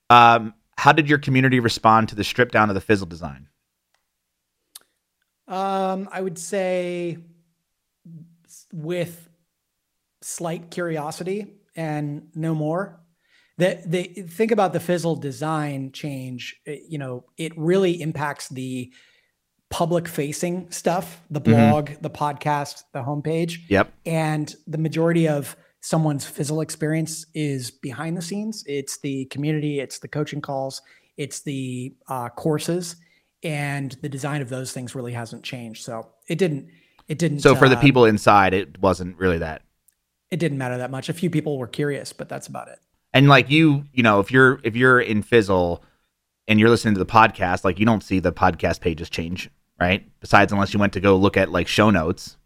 um, 0.09 0.53
how 0.77 0.93
did 0.93 1.09
your 1.09 1.19
community 1.19 1.59
respond 1.59 2.09
to 2.09 2.15
the 2.15 2.23
strip 2.23 2.51
down 2.51 2.69
of 2.69 2.75
the 2.75 2.81
Fizzle 2.81 3.05
design? 3.05 3.49
Um, 5.47 6.07
I 6.11 6.21
would 6.21 6.39
say 6.39 7.17
with 8.73 9.27
slight 10.21 10.69
curiosity 10.71 11.47
and 11.75 12.27
no 12.35 12.53
more. 12.55 12.99
The, 13.57 13.81
the 13.85 14.03
think 14.03 14.51
about 14.51 14.73
the 14.73 14.79
Fizzle 14.79 15.15
design 15.15 15.91
change. 15.91 16.55
it- 16.65 16.83
you 16.89 16.97
know, 16.97 17.25
it 17.37 17.53
really 17.57 18.01
impacts 18.01 18.49
the 18.49 18.91
public 19.69 20.07
facing 20.07 20.69
stuff, 20.71 21.21
the 21.29 21.39
Mhm. 21.41 21.43
blog, 21.45 21.89
the 22.01 22.09
podcast, 22.09 22.83
the 22.93 23.03
homepage, 23.03 23.59
Yep. 23.69 23.91
and 24.05 24.53
the 24.67 24.77
majority 24.77 25.27
of 25.27 25.55
someone's 25.79 26.25
Fizzle 26.25 26.59
experience 26.61 27.25
is 27.33 27.71
behind 27.71 28.17
the 28.17 28.21
scenes. 28.21 28.63
It's 28.67 28.99
the 28.99 29.25
community, 29.25 29.79
it's 29.79 29.99
the 29.99 30.07
coaching 30.07 30.41
calls, 30.41 30.81
it's 31.17 31.41
the 31.41 31.95
uh, 32.09 32.29
courses, 32.29 32.97
and 33.43 33.91
the 34.01 34.09
design 34.09 34.41
of 34.41 34.49
those 34.49 34.73
things 34.73 34.93
really 34.93 35.13
hasn't 35.13 35.43
changed. 35.43 35.83
So 35.83 36.09
it 36.27 36.37
didn't. 36.37 36.67
It 37.07 37.17
didn't. 37.17 37.39
So 37.39 37.55
for 37.55 37.67
the 37.69 37.77
uh, 37.77 37.81
people 37.81 38.05
inside, 38.05 38.53
it 38.53 38.79
wasn't 38.81 39.17
really 39.17 39.37
that. 39.39 39.63
It 40.31 40.37
didn't 40.39 40.57
matter 40.57 40.77
that 40.77 40.89
much. 40.89 41.09
A 41.09 41.13
few 41.13 41.29
people 41.29 41.57
were 41.57 41.67
curious, 41.67 42.13
but 42.13 42.29
that's 42.29 42.47
about 42.47 42.69
it. 42.69 42.79
And 43.13 43.27
like 43.27 43.49
you, 43.49 43.83
you 43.91 44.01
know, 44.01 44.21
if 44.21 44.31
you're 44.31 44.59
if 44.63 44.75
you're 44.75 45.01
in 45.01 45.21
Fizzle 45.21 45.83
and 46.47 46.59
you're 46.59 46.69
listening 46.69 46.93
to 46.93 46.99
the 46.99 47.05
podcast, 47.05 47.65
like 47.65 47.77
you 47.77 47.85
don't 47.85 48.01
see 48.01 48.19
the 48.19 48.31
podcast 48.31 48.79
pages 48.79 49.09
change, 49.09 49.49
right? 49.79 50.09
Besides, 50.21 50.53
unless 50.53 50.73
you 50.73 50.79
went 50.79 50.93
to 50.93 51.01
go 51.01 51.17
look 51.17 51.35
at 51.35 51.51
like 51.51 51.67
show 51.67 51.89
notes. 51.89 52.37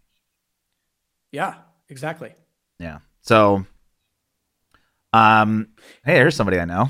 Yeah, 1.32 1.56
exactly. 1.88 2.34
Yeah. 2.80 3.00
So, 3.22 3.66
um, 5.14 5.70
hey, 6.04 6.16
here's 6.16 6.36
somebody 6.36 6.60
I 6.60 6.66
know. 6.66 6.90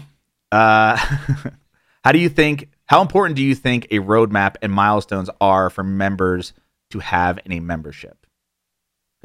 Uh, 0.51 0.95
how 2.03 2.13
do 2.13 2.19
you 2.19 2.29
think? 2.29 2.69
How 2.85 3.01
important 3.01 3.35
do 3.35 3.43
you 3.43 3.55
think 3.55 3.87
a 3.91 3.99
roadmap 3.99 4.55
and 4.61 4.71
milestones 4.71 5.29
are 5.41 5.69
for 5.69 5.83
members 5.83 6.53
to 6.91 6.99
have 6.99 7.39
in 7.43 7.51
a 7.51 7.59
membership? 7.59 8.24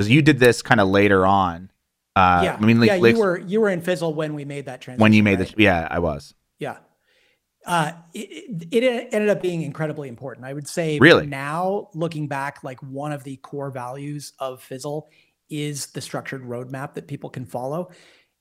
Because 0.01 0.11
you 0.11 0.23
did 0.23 0.39
this 0.39 0.63
kind 0.63 0.81
of 0.81 0.89
later 0.89 1.27
on. 1.27 1.71
Uh, 2.17 2.41
yeah, 2.43 2.57
I 2.59 2.65
mean, 2.65 2.81
like, 2.81 2.89
yeah. 2.89 2.97
You 2.97 3.19
were 3.19 3.39
you 3.39 3.61
were 3.61 3.69
in 3.69 3.83
Fizzle 3.83 4.15
when 4.15 4.33
we 4.33 4.47
made 4.47 4.65
that 4.65 4.81
transition. 4.81 5.03
when 5.03 5.13
you 5.13 5.23
made 5.23 5.39
right? 5.39 5.49
this. 5.49 5.55
Yeah, 5.59 5.87
I 5.91 5.99
was. 5.99 6.33
Yeah. 6.59 6.79
Uh, 7.67 7.93
it, 8.15 8.67
it 8.71 8.83
it 8.83 9.09
ended 9.13 9.29
up 9.29 9.43
being 9.43 9.61
incredibly 9.61 10.09
important. 10.09 10.47
I 10.47 10.55
would 10.55 10.67
say 10.67 10.99
Really? 10.99 11.27
now 11.27 11.91
looking 11.93 12.29
back, 12.29 12.65
like 12.65 12.81
one 12.83 13.13
of 13.13 13.25
the 13.25 13.37
core 13.37 13.71
values 13.71 14.33
of 14.39 14.63
Fizzle 14.63 15.11
is 15.51 15.89
the 15.89 16.01
structured 16.01 16.45
roadmap 16.45 16.95
that 16.95 17.07
people 17.07 17.29
can 17.29 17.45
follow. 17.45 17.91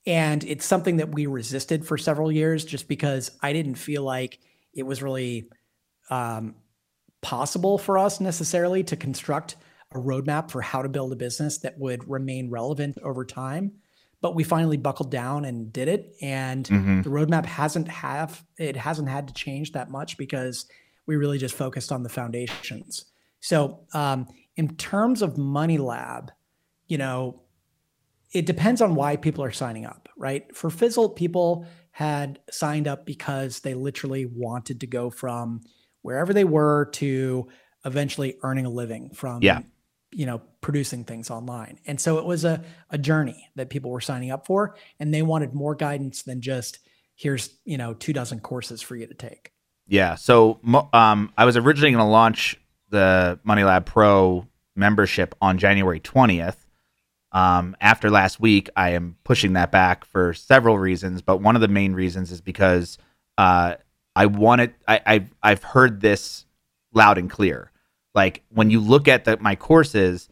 And 0.05 0.45
it's 0.45 0.65
something 0.65 0.95
that 0.95 1.13
we 1.13 1.25
resisted 1.25 1.85
for 1.85 1.97
several 1.97 2.31
years 2.31 2.63
just 2.63 2.87
because 2.87 3.31
I 3.41 3.51
didn't 3.51 3.75
feel 3.75 4.03
like 4.03 4.39
it 4.73 4.83
was 4.83 5.03
really 5.03 5.49
um, 6.09 6.55
possible 7.21 7.77
for 7.77 7.97
us 7.97 8.21
necessarily 8.21 8.81
to 8.85 8.95
construct 8.95 9.57
a 9.93 9.97
roadmap 9.97 10.51
for 10.51 10.61
how 10.61 10.81
to 10.81 10.89
build 10.89 11.11
a 11.11 11.15
business 11.15 11.57
that 11.59 11.77
would 11.79 12.07
remain 12.09 12.49
relevant 12.49 12.97
over 13.03 13.25
time. 13.25 13.71
But 14.21 14.35
we 14.35 14.43
finally 14.43 14.77
buckled 14.77 15.09
down 15.11 15.45
and 15.45 15.71
did 15.71 15.87
it. 15.87 16.13
And 16.21 16.65
Mhm. 16.65 17.03
the 17.03 17.09
roadmap 17.09 17.45
hasn't 17.45 17.87
have 17.87 18.43
it 18.57 18.75
hasn't 18.75 19.09
had 19.09 19.27
to 19.29 19.33
change 19.33 19.71
that 19.71 19.89
much 19.89 20.17
because 20.17 20.65
we 21.07 21.15
really 21.15 21.37
just 21.37 21.55
focused 21.55 21.91
on 21.91 22.03
the 22.03 22.09
foundations. 22.09 23.05
So 23.39 23.79
um, 23.93 24.27
in 24.57 24.75
terms 24.75 25.21
of 25.21 25.37
Money 25.37 25.77
Lab, 25.77 26.31
you 26.87 26.97
know, 26.97 27.41
it 28.33 28.45
depends 28.45 28.81
on 28.81 28.93
why 28.93 29.15
people 29.15 29.43
are 29.43 29.51
signing 29.51 29.85
up, 29.85 30.07
right? 30.17 30.55
For 30.55 30.69
Fizzle, 30.69 31.09
people 31.09 31.65
had 31.91 32.39
signed 32.51 32.87
up 32.87 33.05
because 33.05 33.61
they 33.61 33.73
literally 33.73 34.25
wanted 34.27 34.79
to 34.81 34.87
go 34.87 35.09
from 35.09 35.61
wherever 36.03 36.31
they 36.33 36.43
were 36.43 36.89
to 36.93 37.47
eventually 37.85 38.37
earning 38.43 38.65
a 38.65 38.69
living 38.69 39.09
from 39.15 39.41
Yeah. 39.41 39.61
You 40.11 40.25
know 40.25 40.41
producing 40.61 41.03
things 41.03 41.29
online 41.29 41.79
and 41.85 42.01
so 42.01 42.17
it 42.17 42.25
was 42.25 42.43
a, 42.43 42.63
a 42.89 42.97
journey 42.97 43.47
that 43.55 43.69
people 43.69 43.91
were 43.91 44.01
signing 44.01 44.31
up 44.31 44.45
for 44.45 44.75
and 44.99 45.13
they 45.13 45.21
wanted 45.21 45.53
more 45.53 45.75
guidance 45.75 46.23
than 46.23 46.41
just 46.41 46.79
here's 47.15 47.57
you 47.65 47.77
know 47.77 47.93
two 47.93 48.13
dozen 48.13 48.39
courses 48.39 48.81
for 48.81 48.95
you 48.95 49.05
to 49.05 49.13
take 49.13 49.51
Yeah. 49.89 50.15
So 50.15 50.59
um, 50.93 51.33
I 51.35 51.45
was 51.45 51.57
originally 51.57 51.91
going 51.91 52.05
to 52.05 52.09
launch 52.09 52.59
the 52.89 53.39
Money 53.43 53.63
Lab 53.63 53.85
Pro 53.85 54.47
membership 54.75 55.35
on 55.41 55.57
January 55.57 55.99
20th. 55.99 56.55
Um, 57.31 57.75
after 57.81 58.09
last 58.09 58.39
week, 58.39 58.69
I 58.75 58.91
am 58.91 59.17
pushing 59.23 59.53
that 59.53 59.71
back 59.71 60.05
for 60.05 60.33
several 60.33 60.77
reasons, 60.77 61.21
but 61.21 61.41
one 61.41 61.55
of 61.55 61.61
the 61.61 61.67
main 61.67 61.93
reasons 61.93 62.31
is 62.31 62.39
because 62.39 62.97
uh, 63.37 63.75
I 64.15 64.27
wanted. 64.27 64.73
I, 64.87 65.01
I've 65.05 65.35
I've 65.43 65.63
heard 65.63 66.01
this 66.01 66.45
loud 66.93 67.17
and 67.17 67.29
clear. 67.29 67.71
Like 68.15 68.43
when 68.49 68.69
you 68.69 68.79
look 68.79 69.07
at 69.07 69.25
the, 69.25 69.37
my 69.37 69.55
courses, 69.55 70.29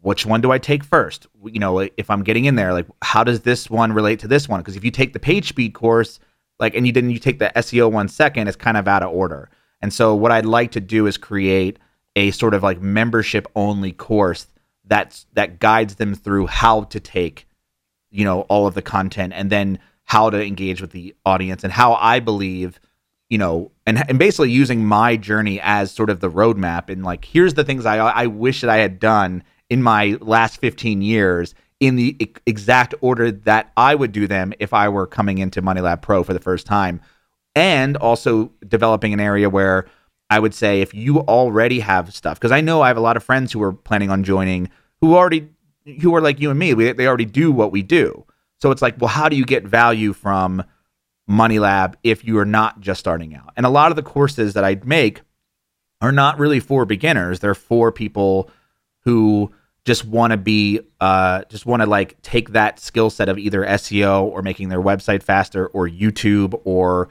which 0.00 0.26
one 0.26 0.40
do 0.40 0.52
I 0.52 0.58
take 0.58 0.84
first? 0.84 1.26
You 1.44 1.60
know, 1.60 1.78
if 1.78 2.10
I'm 2.10 2.22
getting 2.22 2.44
in 2.44 2.56
there, 2.56 2.72
like 2.72 2.86
how 3.02 3.24
does 3.24 3.40
this 3.40 3.70
one 3.70 3.92
relate 3.92 4.20
to 4.20 4.28
this 4.28 4.48
one? 4.48 4.60
Because 4.60 4.76
if 4.76 4.84
you 4.84 4.90
take 4.90 5.12
the 5.12 5.18
page 5.18 5.48
speed 5.48 5.74
course, 5.74 6.18
like 6.58 6.74
and 6.74 6.86
you 6.86 6.92
didn't 6.92 7.10
you 7.10 7.18
take 7.18 7.38
the 7.38 7.52
SEO 7.56 7.90
one 7.90 8.08
second, 8.08 8.48
it's 8.48 8.56
kind 8.56 8.76
of 8.76 8.86
out 8.86 9.02
of 9.02 9.12
order. 9.12 9.50
And 9.80 9.92
so 9.92 10.14
what 10.14 10.32
I'd 10.32 10.46
like 10.46 10.72
to 10.72 10.80
do 10.80 11.06
is 11.06 11.16
create 11.16 11.78
a 12.16 12.30
sort 12.30 12.54
of 12.54 12.62
like 12.62 12.80
membership 12.80 13.46
only 13.54 13.92
course 13.92 14.46
that's 14.84 15.26
that 15.32 15.58
guides 15.58 15.96
them 15.96 16.14
through 16.14 16.46
how 16.46 16.84
to 16.84 17.00
take 17.00 17.46
you 18.10 18.24
know 18.24 18.42
all 18.42 18.66
of 18.66 18.74
the 18.74 18.82
content 18.82 19.32
and 19.34 19.50
then 19.50 19.78
how 20.04 20.30
to 20.30 20.44
engage 20.44 20.80
with 20.80 20.90
the 20.90 21.14
audience 21.24 21.64
and 21.64 21.72
how 21.72 21.94
I 21.94 22.20
believe 22.20 22.78
you 23.34 23.38
know 23.38 23.72
and 23.84 24.08
and 24.08 24.16
basically 24.16 24.52
using 24.52 24.86
my 24.86 25.16
journey 25.16 25.58
as 25.60 25.90
sort 25.90 26.08
of 26.08 26.20
the 26.20 26.30
roadmap 26.30 26.88
and 26.88 27.02
like 27.02 27.24
here's 27.24 27.54
the 27.54 27.64
things 27.64 27.84
I 27.84 27.96
I 27.96 28.28
wish 28.28 28.60
that 28.60 28.70
I 28.70 28.76
had 28.76 29.00
done 29.00 29.42
in 29.68 29.82
my 29.82 30.16
last 30.20 30.60
15 30.60 31.02
years 31.02 31.52
in 31.80 31.96
the 31.96 32.16
exact 32.46 32.94
order 33.00 33.32
that 33.32 33.72
I 33.76 33.96
would 33.96 34.12
do 34.12 34.28
them 34.28 34.52
if 34.60 34.72
I 34.72 34.88
were 34.88 35.08
coming 35.08 35.38
into 35.38 35.62
Money 35.62 35.80
Lab 35.80 36.00
Pro 36.00 36.22
for 36.22 36.32
the 36.32 36.38
first 36.38 36.64
time. 36.64 37.00
And 37.56 37.96
also 37.96 38.52
developing 38.68 39.12
an 39.12 39.18
area 39.18 39.50
where 39.50 39.86
I 40.30 40.38
would 40.38 40.54
say 40.54 40.80
if 40.80 40.94
you 40.94 41.18
already 41.22 41.80
have 41.80 42.14
stuff 42.14 42.38
because 42.38 42.52
I 42.52 42.60
know 42.60 42.82
I 42.82 42.86
have 42.86 42.96
a 42.96 43.00
lot 43.00 43.16
of 43.16 43.24
friends 43.24 43.50
who 43.50 43.60
are 43.64 43.72
planning 43.72 44.10
on 44.10 44.22
joining 44.22 44.70
who 45.00 45.16
already 45.16 45.48
who 46.02 46.14
are 46.14 46.20
like 46.20 46.38
you 46.38 46.50
and 46.50 46.58
me 46.58 46.72
we, 46.72 46.92
they 46.92 47.08
already 47.08 47.24
do 47.24 47.50
what 47.50 47.72
we 47.72 47.82
do. 47.82 48.24
So 48.60 48.70
it's 48.70 48.80
like 48.80 49.00
well 49.00 49.08
how 49.08 49.28
do 49.28 49.34
you 49.34 49.44
get 49.44 49.64
value 49.64 50.12
from 50.12 50.62
Money 51.26 51.58
Lab 51.58 51.96
if 52.02 52.24
you 52.24 52.38
are 52.38 52.44
not 52.44 52.80
just 52.80 53.00
starting 53.00 53.34
out. 53.34 53.52
And 53.56 53.64
a 53.64 53.70
lot 53.70 53.90
of 53.90 53.96
the 53.96 54.02
courses 54.02 54.54
that 54.54 54.64
I 54.64 54.78
make 54.84 55.22
are 56.00 56.12
not 56.12 56.38
really 56.38 56.60
for 56.60 56.84
beginners. 56.84 57.40
They're 57.40 57.54
for 57.54 57.90
people 57.90 58.50
who 59.00 59.52
just 59.84 60.04
want 60.04 60.32
to 60.32 60.36
be 60.36 60.80
uh 61.00 61.42
just 61.48 61.66
want 61.66 61.82
to 61.82 61.86
like 61.86 62.20
take 62.22 62.50
that 62.50 62.80
skill 62.80 63.10
set 63.10 63.28
of 63.28 63.38
either 63.38 63.64
SEO 63.64 64.24
or 64.24 64.42
making 64.42 64.68
their 64.68 64.80
website 64.80 65.22
faster 65.22 65.66
or 65.68 65.88
YouTube 65.88 66.58
or 66.64 67.08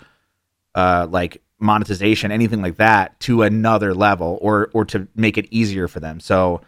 uh 0.76 1.08
like 1.10 1.42
monetization 1.60 2.32
anything 2.32 2.62
like 2.62 2.78
that 2.78 3.20
to 3.20 3.44
another 3.44 3.94
level 3.94 4.38
or 4.42 4.70
or 4.74 4.86
to 4.86 5.08
make 5.16 5.38
it 5.38 5.48
easier 5.52 5.88
for 5.88 6.00
them. 6.00 6.20
So 6.20 6.62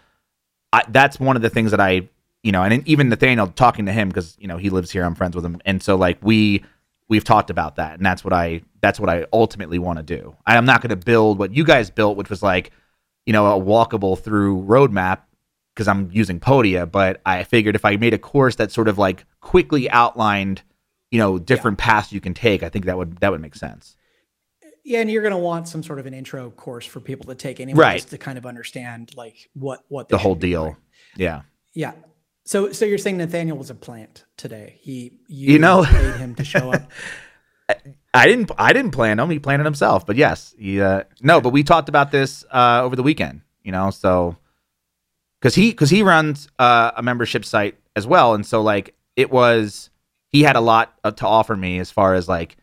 I, 0.71 0.83
that's 0.89 1.19
one 1.19 1.35
of 1.35 1.41
the 1.41 1.49
things 1.49 1.71
that 1.71 1.79
I 1.79 2.07
you 2.43 2.51
know 2.51 2.61
and 2.63 2.87
even 2.87 3.09
Nathaniel 3.09 3.47
talking 3.47 3.87
to 3.87 3.91
him 3.91 4.09
because 4.09 4.37
you 4.39 4.47
know 4.47 4.57
he 4.57 4.69
lives 4.69 4.91
here 4.91 5.03
I'm 5.03 5.15
friends 5.15 5.35
with 5.35 5.45
him. 5.45 5.59
And 5.65 5.81
so 5.81 5.95
like 5.95 6.19
we 6.21 6.63
we've 7.07 7.23
talked 7.23 7.49
about 7.49 7.75
that 7.75 7.93
and 7.97 8.05
that's 8.05 8.23
what 8.23 8.33
I 8.33 8.61
that's 8.81 8.99
what 8.99 9.09
I 9.09 9.25
ultimately 9.33 9.79
want 9.79 9.97
to 9.99 10.03
do 10.03 10.35
I 10.45 10.57
am 10.57 10.65
not 10.65 10.81
going 10.81 10.89
to 10.89 10.95
build 11.05 11.37
what 11.39 11.53
you 11.55 11.63
guys 11.63 11.89
built 11.89 12.17
which 12.17 12.29
was 12.29 12.41
like 12.43 12.71
you 13.25 13.33
know 13.33 13.45
a 13.55 13.61
walkable 13.63 14.17
through 14.19 14.63
roadmap 14.63 15.19
because 15.73 15.87
I'm 15.89 16.09
using 16.13 16.39
Podia, 16.39 16.89
but 16.89 17.19
I 17.25 17.43
figured 17.43 17.75
if 17.75 17.83
I 17.83 17.97
made 17.97 18.13
a 18.13 18.17
course 18.17 18.55
that 18.55 18.71
sort 18.71 18.87
of 18.87 18.97
like 18.97 19.25
quickly 19.41 19.89
outlined, 19.89 20.61
you 21.11 21.19
know, 21.19 21.37
different 21.37 21.77
paths 21.77 22.13
you 22.13 22.21
can 22.21 22.33
take, 22.33 22.63
I 22.63 22.69
think 22.69 22.85
that 22.85 22.97
would 22.97 23.17
that 23.17 23.29
would 23.29 23.41
make 23.41 23.55
sense. 23.55 23.97
yeah 24.85 25.01
and 25.01 25.11
you're 25.11 25.21
going 25.21 25.33
to 25.33 25.37
want 25.37 25.67
some 25.67 25.83
sort 25.83 25.99
of 25.99 26.05
an 26.05 26.13
intro 26.13 26.49
course 26.51 26.85
for 26.85 27.01
people 27.01 27.25
to 27.25 27.35
take 27.35 27.59
anyway, 27.59 27.77
Right. 27.77 28.01
to 28.01 28.17
kind 28.17 28.37
of 28.37 28.45
understand 28.45 29.11
like 29.17 29.49
what 29.53 29.83
what 29.89 30.07
The 30.07 30.17
whole 30.17 30.35
deal. 30.35 30.63
doing. 30.63 30.77
Yeah. 31.17 31.41
yeah 31.73 31.91
so 32.45 32.71
so 32.71 32.85
you're 32.85 32.97
saying 32.97 33.17
nathaniel 33.17 33.57
was 33.57 33.69
a 33.69 33.75
plant 33.75 34.25
today. 34.37 34.77
He 34.81 35.13
you, 35.27 35.53
You 35.53 35.59
know- 35.59 35.83
paid 35.83 36.15
him 36.15 36.35
to 36.35 36.43
show 36.45 36.71
up. 36.71 36.89
I 38.13 38.27
didn't 38.27 38.51
I 38.57 38.71
didn't 38.73 38.91
plan 38.91 39.19
him, 39.19 39.29
he 39.29 39.39
planned 39.39 39.61
it 39.61 39.65
himself. 39.65 40.05
But 40.05 40.15
yes, 40.15 40.53
he 40.57 40.79
uh 40.81 41.03
no, 41.21 41.41
but 41.41 41.49
we 41.49 41.63
talked 41.63 41.89
about 41.89 42.11
this 42.11 42.45
uh 42.51 42.81
over 42.83 42.95
the 42.95 43.03
weekend, 43.03 43.41
you 43.63 43.71
know, 43.71 43.89
so 43.91 44.37
cuz 45.41 45.55
he 45.55 45.73
cuz 45.73 45.89
he 45.89 46.03
runs 46.03 46.47
uh, 46.59 46.91
a 46.95 47.03
membership 47.03 47.43
site 47.43 47.77
as 47.95 48.05
well. 48.07 48.33
And 48.35 48.45
so 48.45 48.61
like 48.61 48.95
it 49.15 49.31
was 49.31 49.89
he 50.31 50.43
had 50.43 50.55
a 50.55 50.61
lot 50.61 50.93
uh, 51.03 51.11
to 51.11 51.25
offer 51.27 51.55
me 51.55 51.79
as 51.79 51.89
far 51.91 52.13
as 52.13 52.27
like, 52.27 52.57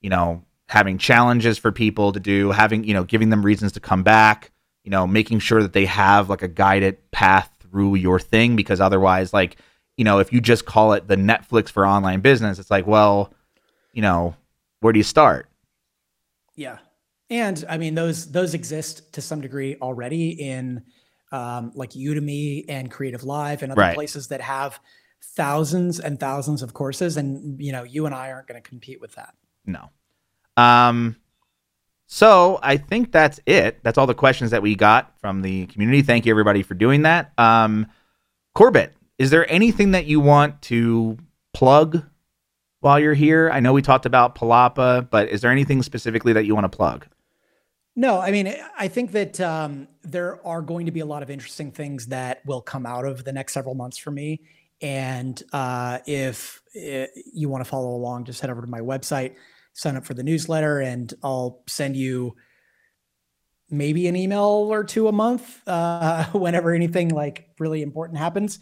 you 0.00 0.10
know, 0.10 0.42
having 0.68 0.98
challenges 0.98 1.56
for 1.58 1.70
people 1.72 2.12
to 2.12 2.20
do, 2.20 2.50
having, 2.50 2.84
you 2.84 2.94
know, 2.94 3.04
giving 3.04 3.30
them 3.30 3.42
reasons 3.44 3.72
to 3.72 3.80
come 3.80 4.02
back, 4.02 4.50
you 4.84 4.90
know, 4.90 5.06
making 5.06 5.38
sure 5.38 5.62
that 5.62 5.72
they 5.72 5.84
have 5.86 6.28
like 6.30 6.42
a 6.42 6.48
guided 6.48 6.98
path 7.10 7.50
through 7.70 7.96
your 7.96 8.18
thing 8.20 8.56
because 8.56 8.80
otherwise 8.80 9.32
like, 9.32 9.56
you 9.96 10.04
know, 10.04 10.18
if 10.18 10.32
you 10.32 10.40
just 10.40 10.64
call 10.64 10.92
it 10.92 11.08
the 11.08 11.16
Netflix 11.16 11.70
for 11.70 11.86
online 11.86 12.20
business, 12.20 12.58
it's 12.58 12.70
like, 12.70 12.86
well, 12.86 13.32
you 13.92 14.02
know, 14.02 14.34
where 14.80 14.92
do 14.92 14.98
you 14.98 15.04
start? 15.04 15.48
Yeah. 16.54 16.78
And 17.30 17.64
I 17.68 17.78
mean 17.78 17.94
those 17.94 18.30
those 18.30 18.54
exist 18.54 19.12
to 19.14 19.20
some 19.20 19.40
degree 19.40 19.76
already 19.82 20.30
in 20.30 20.82
um, 21.30 21.72
like 21.74 21.90
Udemy 21.90 22.64
and 22.68 22.90
Creative 22.90 23.22
Live 23.22 23.62
and 23.62 23.72
other 23.72 23.80
Right. 23.80 23.94
places 23.94 24.28
that 24.28 24.40
have 24.40 24.80
thousands 25.22 26.00
and 26.00 26.18
thousands 26.18 26.62
of 26.62 26.74
courses 26.74 27.16
and 27.16 27.60
you 27.60 27.72
know 27.72 27.82
you 27.82 28.06
and 28.06 28.14
I 28.14 28.30
aren't 28.30 28.46
going 28.46 28.60
to 28.62 28.66
compete 28.68 29.00
with 29.00 29.14
that. 29.16 29.34
No. 29.66 29.90
Um, 30.56 31.16
so 32.08 32.58
I 32.62 32.78
think 32.78 33.12
that's 33.12 33.38
it. 33.44 33.82
That's 33.84 33.98
all 33.98 34.06
the 34.06 34.14
questions 34.14 34.50
that 34.50 34.62
we 34.62 34.74
got 34.74 35.12
from 35.20 35.42
the 35.42 35.66
community. 35.66 36.00
Thank 36.00 36.24
you 36.24 36.32
everybody 36.32 36.62
for 36.62 36.72
doing 36.74 37.02
that. 37.02 37.32
Um, 37.36 37.86
Corbett, 38.54 38.94
is 39.18 39.28
there 39.30 39.50
anything 39.52 39.90
that 39.90 40.06
you 40.06 40.18
want 40.18 40.62
to 40.62 41.18
plug 41.52 42.02
while 42.80 42.98
you're 42.98 43.12
here? 43.12 43.50
I 43.50 43.60
know 43.60 43.74
we 43.74 43.82
talked 43.82 44.06
about 44.06 44.34
Palapa, 44.34 45.08
but 45.10 45.28
is 45.28 45.42
there 45.42 45.50
anything 45.50 45.82
specifically 45.82 46.32
that 46.32 46.46
you 46.46 46.54
want 46.54 46.64
to 46.64 46.74
plug? 46.74 47.06
No, 47.94 48.20
I 48.20 48.30
mean, 48.30 48.54
I 48.78 48.88
think 48.88 49.12
that 49.12 49.38
um, 49.40 49.86
there 50.02 50.44
are 50.46 50.62
going 50.62 50.86
to 50.86 50.92
be 50.92 51.00
a 51.00 51.06
lot 51.06 51.22
of 51.22 51.30
interesting 51.30 51.72
things 51.72 52.06
that 52.06 52.40
will 52.46 52.62
come 52.62 52.86
out 52.86 53.04
of 53.04 53.24
the 53.24 53.32
next 53.32 53.52
several 53.52 53.74
months 53.74 53.98
for 53.98 54.12
me. 54.12 54.40
And 54.80 55.42
uh, 55.52 55.98
if 56.06 56.62
uh, 56.74 57.06
you 57.34 57.48
want 57.48 57.64
to 57.64 57.68
follow 57.68 57.90
along, 57.90 58.24
just 58.24 58.40
head 58.40 58.48
over 58.48 58.60
to 58.60 58.66
my 58.66 58.80
website, 58.80 59.34
sign 59.78 59.96
up 59.96 60.04
for 60.04 60.14
the 60.14 60.24
newsletter, 60.24 60.80
and 60.80 61.14
I'll 61.22 61.62
send 61.68 61.96
you 61.96 62.34
maybe 63.70 64.08
an 64.08 64.16
email 64.16 64.42
or 64.42 64.82
two 64.82 65.06
a 65.06 65.12
month 65.12 65.62
uh, 65.68 66.24
whenever 66.32 66.74
anything 66.74 67.10
like 67.10 67.48
really 67.60 67.82
important 67.82 68.18
happens. 68.18 68.58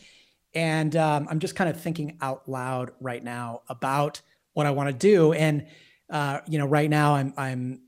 And 0.54 0.94
um, 0.94 1.26
I'm 1.30 1.38
just 1.38 1.56
kind 1.56 1.70
of 1.70 1.80
thinking 1.80 2.18
out 2.20 2.46
loud 2.48 2.90
right 3.00 3.24
now 3.24 3.62
about 3.68 4.20
what 4.52 4.66
I 4.66 4.72
want 4.72 4.88
to 4.88 4.92
do. 4.92 5.32
And 5.32 5.66
uh, 6.10 6.40
you 6.46 6.58
know, 6.58 6.66
right 6.66 6.90
now 6.90 7.14
I'm 7.14 7.32
I'm 7.38 7.80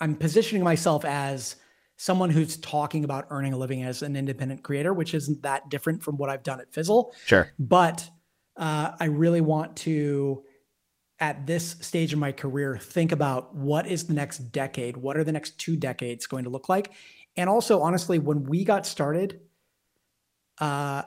I'm 0.00 0.16
positioning 0.16 0.64
myself 0.64 1.04
as 1.04 1.56
someone 1.96 2.30
who's 2.30 2.56
talking 2.56 3.04
about 3.04 3.26
earning 3.30 3.52
a 3.52 3.56
living 3.56 3.84
as 3.84 4.02
an 4.02 4.16
independent 4.16 4.64
creator, 4.64 4.92
which 4.92 5.14
isn't 5.14 5.42
that 5.42 5.68
different 5.68 6.02
from 6.02 6.16
what 6.16 6.28
I've 6.28 6.42
done 6.42 6.60
at 6.60 6.72
Fizzle. 6.72 7.14
Sure. 7.24 7.52
But 7.58 8.08
uh, 8.56 8.92
I 8.98 9.04
really 9.06 9.40
want 9.40 9.76
to, 9.78 10.44
at 11.20 11.46
this 11.46 11.76
stage 11.80 12.12
of 12.12 12.18
my 12.18 12.32
career, 12.32 12.76
think 12.76 13.12
about 13.12 13.54
what 13.54 13.86
is 13.86 14.06
the 14.06 14.14
next 14.14 14.38
decade? 14.52 14.96
What 14.96 15.16
are 15.16 15.24
the 15.24 15.32
next 15.32 15.58
two 15.58 15.76
decades 15.76 16.26
going 16.26 16.44
to 16.44 16.50
look 16.50 16.68
like? 16.68 16.92
And 17.36 17.48
also, 17.48 17.80
honestly, 17.80 18.18
when 18.18 18.44
we 18.44 18.64
got 18.64 18.86
started, 18.86 19.40
uh, 20.60 21.02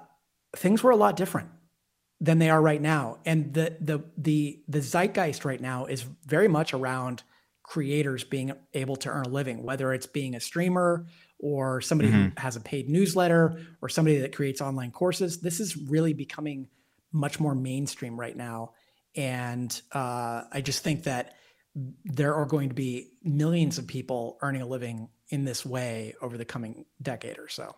things 0.55 0.83
were 0.83 0.91
a 0.91 0.95
lot 0.95 1.15
different 1.15 1.49
than 2.19 2.39
they 2.39 2.49
are 2.49 2.61
right 2.61 2.81
now. 2.81 3.17
And 3.25 3.53
the 3.53 3.77
the 3.79 4.03
the 4.17 4.61
the 4.67 4.79
zeitgeist 4.79 5.43
right 5.43 5.59
now 5.59 5.85
is 5.85 6.05
very 6.25 6.47
much 6.47 6.73
around 6.73 7.23
creators 7.63 8.23
being 8.23 8.51
able 8.73 8.95
to 8.97 9.09
earn 9.09 9.25
a 9.25 9.29
living, 9.29 9.63
whether 9.63 9.93
it's 9.93 10.05
being 10.05 10.35
a 10.35 10.39
streamer 10.39 11.05
or 11.39 11.81
somebody 11.81 12.11
who 12.11 12.31
has 12.37 12.55
a 12.55 12.59
paid 12.59 12.89
newsletter 12.89 13.59
or 13.81 13.89
somebody 13.89 14.19
that 14.19 14.35
creates 14.35 14.61
online 14.61 14.91
courses. 14.91 15.39
This 15.39 15.59
is 15.59 15.75
really 15.75 16.13
becoming 16.13 16.67
much 17.11 17.39
more 17.39 17.55
mainstream 17.55 18.19
right 18.19 18.35
now. 18.35 18.71
And 19.15 19.79
uh, 19.91 20.43
I 20.51 20.61
just 20.61 20.83
think 20.83 21.03
that 21.03 21.35
there 22.03 22.35
are 22.35 22.45
going 22.45 22.69
to 22.69 22.75
be 22.75 23.11
millions 23.23 23.77
of 23.77 23.87
people 23.87 24.37
earning 24.41 24.61
a 24.61 24.65
living 24.65 25.09
in 25.29 25.45
this 25.45 25.65
way 25.65 26.15
over 26.21 26.37
the 26.37 26.45
coming 26.45 26.85
decade 27.01 27.39
or 27.39 27.47
so. 27.47 27.75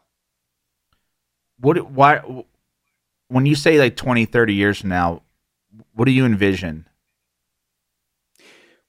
What 1.59 1.91
why 1.91 2.21
when 3.27 3.45
you 3.45 3.55
say 3.55 3.79
like 3.79 3.95
20, 3.95 4.25
30 4.25 4.53
years 4.53 4.81
from 4.81 4.89
now, 4.89 5.23
what 5.93 6.05
do 6.05 6.11
you 6.11 6.25
envision? 6.25 6.87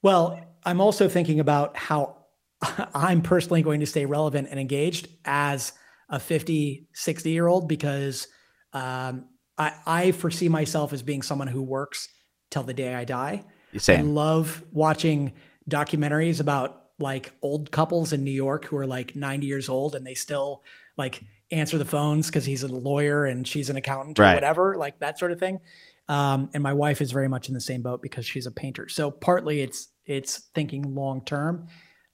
Well, 0.01 0.39
I'm 0.63 0.81
also 0.81 1.07
thinking 1.07 1.39
about 1.39 1.77
how 1.77 2.17
I'm 2.93 3.21
personally 3.21 3.61
going 3.61 3.79
to 3.79 3.85
stay 3.85 4.05
relevant 4.05 4.49
and 4.51 4.59
engaged 4.59 5.07
as 5.23 5.73
a 6.09 6.19
50, 6.19 6.87
60 6.93 7.29
year 7.29 7.47
old 7.47 7.67
because 7.67 8.27
um, 8.73 9.25
I, 9.57 9.73
I 9.85 10.11
foresee 10.11 10.49
myself 10.49 10.93
as 10.93 11.01
being 11.01 11.21
someone 11.21 11.47
who 11.47 11.63
works 11.63 12.09
till 12.55 12.63
the 12.63 12.73
day 12.73 12.95
I 12.95 13.03
die. 13.03 13.43
You 13.73 13.79
I 13.89 14.01
love 14.01 14.63
watching 14.71 15.33
documentaries 15.69 16.39
about 16.39 16.83
like 16.99 17.33
old 17.41 17.69
couples 17.69 18.13
in 18.13 18.23
New 18.23 18.31
York 18.31 18.63
who 18.63 18.77
are 18.77 18.87
like 18.87 19.13
90 19.13 19.45
years 19.45 19.67
old 19.67 19.93
and 19.93 20.07
they 20.07 20.13
still 20.13 20.63
like 20.95 21.21
answer 21.51 21.77
the 21.77 21.83
phones 21.83 22.27
because 22.27 22.45
he's 22.45 22.63
a 22.63 22.69
lawyer 22.69 23.25
and 23.25 23.45
she's 23.45 23.69
an 23.69 23.75
accountant 23.75 24.17
or 24.19 24.21
Right. 24.21 24.35
whatever, 24.35 24.77
like 24.77 24.99
that 24.99 25.19
sort 25.19 25.33
of 25.33 25.39
thing. 25.39 25.59
Um, 26.07 26.49
and 26.53 26.63
my 26.63 26.71
wife 26.71 27.01
is 27.01 27.11
very 27.11 27.27
much 27.27 27.49
in 27.49 27.53
the 27.53 27.59
same 27.59 27.81
boat 27.81 28.01
because 28.01 28.25
she's 28.25 28.45
a 28.45 28.51
painter. 28.51 28.87
So 28.87 29.11
partly 29.11 29.59
it's 29.59 29.89
it's 30.05 30.37
thinking 30.55 30.95
long 30.95 31.25
term, 31.25 31.67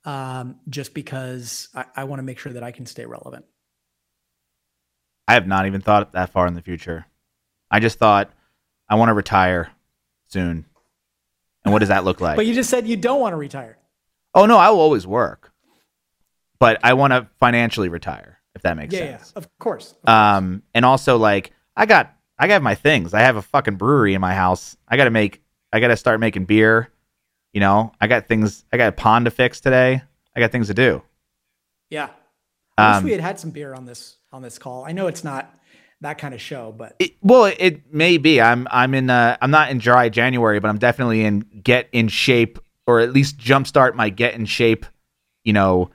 um, 0.06 0.56
just 0.70 0.96
because 0.96 1.70
I, 1.76 1.86
I 1.98 2.04
want 2.06 2.18
to 2.18 2.24
make 2.24 2.40
sure 2.40 2.54
that 2.54 2.64
I 2.64 2.72
can 2.72 2.88
stay 2.88 3.06
relevant. 3.06 3.46
I 5.28 5.36
have 5.36 5.46
not 5.46 5.68
even 5.68 5.82
thought 5.82 6.14
that 6.14 6.32
far 6.32 6.48
in 6.48 6.56
the 6.56 6.64
future. 6.64 7.06
I 7.70 7.80
just 7.80 8.00
thought 8.00 8.32
I 8.90 8.96
want 8.96 9.10
to 9.10 9.14
retire 9.14 9.70
soon. 10.32 10.66
And 11.64 11.72
what 11.74 11.80
does 11.80 11.90
that 11.90 12.04
look 12.04 12.22
like? 12.28 12.36
But 12.36 12.46
you 12.46 12.54
just 12.54 12.70
said 12.70 12.88
you 12.88 12.98
don't 12.98 13.20
want 13.20 13.34
to 13.34 13.38
retire. 13.38 13.78
oh 14.34 14.46
no, 14.46 14.58
I 14.58 14.70
will 14.70 14.80
always 14.80 15.06
work. 15.06 15.52
But 16.60 16.80
I 16.84 16.94
want 16.94 17.12
to 17.14 17.28
financially 17.40 17.90
retire, 17.90 18.40
if 18.56 18.62
that 18.62 18.78
makes 18.78 18.94
Yeah, 18.94 19.04
yeah, 19.06 19.18
sense. 19.18 19.32
of 19.34 19.48
course. 19.60 19.96
Um 20.06 20.64
and 20.74 20.86
also 20.86 21.18
like 21.18 21.52
I 21.76 21.86
got 21.86 22.14
I 22.38 22.48
got 22.48 22.62
my 22.62 22.76
things. 22.76 23.14
I 23.14 23.22
have 23.22 23.36
a 23.36 23.42
fucking 23.42 23.76
brewery 23.76 24.14
in 24.14 24.22
my 24.22 24.34
house. 24.34 24.76
I 24.88 24.98
got 24.98 25.06
to 25.06 25.12
make 25.12 25.42
I 25.74 25.80
got 25.80 25.88
to 25.90 25.98
start 25.98 26.20
making 26.20 26.46
beer. 26.46 26.90
You 27.54 27.60
know, 27.62 27.92
I 28.00 28.08
got 28.08 28.28
things 28.28 28.66
I 28.74 28.78
got 28.78 28.88
a 28.90 28.92
pond 28.94 29.26
to 29.26 29.32
fix 29.32 29.60
today. 29.62 30.02
I 30.36 30.40
got 30.40 30.52
things 30.52 30.68
to 30.68 30.74
do. 30.74 31.02
Yeah. 31.90 32.10
I 32.78 32.98
Um, 32.98 33.04
wish 33.04 33.10
we 33.10 33.12
had 33.12 33.22
had 33.22 33.40
some 33.40 33.52
beer 33.52 33.74
on 33.74 33.86
this 33.86 34.18
on 34.32 34.42
this 34.42 34.58
call. 34.58 34.86
I 34.86 34.92
know 34.92 35.08
it's 35.08 35.24
not 35.24 35.54
that 36.02 36.18
kind 36.18 36.34
of 36.34 36.42
show, 36.42 36.72
but 36.72 36.96
It, 37.00 37.16
well, 37.22 37.46
it 37.58 37.94
may 37.94 38.18
be. 38.18 38.42
I'm 38.42 38.68
I'm 38.72 38.94
in 38.94 39.10
uh 39.10 39.38
I'm 39.42 39.52
not 39.52 39.70
in 39.72 39.78
dry 39.78 40.10
January, 40.10 40.60
but 40.60 40.68
I'm 40.70 40.78
definitely 40.80 41.24
in 41.24 41.42
get 41.64 41.88
in 41.92 42.08
shape 42.08 42.60
or 42.88 43.00
at 43.00 43.14
least 43.14 43.38
jumpstart 43.38 43.94
my 43.96 44.10
get 44.10 44.34
in 44.34 44.46
shape, 44.46 44.86
you 45.44 45.54
know, 45.54 45.90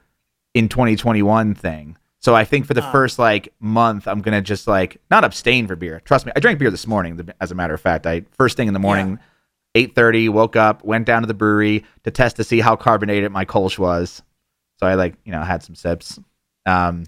in 0.54 0.68
2021 0.68 1.54
thing. 1.54 1.96
So 2.20 2.34
I 2.34 2.44
think 2.44 2.66
for 2.66 2.74
the 2.74 2.82
Ah. 2.82 2.90
first 2.92 3.18
like 3.18 3.52
month, 3.60 4.08
I'm 4.08 4.20
gonna 4.22 4.40
just 4.42 4.66
like 4.66 4.96
not 5.10 5.24
abstain 5.24 5.66
for 5.66 5.76
beer. 5.76 6.00
Trust 6.04 6.26
me, 6.26 6.32
I 6.34 6.40
drank 6.40 6.58
beer 6.58 6.70
this 6.70 6.86
morning. 6.86 7.28
As 7.40 7.50
a 7.50 7.54
matter 7.54 7.74
of 7.74 7.80
fact, 7.80 8.06
I 8.06 8.22
first 8.38 8.56
thing 8.56 8.68
in 8.68 8.74
the 8.74 8.80
morning, 8.80 9.18
8:30, 9.76 10.28
woke 10.28 10.56
up, 10.56 10.84
went 10.84 11.04
down 11.06 11.22
to 11.22 11.26
the 11.26 11.34
brewery 11.34 11.84
to 12.04 12.10
test 12.10 12.36
to 12.36 12.44
see 12.44 12.60
how 12.60 12.76
carbonated 12.76 13.30
my 13.32 13.44
Kolsch 13.44 13.78
was. 13.78 14.22
So 14.80 14.86
I 14.86 14.94
like 14.94 15.14
you 15.24 15.32
know 15.32 15.42
had 15.42 15.62
some 15.62 15.74
sips. 15.74 16.18
Um, 16.64 17.04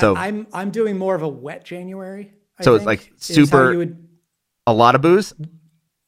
So- 0.00 0.14
I, 0.16 0.26
I'm 0.26 0.46
I'm 0.52 0.70
doing 0.70 0.98
more 0.98 1.14
of 1.14 1.22
a 1.22 1.28
wet 1.28 1.64
January. 1.64 2.32
I 2.58 2.64
So 2.64 2.74
it's 2.74 2.84
like 2.84 3.12
super- 3.16 3.72
you 3.72 3.78
would- 3.78 4.08
a 4.66 4.72
lot 4.72 4.94
of 4.94 5.00
booze. 5.00 5.32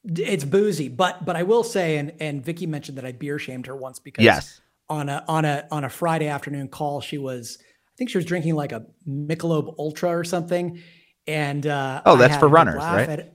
it's 0.05 0.43
boozy, 0.43 0.87
but 0.87 1.25
but 1.25 1.35
I 1.35 1.43
will 1.43 1.63
say, 1.63 1.97
and 1.97 2.13
and 2.19 2.43
Vicky 2.43 2.65
mentioned 2.67 2.97
that 2.97 3.05
I 3.05 3.11
beer 3.11 3.39
shamed 3.39 3.67
her 3.67 3.75
once 3.75 3.99
because 3.99 4.23
Yes. 4.23 4.61
on 4.89 5.09
a 5.09 5.23
on 5.27 5.45
a 5.45 5.67
on 5.71 5.83
a 5.83 5.89
Friday 5.89 6.27
afternoon 6.27 6.67
call, 6.67 7.01
she 7.01 7.17
was 7.17 7.57
I 7.61 7.93
think 7.97 8.09
she 8.09 8.17
was 8.17 8.25
drinking 8.25 8.55
like 8.55 8.71
a 8.71 8.85
Michelob 9.07 9.75
Ultra 9.79 10.09
or 10.17 10.23
something, 10.23 10.79
and 11.27 11.65
uh, 11.65 12.01
Oh, 12.05 12.15
that's 12.17 12.37
for 12.37 12.47
runners, 12.47 12.75
right? 12.77 13.09
at- 13.09 13.33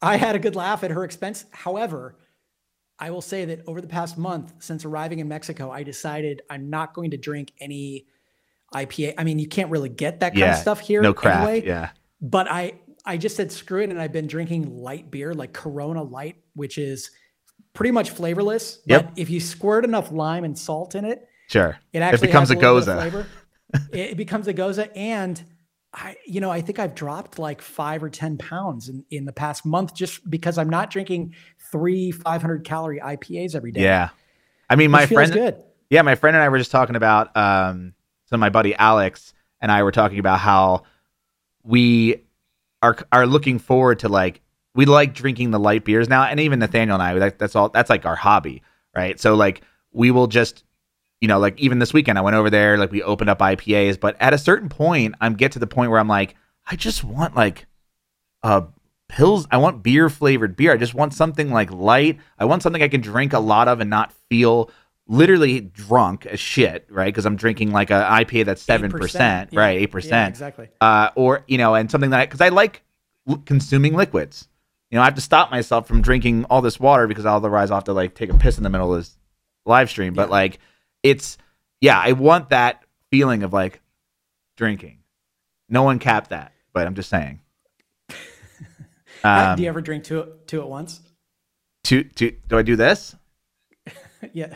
I 0.00 0.16
had 0.16 0.36
a 0.36 0.38
good 0.38 0.54
laugh 0.54 0.84
at 0.84 0.92
her 0.92 1.02
expense. 1.04 1.44
However, 1.50 2.16
I 3.00 3.10
will 3.10 3.20
say 3.22 3.44
that 3.46 3.62
over 3.66 3.80
the 3.80 3.88
past 3.88 4.16
month 4.18 4.52
since 4.60 4.84
arriving 4.84 5.18
in 5.18 5.26
Mexico, 5.28 5.70
I 5.72 5.82
decided 5.82 6.42
I'm 6.48 6.70
not 6.70 6.94
going 6.94 7.10
to 7.12 7.16
drink 7.16 7.52
any 7.60 8.06
IPA. 8.74 9.14
I 9.18 9.24
mean, 9.24 9.38
you 9.38 9.48
can't 9.48 9.70
really 9.70 9.88
get 9.88 10.20
that 10.20 10.30
kind 10.30 10.38
Yeah. 10.40 10.52
of 10.54 10.58
stuff 10.58 10.80
here 10.80 11.00
No 11.02 11.14
craft. 11.14 11.48
anyway. 11.48 11.66
Yeah. 11.66 11.90
But 12.20 12.50
I 12.50 12.74
I 13.04 13.16
just 13.16 13.36
said 13.36 13.50
screw 13.50 13.82
it, 13.82 13.90
and 13.90 14.00
I've 14.00 14.12
been 14.12 14.26
drinking 14.26 14.76
light 14.76 15.10
beer 15.10 15.32
like 15.32 15.52
Corona 15.54 16.02
Light, 16.02 16.36
which 16.54 16.76
is 16.76 17.10
pretty 17.72 17.90
much 17.92 18.10
flavorless. 18.10 18.80
Yep. 18.86 19.04
But 19.06 19.18
if 19.18 19.30
you 19.30 19.40
squirt 19.40 19.84
enough 19.84 20.12
lime 20.12 20.44
and 20.44 20.58
salt 20.58 20.94
in 20.94 21.04
it, 21.06 21.26
Sure. 21.48 21.78
it 21.92 22.00
actually 22.00 22.26
becomes 22.28 22.50
has 22.50 22.58
a 22.58 22.60
little 22.60 22.80
gose. 22.80 23.26
it, 23.92 23.98
it 24.10 24.16
becomes 24.18 24.46
a 24.48 24.52
gose, 24.52 24.90
and 24.94 25.42
I, 25.94 26.16
you 26.26 26.40
know, 26.42 26.50
I 26.50 26.60
think 26.60 26.78
I've 26.78 26.94
dropped 26.94 27.38
like 27.38 27.62
five 27.62 28.02
or 28.02 28.10
ten 28.10 28.36
pounds 28.36 28.90
in 28.90 29.04
in 29.10 29.24
the 29.24 29.32
past 29.32 29.64
month 29.64 29.94
just 29.94 30.28
because 30.28 30.58
I'm 30.58 30.68
not 30.68 30.90
drinking 30.90 31.34
three 31.72 32.10
500 32.10 32.64
calorie 32.64 33.00
IPAs 33.00 33.54
every 33.54 33.72
day. 33.72 33.82
Yeah. 33.84 34.10
I 34.68 34.76
mean, 34.76 34.90
my 34.90 35.06
friend, 35.06 35.32
good. 35.32 35.56
yeah, 35.88 36.02
my 36.02 36.14
friend 36.14 36.36
and 36.36 36.42
I 36.44 36.48
were 36.50 36.58
just 36.58 36.70
talking 36.70 36.94
about, 36.96 37.34
um, 37.34 37.94
so 38.28 38.36
my 38.36 38.50
buddy 38.50 38.74
Alex 38.74 39.34
and 39.60 39.72
I 39.72 39.82
were 39.82 39.92
talking 39.92 40.18
about 40.18 40.40
how 40.40 40.84
we 41.62 42.22
are 42.82 42.96
are 43.12 43.26
looking 43.26 43.58
forward 43.58 44.00
to 44.00 44.08
like 44.08 44.40
we 44.74 44.86
like 44.86 45.14
drinking 45.14 45.50
the 45.50 45.58
light 45.58 45.84
beers 45.84 46.08
now, 46.08 46.22
and 46.22 46.38
even 46.38 46.60
Nathaniel 46.60 46.94
and 46.94 47.02
I, 47.02 47.18
that, 47.18 47.38
that's 47.38 47.56
all 47.56 47.68
that's 47.68 47.90
like 47.90 48.06
our 48.06 48.16
hobby, 48.16 48.62
right? 48.94 49.18
So 49.18 49.34
like 49.34 49.62
we 49.92 50.10
will 50.10 50.28
just, 50.28 50.62
you 51.20 51.28
know, 51.28 51.38
like 51.38 51.58
even 51.58 51.78
this 51.78 51.92
weekend 51.92 52.18
I 52.18 52.22
went 52.22 52.36
over 52.36 52.50
there, 52.50 52.76
like 52.76 52.92
we 52.92 53.02
opened 53.02 53.30
up 53.30 53.40
IPAs, 53.40 53.98
but 53.98 54.16
at 54.20 54.34
a 54.34 54.38
certain 54.38 54.68
point, 54.68 55.14
I'm 55.20 55.34
get 55.34 55.52
to 55.52 55.58
the 55.58 55.66
point 55.66 55.90
where 55.90 55.98
I'm 55.98 56.08
like, 56.08 56.36
I 56.66 56.76
just 56.76 57.02
want 57.02 57.34
like 57.34 57.66
a 58.42 58.64
pils. 59.10 59.46
I 59.50 59.56
want 59.56 59.82
beer 59.82 60.08
flavored 60.08 60.54
beer. 60.54 60.72
I 60.72 60.76
just 60.76 60.94
want 60.94 61.14
something 61.14 61.50
like 61.50 61.72
light. 61.72 62.18
I 62.38 62.44
want 62.44 62.62
something 62.62 62.82
I 62.82 62.88
can 62.88 63.00
drink 63.00 63.32
a 63.32 63.40
lot 63.40 63.68
of 63.68 63.80
and 63.80 63.90
not 63.90 64.12
feel 64.30 64.70
literally 65.08 65.60
drunk 65.60 66.26
as 66.26 66.38
shit, 66.38 66.86
right? 66.90 67.06
Because 67.06 67.24
I'm 67.26 67.36
drinking 67.36 67.72
like 67.72 67.90
a 67.90 67.94
IPA 68.10 68.44
that's 68.44 68.62
seven 68.62 68.90
percent, 68.90 69.50
Yeah. 69.52 69.60
right? 69.60 69.76
Eight 69.78 69.80
Yeah, 69.82 69.86
percent, 69.88 70.28
exactly. 70.30 70.68
uh, 70.80 71.10
or 71.16 71.44
you 71.48 71.58
know, 71.58 71.74
and 71.74 71.90
something 71.90 72.10
that 72.10 72.28
because 72.28 72.40
I 72.40 72.50
like 72.50 72.82
l- 73.28 73.42
consuming 73.44 73.94
liquids. 73.94 74.48
You 74.90 74.96
know, 74.96 75.02
I 75.02 75.04
have 75.06 75.16
to 75.16 75.20
stop 75.20 75.50
myself 75.50 75.86
from 75.86 76.00
drinking 76.00 76.44
all 76.44 76.62
this 76.62 76.78
water 76.80 77.06
because 77.06 77.26
otherwise 77.26 77.70
I'll 77.70 77.76
have 77.78 77.84
to 77.84 77.92
like 77.92 78.14
take 78.14 78.30
a 78.30 78.34
piss 78.38 78.56
in 78.58 78.64
the 78.64 78.70
middle 78.70 78.92
of 78.94 79.00
this 79.00 79.18
live 79.66 79.90
stream. 79.90 80.14
But 80.14 80.28
Yeah. 80.28 80.32
like, 80.32 80.58
it's 81.02 81.36
yeah, 81.80 81.98
I 81.98 82.12
want 82.12 82.50
that 82.50 82.82
feeling 83.10 83.42
of 83.42 83.52
like 83.52 83.80
drinking. 84.56 84.98
No 85.68 85.82
one 85.82 85.98
capped 85.98 86.30
that, 86.30 86.52
but 86.72 86.86
I'm 86.86 86.94
just 86.94 87.08
saying. 87.10 87.40
Um, 89.24 89.56
do 89.56 89.64
you 89.64 89.68
ever 89.68 89.80
drink 89.80 90.04
two 90.04 90.34
two 90.46 90.60
at 90.60 90.68
once? 90.68 91.00
to, 91.84 92.04
to, 92.04 92.30
do 92.48 92.56
I 92.58 92.62
do 92.62 92.76
this? 92.76 93.16
yeah. 94.32 94.54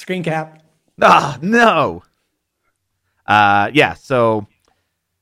Screen 0.00 0.22
cap. 0.22 0.62
Ah, 1.02 1.38
no. 1.42 2.02
Uh, 3.26 3.70
yeah. 3.74 3.92
So 3.92 4.46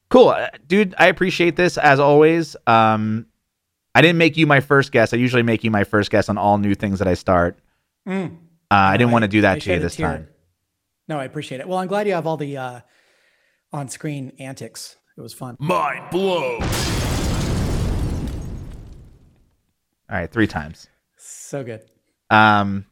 cool, 0.09 0.28
Uh, 0.28 0.50
dude. 0.68 0.94
I 0.98 1.09
appreciate 1.09 1.56
this 1.56 1.76
as 1.76 1.98
always. 1.98 2.55
Um, 2.64 3.26
I 3.92 4.00
didn't 4.02 4.18
make 4.18 4.36
you 4.36 4.46
my 4.46 4.60
first 4.60 4.92
guest. 4.92 5.12
I 5.12 5.16
usually 5.16 5.42
make 5.42 5.64
you 5.64 5.72
my 5.72 5.82
first 5.82 6.12
guest 6.12 6.30
on 6.30 6.38
all 6.38 6.59
new 6.59 6.76
things 6.76 7.00
that 7.00 7.09
I 7.09 7.14
start. 7.14 7.59
Mm. 8.09 8.36
Uh, 8.36 8.74
I 8.74 8.96
didn't 8.96 9.10
No, 9.10 9.14
want 9.14 9.22
to 9.24 9.28
do 9.28 9.38
I 9.38 9.42
that 9.42 9.62
to 9.62 9.72
you 9.72 9.80
this 9.80 9.96
tear. 9.96 10.06
time. 10.06 10.28
No, 11.09 11.18
I 11.18 11.24
appreciate 11.24 11.60
it. 11.60 11.66
Well, 11.66 11.78
I'm 11.78 11.88
glad 11.88 12.06
you 12.06 12.12
have 12.12 12.28
all 12.28 12.36
the 12.36 12.56
uh, 12.56 12.80
on 13.72 13.88
screen 13.88 14.32
antics. 14.38 14.96
It 15.16 15.20
was 15.22 15.34
fun. 15.34 15.56
Mind 15.59 16.09
blown. 16.12 16.62
All 20.10 20.16
right, 20.16 20.30
three 20.30 20.46
times. 20.46 20.86
So 21.16 21.64
good. 21.64 21.82
Um, 22.30 22.86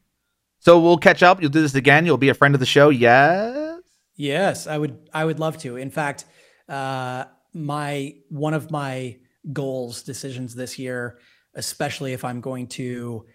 so 0.66 0.80
we'll 0.80 0.96
catch 0.98 1.22
up. 1.22 1.40
You'll 1.40 1.52
do 1.52 1.62
this 1.62 1.76
again. 1.76 2.06
You'll 2.06 2.16
be 2.18 2.28
a 2.28 2.34
friend 2.34 2.52
of 2.56 2.58
the 2.58 2.66
show. 2.66 2.88
Yes. 2.88 3.78
Yes, 4.16 4.66
I 4.66 4.76
would. 4.76 5.08
I 5.14 5.24
would 5.24 5.38
love 5.38 5.58
to. 5.58 5.76
In 5.76 5.90
fact, 5.90 6.24
uh, 6.68 7.26
my 7.54 8.16
one 8.30 8.52
of 8.52 8.72
my 8.72 9.18
goals, 9.52 10.02
decisions 10.02 10.56
this 10.56 10.76
year, 10.76 11.20
especially 11.54 12.14
if 12.14 12.24
I'm 12.24 12.40
going 12.40 12.66
to 12.68 13.26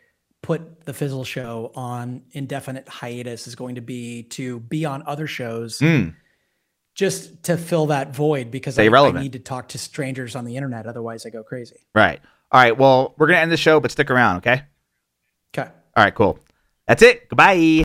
put 0.41 0.83
the 0.83 0.93
Fizzle 0.93 1.23
Show 1.23 1.71
on 1.73 2.23
indefinite 2.33 2.89
hiatus, 2.89 3.47
is 3.47 3.55
going 3.55 3.75
to 3.75 3.81
be 3.81 4.23
to 4.23 4.59
be 4.59 4.83
on 4.83 5.01
other 5.05 5.27
shows, 5.27 5.79
Mm. 5.79 6.13
just 6.95 7.43
to 7.43 7.55
fill 7.55 7.85
that 7.85 8.13
void 8.13 8.51
because 8.51 8.77
I, 8.77 8.87
I 8.87 9.11
need 9.11 9.33
to 9.33 9.39
talk 9.39 9.69
to 9.69 9.77
strangers 9.77 10.35
on 10.35 10.43
the 10.43 10.57
internet. 10.57 10.85
Otherwise, 10.85 11.25
I 11.25 11.29
go 11.29 11.43
crazy. 11.43 11.87
Right. 11.95 12.19
All 12.51 12.59
right. 12.61 12.77
Well, 12.77 13.13
we're 13.17 13.27
gonna 13.27 13.39
end 13.39 13.53
the 13.53 13.57
show, 13.57 13.79
but 13.79 13.91
stick 13.91 14.11
around. 14.11 14.37
Okay. 14.39 14.63
Okay. 15.55 15.69
All 15.95 16.03
right. 16.03 16.13
Cool. 16.13 16.37
That's 16.91 17.03
it. 17.03 17.29
Goodbye. 17.29 17.83